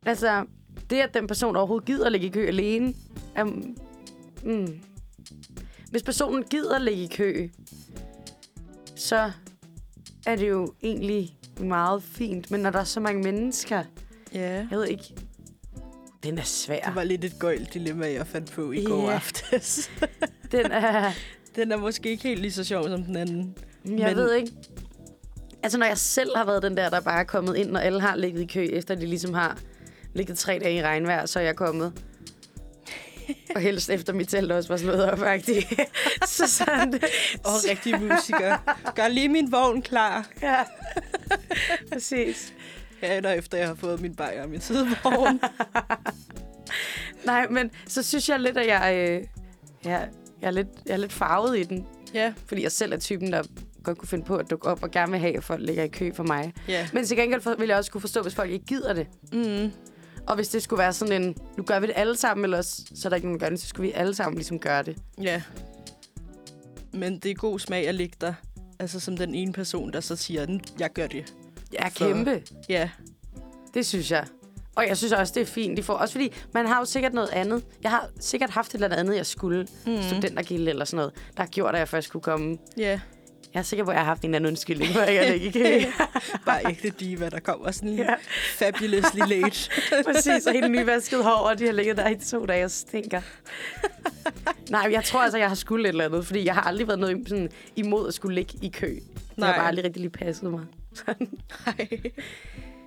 altså, 0.07 0.45
det 0.91 0.97
at 1.01 1.15
den 1.15 1.27
person 1.27 1.57
overhovedet 1.57 1.87
gider 1.87 2.09
ligge 2.09 2.27
i 2.27 2.31
kø 2.31 2.47
alene, 2.47 2.95
er, 3.35 3.45
mm, 4.45 4.81
hvis 5.91 6.03
personen 6.03 6.43
gider 6.43 6.79
ligge 6.79 7.03
i 7.03 7.07
kø, 7.07 7.49
så 8.97 9.31
er 10.27 10.37
det 10.37 10.49
jo 10.49 10.73
egentlig 10.83 11.37
meget 11.61 12.03
fint. 12.03 12.51
Men 12.51 12.61
når 12.61 12.71
der 12.71 12.79
er 12.79 12.85
så 12.85 13.01
mange 13.01 13.23
mennesker, 13.23 13.85
ja. 14.35 14.53
jeg 14.55 14.69
ved 14.71 14.87
ikke, 14.87 15.15
den 16.27 16.39
er 16.39 16.43
svær. 16.45 16.81
Det 16.87 16.95
var 16.95 17.05
lidt 17.05 17.25
et 17.25 17.39
gøjlt 17.39 17.75
dilemma, 17.75 18.13
jeg 18.13 18.27
fandt 18.27 18.53
på 18.53 18.73
i 18.73 18.85
går 18.85 19.09
Ja. 19.11 19.15
aftes. 19.15 19.91
Den 20.53 20.73
er, 20.73 21.13
Den 21.57 21.73
er 21.73 21.77
måske 21.77 22.09
ikke 22.09 22.23
helt 22.23 22.41
lige 22.41 22.53
så 22.53 22.65
sjov 22.65 22.89
som 22.89 23.03
den 23.05 23.17
anden. 23.17 23.55
jeg 23.85 23.93
Men- 24.09 24.17
ved 24.17 24.35
ikke. 24.35 24.53
Altså, 25.63 25.79
når 25.79 25.87
jeg 25.87 25.99
selv 25.99 26.37
har 26.37 26.45
været 26.45 26.63
den 26.63 26.77
der, 26.77 26.91
der 26.91 27.01
bare 27.01 27.21
er 27.21 27.25
kommet 27.25 27.57
ind, 27.57 27.71
når 27.71 27.81
alle 27.81 28.01
har 28.01 28.17
ligget 28.17 28.41
i 28.43 28.47
kø, 28.47 28.65
efter 28.73 28.95
de 28.95 29.07
ligesom 29.07 29.35
har 29.35 29.59
ligget 30.15 30.39
tre 30.39 30.59
dage 30.63 30.75
i 30.77 30.83
regnvejr, 30.83 31.27
så 31.27 31.39
er 31.39 31.43
jeg 31.45 31.57
kommet. 31.57 31.93
Og 33.55 33.61
helst 33.61 33.91
efter 33.91 34.13
mit 34.13 34.29
telt 34.29 34.53
også 34.53 34.69
var 34.69 34.77
slået 34.77 35.05
op, 35.13 35.19
faktisk. 35.19 35.67
så 36.27 36.47
sådan. 36.49 36.95
Og 37.45 37.53
rigtig 37.71 38.01
musiker. 38.03 38.57
Gør 38.95 39.09
lige 39.09 39.29
min 39.29 39.53
vogn 39.53 39.83
klar. 39.83 40.29
Ja. 40.43 40.57
Præcis. 41.93 42.53
Ja, 43.03 43.17
eller 43.17 43.31
efter 43.31 43.59
jeg 43.59 43.67
har 43.67 43.75
fået 43.75 44.01
min 44.01 44.15
bajer 44.15 44.43
og 44.43 44.49
min 44.49 44.61
sidevogn. 44.61 45.41
Nej, 47.27 47.47
men 47.51 47.71
så 47.87 48.03
synes 48.03 48.29
jeg 48.29 48.41
lidt, 48.41 48.57
at 48.59 48.67
jeg, 48.67 48.95
øh, 48.95 49.25
jeg, 49.85 50.09
jeg, 50.41 50.47
er 50.47 50.51
lidt, 50.51 50.69
jeg 50.87 50.93
er 50.93 50.97
lidt 50.97 51.13
farvet 51.13 51.59
i 51.59 51.63
den. 51.63 51.87
ja, 52.15 52.33
Fordi 52.47 52.63
jeg 52.63 52.73
selv 52.73 52.93
er 52.93 52.97
typen, 52.99 53.33
der 53.33 53.43
godt 53.83 53.99
kunne 53.99 54.09
finde 54.09 54.25
på 54.25 54.37
at 54.37 54.51
dukke 54.51 54.69
op 54.69 54.83
og 54.83 54.91
gerne 54.91 55.11
vil 55.13 55.21
have, 55.21 55.37
at 55.37 55.45
folk 55.45 55.63
ligger 55.63 55.83
i 55.85 55.89
kø 55.89 56.13
for 56.15 56.23
mig. 56.23 56.53
ja. 56.69 56.89
Men 56.93 57.05
til 57.05 57.17
gengæld 57.17 57.41
for- 57.41 57.55
vil 57.59 57.69
jeg 57.69 57.77
også 57.77 57.91
kunne 57.91 58.01
forstå, 58.01 58.23
hvis 58.23 58.35
folk 58.35 58.51
ikke 58.51 58.65
gider 58.67 58.93
det. 58.93 59.07
Mm. 59.33 59.73
Og 60.27 60.35
hvis 60.35 60.49
det 60.49 60.63
skulle 60.63 60.79
være 60.79 60.93
sådan 60.93 61.23
en, 61.23 61.37
nu 61.57 61.63
gør 61.63 61.81
vi 61.81 61.87
det 61.87 61.93
alle 61.97 62.17
sammen, 62.17 62.45
eller 62.45 62.59
også, 62.59 62.83
så 62.95 63.09
er 63.09 63.11
der 63.11 63.17
ikke 63.17 63.27
nogen, 63.29 63.41
der 63.41 63.47
gør 63.47 63.51
det, 63.51 63.61
så 63.61 63.67
skulle 63.67 63.87
vi 63.87 63.93
alle 63.93 64.15
sammen 64.15 64.35
ligesom 64.37 64.59
gøre 64.59 64.83
det. 64.83 64.97
Ja. 65.23 65.43
Men 66.93 67.19
det 67.19 67.31
er 67.31 67.35
god 67.35 67.59
smag 67.59 67.89
at 67.89 67.95
ligge 67.95 68.17
der. 68.21 68.35
Altså 68.79 69.01
som 69.01 69.17
den 69.17 69.35
ene 69.35 69.53
person, 69.53 69.93
der 69.93 70.01
så 70.01 70.17
siger, 70.17 70.47
"N- 70.47 70.77
jeg 70.79 70.93
gør 70.93 71.07
det. 71.07 71.35
For- 71.83 71.91
kæmpe. 72.07 72.43
Ja, 72.69 72.91
Det 73.75 73.87
synes 73.87 74.11
jeg. 74.11 74.27
Og 74.77 74.89
jeg 74.89 74.97
synes 74.97 75.13
også, 75.13 75.33
det 75.37 75.41
er 75.41 75.47
fint. 75.47 75.77
De 75.77 75.83
får, 75.83 75.95
også 75.95 76.13
fordi, 76.13 76.33
man 76.55 76.67
har 76.67 76.79
jo 76.79 76.85
sikkert 76.85 77.15
noget 77.15 77.29
andet. 77.29 77.63
Jeg 77.83 77.91
har 77.91 78.09
sikkert 78.21 78.51
haft 78.51 78.75
et 78.75 78.83
eller 78.85 78.97
andet, 78.97 79.17
jeg 79.17 79.27
skulle. 79.27 79.67
Mm. 79.87 80.03
Studentergilde 80.03 80.71
eller 80.71 80.85
sådan 80.85 80.97
noget, 80.97 81.13
der 81.37 81.43
har 81.43 81.49
gjort, 81.49 81.75
at 81.75 81.79
jeg 81.79 81.89
først 81.89 82.11
kunne 82.11 82.21
komme. 82.21 82.59
ja. 82.77 83.01
Jeg 83.55 83.61
er 83.61 83.65
sikker 83.65 83.85
på, 83.85 83.91
at 83.91 83.95
jeg 83.95 84.01
har 84.01 84.07
haft 84.07 84.23
en 84.23 84.29
eller 84.31 84.37
anden 84.39 84.49
undskyldning, 84.51 84.97
at 84.97 85.15
jeg 85.15 85.35
ikke 85.37 85.53
kan. 85.63 85.83
Bare 86.47 86.61
ægte 86.71 86.91
diva, 86.91 87.29
der 87.29 87.41
kommer 87.41 87.71
sådan 87.71 87.89
lige 87.89 88.03
Ja. 88.05 88.15
fabulously 88.57 89.21
late. 89.27 89.71
Præcis, 90.13 90.47
og 90.47 90.53
helt 90.53 90.71
nyvasket 90.71 91.25
hår, 91.25 91.31
og 91.49 91.59
de 91.59 91.65
har 91.67 91.73
ligget 91.73 91.97
der 91.97 92.09
i 92.09 92.15
to 92.19 92.47
dage 92.47 92.65
og 92.65 92.71
stinker. 92.71 93.21
Nej, 94.71 94.89
jeg 94.93 95.05
tror 95.05 95.21
altså, 95.21 95.39
jeg 95.39 95.49
har 95.49 95.55
skulle 95.55 95.85
et 95.85 95.89
eller 95.89 96.05
andet, 96.05 96.27
fordi 96.27 96.45
jeg 96.45 96.55
har 96.55 96.63
aldrig 96.63 96.87
været 96.89 97.01
noget 97.01 97.29
sådan, 97.29 97.49
imod 97.77 98.09
at 98.09 98.15
skulle 98.15 98.35
ligge 98.35 98.59
i 98.63 98.69
kø. 98.69 98.87
Det 98.89 99.01
har 99.45 99.47
Nej. 99.47 99.57
bare 99.57 99.67
aldrig 99.69 99.85
rigtig 99.85 100.01
lige 100.01 100.11
passet 100.11 100.51
mig. 100.51 100.61
Nej. 101.67 101.89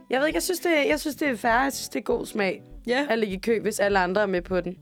Jeg 0.09 0.19
ved 0.19 0.27
ikke, 0.27 0.35
jeg 0.37 0.43
synes, 0.43 0.59
det, 0.59 0.71
jeg 0.87 0.99
synes, 0.99 1.15
det 1.15 1.27
er 1.27 1.35
fair. 1.35 1.51
Jeg 1.63 1.73
synes, 1.73 1.89
det 1.89 1.99
er 1.99 2.03
god 2.03 2.25
smag 2.25 2.61
Ja, 2.87 3.05
at 3.09 3.19
ligge 3.19 3.35
i 3.35 3.39
kø, 3.39 3.59
hvis 3.61 3.79
alle 3.79 3.99
andre 3.99 4.21
er 4.21 4.25
med 4.25 4.41
på 4.41 4.61
den. 4.61 4.77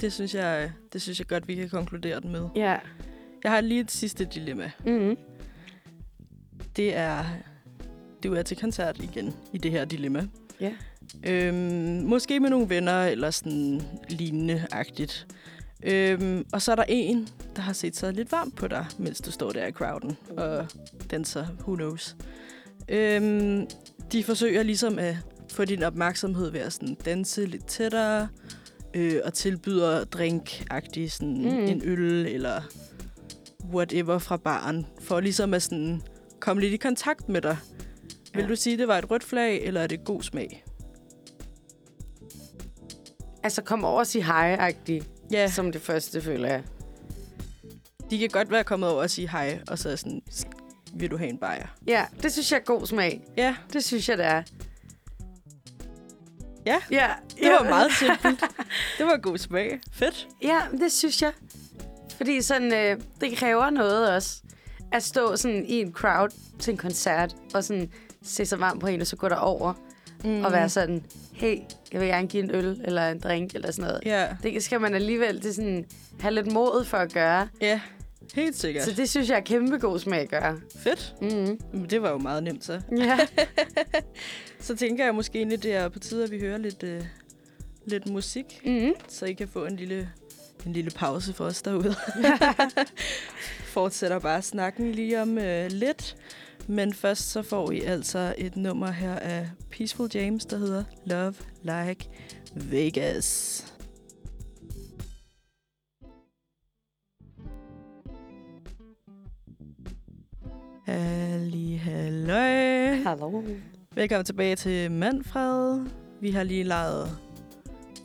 det 0.00 0.12
synes, 0.12 0.34
jeg, 0.34 0.72
det 0.92 1.02
synes 1.02 1.18
jeg 1.18 1.26
godt, 1.26 1.48
vi 1.48 1.54
kan 1.54 1.68
konkludere 1.68 2.20
den 2.20 2.32
med. 2.32 2.48
Ja. 2.56 2.76
Jeg 3.44 3.52
har 3.52 3.60
lige 3.60 3.80
et 3.80 3.90
sidste 3.90 4.24
dilemma. 4.24 4.70
Mm-hmm. 4.86 5.16
Det 6.76 6.96
er, 6.96 7.24
du 8.24 8.34
er 8.34 8.42
til 8.42 8.56
koncert 8.56 8.98
igen 9.02 9.34
i 9.52 9.58
det 9.58 9.70
her 9.70 9.84
dilemma. 9.84 10.26
Ja. 10.60 10.72
Øhm, 11.26 11.56
måske 12.04 12.40
med 12.40 12.50
nogle 12.50 12.68
venner 12.68 13.04
eller 13.04 13.30
sådan 13.30 13.82
lignende-agtigt. 14.08 15.26
Øhm, 15.82 16.44
og 16.52 16.62
så 16.62 16.72
er 16.72 16.76
der 16.76 16.84
en, 16.88 17.28
der 17.56 17.62
har 17.62 17.72
set 17.72 17.96
sig 17.96 18.12
lidt 18.12 18.32
varmt 18.32 18.56
på 18.56 18.68
dig, 18.68 18.86
mens 18.98 19.20
du 19.20 19.30
står 19.30 19.50
der 19.50 19.66
i 19.66 19.72
crowden 19.72 20.16
og 20.36 20.66
danser. 21.10 21.46
Who 21.60 21.74
knows? 21.74 22.16
Øhm, 22.88 23.66
de 24.12 24.24
forsøger 24.24 24.62
ligesom 24.62 24.98
at 24.98 25.16
få 25.52 25.64
din 25.64 25.82
opmærksomhed 25.82 26.50
ved 26.50 26.60
at 26.60 26.72
sådan 26.72 26.94
danse 26.94 27.46
lidt 27.46 27.66
tættere 27.66 28.28
øh, 28.94 29.20
og 29.24 29.34
tilbyder 29.34 30.04
drink-agtigt 30.04 31.08
sådan 31.08 31.42
Mm. 31.42 31.48
en 31.48 31.82
øl 31.84 32.26
eller 32.26 32.62
whatever 33.74 34.18
fra 34.18 34.36
baren, 34.36 34.86
for 35.00 35.20
ligesom 35.20 35.54
at 35.54 35.62
sådan 35.62 36.02
komme 36.40 36.62
lidt 36.62 36.72
i 36.74 36.76
kontakt 36.76 37.28
med 37.28 37.42
dig. 37.42 37.56
Vil 38.34 38.42
Ja. 38.42 38.48
du 38.48 38.56
sige, 38.56 38.78
det 38.78 38.88
var 38.88 38.98
et 38.98 39.10
rødt 39.10 39.24
flag, 39.24 39.62
eller 39.64 39.80
er 39.80 39.86
det 39.86 40.04
god 40.04 40.22
smag? 40.22 40.64
Altså, 43.42 43.62
kom 43.62 43.84
over 43.84 43.98
og 43.98 44.06
sige 44.06 44.24
hej-agtigt, 44.24 45.10
Ja, 45.32 45.50
som 45.50 45.72
det 45.72 45.82
første, 45.82 46.22
føler 46.22 46.48
jeg. 46.48 46.62
de 48.10 48.18
kan 48.18 48.28
godt 48.28 48.50
være 48.50 48.64
kommet 48.64 48.88
over 48.90 49.02
og 49.02 49.10
sige 49.10 49.28
hej, 49.30 49.60
og 49.68 49.78
så 49.78 49.88
er 49.90 49.96
sådan, 49.96 50.22
vil 50.94 51.10
du 51.10 51.16
have 51.16 51.30
en 51.30 51.38
bajer? 51.38 51.66
Ja, 51.86 52.04
det 52.22 52.32
synes 52.32 52.52
jeg 52.52 52.58
er 52.58 52.64
god 52.64 52.86
smag. 52.86 53.20
Ja, 53.36 53.56
Det 53.72 53.84
synes 53.84 54.08
jeg, 54.08 54.18
det 54.18 54.26
er. 54.26 54.42
Ja, 56.66 56.76
ja 56.90 57.10
det 57.42 57.50
var 57.50 57.64
meget 57.64 57.92
simpelt. 58.00 58.40
Det 58.98 59.06
var 59.06 59.16
god 59.16 59.38
smag. 59.38 59.80
Fedt. 59.92 60.28
Ja, 60.42 60.60
det 60.80 60.92
synes 60.92 61.22
jeg. 61.22 61.32
Fordi 62.16 62.42
sådan, 62.42 62.72
øh, 62.74 63.00
det 63.20 63.36
kræver 63.36 63.70
noget 63.70 64.10
også. 64.14 64.42
At 64.92 65.02
stå 65.02 65.36
sådan 65.36 65.64
i 65.66 65.74
en 65.80 65.92
crowd 65.92 66.28
til 66.58 66.70
en 66.70 66.76
koncert, 66.76 67.36
og 67.54 67.64
sådan 67.64 67.90
se 68.22 68.46
sig 68.46 68.60
varm 68.60 68.78
på 68.78 68.86
en, 68.86 69.00
og 69.00 69.06
så 69.06 69.16
gå 69.16 69.28
derover 69.28 69.72
mm. 70.24 70.44
og 70.44 70.52
være 70.52 70.68
sådan, 70.68 71.04
hey, 71.38 71.58
jeg 71.92 72.00
vil 72.00 72.08
gerne 72.08 72.28
give 72.28 72.42
en 72.42 72.50
øl 72.54 72.80
eller 72.84 73.08
en 73.10 73.18
drink 73.20 73.54
eller 73.54 73.70
sådan 73.70 73.84
noget. 73.88 74.00
Ja, 74.06 74.28
Det 74.42 74.62
skal 74.62 74.80
man 74.80 74.94
alligevel 74.94 75.42
det 75.42 75.54
sådan, 75.54 75.84
have 76.20 76.34
lidt 76.34 76.52
mod 76.52 76.84
for 76.84 76.96
at 76.96 77.12
gøre. 77.12 77.48
ja. 77.60 77.80
Helt 78.34 78.56
sikkert. 78.56 78.84
Så 78.84 78.92
det 78.92 79.08
synes 79.10 79.28
jeg 79.30 79.36
er 79.36 79.40
kæmpe 79.40 79.78
god 79.78 79.98
smag 79.98 80.20
at 80.20 80.28
gøre. 80.28 80.60
Fedt. 80.78 81.14
Mm. 81.22 81.58
Men 81.72 81.86
Det 81.90 82.02
var 82.02 82.10
jo 82.10 82.18
meget 82.18 82.42
nemt 82.42 82.64
så. 82.64 82.80
Ja. 82.98 83.18
Så 84.60 84.76
tænker 84.76 85.04
jeg 85.04 85.14
måske 85.14 85.38
egentlig, 85.38 85.62
det 85.62 85.74
er 85.74 85.88
på 85.88 85.98
tide, 85.98 86.24
at 86.24 86.30
vi 86.30 86.40
hører 86.40 86.58
lidt, 86.58 86.82
øh, 86.82 87.04
lidt 87.86 88.06
musik, 88.08 88.60
Mm. 88.64 88.92
så 89.08 89.24
I 89.26 89.32
kan 89.32 89.48
få 89.48 89.64
en 89.64 89.76
lille, 89.76 90.08
en 90.66 90.72
lille 90.72 90.90
pause 90.90 91.32
for 91.32 91.44
os 91.44 91.62
derude. 91.62 91.94
Fortsætter 93.64 94.18
bare 94.18 94.42
snakken 94.42 94.92
lige 94.92 95.22
om 95.22 95.38
øh, 95.38 95.66
lidt. 95.70 96.16
Men 96.70 96.94
først 96.94 97.30
så 97.30 97.42
får 97.42 97.70
I 97.70 97.80
altså 97.80 98.34
et 98.38 98.56
nummer 98.56 98.90
her 98.90 99.14
af 99.14 99.50
Peaceful 99.70 100.08
James, 100.14 100.46
der 100.46 100.58
hedder 100.58 100.84
Love 101.06 101.34
Like 101.62 102.08
Vegas. 102.54 103.64
Halli 110.86 111.76
halløj. 111.76 112.94
Hallo. 112.94 113.42
Velkommen 113.94 114.24
tilbage 114.24 114.56
til 114.56 114.90
Manfred. 114.90 115.86
Vi 116.20 116.30
har 116.30 116.42
lige 116.42 116.64
lejet 116.64 117.18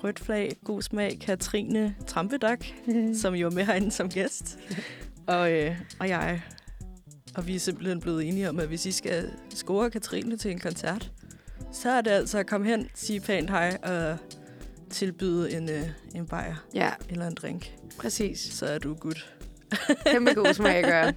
rødt 0.03 0.19
flag, 0.19 0.55
god 0.63 0.81
smag, 0.81 1.17
Katrine 1.21 1.95
Trampedak, 2.07 2.65
som 3.21 3.33
jo 3.33 3.47
er 3.47 3.51
med 3.51 3.65
herinde 3.65 3.91
som 3.91 4.09
gæst. 4.09 4.59
Og, 5.27 5.51
øh, 5.51 5.75
og 5.99 6.09
jeg. 6.09 6.41
Og 7.35 7.47
vi 7.47 7.55
er 7.55 7.59
simpelthen 7.59 7.99
blevet 7.99 8.27
enige 8.27 8.49
om, 8.49 8.59
at 8.59 8.67
hvis 8.67 8.85
I 8.85 8.91
skal 8.91 9.31
score 9.55 9.89
Katrine 9.91 10.37
til 10.37 10.51
en 10.51 10.59
koncert, 10.59 11.11
så 11.71 11.89
er 11.89 12.01
det 12.01 12.11
altså 12.11 12.37
at 12.37 12.47
komme 12.47 12.67
hen, 12.67 12.89
sige 12.95 13.19
pænt 13.19 13.49
hej 13.49 13.77
og 13.83 14.17
tilbyde 14.89 15.51
en, 15.53 15.69
øh, 15.69 15.83
en 16.15 16.25
bajer 16.27 16.55
Ja, 16.73 16.89
eller 17.09 17.27
en 17.27 17.33
drink. 17.35 17.71
præcis. 17.97 18.39
Så 18.39 18.65
er 18.65 18.77
du 18.77 18.93
good. 18.93 19.25
Kæmpe 20.05 20.33
god 20.33 20.53
smag 20.53 20.75
at 20.75 20.85
gøre. 20.85 21.13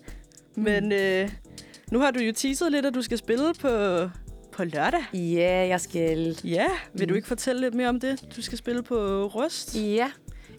Men 0.66 0.92
øh, 0.92 1.30
nu 1.92 1.98
har 1.98 2.10
du 2.10 2.20
jo 2.20 2.32
teaset 2.32 2.72
lidt, 2.72 2.86
at 2.86 2.94
du 2.94 3.02
skal 3.02 3.18
spille 3.18 3.54
på, 3.60 3.68
på 4.52 4.64
lørdag. 4.64 5.00
Ja, 5.14 5.66
jeg 5.68 5.80
skal. 5.80 6.38
Ja, 6.44 6.66
vil 6.94 7.08
du 7.08 7.12
Mm. 7.12 7.16
ikke 7.16 7.28
fortælle 7.28 7.60
lidt 7.60 7.74
mere 7.74 7.88
om 7.88 8.00
det? 8.00 8.24
Du 8.36 8.42
skal 8.42 8.58
spille 8.58 8.82
på 8.82 9.26
Rust. 9.26 9.76
Ja. 9.76 10.10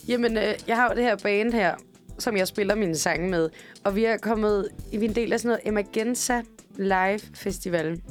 Jamen, 0.07 0.37
øh, 0.37 0.53
jeg 0.67 0.75
har 0.75 0.89
jo 0.89 0.95
det 0.95 1.03
her 1.03 1.15
band 1.15 1.53
her, 1.53 1.75
som 2.19 2.37
jeg 2.37 2.47
spiller 2.47 2.75
mine 2.75 2.95
sange 2.95 3.29
med. 3.29 3.49
Og 3.83 3.95
vi 3.95 4.05
er 4.05 4.17
kommet... 4.17 4.69
Er 4.93 4.99
en 4.99 5.15
del 5.15 5.33
af 5.33 5.39
sådan 5.39 5.49
noget 5.49 5.67
Emagensa 5.67 6.41
Live 6.77 7.19
Festival. 7.33 8.01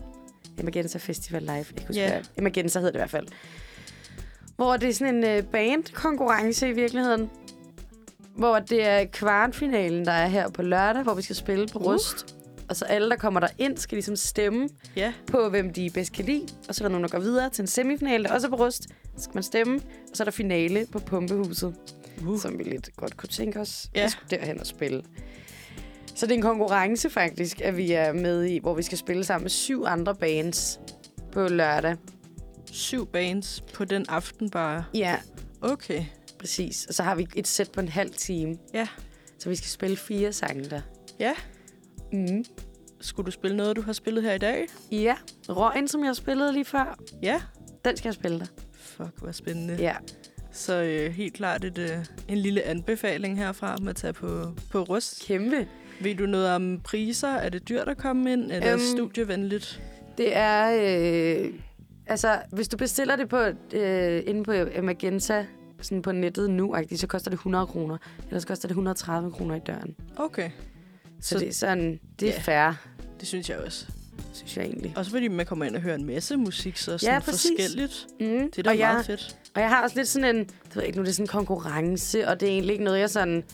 Emagensa 0.60 0.98
Festival 0.98 1.42
Live. 1.42 1.52
Jeg 1.52 1.66
kan 1.76 1.86
huske, 1.86 2.00
yeah. 2.00 2.24
Emagensa 2.38 2.78
hedder 2.78 2.92
det 2.92 2.98
i 2.98 3.00
hvert 3.00 3.10
fald. 3.10 3.26
Hvor 4.56 4.76
det 4.76 4.88
er 4.88 4.92
sådan 4.92 5.14
en 5.14 5.24
øh, 5.24 5.44
bandkonkurrence 5.44 6.68
i 6.68 6.72
virkeligheden. 6.72 7.30
Hvor 8.36 8.58
det 8.58 8.86
er 8.86 9.04
kvartfinalen, 9.04 10.04
der 10.04 10.12
er 10.12 10.26
her 10.26 10.50
på 10.50 10.62
lørdag, 10.62 11.02
hvor 11.02 11.14
vi 11.14 11.22
skal 11.22 11.36
spille 11.36 11.66
på 11.66 11.78
Uh. 11.78 11.86
Rust. 11.86 12.36
Og 12.68 12.76
så 12.76 12.84
alle, 12.84 13.10
der 13.10 13.16
kommer 13.16 13.40
der 13.40 13.48
ind, 13.58 13.76
skal 13.78 13.96
ligesom 13.96 14.16
stemme 14.16 14.68
Ja, 14.96 15.12
på, 15.26 15.48
hvem 15.48 15.72
de 15.72 15.90
bedst 15.94 16.12
kan 16.12 16.24
lide. 16.24 16.46
Og 16.68 16.74
så 16.74 16.84
er 16.84 16.88
der 16.88 16.92
nogen, 16.92 17.02
der 17.02 17.08
går 17.10 17.18
videre 17.18 17.50
til 17.50 17.62
en 17.62 17.66
semifinale, 17.66 18.24
der 18.24 18.32
også 18.32 18.46
er 18.46 18.50
på 18.50 18.56
Rust. 18.56 18.82
Så 19.16 19.24
skal 19.24 19.34
man 19.34 19.42
stemme. 19.42 19.74
Og 20.10 20.16
så 20.16 20.22
er 20.22 20.24
der 20.24 20.32
finale 20.32 20.86
på 20.92 20.98
Pumpehuset 20.98 21.74
uh. 22.26 22.40
som 22.40 22.58
vi 22.58 22.62
lidt 22.64 22.90
godt 22.96 23.16
kunne 23.16 23.28
tænke 23.28 23.60
os 23.60 23.90
Ja. 23.94 24.04
at 24.04 24.10
skulle 24.10 24.38
derhen 24.38 24.60
og 24.60 24.66
spille. 24.66 25.02
Så 26.14 26.26
det 26.26 26.32
er 26.32 26.36
en 26.36 26.42
konkurrence 26.42 27.10
faktisk, 27.10 27.60
at 27.60 27.76
vi 27.76 27.92
er 27.92 28.12
med 28.12 28.44
i, 28.44 28.58
hvor 28.58 28.74
vi 28.74 28.82
skal 28.82 28.98
spille 28.98 29.24
sammen 29.24 29.44
med 29.44 29.50
syv 29.50 29.84
andre 29.86 30.14
bands 30.14 30.80
på 31.32 31.48
lørdag. 31.48 31.96
syv 32.72 33.06
bands 33.06 33.60
på 33.74 33.84
den 33.84 34.04
aften 34.08 34.50
bare. 34.50 34.84
Ja, 34.94 35.16
Okay. 35.60 36.04
præcis. 36.38 36.86
Og 36.86 36.94
så 36.94 37.02
har 37.02 37.14
vi 37.14 37.26
et 37.36 37.46
sæt 37.48 37.70
på 37.72 37.80
en 37.80 37.88
halv 37.88 38.10
time. 38.14 38.56
Ja. 38.74 38.88
Så 39.38 39.48
vi 39.48 39.56
skal 39.56 39.68
spille 39.68 39.96
fire 39.96 40.32
sange 40.32 40.64
der. 40.64 40.80
Ja. 41.20 41.34
Mm. 42.12 42.44
Skulle 43.00 43.26
du 43.26 43.30
spille 43.30 43.56
noget, 43.56 43.76
du 43.76 43.82
har 43.82 43.92
spillet 43.92 44.22
her 44.24 44.32
i 44.32 44.38
dag? 44.38 44.66
Ja, 44.92 45.16
Røgen, 45.48 45.88
som 45.88 46.04
jeg 46.04 46.16
spillede 46.16 46.52
lige 46.52 46.64
før, 46.64 46.98
Ja. 47.22 47.42
den 47.84 47.96
skal 47.96 48.08
jeg 48.08 48.14
spille 48.14 48.38
der. 48.40 48.46
Fuck, 48.72 49.18
hvor 49.18 49.32
spændende. 49.32 49.76
Ja, 49.78 49.94
Så 50.52 50.82
øh, 50.82 51.12
helt 51.12 51.34
klart 51.34 51.64
et, 51.64 51.78
øh, 51.78 51.90
en 52.28 52.38
lille 52.38 52.62
anbefaling 52.62 53.38
herfra 53.38 53.76
med 53.76 53.90
at 53.90 53.96
tage 53.96 54.12
på, 54.12 54.52
på 54.70 54.82
Rust. 54.82 55.24
kæmpe. 55.26 55.66
Ved 56.00 56.14
du 56.14 56.26
noget 56.26 56.48
om 56.54 56.80
priser? 56.84 57.28
Er 57.28 57.48
det 57.48 57.68
dyrt 57.68 57.88
at 57.88 57.96
komme 57.98 58.32
ind? 58.32 58.50
Er 58.50 58.60
det 58.60 58.72
Øhm, 58.72 58.80
studievenligt? 58.96 59.82
Det 60.18 60.36
er... 60.36 60.70
Øh, 61.44 61.52
altså, 62.06 62.38
hvis 62.52 62.68
du 62.68 62.76
bestiller 62.76 63.16
det 63.16 63.28
på, 63.28 63.38
øh, 63.72 64.22
inde 64.26 64.44
på 64.44 64.52
Magenta, 64.82 65.46
sådan 65.82 66.02
på 66.02 66.12
nettet 66.12 66.50
nu, 66.50 66.76
så 66.96 67.06
koster 67.06 67.30
det 67.30 67.36
100 67.36 67.66
kroner. 67.66 67.96
Ellers 68.28 68.44
koster 68.44 68.68
det 68.68 68.72
130 68.72 69.32
kroner 69.32 69.54
i 69.56 69.60
døren. 69.66 69.94
Okay. 70.16 70.50
Så, 71.20 71.28
Så- 71.28 71.38
det 71.38 71.48
er 71.48 71.52
sådan, 71.52 72.00
det 72.20 72.28
er 72.28 72.32
Ja. 72.32 72.40
fair, 72.40 72.72
Det 73.20 73.28
synes 73.28 73.50
jeg 73.50 73.58
også. 73.58 73.86
Synes 74.32 74.56
jeg 74.56 74.64
egentlig. 74.64 74.92
Også 74.96 75.10
fordi 75.10 75.28
man 75.28 75.46
kommer 75.46 75.64
ind 75.64 75.76
og 75.76 75.82
hører 75.82 75.94
en 75.94 76.06
masse 76.06 76.36
musik, 76.36 76.76
så 76.76 76.98
sådan 76.98 77.14
Ja, 77.14 77.20
præcis. 77.20 77.50
forskelligt. 77.58 78.06
Mm. 78.20 78.50
Det 78.50 78.58
er 78.58 78.62
da 78.62 78.70
og, 78.70 78.76
meget 78.76 78.96
jeg, 78.96 79.04
fedt. 79.06 79.36
og 79.54 79.60
jeg 79.60 79.68
har 79.68 79.82
også 79.82 79.96
lidt 79.96 80.08
sådan 80.08 80.36
en, 80.36 80.44
det 80.44 80.76
ved 80.76 80.82
ikke 80.82 80.98
nu, 80.98 81.02
det 81.04 81.08
er 81.08 81.12
sådan 81.12 81.24
en 81.24 81.28
konkurrence, 81.28 82.28
og 82.28 82.40
det 82.40 82.48
er 82.48 82.52
egentlig 82.52 82.72
ikke 82.72 82.84
noget, 82.84 82.98
jeg 82.98 83.10
sådan 83.10 83.44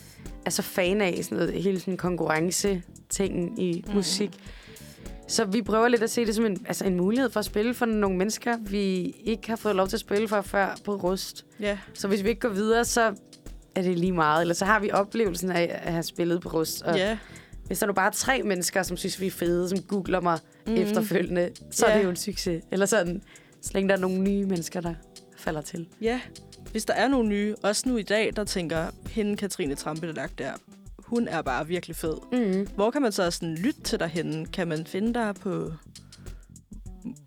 er 0.45 0.49
så 0.49 0.61
fan 0.61 1.01
af, 1.01 1.19
sådan 1.23 1.37
noget, 1.37 1.53
hele 1.63 1.79
sådan 1.79 1.97
konkurrence-ting 1.97 3.59
i 3.63 3.83
mm. 3.87 3.93
musik. 3.93 4.31
Så 5.27 5.45
vi 5.45 5.61
prøver 5.61 5.87
lidt 5.87 6.03
at 6.03 6.09
se 6.09 6.25
det 6.25 6.35
som 6.35 6.45
en, 6.45 6.65
altså 6.67 6.85
en 6.85 6.97
mulighed 6.97 7.29
for 7.29 7.39
at 7.39 7.45
spille 7.45 7.73
for 7.73 7.85
nogle 7.85 8.17
mennesker, 8.17 8.57
vi 8.57 9.15
ikke 9.23 9.49
har 9.49 9.55
fået 9.55 9.75
lov 9.75 9.87
til 9.87 9.95
at 9.95 9.99
spille 9.99 10.27
for 10.27 10.41
før 10.41 10.77
på 10.85 10.95
Rust. 10.95 11.45
Ja, 11.59 11.77
Så 11.93 12.07
hvis 12.07 12.23
vi 12.23 12.29
ikke 12.29 12.41
går 12.41 12.49
videre, 12.49 12.85
så 12.85 13.15
er 13.75 13.81
det 13.81 13.99
lige 13.99 14.11
meget. 14.11 14.41
Eller 14.41 14.53
så 14.53 14.65
har 14.65 14.79
vi 14.79 14.91
oplevelsen 14.91 15.51
af 15.51 15.79
at 15.83 15.91
have 15.93 16.03
spillet 16.03 16.41
på 16.41 16.49
Rust. 16.49 16.81
Og 16.81 16.97
ja. 16.97 17.17
hvis 17.67 17.79
der 17.79 17.87
nu 17.87 17.93
bare 17.93 18.07
er 18.07 18.11
tre 18.11 18.41
mennesker, 18.43 18.83
som 18.83 18.97
synes, 18.97 19.21
vi 19.21 19.27
er 19.27 19.31
fede, 19.31 19.69
som 19.69 19.81
googler 19.81 20.21
mig. 20.21 20.39
Mm. 20.67 20.75
efterfølgende, 20.75 21.49
så 21.71 21.85
Ja. 21.87 21.91
er 21.93 21.97
det 21.97 22.03
jo 22.05 22.09
en 22.09 22.15
succes. 22.15 22.63
Eller 22.71 22.85
sådan, 22.85 23.21
så 23.61 23.71
længe 23.73 23.89
der 23.89 23.95
er 23.95 23.99
nogle 23.99 24.17
nye 24.19 24.45
mennesker, 24.45 24.81
der 24.81 24.93
falder 25.37 25.61
til. 25.61 25.87
Ja, 26.01 26.21
hvis 26.71 26.85
der 26.85 26.93
er 26.93 27.07
nogle 27.07 27.29
nye, 27.29 27.55
også 27.63 27.89
nu 27.89 27.97
i 27.97 28.01
dag, 28.01 28.31
der 28.35 28.43
tænker, 28.43 28.85
hende 29.09 29.35
Katrine 29.37 29.75
Trampelak 29.75 30.31
der, 30.37 30.51
hun 30.97 31.27
er 31.27 31.41
bare 31.41 31.67
virkelig 31.67 31.95
fed. 31.95 32.15
Mm. 32.31 32.67
Hvor 32.75 32.91
kan 32.91 33.01
man 33.01 33.11
så 33.11 33.31
sådan 33.31 33.55
lytte 33.55 33.81
til 33.81 33.99
dig 33.99 34.07
henne? 34.07 34.45
Kan 34.45 34.67
man 34.67 34.85
finde 34.85 35.13
dig 35.13 35.35
på 35.35 35.71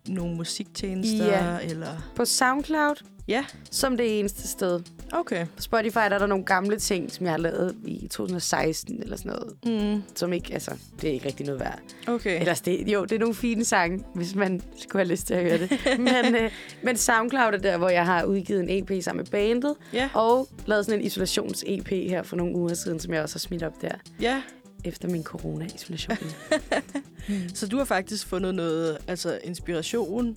nogle 0.09 0.36
musiktjenester? 0.36 1.26
Ja. 1.26 1.59
Eller... 1.70 2.12
På 2.16 2.24
SoundCloud, 2.24 2.95
Ja, 3.28 3.45
som 3.70 3.97
det 3.97 4.18
eneste 4.20 4.49
sted. 4.49 4.80
Okay. 5.12 5.46
På 5.56 5.62
Spotify 5.62 5.94
der 5.96 6.00
er 6.00 6.18
der 6.18 6.26
nogle 6.26 6.44
gamle 6.44 6.78
ting, 6.78 7.12
som 7.12 7.26
jeg 7.26 7.32
har 7.32 7.38
lavet 7.38 7.76
i 7.84 8.08
2016 8.08 9.02
eller 9.02 9.16
sådan 9.16 9.32
noget, 9.32 9.94
Mm, 9.94 10.02
som 10.14 10.32
ikke, 10.32 10.52
altså, 10.54 10.70
det 11.00 11.11
er 11.11 11.14
ikke 11.14 11.26
rigtig 11.26 11.46
noget 11.46 11.61
værd. 11.61 11.78
okay. 12.06 12.40
Ellers 12.40 12.61
det, 12.61 12.88
jo, 12.88 13.04
det 13.04 13.12
er 13.12 13.18
nogle 13.18 13.34
fine 13.34 13.64
sange, 13.64 14.04
hvis 14.14 14.34
man 14.34 14.61
skulle 14.78 15.04
have 15.04 15.11
lyst 15.12 15.26
til 15.26 15.34
at 15.34 15.42
høre 15.42 15.58
det. 15.58 15.70
men, 15.98 16.34
øh, 16.34 16.50
men 16.82 16.96
SoundCloud 16.96 17.52
er 17.54 17.58
der, 17.58 17.76
hvor 17.78 17.88
jeg 17.88 18.06
har 18.06 18.24
udgivet 18.24 18.61
en 18.70 18.84
EP 18.90 19.02
sammen 19.02 19.18
med 19.24 19.30
bandet, 19.30 19.74
Ja, 19.92 20.11
og 20.14 20.48
lavet 20.66 20.86
sådan 20.86 21.00
en 21.00 21.06
isolations-EP 21.06 21.88
her 21.88 22.22
for 22.22 22.36
nogle 22.36 22.56
uger 22.56 22.74
siden, 22.74 23.00
som 23.00 23.14
jeg 23.14 23.22
også 23.22 23.34
har 23.34 23.38
smidt 23.40 23.62
op 23.62 23.82
der, 23.82 23.92
ja. 24.20 24.42
efter 24.84 25.08
min 25.08 25.24
corona-isolation. 25.24 26.16
Så 27.54 27.66
du 27.68 27.76
har 27.76 27.84
faktisk 27.84 28.26
fundet 28.26 28.54
noget 28.54 28.98
altså 29.08 29.38
inspiration 29.44 30.36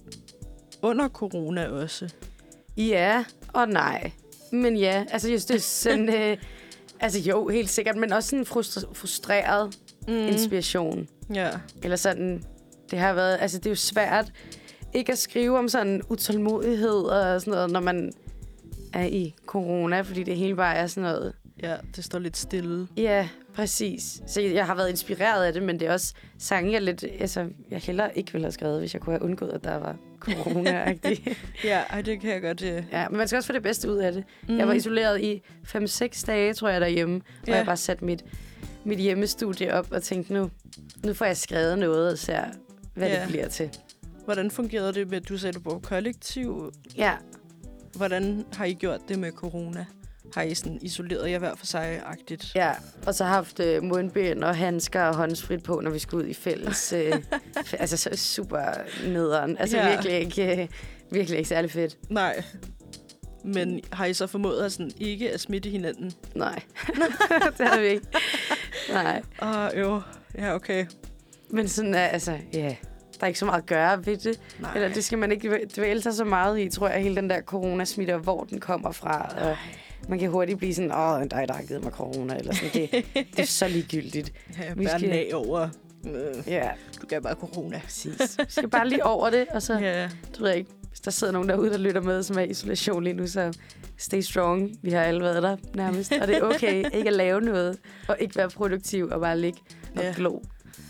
under 0.82 1.08
corona 1.10 1.68
også. 1.68 2.10
ja 2.78 3.24
og 3.48 3.68
nej. 3.70 4.12
Men 4.54 4.78
ja, 4.78 5.06
altså 5.12 5.28
synes, 5.28 5.46
det 5.46 5.56
er 5.56 5.60
sådan... 5.60 6.10
Øh, 6.32 6.38
altså 7.00 7.20
jo, 7.20 7.48
helt 7.48 7.70
sikkert, 7.70 7.96
men 7.96 8.14
også 8.14 8.30
sådan 8.30 8.46
frustra- 8.46 8.94
frustreret 8.94 9.76
Mm. 10.08 10.14
inspiration. 10.14 11.08
Ja, 11.34 11.50
Eller 11.84 11.98
sådan, 11.98 12.44
det 12.92 13.00
har 13.00 13.14
været, 13.14 13.38
altså 13.42 13.58
det 13.58 13.66
er 13.66 13.70
jo 13.72 13.76
svært 13.76 14.32
ikke 14.94 15.12
at 15.12 15.18
skrive 15.18 15.58
om 15.58 15.70
sådan 15.70 16.02
utålmodighed 16.10 16.94
og 17.04 17.42
sådan 17.42 17.52
noget, 17.52 17.72
når 17.72 17.80
man 17.80 18.12
er 18.94 19.06
i 19.06 19.36
corona, 19.46 20.02
fordi 20.02 20.24
det 20.24 20.36
hele 20.38 20.56
bare 20.56 20.76
er 20.76 20.88
sådan 20.88 21.10
noget. 21.10 21.34
ja, 21.64 21.76
det 21.96 22.04
står 22.04 22.20
lidt 22.20 22.38
stille. 22.38 22.88
Ja, 22.98 23.30
præcis. 23.56 24.22
Så 24.28 24.42
jeg, 24.42 24.54
jeg 24.54 24.66
har 24.66 24.76
været 24.76 24.90
inspireret 24.90 25.46
af 25.46 25.54
det, 25.54 25.64
men 25.64 25.80
det 25.80 25.88
er 25.88 25.94
også 25.94 26.14
sange, 26.40 26.72
jeg 26.72 26.82
lidt, 26.82 27.04
altså, 27.20 27.48
jeg 27.72 27.80
heller 27.80 28.10
ikke 28.10 28.32
ville 28.32 28.46
have 28.46 28.52
skrevet, 28.52 28.80
hvis 28.80 28.94
jeg 28.94 29.02
kunne 29.02 29.14
have 29.16 29.24
undgået, 29.24 29.52
at 29.52 29.64
der 29.64 29.76
var 29.76 29.96
corona. 30.26 30.94
Ja, 31.64 31.80
ej, 31.90 32.02
det 32.02 32.22
kan 32.22 32.30
jeg 32.30 32.42
godt... 32.42 32.62
Uh... 32.62 32.68
ja, 32.92 33.10
men 33.10 33.18
man 33.18 33.28
skal 33.28 33.38
også 33.38 33.48
få 33.48 33.54
det 33.54 33.64
bedste 33.64 33.92
ud 33.92 33.98
af 33.98 34.12
det. 34.14 34.24
Mm. 34.48 34.54
Mm. 34.54 34.60
Jeg 34.60 34.68
var 34.68 34.74
isoleret 34.74 35.22
i 35.22 35.42
5-6 35.68 36.26
dage, 36.28 36.54
tror 36.54 36.70
jeg, 36.70 36.82
derhjemme, 36.82 37.22
hvor 37.44 37.54
Ja. 37.54 37.58
jeg 37.58 37.66
bare 37.66 37.78
satte 37.78 38.06
mit, 38.06 38.26
mit 38.84 39.00
hjemmestudie 39.00 39.74
op 39.74 39.88
og 39.92 40.04
tænkte, 40.04 40.34
nu, 40.34 40.50
nu 41.06 41.14
får 41.14 41.26
jeg 41.26 41.38
skrevet 41.38 41.80
noget 41.80 42.12
og 42.12 42.18
ser, 42.18 42.44
hvad 42.94 43.08
Ja. 43.08 43.22
det 43.22 43.28
bliver 43.30 43.48
til. 43.48 43.70
Hvordan 44.26 44.52
fungerede 44.52 44.94
det 44.94 45.10
med, 45.10 45.18
at 45.18 45.30
du 45.30 45.38
sagde, 45.38 45.50
at 45.50 45.56
du 45.56 45.60
bor 45.60 45.80
kollektiv? 45.80 46.72
Ja, 46.98 47.14
Hvordan 47.96 48.46
har 48.54 48.66
I 48.66 48.74
gjort 48.74 49.00
det 49.10 49.20
med 49.20 49.32
corona? 49.32 49.86
Har 50.36 50.42
I 50.42 50.54
sådan 50.54 50.80
isoleret 50.82 51.32
jer 51.32 51.40
hver 51.40 51.56
for 51.56 51.66
sig-agtigt? 51.66 52.56
Ja, 52.56 52.72
og 53.08 53.16
så 53.16 53.24
har 53.24 53.34
haft 53.34 53.60
øh, 53.60 53.84
mundbind 53.84 54.44
og 54.44 54.56
handsker 54.58 55.04
og 55.04 55.16
håndsprit 55.16 55.64
på, 55.64 55.80
når 55.80 55.92
vi 55.92 56.00
skulle 56.00 56.24
ud 56.26 56.30
i 56.30 56.34
fælles. 56.34 56.94
Øh, 56.98 57.14
altså 57.80 57.98
så 57.98 58.10
super 58.16 58.64
nederen. 59.08 59.58
Altså 59.58 59.78
Ja. 59.78 59.90
virkelig, 59.90 60.14
ikke, 60.20 60.62
øh, 60.62 60.68
virkelig 61.12 61.38
ikke 61.38 61.50
særlig 61.50 61.72
fedt. 61.72 61.98
Nej. 62.10 62.44
Men 63.46 63.82
har 63.92 64.06
I 64.06 64.14
så 64.14 64.28
formået 64.28 64.64
at 64.66 64.72
sådan 64.72 64.92
ikke 65.00 65.32
at 65.32 65.40
smitte 65.40 65.70
hinanden? 65.70 66.12
Nej, 66.36 66.62
det 67.58 67.68
har 67.68 67.80
vi 67.80 67.86
ikke. 67.88 68.06
Nej, 68.94 69.22
Åh, 69.42 69.50
oh, 69.66 69.70
jo. 69.80 70.02
Ja, 70.38 70.56
okay. 70.56 70.86
men 71.50 71.68
sådan, 71.68 71.96
øh, 71.96 72.14
altså, 72.14 72.38
ja, 72.54 72.76
der 73.20 73.22
er 73.22 73.28
ikke 73.28 73.40
så 73.40 73.46
meget 73.46 73.60
at 73.62 73.66
gøre 73.66 74.06
ved 74.06 74.18
det. 74.18 74.40
Nej. 74.60 74.72
Eller 74.76 74.94
det 74.94 75.04
skal 75.04 75.18
man 75.18 75.32
ikke 75.32 75.50
dvæ- 75.56 75.68
dvæle 75.76 76.02
sig 76.02 76.14
så 76.14 76.26
meget 76.26 76.60
i, 76.60 76.70
tror 76.70 76.88
jeg, 76.90 77.02
hele 77.02 77.16
den 77.16 77.30
der 77.30 77.42
coronasmitte, 77.42 78.14
og 78.16 78.20
hvor 78.20 78.44
den 78.44 78.60
kommer 78.60 78.92
fra. 78.92 79.34
Og 79.38 79.58
man 80.10 80.20
kan 80.20 80.30
hurtigt 80.30 80.58
blive 80.58 80.74
sådan, 80.74 80.92
åh, 80.92 81.22
dig, 81.22 81.46
der 81.48 81.54
har 81.54 81.64
givet 81.64 81.84
mig 81.84 81.92
corona, 81.92 82.36
eller 82.36 82.54
sådan. 82.54 82.70
Det, 82.92 83.06
det 83.16 83.40
er 83.40 83.46
så 83.46 83.68
ligegyldigt. 83.68 84.34
Ja, 84.60 84.74
Vi 84.74 84.86
skal- 84.88 85.10
nag 85.10 85.36
over. 85.36 85.70
Øh, 86.08 86.44
Ja, 86.48 86.70
Du 87.02 87.08
kan 87.08 87.24
bare 87.24 87.36
corona. 87.36 87.80
præcis. 87.84 88.38
Vi 88.40 88.46
skal 88.48 88.70
bare 88.70 88.90
lige 88.90 89.06
over 89.06 89.30
det, 89.30 89.48
og 89.48 89.62
så... 89.62 89.74
Ja. 89.80 90.04
Det 90.04 90.40
ved 90.40 90.48
jeg 90.50 90.58
ikke. 90.58 90.72
Hvis 90.90 91.00
der 91.00 91.12
sidder 91.12 91.34
nogen 91.34 91.50
derude, 91.50 91.70
der 91.70 91.78
lytter 91.78 92.02
med, 92.02 92.24
som 92.24 92.38
er 92.38 92.42
i 92.42 92.50
isolation 92.50 93.04
lige 93.04 93.14
nu, 93.14 93.28
så 93.28 93.54
stay 93.98 94.22
strong. 94.22 94.72
Vi 94.82 94.92
har 94.92 95.02
alle 95.02 95.22
været 95.22 95.44
der 95.44 95.58
nærmest. 95.76 96.14
Og 96.22 96.28
det 96.28 96.38
er 96.38 96.42
okay 96.42 96.86
ikke 96.98 97.08
at 97.10 97.14
lave 97.14 97.42
noget, 97.42 97.78
og 98.08 98.18
ikke 98.20 98.36
være 98.36 98.50
produktiv, 98.50 99.08
og 99.12 99.20
bare 99.22 99.40
ligge 99.40 99.60
og 99.96 100.02
Ja. 100.04 100.14
glo. 100.16 100.40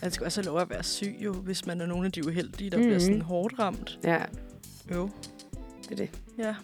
Man 0.01 0.11
skal 0.11 0.25
også 0.25 0.41
have 0.41 0.45
lov 0.45 0.59
at 0.59 0.69
være 0.69 0.83
syg, 0.83 1.15
jo, 1.19 1.33
hvis 1.33 1.65
man 1.65 1.81
er 1.81 1.85
nogle 1.85 2.05
af 2.05 2.11
de 2.11 2.25
uheldige, 2.27 2.69
der 2.69 2.77
Mhm. 2.77 2.85
bliver 2.85 2.99
sådan 2.99 3.21
hårdt 3.21 3.59
ramt. 3.59 3.99
Ja, 4.03 4.17
Jo. 4.93 5.09
det 5.83 5.91
er 5.91 5.95
det. 5.95 6.09
Ja. 6.37 6.55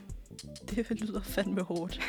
Det 0.75 1.01
lyder 1.01 1.21
fandme 1.21 1.61
hårdt. 1.61 1.99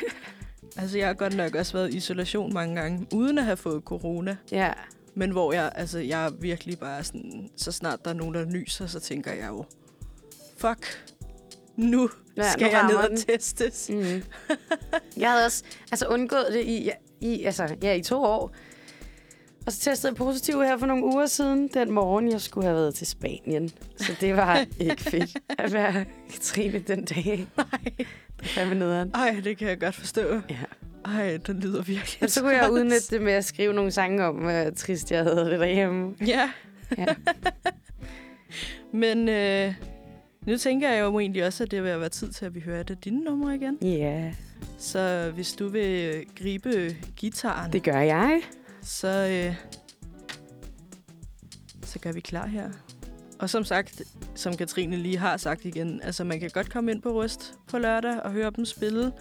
Altså, 0.77 0.97
jeg 0.97 1.07
har 1.07 1.13
godt 1.13 1.35
nok 1.35 1.55
også 1.55 1.73
været 1.73 1.93
i 1.93 1.97
isolation 1.97 2.53
mange 2.53 2.75
gange, 2.81 3.07
uden 3.13 3.37
at 3.37 3.43
have 3.43 3.57
fået 3.57 3.83
corona. 3.83 4.37
Ja. 4.51 4.73
Men 5.15 5.31
hvor 5.31 5.53
jeg, 5.53 5.71
altså, 5.75 5.99
jeg 5.99 6.25
er 6.25 6.29
virkelig 6.29 6.79
bare 6.79 7.03
sådan, 7.03 7.49
så 7.57 7.71
snart 7.71 8.05
der 8.05 8.09
er 8.09 8.15
nogen, 8.15 8.33
der 8.33 8.45
nyser, 8.45 8.87
så 8.87 8.99
tænker 8.99 9.31
jeg 9.33 9.47
jo, 9.47 9.65
fuck, 10.57 11.13
nu 11.75 12.09
Ja, 12.37 12.51
skal 12.51 12.65
nu 12.65 12.71
jeg 12.71 12.87
ned 12.87 12.95
og 12.95 13.09
den. 13.09 13.17
testes. 13.17 13.89
Mm. 13.89 14.23
jeg 15.17 15.31
havde 15.31 15.45
også 15.45 15.63
altså, 15.91 16.07
undgået 16.07 16.47
det 16.51 16.65
i, 16.65 16.89
i, 17.21 17.43
altså, 17.43 17.75
ja, 17.83 17.93
i 17.93 18.01
to 18.03 18.23
år. 18.23 18.51
Og 19.65 19.71
så 19.71 19.79
testede 19.79 20.11
jeg 20.11 20.17
positiv 20.17 20.63
her 20.63 20.77
for 20.77 20.85
nogle 20.85 21.05
uger 21.05 21.25
siden, 21.25 21.69
den 21.73 21.91
morgen, 21.91 22.31
jeg 22.31 22.41
skulle 22.41 22.67
have 22.67 22.75
været 22.75 22.95
til 22.95 23.07
Spanien. 23.07 23.69
Så 23.97 24.15
det 24.21 24.35
var 24.37 24.65
ikke 24.79 25.03
fedt 25.03 25.37
at 25.49 25.73
være 25.73 26.05
Katrine 26.31 26.79
den 26.79 27.05
dag. 27.05 27.47
Nej. 27.57 27.65
Det 27.97 28.05
er 28.39 28.45
fandme 28.45 28.75
nederen. 28.75 29.11
Ej, 29.13 29.41
det 29.43 29.57
kan 29.57 29.67
jeg 29.67 29.79
godt 29.79 29.95
forstå. 29.95 30.21
Ja. 30.49 30.55
Ej, 31.05 31.37
den 31.47 31.59
lyder 31.59 31.81
virkelig 31.81 32.17
Men 32.19 32.29
så 32.29 32.41
kunne 32.41 32.51
jeg 32.57 32.71
udnytte 32.71 33.07
det 33.15 33.21
med 33.21 33.33
at 33.33 33.45
skrive 33.45 33.73
nogle 33.73 33.91
sange 33.91 34.25
om, 34.25 34.35
hvor 34.35 34.69
trist 34.75 35.11
jeg 35.11 35.23
havde 35.23 35.45
det 35.45 35.59
derhjemme. 35.59 36.15
Ja. 36.27 36.49
Ja. 36.97 37.05
Men 38.93 39.29
øh, 39.29 39.73
nu 40.45 40.57
tænker 40.57 40.89
jeg 40.89 41.01
jo 41.01 41.19
egentlig 41.19 41.45
også, 41.45 41.63
at 41.63 41.71
det 41.71 41.83
vil 41.83 41.99
være 41.99 42.09
tid 42.09 42.31
til, 42.31 42.45
at 42.45 42.55
vi 42.55 42.59
hører 42.59 42.83
det 42.83 43.05
dine 43.05 43.23
numre 43.23 43.55
igen. 43.55 43.77
Ja, 43.81 44.33
Så 44.77 45.31
hvis 45.35 45.53
du 45.53 45.67
vil 45.67 46.25
gribe 46.35 46.95
gitaren, 47.15 47.73
det 47.73 47.83
gør 47.83 47.99
jeg. 47.99 48.41
Så, 48.83 49.07
øh, 49.07 49.55
så 51.83 51.99
gør 51.99 52.11
vi 52.11 52.19
klar 52.19 52.47
her. 52.47 52.69
Og 53.39 53.49
som 53.49 53.63
sagt, 53.63 54.01
som 54.35 54.57
Katrine 54.57 54.95
lige 54.97 55.17
har 55.17 55.37
sagt 55.37 55.65
igen, 55.65 56.01
altså 56.03 56.23
man 56.23 56.39
kan 56.39 56.49
godt 56.53 56.69
komme 56.71 56.91
ind 56.91 57.01
på 57.01 57.13
Røst 57.13 57.53
på 57.67 57.77
lørdag 57.77 58.21
og 58.23 58.31
høre 58.31 58.51
dem 58.55 58.65
spille. 58.65 59.11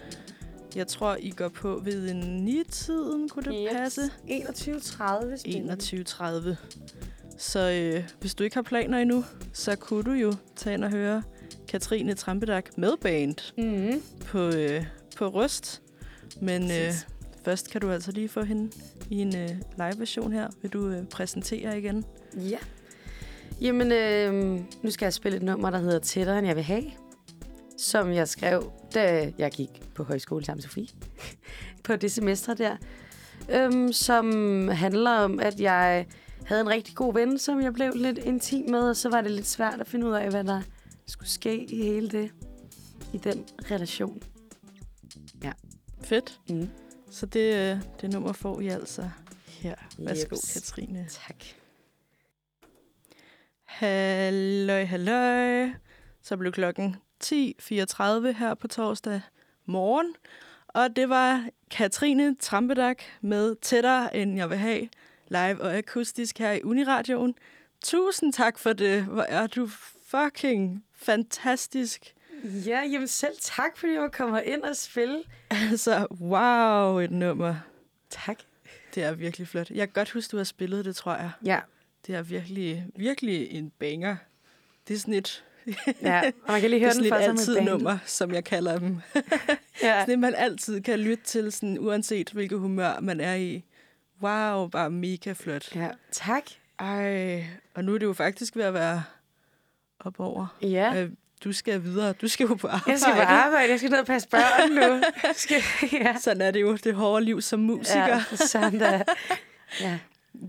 Jeg 0.76 0.86
tror, 0.86 1.16
I 1.20 1.30
går 1.30 1.48
på 1.48 1.80
ved 1.84 2.10
en 2.10 2.48
9-tiden, 2.48 3.28
kunne 3.28 3.42
det 3.44 3.68
Yes. 3.72 3.76
passe? 3.76 4.00
21.30 4.28 5.36
spiller 5.36 6.54
21.30. 6.56 6.56
Så 7.38 7.70
øh, 7.70 8.04
hvis 8.20 8.34
du 8.34 8.44
ikke 8.44 8.56
har 8.56 8.62
planer 8.62 8.98
endnu, 8.98 9.24
så 9.52 9.76
kunne 9.76 10.02
du 10.02 10.12
jo 10.12 10.34
tage 10.56 10.74
ind 10.74 10.84
og 10.84 10.90
høre 10.90 11.22
Katrine 11.68 12.14
Trampedak 12.14 12.78
med 12.78 12.92
band 13.02 13.36
Mm. 13.58 14.02
på, 14.26 14.38
øh, 14.48 14.84
på 15.16 15.28
Røst. 15.28 15.82
Men 16.40 16.62
øh. 16.70 16.92
Først 17.44 17.70
kan 17.70 17.80
du 17.80 17.90
altså 17.90 18.12
lige 18.12 18.28
få 18.28 18.42
hende 18.42 18.72
i 19.10 19.16
en 19.16 19.36
øh, 19.36 19.48
live-version 19.76 20.32
her. 20.32 20.48
Vil 20.62 20.72
du 20.72 20.88
øh, 20.88 21.06
præsentere 21.06 21.78
igen? 21.78 22.04
Ja. 22.36 22.58
Jamen, 23.60 23.92
øh, 23.92 24.60
nu 24.82 24.90
skal 24.90 25.06
jeg 25.06 25.12
spille 25.12 25.36
et 25.36 25.42
nummer, 25.42 25.70
der 25.70 25.78
hedder 25.78 25.98
Tættere, 25.98 26.38
end 26.38 26.46
jeg 26.46 26.56
vil 26.56 26.64
have. 26.64 26.84
Som 27.78 28.12
jeg 28.12 28.28
skrev, 28.28 28.72
da 28.94 29.32
jeg 29.38 29.50
gik 29.50 29.82
på 29.94 30.04
højskole 30.04 30.44
sammen 30.44 30.58
med 30.58 30.62
Sofie. 30.62 30.88
på 31.84 31.96
det 31.96 32.12
semester 32.12 32.54
der. 32.54 32.76
Øhm, 33.50 33.92
som 33.92 34.68
handler 34.68 35.10
om, 35.10 35.40
at 35.40 35.60
jeg 35.60 36.06
havde 36.44 36.60
en 36.60 36.68
rigtig 36.68 36.94
god 36.94 37.14
ven, 37.14 37.38
som 37.38 37.60
jeg 37.60 37.72
blev 37.72 37.92
lidt 37.94 38.18
intim 38.18 38.70
med. 38.70 38.80
Og 38.80 38.96
så 38.96 39.08
var 39.08 39.20
det 39.20 39.30
lidt 39.30 39.46
svært 39.46 39.80
at 39.80 39.86
finde 39.86 40.06
ud 40.06 40.12
af, 40.12 40.30
hvad 40.30 40.44
der 40.44 40.62
skulle 41.06 41.28
ske 41.28 41.64
i 41.64 41.76
hele 41.76 42.08
det. 42.08 42.30
I 43.12 43.18
den 43.18 43.44
relation. 43.70 44.22
Fedt. 46.02 46.40
Mm. 46.48 46.68
Så 47.10 47.26
det, 47.26 47.54
øh, 47.54 47.82
det 48.00 48.12
nummer 48.12 48.32
får 48.32 48.60
I 48.60 48.68
altså 48.68 49.10
her. 49.46 49.74
Værsgo, 49.98 50.34
Jeps. 50.34 50.52
Katrine. 50.52 51.06
Tak. 51.08 51.44
Halløj, 53.64 54.84
halløj. 54.84 55.70
Så 56.22 56.36
blev 56.36 56.52
klokken 56.52 56.96
10.34 57.24 57.32
her 58.30 58.54
på 58.60 58.68
torsdag 58.68 59.20
morgen. 59.66 60.14
Og 60.68 60.96
det 60.96 61.08
var 61.08 61.48
Katrine 61.70 62.36
Trampedak 62.36 63.02
med 63.20 63.56
Tættere, 63.62 64.16
end 64.16 64.36
jeg 64.36 64.50
vil 64.50 64.58
have, 64.58 64.88
live 65.28 65.60
og 65.60 65.74
akustisk 65.74 66.38
her 66.38 66.52
i 66.52 66.62
Uniradioen. 66.62 67.34
Tusind 67.84 68.32
tak 68.32 68.58
for 68.58 68.72
det. 68.72 69.04
Hvor 69.04 69.22
er 69.22 69.46
du 69.46 69.68
fucking 70.06 70.84
fantastisk. 70.94 72.14
Ja, 72.44 72.80
jamen 72.92 73.08
selv 73.08 73.32
tak, 73.40 73.76
fordi 73.76 73.92
jeg 73.92 74.08
kommer 74.12 74.40
ind 74.40 74.62
og 74.62 74.76
spille. 74.76 75.22
Altså, 75.50 76.06
wow, 76.20 76.98
et 76.98 77.10
nummer. 77.10 77.54
Tak. 78.10 78.38
Det 78.94 79.02
er 79.02 79.12
virkelig 79.12 79.48
flot. 79.48 79.70
Jeg 79.70 79.88
kan 79.88 79.92
godt 79.94 80.10
huske, 80.10 80.32
du 80.32 80.36
har 80.36 80.44
spillet 80.44 80.84
det, 80.84 80.96
tror 80.96 81.14
jeg. 81.14 81.30
Ja, 81.44 81.60
Det 82.06 82.14
er 82.14 82.22
virkelig, 82.22 82.86
virkelig 82.96 83.50
en 83.50 83.70
banger. 83.78 84.16
Det 84.88 84.94
er 84.94 84.98
sådan 84.98 85.14
et, 85.14 85.44
ja. 86.02 86.22
og 86.26 86.52
man 86.52 86.60
kan 86.60 86.70
lige 86.70 86.80
høre 86.80 86.94
den 86.94 87.02
med 87.02 87.12
altid 87.12 87.60
nummer, 87.60 87.98
som 88.06 88.34
jeg 88.34 88.44
kalder 88.44 88.78
dem. 88.78 88.96
Ja. 89.82 90.00
Sådan 90.06 90.20
man 90.20 90.34
altid 90.34 90.80
kan 90.80 90.98
lytte 90.98 91.24
til, 91.24 91.52
sådan, 91.52 91.78
uanset 91.78 92.30
hvilket 92.30 92.58
humør 92.58 93.00
man 93.00 93.20
er 93.20 93.34
i. 93.34 93.64
Wow, 94.22 94.68
bare 94.68 94.90
mega 94.90 95.32
flot. 95.32 95.74
ja. 95.76 95.90
Tak. 96.12 96.42
Ej, 96.78 97.44
og 97.74 97.84
nu 97.84 97.94
er 97.94 97.98
det 97.98 98.06
jo 98.06 98.12
faktisk 98.12 98.56
ved 98.56 98.64
at 98.64 98.74
være 98.74 99.02
op 100.00 100.20
over. 100.20 100.56
Ja. 100.62 101.02
Øh, 101.02 101.10
Du 101.44 101.52
skal 101.52 101.82
videre. 101.84 102.12
Du 102.12 102.28
skal 102.28 102.46
jo 102.46 102.54
på 102.54 102.66
arbejde. 102.66 102.90
Jeg 102.90 103.00
skal 103.00 103.14
på 103.14 103.20
arbejde. 103.20 103.70
Jeg 103.70 103.78
skal 103.78 103.90
ned 103.90 103.98
og 103.98 104.06
passe 104.06 104.28
børn 104.28 104.70
nu. 104.70 105.02
Skal, 105.34 105.62
ja. 105.92 106.16
Sådan 106.18 106.42
er 106.42 106.50
det 106.50 106.60
jo, 106.60 106.76
det 106.76 106.94
hårde 106.94 107.24
liv 107.24 107.40
som 107.40 107.60
musiker. 107.60 108.06
Ja, 108.06 108.36
sådan 108.36 108.80
der. 108.80 109.02
Ja. 109.80 109.98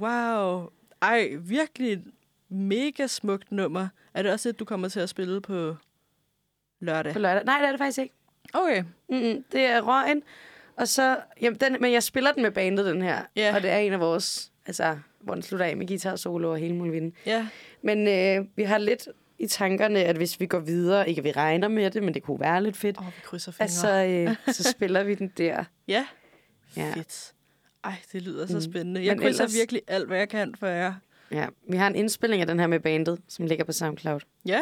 Wow. 0.01 0.69
Ej, 1.01 1.29
virkelig 1.39 2.03
mega 2.49 3.07
smukt 3.07 3.51
nummer. 3.51 3.87
Er 4.13 4.23
det 4.23 4.31
også 4.31 4.49
et, 4.49 4.59
du 4.59 4.65
kommer 4.65 4.89
til 4.89 4.99
at 4.99 5.09
spille 5.09 5.41
på 5.41 5.75
lørdag? 6.79 7.13
På 7.13 7.19
lørdag. 7.19 7.43
Nej, 7.45 7.57
det 7.59 7.67
er 7.67 7.71
det 7.71 7.79
faktisk 7.79 7.99
ikke. 7.99 8.13
Okay. 8.53 8.83
Mm-mm. 9.09 9.43
Det 9.51 9.61
er 9.61 9.81
røgen. 9.81 10.23
Og 10.75 10.87
så, 10.87 11.17
jamen, 11.41 11.59
den, 11.59 11.77
men 11.79 11.91
jeg 11.91 12.03
spiller 12.03 12.31
den 12.31 12.43
med 12.43 12.51
bandet, 12.51 12.85
den 12.85 13.01
her. 13.01 13.21
Ja. 13.35 13.55
Og 13.55 13.61
det 13.61 13.69
er 13.69 13.77
en 13.77 13.93
af 13.93 13.99
vores, 13.99 14.51
altså, 14.65 14.97
hvor 15.19 15.33
den 15.33 15.43
slutter 15.43 15.65
af 15.65 15.77
med 15.77 15.87
guitar 15.87 16.15
solo 16.15 16.51
og 16.51 16.57
hele 16.57 16.75
muligheden. 16.75 17.13
Ja. 17.25 17.47
Men 17.81 18.07
øh, 18.07 18.47
vi 18.55 18.63
har 18.63 18.77
lidt 18.77 19.07
i 19.43 19.47
tankerne, 19.47 19.99
at 20.03 20.15
hvis 20.15 20.39
vi 20.39 20.45
går 20.45 20.59
videre, 20.59 21.09
ikke 21.09 21.23
vi 21.23 21.31
regner 21.31 21.67
med 21.67 21.91
det, 21.91 22.03
men 22.03 22.13
det 22.13 22.23
kunne 22.23 22.39
være 22.39 22.63
lidt 22.63 22.77
fedt, 22.77 22.97
Åh, 22.97 23.07
oh, 23.07 23.13
vi 23.15 23.21
krydser 23.23 23.51
fingre. 23.51 23.63
altså, 23.63 24.35
øh, 24.47 24.53
så 24.55 24.63
spiller 24.71 25.03
vi 25.03 25.15
den 25.15 25.27
der. 25.37 25.63
Ja. 25.87 26.05
Ja. 26.77 26.91
Fedt. 26.95 27.33
Ej, 27.83 27.93
det 28.13 28.21
lyder 28.21 28.47
så 28.47 28.53
Mm. 28.55 28.61
spændende. 28.61 29.05
Jeg 29.05 29.15
Men 29.15 29.21
krydser 29.25 29.43
ellers- 29.43 29.53
virkelig 29.57 29.81
alt, 29.87 30.07
hvad 30.07 30.17
jeg 30.17 30.29
kan 30.29 30.55
for 30.59 30.67
jer. 30.67 30.93
Ja, 31.31 31.47
vi 31.69 31.77
har 31.77 31.87
en 31.87 31.95
indspilling 31.95 32.41
af 32.41 32.47
den 32.47 32.59
her 32.59 32.67
med 32.67 32.79
bandet, 32.79 33.19
som 33.27 33.45
ligger 33.45 33.65
på 33.65 33.71
SoundCloud. 33.71 34.19
Ja. 34.45 34.61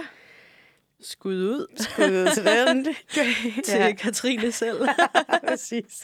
Skud 1.02 1.36
ud 1.44 1.68
Skud 1.80 2.34
til 2.34 2.46
den. 2.46 2.84
til 3.66 3.74
ja, 3.80 3.92
Katrine 3.94 4.52
selv. 4.52 4.78
præcis. 5.50 6.04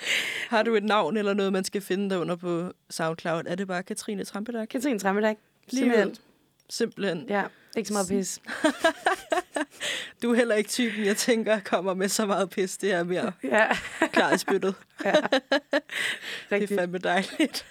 Har 0.49 0.63
du 0.63 0.76
et 0.76 0.84
navn 0.84 1.17
eller 1.17 1.34
noget, 1.34 1.53
man 1.53 1.63
skal 1.63 1.82
finde 1.82 2.09
der 2.09 2.17
under 2.17 2.36
på 2.36 2.71
SoundCloud? 2.89 3.43
Er 3.47 3.55
det 3.55 3.67
bare 3.67 3.84
Katrine 3.84 4.23
Trampedag? 4.23 4.69
Katrine 4.69 4.99
Trammedag. 4.99 5.38
Lige 5.71 5.80
Simpelthen. 5.80 6.07
ud. 6.09 6.15
Simpelthen. 6.69 7.26
Ja, 7.30 7.43
ikke 7.78 7.88
så 7.88 7.93
meget 7.93 8.07
pis. 8.07 8.39
Du 10.23 10.32
er 10.32 10.36
heller 10.36 10.55
ikke 10.55 10.69
typen, 10.69 11.05
jeg 11.05 11.17
tænker, 11.17 11.59
kommer 11.59 11.93
med 11.93 12.09
så 12.09 12.26
meget 12.26 12.49
pis. 12.49 12.78
Det 12.78 12.91
er 12.91 13.03
mere 13.03 13.32
Ja, 13.43 13.67
klar 14.13 14.34
i 14.34 14.38
spyttet. 14.38 14.76
ja. 15.05 15.13
Det 16.49 16.71
er 16.71 16.76
fandme 16.78 16.97
dejligt. 16.97 17.65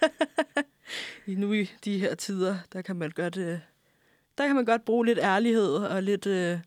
I 1.27 1.35
nu 1.35 1.53
i 1.53 1.71
de 1.85 1.99
her 1.99 2.15
tider, 2.15 2.57
der 2.73 2.83
kan 2.83 2.97
man 2.97 3.11
godt, 3.11 3.37
øh, 3.37 3.59
der 4.39 4.47
kan 4.47 4.57
man 4.57 4.65
godt 4.65 4.85
bruge 4.85 5.07
lidt 5.07 5.19
ærlighed 5.19 5.75
og 5.75 6.03
lidt, 6.03 6.27
øh, 6.27 6.59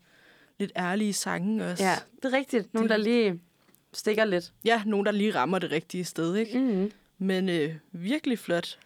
lidt 0.58 0.72
ærlige 0.76 1.12
sange 1.12 1.66
også. 1.66 1.84
Ja, 1.84 1.96
det 2.22 2.34
er 2.34 2.36
rigtigt. 2.38 2.74
Nogen, 2.74 2.88
der 2.88 2.96
lige 2.96 3.40
stikker 3.92 4.24
lidt. 4.24 4.52
ja, 4.64 4.82
nogen, 4.86 5.06
der 5.06 5.12
lige 5.12 5.34
rammer 5.34 5.58
det 5.58 5.70
rigtige 5.70 6.04
sted, 6.04 6.36
ikke? 6.36 6.58
Mm-hmm. 6.58 6.92
Men 7.18 7.48
øh, 7.48 7.74
virkelig 7.92 8.38
flot. 8.38 8.78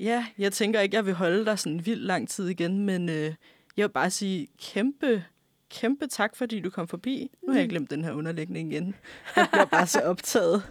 Ja, 0.00 0.26
jeg 0.38 0.52
tænker 0.52 0.80
ikke, 0.80 0.96
jeg 0.96 1.06
vil 1.06 1.14
holde 1.14 1.44
dig 1.44 1.58
sådan 1.58 1.86
vildt 1.86 2.02
lang 2.04 2.28
tid 2.28 2.48
igen, 2.48 2.78
men 2.86 3.08
øh, 3.08 3.34
jeg 3.76 3.82
vil 3.82 3.92
bare 3.92 4.10
sige 4.10 4.48
kæmpe, 4.58 5.24
kæmpe 5.70 6.06
tak, 6.06 6.36
fordi 6.36 6.60
du 6.60 6.70
kom 6.70 6.88
forbi. 6.88 7.30
Nu 7.46 7.52
har 7.52 7.60
jeg 7.60 7.68
glemt 7.68 7.90
den 7.90 8.04
her 8.04 8.12
underlægning 8.12 8.72
igen. 8.72 8.94
Jeg 9.36 9.48
bliver 9.52 9.64
bare 9.64 9.86
så 9.86 10.00
optaget, 10.00 10.62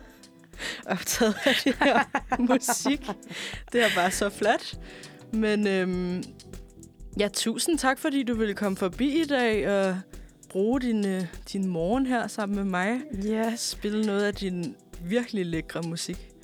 optaget 0.86 1.36
af 1.46 1.56
det 1.64 1.76
her 1.76 2.04
musik. 2.40 3.02
Det 3.72 3.84
er 3.84 3.90
bare 3.96 4.12
så 4.12 4.30
flat. 4.30 4.80
Men 5.34 5.68
øhm, 5.68 6.24
ja, 7.20 7.28
tusind 7.34 7.78
tak, 7.78 8.00
fordi 8.00 8.24
du 8.24 8.36
ville 8.36 8.54
komme 8.54 8.78
forbi 8.78 9.22
i 9.22 9.26
dag 9.26 9.70
og 9.70 10.00
bruge 10.50 10.82
din, 10.82 11.08
øh, 11.08 11.26
din 11.54 11.68
morgen 11.68 12.06
her 12.06 12.28
sammen 12.28 12.56
med 12.56 12.64
mig. 12.64 13.02
Ja, 13.24 13.56
Spille 13.56 14.06
noget 14.06 14.24
af 14.24 14.34
din 14.36 14.76
virkelig 15.02 15.46
lækre 15.46 15.82
musik. 15.82 16.35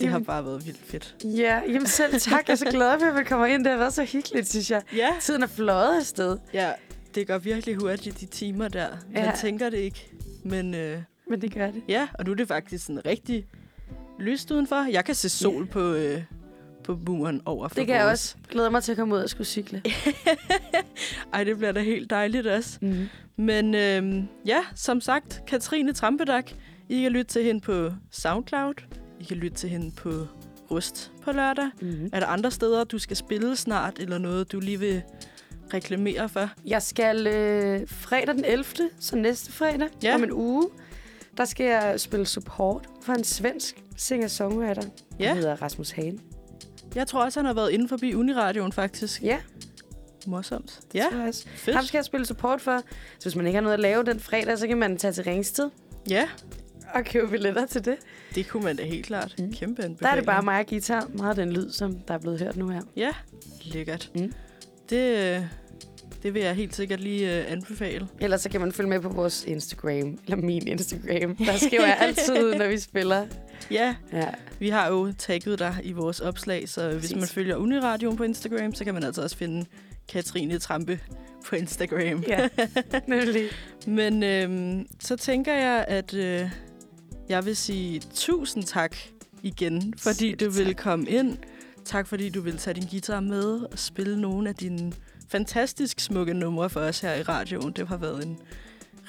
Det 0.00 0.08
har 0.08 0.14
Jamen. 0.14 0.24
bare 0.26 0.44
været 0.44 0.66
vildt 0.66 0.80
fedt. 0.84 1.16
ja 1.24 1.60
jamen 1.68 1.86
selv 1.86 2.20
tak. 2.20 2.48
Jeg 2.48 2.52
er 2.52 2.56
så 2.56 2.64
glad 2.70 3.00
for, 3.00 3.06
at 3.06 3.18
vi 3.18 3.24
kommer 3.24 3.46
ind. 3.46 3.64
Det 3.64 3.70
har 3.72 3.78
været 3.78 3.92
så 3.92 4.04
hyggeligt, 4.04 4.48
synes 4.48 4.70
jeg. 4.70 4.82
Ja. 4.96 5.08
Tiden 5.20 5.42
er 5.42 5.46
fløjet 5.46 5.98
afsted. 6.00 6.38
Ja, 6.54 6.72
det 7.14 7.26
går 7.26 7.38
virkelig 7.38 7.76
hurtigt, 7.76 8.20
de 8.20 8.26
timer 8.26 8.68
der. 8.68 8.88
Man 9.14 9.24
Ja. 9.24 9.32
tænker 9.40 9.70
det 9.70 9.78
ikke. 9.78 10.10
Men 10.44 10.74
øh, 10.74 10.98
Men 11.28 11.40
det 11.42 11.54
gør 11.54 11.70
det. 11.70 11.82
ja, 11.88 12.08
og 12.14 12.24
nu 12.24 12.30
er 12.32 12.36
det 12.36 12.48
faktisk 12.48 12.86
sådan 12.86 13.06
rigtig 13.06 13.46
lyst 14.20 14.50
udenfor. 14.50 14.90
Jeg 14.90 15.04
kan 15.04 15.14
se 15.14 15.28
sol 15.28 15.66
på, 15.66 15.92
øh, 15.92 16.22
på 16.84 16.98
muren 17.06 17.42
over 17.44 17.68
for 17.68 17.74
Det 17.74 17.86
kan 17.86 17.96
jeg 17.96 18.04
vores. 18.04 18.12
også. 18.34 18.36
Glæder 18.50 18.70
mig 18.70 18.82
til 18.82 18.92
at 18.92 18.98
komme 18.98 19.14
ud 19.14 19.20
og 19.20 19.30
skulle 19.30 19.46
cykle. 19.48 19.82
Ej, 21.32 21.44
det 21.44 21.56
bliver 21.58 21.72
da 21.72 21.80
helt 21.80 22.10
dejligt 22.10 22.46
også. 22.46 22.78
Mm. 22.82 23.08
Men 23.36 23.74
øh, 23.74 24.24
ja, 24.46 24.58
som 24.74 25.00
sagt, 25.00 25.42
Katrine 25.46 25.92
Trampedak. 25.92 26.50
I 26.88 27.02
kan 27.02 27.12
lytte 27.12 27.32
til 27.32 27.44
hende 27.44 27.60
på 27.60 27.90
SoundCloud. 28.10 28.74
I 29.22 29.24
kan 29.24 29.36
lytte 29.36 29.56
til 29.56 29.68
hende 29.70 29.90
på 29.96 30.26
Rust 30.70 31.12
på 31.22 31.32
lørdag. 31.32 31.70
Mm-hmm. 31.80 32.10
Er 32.12 32.20
der 32.20 32.26
andre 32.26 32.50
steder, 32.50 32.84
du 32.84 32.98
skal 32.98 33.16
spille 33.16 33.56
snart, 33.56 33.98
eller 33.98 34.18
noget, 34.18 34.52
du 34.52 34.60
lige 34.60 34.78
vil 34.78 35.02
reklamere 35.74 36.28
for? 36.28 36.50
Jeg 36.66 36.82
skal 36.82 37.26
øh, 37.26 37.80
fredag 37.88 38.34
den 38.34 38.44
11., 38.44 38.64
så 39.00 39.16
næste 39.16 39.52
fredag, 39.52 39.88
Ja. 40.02 40.14
om 40.14 40.22
en 40.24 40.32
uge, 40.32 40.68
der 41.36 41.44
skal 41.44 41.66
jeg 41.66 42.00
spille 42.00 42.26
support 42.26 42.86
for 43.02 43.12
en 43.12 43.24
svensk 43.24 43.82
singer-songwriter, 43.96 44.82
Ja. 45.20 45.24
der 45.24 45.34
hedder 45.34 45.62
Rasmus 45.62 45.90
Hane. 45.90 46.18
Jeg 46.94 47.06
tror 47.06 47.24
også, 47.24 47.40
han 47.40 47.46
har 47.46 47.54
været 47.54 47.70
inde 47.70 47.88
forbi 47.88 48.14
Uniradioen, 48.14 48.72
faktisk. 48.72 49.22
Ja, 49.22 49.38
Morsomt. 50.26 50.80
det 50.92 50.98
Ja, 50.98 51.06
tror 51.10 51.18
jeg 51.18 51.28
også. 51.28 51.46
fedt. 51.48 51.76
Ham 51.76 51.84
skal 51.84 51.98
jeg 51.98 52.04
spille 52.04 52.26
support 52.26 52.60
for. 52.60 52.78
Så 53.18 53.24
hvis 53.24 53.36
man 53.36 53.46
ikke 53.46 53.56
har 53.56 53.62
noget 53.62 53.74
at 53.74 53.80
lave 53.80 54.04
den 54.04 54.20
fredag, 54.20 54.58
så 54.58 54.66
kan 54.66 54.78
man 54.78 54.96
tage 54.96 55.12
til 55.12 55.24
Ringsted 55.24 55.70
Ja, 56.10 56.28
og 56.94 57.04
købe 57.04 57.28
billetter 57.30 57.66
til 57.66 57.84
det. 57.84 57.96
det 58.34 58.48
kunne 58.48 58.64
man 58.64 58.76
da 58.76 58.84
helt 58.84 59.06
klart. 59.06 59.34
Mm. 59.38 59.52
Kæmpe 59.52 59.82
Der 59.82 59.88
anbefaling. 59.88 60.12
er 60.12 60.16
det 60.20 60.26
bare 60.26 60.42
mig 60.42 60.58
og 60.60 60.66
guitar. 60.66 61.08
Meget 61.14 61.36
den 61.36 61.52
lyd, 61.52 61.70
som 61.70 61.94
der 62.08 62.14
er 62.14 62.18
blevet 62.18 62.40
hørt 62.40 62.56
nu 62.56 62.68
her. 62.68 62.80
Ja, 62.96 63.10
lækkert. 63.62 64.10
Mm. 64.14 64.32
Det, 64.90 65.18
øh, 65.36 65.40
det 66.22 66.34
vil 66.34 66.42
jeg 66.42 66.54
helt 66.54 66.76
sikkert 66.76 67.00
lige 67.00 67.38
øh, 67.40 67.52
anbefale. 67.52 68.08
Ellers 68.20 68.40
så 68.40 68.48
kan 68.48 68.60
man 68.60 68.72
følge 68.72 68.88
med 68.90 69.00
på 69.00 69.08
vores 69.08 69.44
Instagram, 69.44 70.18
eller 70.24 70.36
min 70.36 70.68
Instagram. 70.68 71.36
Der 71.36 71.56
skriver 71.56 71.86
jeg 71.86 71.96
altid, 72.00 72.54
når 72.54 72.68
vi 72.68 72.78
spiller. 72.78 73.26
Ja, 73.70 73.94
Ja, 74.12 74.28
vi 74.58 74.68
har 74.68 74.88
jo 74.88 75.12
tagget 75.18 75.58
dig 75.58 75.76
i 75.82 75.92
vores 75.92 76.20
opslag, 76.20 76.68
så 76.68 76.88
hvis 76.90 77.00
Præcis. 77.00 77.16
man 77.16 77.26
følger 77.28 77.56
Uniradioen 77.56 78.16
på 78.16 78.22
Instagram, 78.22 78.74
så 78.74 78.84
kan 78.84 78.94
man 78.94 79.04
altså 79.04 79.22
også 79.22 79.36
finde 79.36 79.66
Katrine 80.08 80.58
Trampe 80.58 81.00
på 81.46 81.56
Instagram. 81.56 82.24
ja. 82.28 82.48
nemlig. 83.06 83.44
Men 83.86 84.22
øhm, 84.22 84.86
så 85.00 85.16
tænker 85.16 85.52
jeg, 85.54 85.84
at 85.88 86.14
øh, 86.14 86.50
jeg 87.28 87.44
vil 87.44 87.56
sige 87.56 88.02
tusind 88.14 88.64
tak 88.64 88.96
igen, 89.42 89.94
fordi 89.98 90.18
Selv 90.30 90.36
du 90.40 90.50
vil 90.50 90.66
tak. 90.66 90.76
komme 90.76 91.08
ind. 91.10 91.38
Tak 91.84 92.06
fordi 92.06 92.28
du 92.28 92.40
vil 92.40 92.58
tage 92.58 92.74
din 92.74 92.88
guitar 92.90 93.20
med 93.20 93.44
og 93.72 93.78
spille 93.78 94.20
nogle 94.20 94.48
af 94.48 94.54
dine 94.54 94.92
fantastisk 95.28 96.00
smukke 96.00 96.34
numre 96.34 96.70
for 96.70 96.80
os 96.80 97.00
her 97.00 97.14
i 97.14 97.22
radioen. 97.22 97.72
Det 97.72 97.88
har 97.88 97.96
været 97.96 98.26
en 98.26 98.38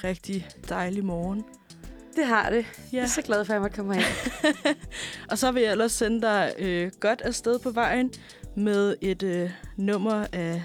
rigtig 0.04 0.48
dejlig 0.68 1.04
morgen. 1.04 1.44
Det 2.16 2.26
har 2.26 2.50
det. 2.50 2.56
Jeg 2.56 2.64
Ja. 2.92 3.02
er 3.02 3.06
så 3.06 3.22
glad 3.22 3.44
for, 3.44 3.52
at 3.52 3.54
jeg 3.54 3.60
måtte 3.62 3.76
komme 3.76 3.94
ind. 3.96 4.04
Og 5.30 5.38
så 5.38 5.52
vil 5.52 5.62
jeg 5.62 5.72
ellers 5.72 5.92
sende 5.92 6.22
dig 6.22 6.52
øh, 6.58 6.90
godt 7.00 7.20
afsted 7.20 7.58
på 7.58 7.70
vejen 7.70 8.10
med 8.56 8.96
et 9.00 9.22
øh, 9.22 9.50
nummer 9.76 10.26
af 10.32 10.62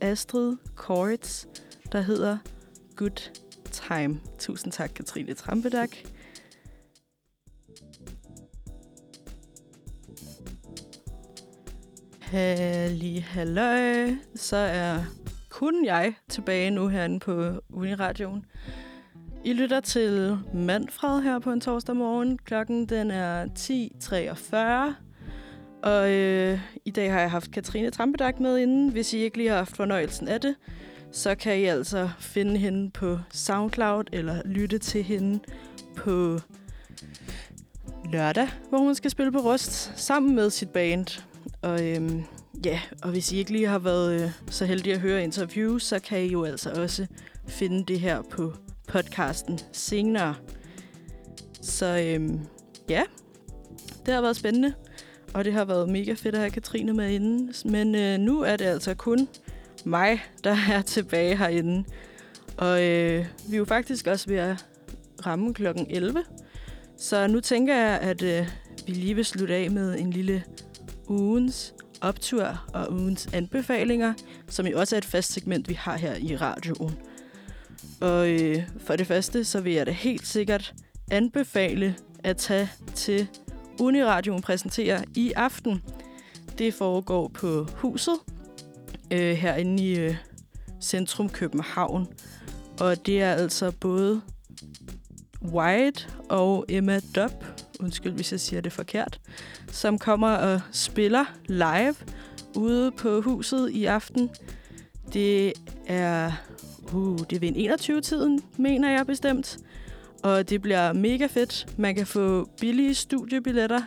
Astrid 0.00 0.56
Korits, 0.74 1.46
der 1.92 2.00
hedder 2.00 2.38
Good 2.96 3.30
Time. 3.72 4.20
Tusind 4.38 4.72
tak, 4.72 4.90
Katrine 4.94 5.34
Trampedak. 5.34 5.90
Halli 12.26 13.18
halløj. 13.18 14.10
Så 14.34 14.56
er 14.56 14.98
kun 15.50 15.84
jeg 15.84 16.14
tilbage 16.28 16.70
nu 16.70 16.88
herinde 16.88 17.20
på 17.20 17.52
Uniradioen. 17.72 18.44
I 19.44 19.52
lytter 19.52 19.80
til 19.80 20.38
Manfred 20.54 21.22
her 21.22 21.38
på 21.38 21.52
en 21.52 21.60
torsdag 21.60 21.96
morgen. 21.96 22.38
Klokken 22.38 22.86
den 22.86 23.10
er 23.10 23.44
10.43. 23.44 24.94
Og 25.82 26.10
øh, 26.10 26.60
i 26.84 26.90
dag 26.90 27.12
har 27.12 27.20
jeg 27.20 27.30
haft 27.30 27.50
Katrine 27.50 27.90
Trampedak 27.90 28.40
med 28.40 28.58
inden. 28.58 28.88
Hvis 28.88 29.12
I 29.12 29.18
ikke 29.18 29.36
lige 29.36 29.48
har 29.48 29.56
haft 29.56 29.76
fornøjelsen 29.76 30.28
af 30.28 30.40
det, 30.40 30.54
så 31.12 31.34
kan 31.34 31.58
I 31.58 31.64
altså 31.64 32.10
finde 32.18 32.58
hende 32.58 32.90
på 32.90 33.18
SoundCloud 33.30 34.04
eller 34.12 34.42
lytte 34.44 34.78
til 34.78 35.02
hende 35.02 35.40
på 35.96 36.38
lørdag, 38.12 38.48
hvor 38.68 38.78
hun 38.78 38.94
skal 38.94 39.10
spille 39.10 39.32
på 39.32 39.38
Rust 39.38 39.92
sammen 40.00 40.34
med 40.34 40.50
sit 40.50 40.70
band. 40.70 41.22
Og 41.66 41.88
øhm, 41.88 42.22
ja, 42.64 42.80
og 43.02 43.10
hvis 43.10 43.32
I 43.32 43.38
ikke 43.38 43.52
lige 43.52 43.66
har 43.66 43.78
været 43.78 44.22
øh, 44.22 44.30
så 44.50 44.64
heldige 44.64 44.94
at 44.94 45.00
høre 45.00 45.24
interview, 45.24 45.78
så 45.78 45.98
kan 45.98 46.20
I 46.20 46.26
jo 46.26 46.44
altså 46.44 46.70
også 46.70 47.06
finde 47.48 47.84
det 47.84 48.00
her 48.00 48.22
på 48.22 48.52
podcasten 48.88 49.60
senere. 49.72 50.34
Så 51.62 51.86
øhm, 51.86 52.40
ja, 52.88 53.02
det 54.06 54.14
har 54.14 54.20
været 54.20 54.36
spændende, 54.36 54.74
og 55.34 55.44
det 55.44 55.52
har 55.52 55.64
været 55.64 55.88
mega 55.88 56.12
fedt 56.12 56.34
at 56.34 56.40
have 56.40 56.50
Katrine 56.50 56.92
med 56.92 57.10
inden. 57.10 57.54
Men 57.64 57.94
øh, 57.94 58.18
nu 58.18 58.40
er 58.40 58.56
det 58.56 58.64
altså 58.64 58.94
kun 58.94 59.28
mig, 59.84 60.22
der 60.44 60.56
er 60.72 60.82
tilbage 60.82 61.36
herinde. 61.36 61.84
Og 62.56 62.82
øh, 62.84 63.26
vi 63.48 63.54
er 63.54 63.58
jo 63.58 63.64
faktisk 63.64 64.06
også 64.06 64.28
ved 64.28 64.36
at 64.36 64.66
ramme 65.26 65.54
klokken 65.54 65.86
11. 65.90 66.24
Så 66.98 67.26
nu 67.26 67.40
tænker 67.40 67.74
jeg, 67.74 67.98
at 68.00 68.22
øh, 68.22 68.48
vi 68.86 68.92
lige 68.92 69.14
vil 69.14 69.24
slutte 69.24 69.54
af 69.54 69.70
med 69.70 69.98
en 69.98 70.10
lille 70.10 70.44
ugens 71.08 71.74
optur 72.00 72.64
og 72.74 72.92
ugens 72.92 73.28
anbefalinger, 73.32 74.14
som 74.48 74.66
jo 74.66 74.80
også 74.80 74.96
er 74.96 74.98
et 74.98 75.04
fast 75.04 75.32
segment, 75.32 75.68
vi 75.68 75.74
har 75.74 75.96
her 75.96 76.14
i 76.14 76.36
radioen. 76.36 76.98
Og 78.00 78.28
øh, 78.28 78.62
for 78.78 78.96
det 78.96 79.06
første, 79.06 79.44
så 79.44 79.60
vil 79.60 79.72
jeg 79.72 79.86
da 79.86 79.90
helt 79.90 80.26
sikkert 80.26 80.74
anbefale 81.10 81.96
at 82.24 82.36
tage 82.36 82.70
til 82.94 83.28
Uniradioen 83.80 84.42
præsenterer 84.42 85.02
i 85.14 85.32
aften. 85.32 85.82
Det 86.58 86.74
foregår 86.74 87.28
på 87.28 87.68
huset 87.74 88.14
øh, 89.10 89.36
herinde 89.36 89.82
i 89.82 89.98
øh, 89.98 90.16
centrum 90.80 91.28
København. 91.28 92.06
Og 92.80 93.06
det 93.06 93.22
er 93.22 93.32
altså 93.32 93.70
både 93.70 94.20
White 95.42 96.08
og 96.28 96.64
Emma 96.68 97.00
Dubb, 97.14 97.44
undskyld 97.80 98.12
hvis 98.12 98.32
jeg 98.32 98.40
siger 98.40 98.60
det 98.60 98.72
forkert, 98.72 99.20
som 99.70 99.98
kommer 99.98 100.28
og 100.28 100.60
spiller 100.72 101.24
live 101.46 101.94
ude 102.56 102.90
på 102.90 103.20
huset 103.20 103.70
i 103.70 103.84
aften. 103.84 104.30
Det 105.12 105.52
er, 105.86 106.32
uh, 106.92 107.18
det 107.18 107.32
er 107.32 107.40
ved 107.40 107.52
en 107.56 107.70
21-tiden, 107.70 108.42
mener 108.56 108.90
jeg 108.90 109.06
bestemt. 109.06 109.58
Og 110.22 110.50
det 110.50 110.62
bliver 110.62 110.92
mega 110.92 111.26
fedt. 111.26 111.66
Man 111.78 111.94
kan 111.94 112.06
få 112.06 112.48
billige 112.60 112.94
studiebilletter 112.94 113.82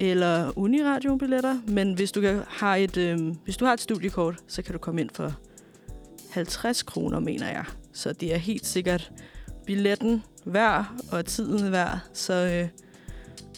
eller 0.00 0.58
uniradiobilletter, 0.58 1.58
men 1.68 1.92
hvis 1.92 2.12
du 2.12 2.20
kan, 2.20 2.42
har 2.48 2.76
et 2.76 2.96
øh, 2.96 3.18
hvis 3.44 3.56
du 3.56 3.64
har 3.64 3.72
et 3.72 3.80
studiekort, 3.80 4.36
så 4.48 4.62
kan 4.62 4.72
du 4.72 4.78
komme 4.78 5.00
ind 5.00 5.10
for 5.14 5.34
50 6.30 6.82
kroner, 6.82 7.20
mener 7.20 7.48
jeg. 7.48 7.64
Så 7.92 8.12
det 8.12 8.34
er 8.34 8.38
helt 8.38 8.66
sikkert 8.66 9.12
billetten 9.66 10.22
værd 10.44 10.86
og 11.12 11.26
tiden 11.26 11.72
værd. 11.72 11.98
Så 12.12 12.34
øh, 12.34 12.68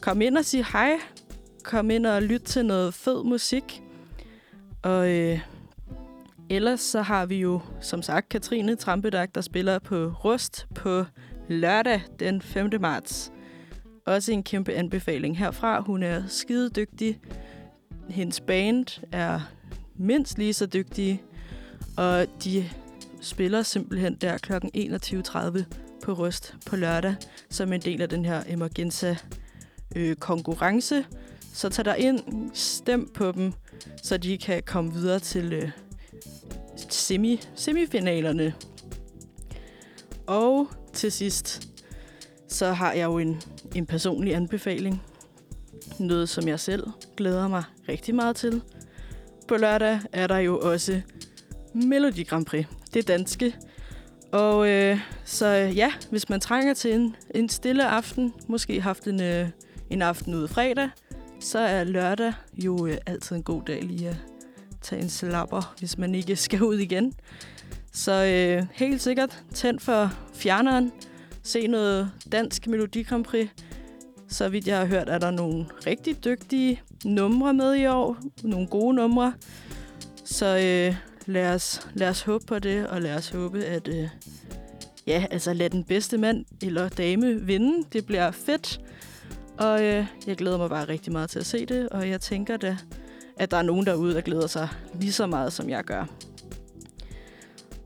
kom 0.02 0.20
ind 0.20 0.38
og 0.38 0.44
sig 0.44 0.64
hej. 0.64 0.92
Kom 1.64 1.90
ind 1.90 2.06
og 2.06 2.22
lyt 2.22 2.42
til 2.42 2.64
noget 2.64 2.94
fed 2.94 3.24
musik. 3.24 3.82
Og 4.82 5.10
øh, 5.10 5.40
ellers 6.50 6.80
så 6.80 7.02
har 7.02 7.26
vi 7.26 7.40
jo, 7.40 7.60
som 7.80 8.02
sagt, 8.02 8.28
Katrine 8.28 8.76
Trampedag, 8.76 9.28
der 9.34 9.40
spiller 9.40 9.78
på 9.78 10.12
Rust 10.24 10.66
på 10.74 11.04
lørdag 11.48 12.02
den 12.18 12.42
5. 12.42 12.70
marts. 12.80 13.32
Også 14.06 14.32
en 14.32 14.42
kæmpe 14.42 14.72
anbefaling 14.72 15.38
herfra. 15.38 15.80
Hun 15.80 16.02
er 16.02 16.22
skide 16.28 16.70
dygtig. 16.70 17.20
Hendes 18.08 18.40
band 18.40 19.04
er 19.12 19.40
mindst 19.96 20.38
lige 20.38 20.54
så 20.54 20.66
dygtige. 20.66 21.22
Og 21.96 22.26
de 22.44 22.64
spiller 23.20 23.62
simpelthen 23.62 24.14
der 24.14 24.38
kl. 24.38 24.52
21.30 24.52 25.64
på 26.02 26.12
Rust 26.12 26.56
på 26.66 26.76
lørdag, 26.76 27.14
som 27.50 27.72
en 27.72 27.80
del 27.80 28.02
af 28.02 28.08
den 28.08 28.24
her 28.24 28.42
Emergenza 28.48 29.16
øh, 29.96 30.16
konkurrence. 30.16 31.06
Så 31.52 31.68
tag 31.68 31.84
dig 31.84 31.98
ind, 31.98 32.50
stem 32.54 33.10
på 33.14 33.32
dem, 33.32 33.52
så 34.02 34.16
de 34.16 34.38
kan 34.38 34.62
komme 34.66 34.92
videre 34.92 35.18
til 35.18 35.52
øh, 35.52 35.70
semi, 36.76 37.40
semifinalerne. 37.54 38.54
Og 40.26 40.68
til 40.92 41.12
sidst, 41.12 41.68
så 42.48 42.72
har 42.72 42.92
jeg 42.92 43.04
jo 43.04 43.18
en, 43.18 43.42
en 43.74 43.86
personlig 43.86 44.34
anbefaling. 44.34 45.02
Noget, 45.98 46.28
som 46.28 46.48
jeg 46.48 46.60
selv 46.60 46.86
glæder 47.16 47.48
mig 47.48 47.62
rigtig 47.88 48.14
meget 48.14 48.36
til. 48.36 48.62
På 49.48 49.56
lørdag 49.56 50.00
er 50.12 50.26
der 50.26 50.38
jo 50.38 50.60
også 50.60 51.00
Melodi 51.74 52.22
Grand 52.22 52.46
Prix. 52.46 52.66
Det 52.94 53.08
danske. 53.08 53.54
Og 54.32 54.68
øh, 54.68 55.00
så 55.24 55.46
ja, 55.48 55.92
hvis 56.10 56.28
man 56.28 56.40
trænger 56.40 56.74
til 56.74 56.94
en, 56.94 57.16
en 57.34 57.48
stille 57.48 57.86
aften, 57.86 58.34
måske 58.48 58.80
haft 58.80 59.06
en, 59.06 59.22
øh, 59.22 59.48
en 59.90 60.02
aften 60.02 60.34
ude 60.34 60.48
fredag, 60.48 60.90
så 61.40 61.58
er 61.58 61.84
lørdag 61.84 62.32
jo 62.64 62.86
øh, 62.86 62.96
altid 63.06 63.36
en 63.36 63.42
god 63.42 63.62
dag 63.66 63.82
lige 63.82 64.08
at 64.08 64.16
tage 64.82 65.02
en 65.02 65.08
slapper, 65.08 65.74
hvis 65.78 65.98
man 65.98 66.14
ikke 66.14 66.36
skal 66.36 66.62
ud 66.62 66.78
igen. 66.78 67.12
Så 67.92 68.24
øh, 68.24 68.66
helt 68.72 69.02
sikkert 69.02 69.42
tænd 69.54 69.80
for 69.80 70.12
fjerneren, 70.34 70.92
se 71.42 71.66
noget 71.66 72.10
dansk 72.32 72.66
Melodi 72.66 73.02
Grand 73.02 73.24
Prix. 73.24 73.48
Så 74.28 74.48
vidt 74.48 74.66
jeg 74.66 74.78
har 74.78 74.86
hørt, 74.86 75.08
er 75.08 75.18
der 75.18 75.30
nogle 75.30 75.66
rigtig 75.86 76.24
dygtige 76.24 76.82
numre 77.04 77.54
med 77.54 77.74
i 77.74 77.86
år. 77.86 78.16
Nogle 78.42 78.66
gode 78.66 78.94
numre. 78.94 79.32
Så 80.24 80.46
øh, 80.46 80.96
lad, 81.26 81.54
os, 81.54 81.88
lad 81.94 82.08
os 82.08 82.22
håbe 82.22 82.44
på 82.46 82.58
det, 82.58 82.86
og 82.86 83.02
lad 83.02 83.14
os 83.14 83.28
håbe, 83.28 83.64
at 83.64 83.88
øh, 83.88 84.08
ja, 85.06 85.26
altså 85.30 85.52
lad 85.52 85.70
den 85.70 85.84
bedste 85.84 86.18
mand 86.18 86.44
eller 86.62 86.88
dame 86.88 87.40
vinde. 87.40 87.84
Det 87.92 88.06
bliver 88.06 88.30
fedt. 88.30 88.80
Og 89.58 89.84
øh, 89.84 90.06
jeg 90.26 90.36
glæder 90.36 90.58
mig 90.58 90.68
bare 90.68 90.88
rigtig 90.88 91.12
meget 91.12 91.30
til 91.30 91.38
at 91.38 91.46
se 91.46 91.66
det, 91.66 91.88
og 91.88 92.08
jeg 92.08 92.20
tænker 92.20 92.56
da, 92.56 92.76
at 93.36 93.50
der 93.50 93.56
er 93.56 93.62
nogen 93.62 93.86
derude, 93.86 94.14
der 94.14 94.20
glæder 94.20 94.46
sig 94.46 94.68
lige 94.94 95.12
så 95.12 95.26
meget, 95.26 95.52
som 95.52 95.68
jeg 95.68 95.84
gør. 95.84 96.04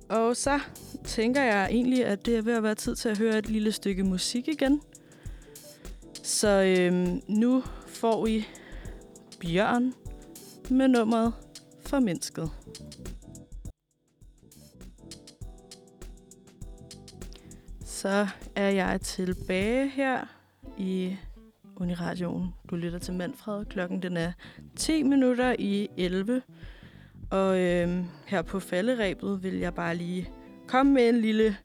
Og 0.08 0.36
så 0.36 0.60
tænker 1.04 1.42
jeg 1.42 1.68
egentlig, 1.70 2.04
at 2.04 2.26
det 2.26 2.36
er 2.36 2.42
ved 2.42 2.52
at 2.52 2.62
være 2.62 2.74
tid 2.74 2.96
til 2.96 3.08
at 3.08 3.18
høre 3.18 3.38
et 3.38 3.48
lille 3.48 3.72
stykke 3.72 4.02
musik 4.02 4.48
igen. 4.48 4.80
Så 6.22 6.48
øh, 6.48 7.08
nu 7.28 7.62
får 7.86 8.26
I 8.26 8.44
Bjørn 9.40 9.94
med 10.70 10.88
nummeret 10.88 11.32
Formindsket. 11.86 12.50
Så 17.84 18.26
er 18.56 18.68
jeg 18.68 19.00
tilbage 19.00 19.88
her 19.88 20.26
i 20.78 21.16
Uniradioen. 21.76 22.54
Du 22.70 22.76
lytter 22.76 22.98
til 22.98 23.14
Manfred. 23.14 23.64
Klokken 23.64 24.02
den 24.02 24.16
er 24.16 24.32
10 24.76 25.02
minutter 25.02 25.56
i 25.58 25.88
11. 25.96 26.42
Og 27.30 27.60
øhm, 27.60 28.04
her 28.26 28.42
på 28.42 28.60
falderæbet 28.60 29.42
vil 29.42 29.54
jeg 29.54 29.74
bare 29.74 29.96
lige 29.96 30.30
komme 30.68 30.92
med 30.92 31.08
en 31.08 31.20
lille 31.20 31.56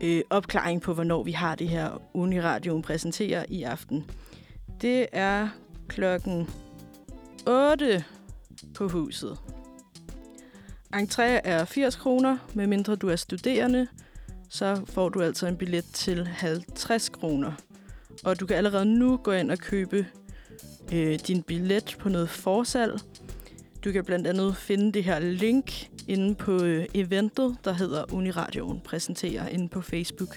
øh, 0.00 0.22
opklaring 0.30 0.82
på, 0.82 0.94
hvornår 0.94 1.22
vi 1.22 1.32
har 1.32 1.54
det 1.54 1.68
her 1.68 2.02
Uniradioen 2.14 2.82
præsenterer 2.82 3.44
i 3.48 3.62
aften. 3.62 4.10
Det 4.80 5.06
er 5.12 5.48
klokken 5.88 6.48
8 7.46 8.04
på 8.74 8.88
huset. 8.88 9.38
Entré 10.96 11.22
er 11.22 11.64
80 11.64 11.96
kroner, 11.96 12.36
medmindre 12.54 12.96
du 12.96 13.08
er 13.08 13.16
studerende, 13.16 13.86
så 14.48 14.82
får 14.86 15.08
du 15.08 15.22
altså 15.22 15.46
en 15.46 15.56
billet 15.56 15.84
til 15.84 16.26
50 16.26 17.08
kroner. 17.08 17.52
Og 18.24 18.40
du 18.40 18.46
kan 18.46 18.56
allerede 18.56 18.86
nu 18.86 19.16
gå 19.16 19.32
ind 19.32 19.50
og 19.50 19.58
købe 19.58 20.06
øh, 20.92 21.18
din 21.18 21.42
billet 21.42 21.96
på 21.98 22.08
noget 22.08 22.28
forsalg. 22.28 23.00
Du 23.84 23.92
kan 23.92 24.04
blandt 24.04 24.26
andet 24.26 24.56
finde 24.56 24.92
det 24.92 25.04
her 25.04 25.18
link 25.18 25.88
inde 26.08 26.34
på 26.34 26.64
øh, 26.64 26.86
eventet, 26.94 27.56
der 27.64 27.72
hedder 27.72 28.04
Uniradioen 28.12 28.80
præsenterer 28.80 29.48
inde 29.48 29.68
på 29.68 29.80
Facebook. 29.80 30.36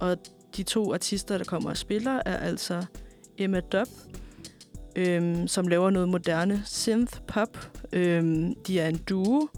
Og 0.00 0.16
de 0.56 0.62
to 0.62 0.92
artister, 0.92 1.38
der 1.38 1.44
kommer 1.44 1.70
og 1.70 1.76
spiller, 1.76 2.22
er 2.26 2.36
altså 2.36 2.84
Emma 3.38 3.60
Dub, 3.60 3.88
øhm, 4.96 5.48
som 5.48 5.68
laver 5.68 5.90
noget 5.90 6.08
moderne 6.08 6.62
synth-pop. 6.64 7.58
Øhm, 7.92 8.54
de 8.66 8.80
er 8.80 8.88
en 8.88 8.96
duo, 8.96 9.48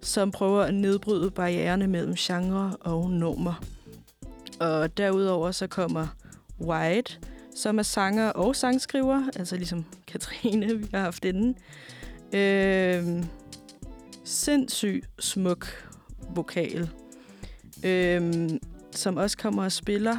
som 0.00 0.30
prøver 0.30 0.62
at 0.62 0.74
nedbryde 0.74 1.30
barriererne 1.30 1.86
mellem 1.86 2.14
genre 2.14 2.76
og 2.80 3.10
normer. 3.10 3.64
Og 4.60 4.96
derudover 4.96 5.50
så 5.50 5.66
kommer 5.66 6.06
White, 6.62 7.18
som 7.56 7.78
er 7.78 7.82
sanger 7.82 8.28
og 8.28 8.56
sangskriver, 8.56 9.30
altså 9.36 9.56
ligesom 9.56 9.84
Katrine, 10.06 10.78
vi 10.78 10.86
har 10.94 11.00
haft 11.00 11.24
inden. 11.24 11.56
Øh, 12.32 13.24
sindssygt 14.24 15.08
smuk 15.18 15.88
vokal, 16.34 16.90
øh, 17.84 18.50
som 18.90 19.16
også 19.16 19.38
kommer 19.38 19.64
og 19.64 19.72
spiller. 19.72 20.16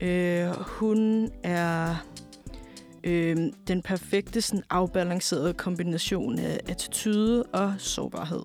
Øh, 0.00 0.48
hun 0.60 1.30
er 1.42 1.94
øh, 3.04 3.36
den 3.68 3.82
perfekte 3.82 4.40
sådan, 4.40 4.64
afbalancerede 4.70 5.52
kombination 5.52 6.38
af 6.38 6.60
attitude 6.68 7.42
og 7.42 7.74
sårbarhed. 7.78 8.44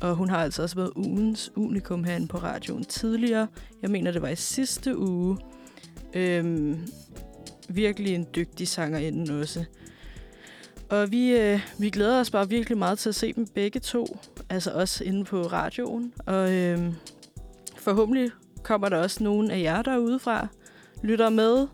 Og 0.00 0.14
hun 0.14 0.28
har 0.30 0.38
altså 0.38 0.62
også 0.62 0.76
været 0.76 0.92
ugens 0.96 1.50
unikum 1.56 2.04
herinde 2.04 2.28
på 2.28 2.38
radioen 2.38 2.84
tidligere. 2.84 3.46
Jeg 3.82 3.90
mener, 3.90 4.10
det 4.10 4.22
var 4.22 4.28
i 4.28 4.36
sidste 4.36 4.98
uge. 4.98 5.38
Øhm, 6.16 6.78
virkelig 7.68 8.14
en 8.14 8.26
dygtig 8.36 8.68
sangerinde 8.68 9.40
også. 9.40 9.64
Og 10.88 11.12
vi, 11.12 11.30
øh, 11.30 11.60
vi 11.78 11.90
glæder 11.90 12.20
os 12.20 12.30
bare 12.30 12.48
virkelig 12.48 12.78
meget 12.78 12.98
til 12.98 13.08
at 13.08 13.14
se 13.14 13.32
dem 13.32 13.46
begge 13.46 13.80
to. 13.80 14.18
Altså 14.50 14.70
også 14.70 15.04
inde 15.04 15.24
på 15.24 15.42
radioen. 15.42 16.12
Og 16.26 16.54
øh, 16.54 16.78
forhåbentlig 17.76 18.30
kommer 18.62 18.88
der 18.88 18.96
også 18.96 19.24
nogen 19.24 19.50
af 19.50 19.60
jer 19.60 19.82
derude 19.82 20.18
fra, 20.18 20.46
lytter 21.02 21.28
med. 21.28 21.66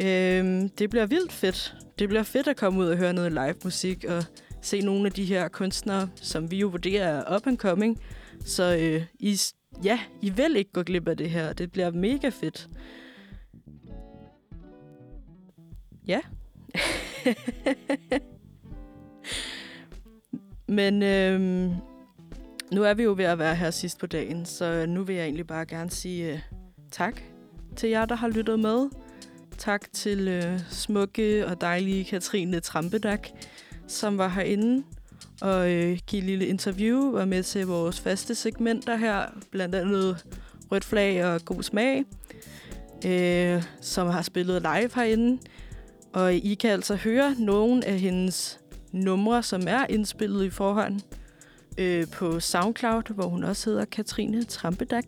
Øh, 0.00 0.70
det 0.78 0.90
bliver 0.90 1.06
vildt 1.06 1.32
fedt. 1.32 1.74
Det 1.98 2.08
bliver 2.08 2.22
fedt 2.22 2.48
at 2.48 2.56
komme 2.56 2.80
ud 2.80 2.86
og 2.86 2.96
høre 2.96 3.12
noget 3.12 3.32
live 3.32 3.54
musik 3.64 4.04
og 4.04 4.24
se 4.62 4.80
nogle 4.80 5.06
af 5.06 5.12
de 5.12 5.24
her 5.24 5.48
kunstnere, 5.48 6.08
som 6.14 6.50
vi 6.50 6.56
jo 6.56 6.66
vurderer 6.66 7.08
er 7.08 7.36
up 7.36 7.46
and 7.46 7.58
coming. 7.58 8.00
Så 8.44 8.76
øh, 8.76 9.02
I, 9.18 9.40
ja, 9.84 10.00
I 10.22 10.30
vil 10.30 10.56
ikke 10.56 10.72
gå 10.72 10.82
glip 10.82 11.08
af 11.08 11.16
det 11.16 11.30
her. 11.30 11.52
Det 11.52 11.72
bliver 11.72 11.90
mega 11.90 12.28
fedt. 12.28 12.68
Ja. 16.10 16.20
Men 20.68 21.02
øhm, 21.02 21.74
nu 22.72 22.82
er 22.82 22.94
vi 22.94 23.02
jo 23.02 23.14
ved 23.16 23.24
at 23.24 23.38
være 23.38 23.54
her 23.54 23.70
sidst 23.70 23.98
på 23.98 24.06
dagen, 24.06 24.46
så 24.46 24.86
nu 24.88 25.02
vil 25.04 25.16
jeg 25.16 25.24
egentlig 25.24 25.46
bare 25.46 25.66
gerne 25.66 25.90
sige 25.90 26.32
øh, 26.32 26.38
tak 26.92 27.20
til 27.76 27.88
jer, 27.88 28.04
der 28.04 28.14
har 28.14 28.28
lyttet 28.28 28.60
med. 28.60 28.88
Tak 29.58 29.92
til 29.92 30.28
øh, 30.28 30.60
smukke 30.70 31.46
og 31.46 31.60
dejlige 31.60 32.04
Katrine 32.04 32.60
Trampedak, 32.60 33.28
som 33.86 34.18
var 34.18 34.28
herinde 34.28 34.84
og 35.40 35.70
øh, 35.70 35.98
give 36.06 36.20
et 36.20 36.26
lille 36.26 36.46
interview, 36.46 37.12
var 37.12 37.24
med 37.24 37.42
til 37.42 37.66
vores 37.66 38.00
faste 38.00 38.34
segmenter 38.34 38.96
her, 38.96 39.26
blandt 39.50 39.74
andet 39.74 40.26
Rødt 40.72 40.84
Flag 40.84 41.24
og 41.24 41.44
God 41.44 41.62
Smag, 41.62 42.04
øh, 43.06 43.62
som 43.80 44.08
har 44.08 44.22
spillet 44.22 44.62
live 44.62 44.90
herinde. 44.94 45.38
Og 46.12 46.34
I 46.34 46.54
kan 46.54 46.70
altså 46.70 46.94
høre 46.94 47.34
nogle 47.38 47.86
af 47.86 47.98
hendes 47.98 48.60
numre, 48.92 49.42
som 49.42 49.62
er 49.68 49.86
indspillet 49.88 50.44
i 50.44 50.50
forhånd 50.50 51.00
øh, 51.78 52.06
på 52.12 52.40
SoundCloud, 52.40 53.14
hvor 53.14 53.26
hun 53.26 53.44
også 53.44 53.70
hedder 53.70 53.84
Katrine 53.84 54.44
Trampedak. 54.44 55.04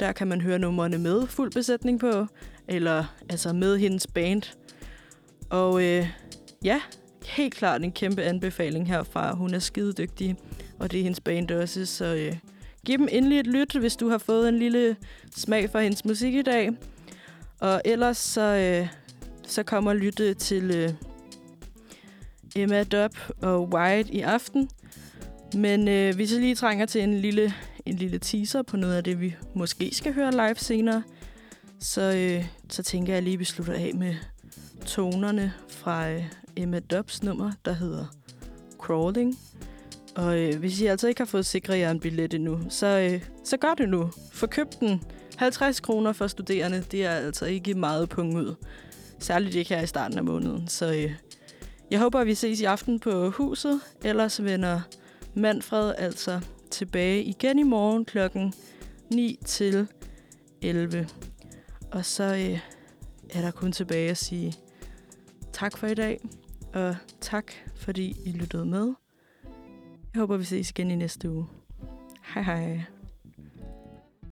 Der 0.00 0.12
kan 0.12 0.26
man 0.26 0.40
høre 0.40 0.58
numrene 0.58 0.98
med 0.98 1.26
fuld 1.26 1.52
besætning 1.52 2.00
på, 2.00 2.26
eller 2.68 3.04
altså 3.28 3.52
med 3.52 3.78
hendes 3.78 4.06
band. 4.06 4.42
Og 5.50 5.84
øh, 5.84 6.08
ja, 6.64 6.80
helt 7.26 7.54
klart 7.54 7.82
en 7.82 7.92
kæmpe 7.92 8.22
anbefaling 8.22 8.88
herfra. 8.88 9.34
Hun 9.34 9.54
er 9.54 9.58
skide 9.58 9.92
dygtig, 9.92 10.36
og 10.78 10.92
det 10.92 10.98
er 10.98 11.02
hendes 11.02 11.20
band 11.20 11.50
også, 11.50 11.86
så 11.86 12.04
øh, 12.04 12.36
giv 12.86 12.98
dem 12.98 13.08
endelig 13.12 13.40
et 13.40 13.46
lyt, 13.46 13.76
hvis 13.76 13.96
du 13.96 14.08
har 14.08 14.18
fået 14.18 14.48
en 14.48 14.58
lille 14.58 14.96
smag 15.36 15.70
for 15.70 15.78
hendes 15.78 16.04
musik 16.04 16.34
i 16.34 16.42
dag. 16.42 16.70
Og 17.60 17.82
ellers 17.84 18.16
så, 18.16 18.40
øh, 18.40 18.88
så 19.50 19.62
kommer 19.62 19.92
lytte 19.92 20.34
til 20.34 20.70
øh, 20.70 20.90
Emma 22.56 22.84
Dub 22.84 23.16
og 23.42 23.68
White 23.68 24.12
i 24.12 24.20
aften. 24.20 24.70
Men 25.54 25.88
øh, 25.88 26.18
vi 26.18 26.26
så 26.26 26.40
lige 26.40 26.54
trænger 26.54 26.86
til 26.86 27.02
en 27.02 27.14
lille, 27.14 27.54
en 27.86 27.94
lille 27.94 28.18
teaser 28.18 28.62
på 28.62 28.76
noget 28.76 28.94
af 28.94 29.04
det, 29.04 29.20
vi 29.20 29.34
måske 29.54 29.90
skal 29.94 30.14
høre 30.14 30.30
live 30.30 30.56
senere. 30.56 31.02
Så, 31.80 32.00
øh, 32.16 32.46
så 32.68 32.82
tænker 32.82 33.12
jeg 33.12 33.22
lige, 33.22 33.34
at 33.34 33.40
vi 33.40 33.44
slutter 33.44 33.74
af 33.74 33.92
med 33.94 34.14
tonerne 34.86 35.52
fra 35.68 36.10
øh, 36.10 36.24
Emma 36.56 36.78
Dubs 36.78 37.22
nummer, 37.22 37.52
der 37.64 37.72
hedder 37.72 38.06
Crawling. 38.78 39.38
Og 40.16 40.38
øh, 40.38 40.58
hvis 40.58 40.80
I 40.80 40.86
altså 40.86 41.08
ikke 41.08 41.20
har 41.20 41.26
fået 41.26 41.46
sikret 41.46 41.78
jer 41.78 41.90
en 41.90 42.00
billet 42.00 42.34
endnu, 42.34 42.60
så, 42.68 42.86
øh, 42.86 43.22
så 43.44 43.56
gør 43.56 43.74
det 43.74 43.88
nu. 43.88 44.10
Få 44.32 44.46
købt 44.46 44.80
den. 44.80 45.02
50 45.36 45.80
kroner 45.80 46.12
for 46.12 46.26
studerende, 46.26 46.84
det 46.90 47.04
er 47.04 47.10
altså 47.10 47.46
ikke 47.46 47.74
meget 47.74 48.08
punkt 48.08 48.36
ud. 48.36 48.54
Særligt 49.20 49.54
ikke 49.54 49.74
her 49.74 49.82
i 49.82 49.86
starten 49.86 50.18
af 50.18 50.24
måneden. 50.24 50.68
Så 50.68 50.92
øh, 50.92 51.14
jeg 51.90 52.00
håber, 52.00 52.20
at 52.20 52.26
vi 52.26 52.34
ses 52.34 52.60
i 52.60 52.64
aften 52.64 53.00
på 53.00 53.30
huset. 53.30 53.80
Ellers 54.04 54.42
vender 54.44 54.80
Manfred 55.34 55.94
altså 55.98 56.40
tilbage 56.70 57.22
igen 57.22 57.58
i 57.58 57.62
morgen 57.62 58.04
klokken 58.04 58.54
9 59.10 59.38
til 59.46 59.88
11. 60.62 61.08
Og 61.92 62.04
så 62.04 62.24
øh, 62.24 62.60
er 63.30 63.40
der 63.40 63.50
kun 63.50 63.72
tilbage 63.72 64.10
at 64.10 64.16
sige 64.16 64.54
tak 65.52 65.78
for 65.78 65.86
i 65.86 65.94
dag. 65.94 66.20
Og 66.74 66.96
tak, 67.20 67.52
fordi 67.76 68.16
I 68.24 68.32
lyttede 68.32 68.64
med. 68.64 68.94
Jeg 70.14 70.20
håber, 70.20 70.36
vi 70.36 70.44
ses 70.44 70.70
igen 70.70 70.90
i 70.90 70.94
næste 70.94 71.30
uge. 71.30 71.46
Hej 72.34 72.42
hej. 72.42 72.80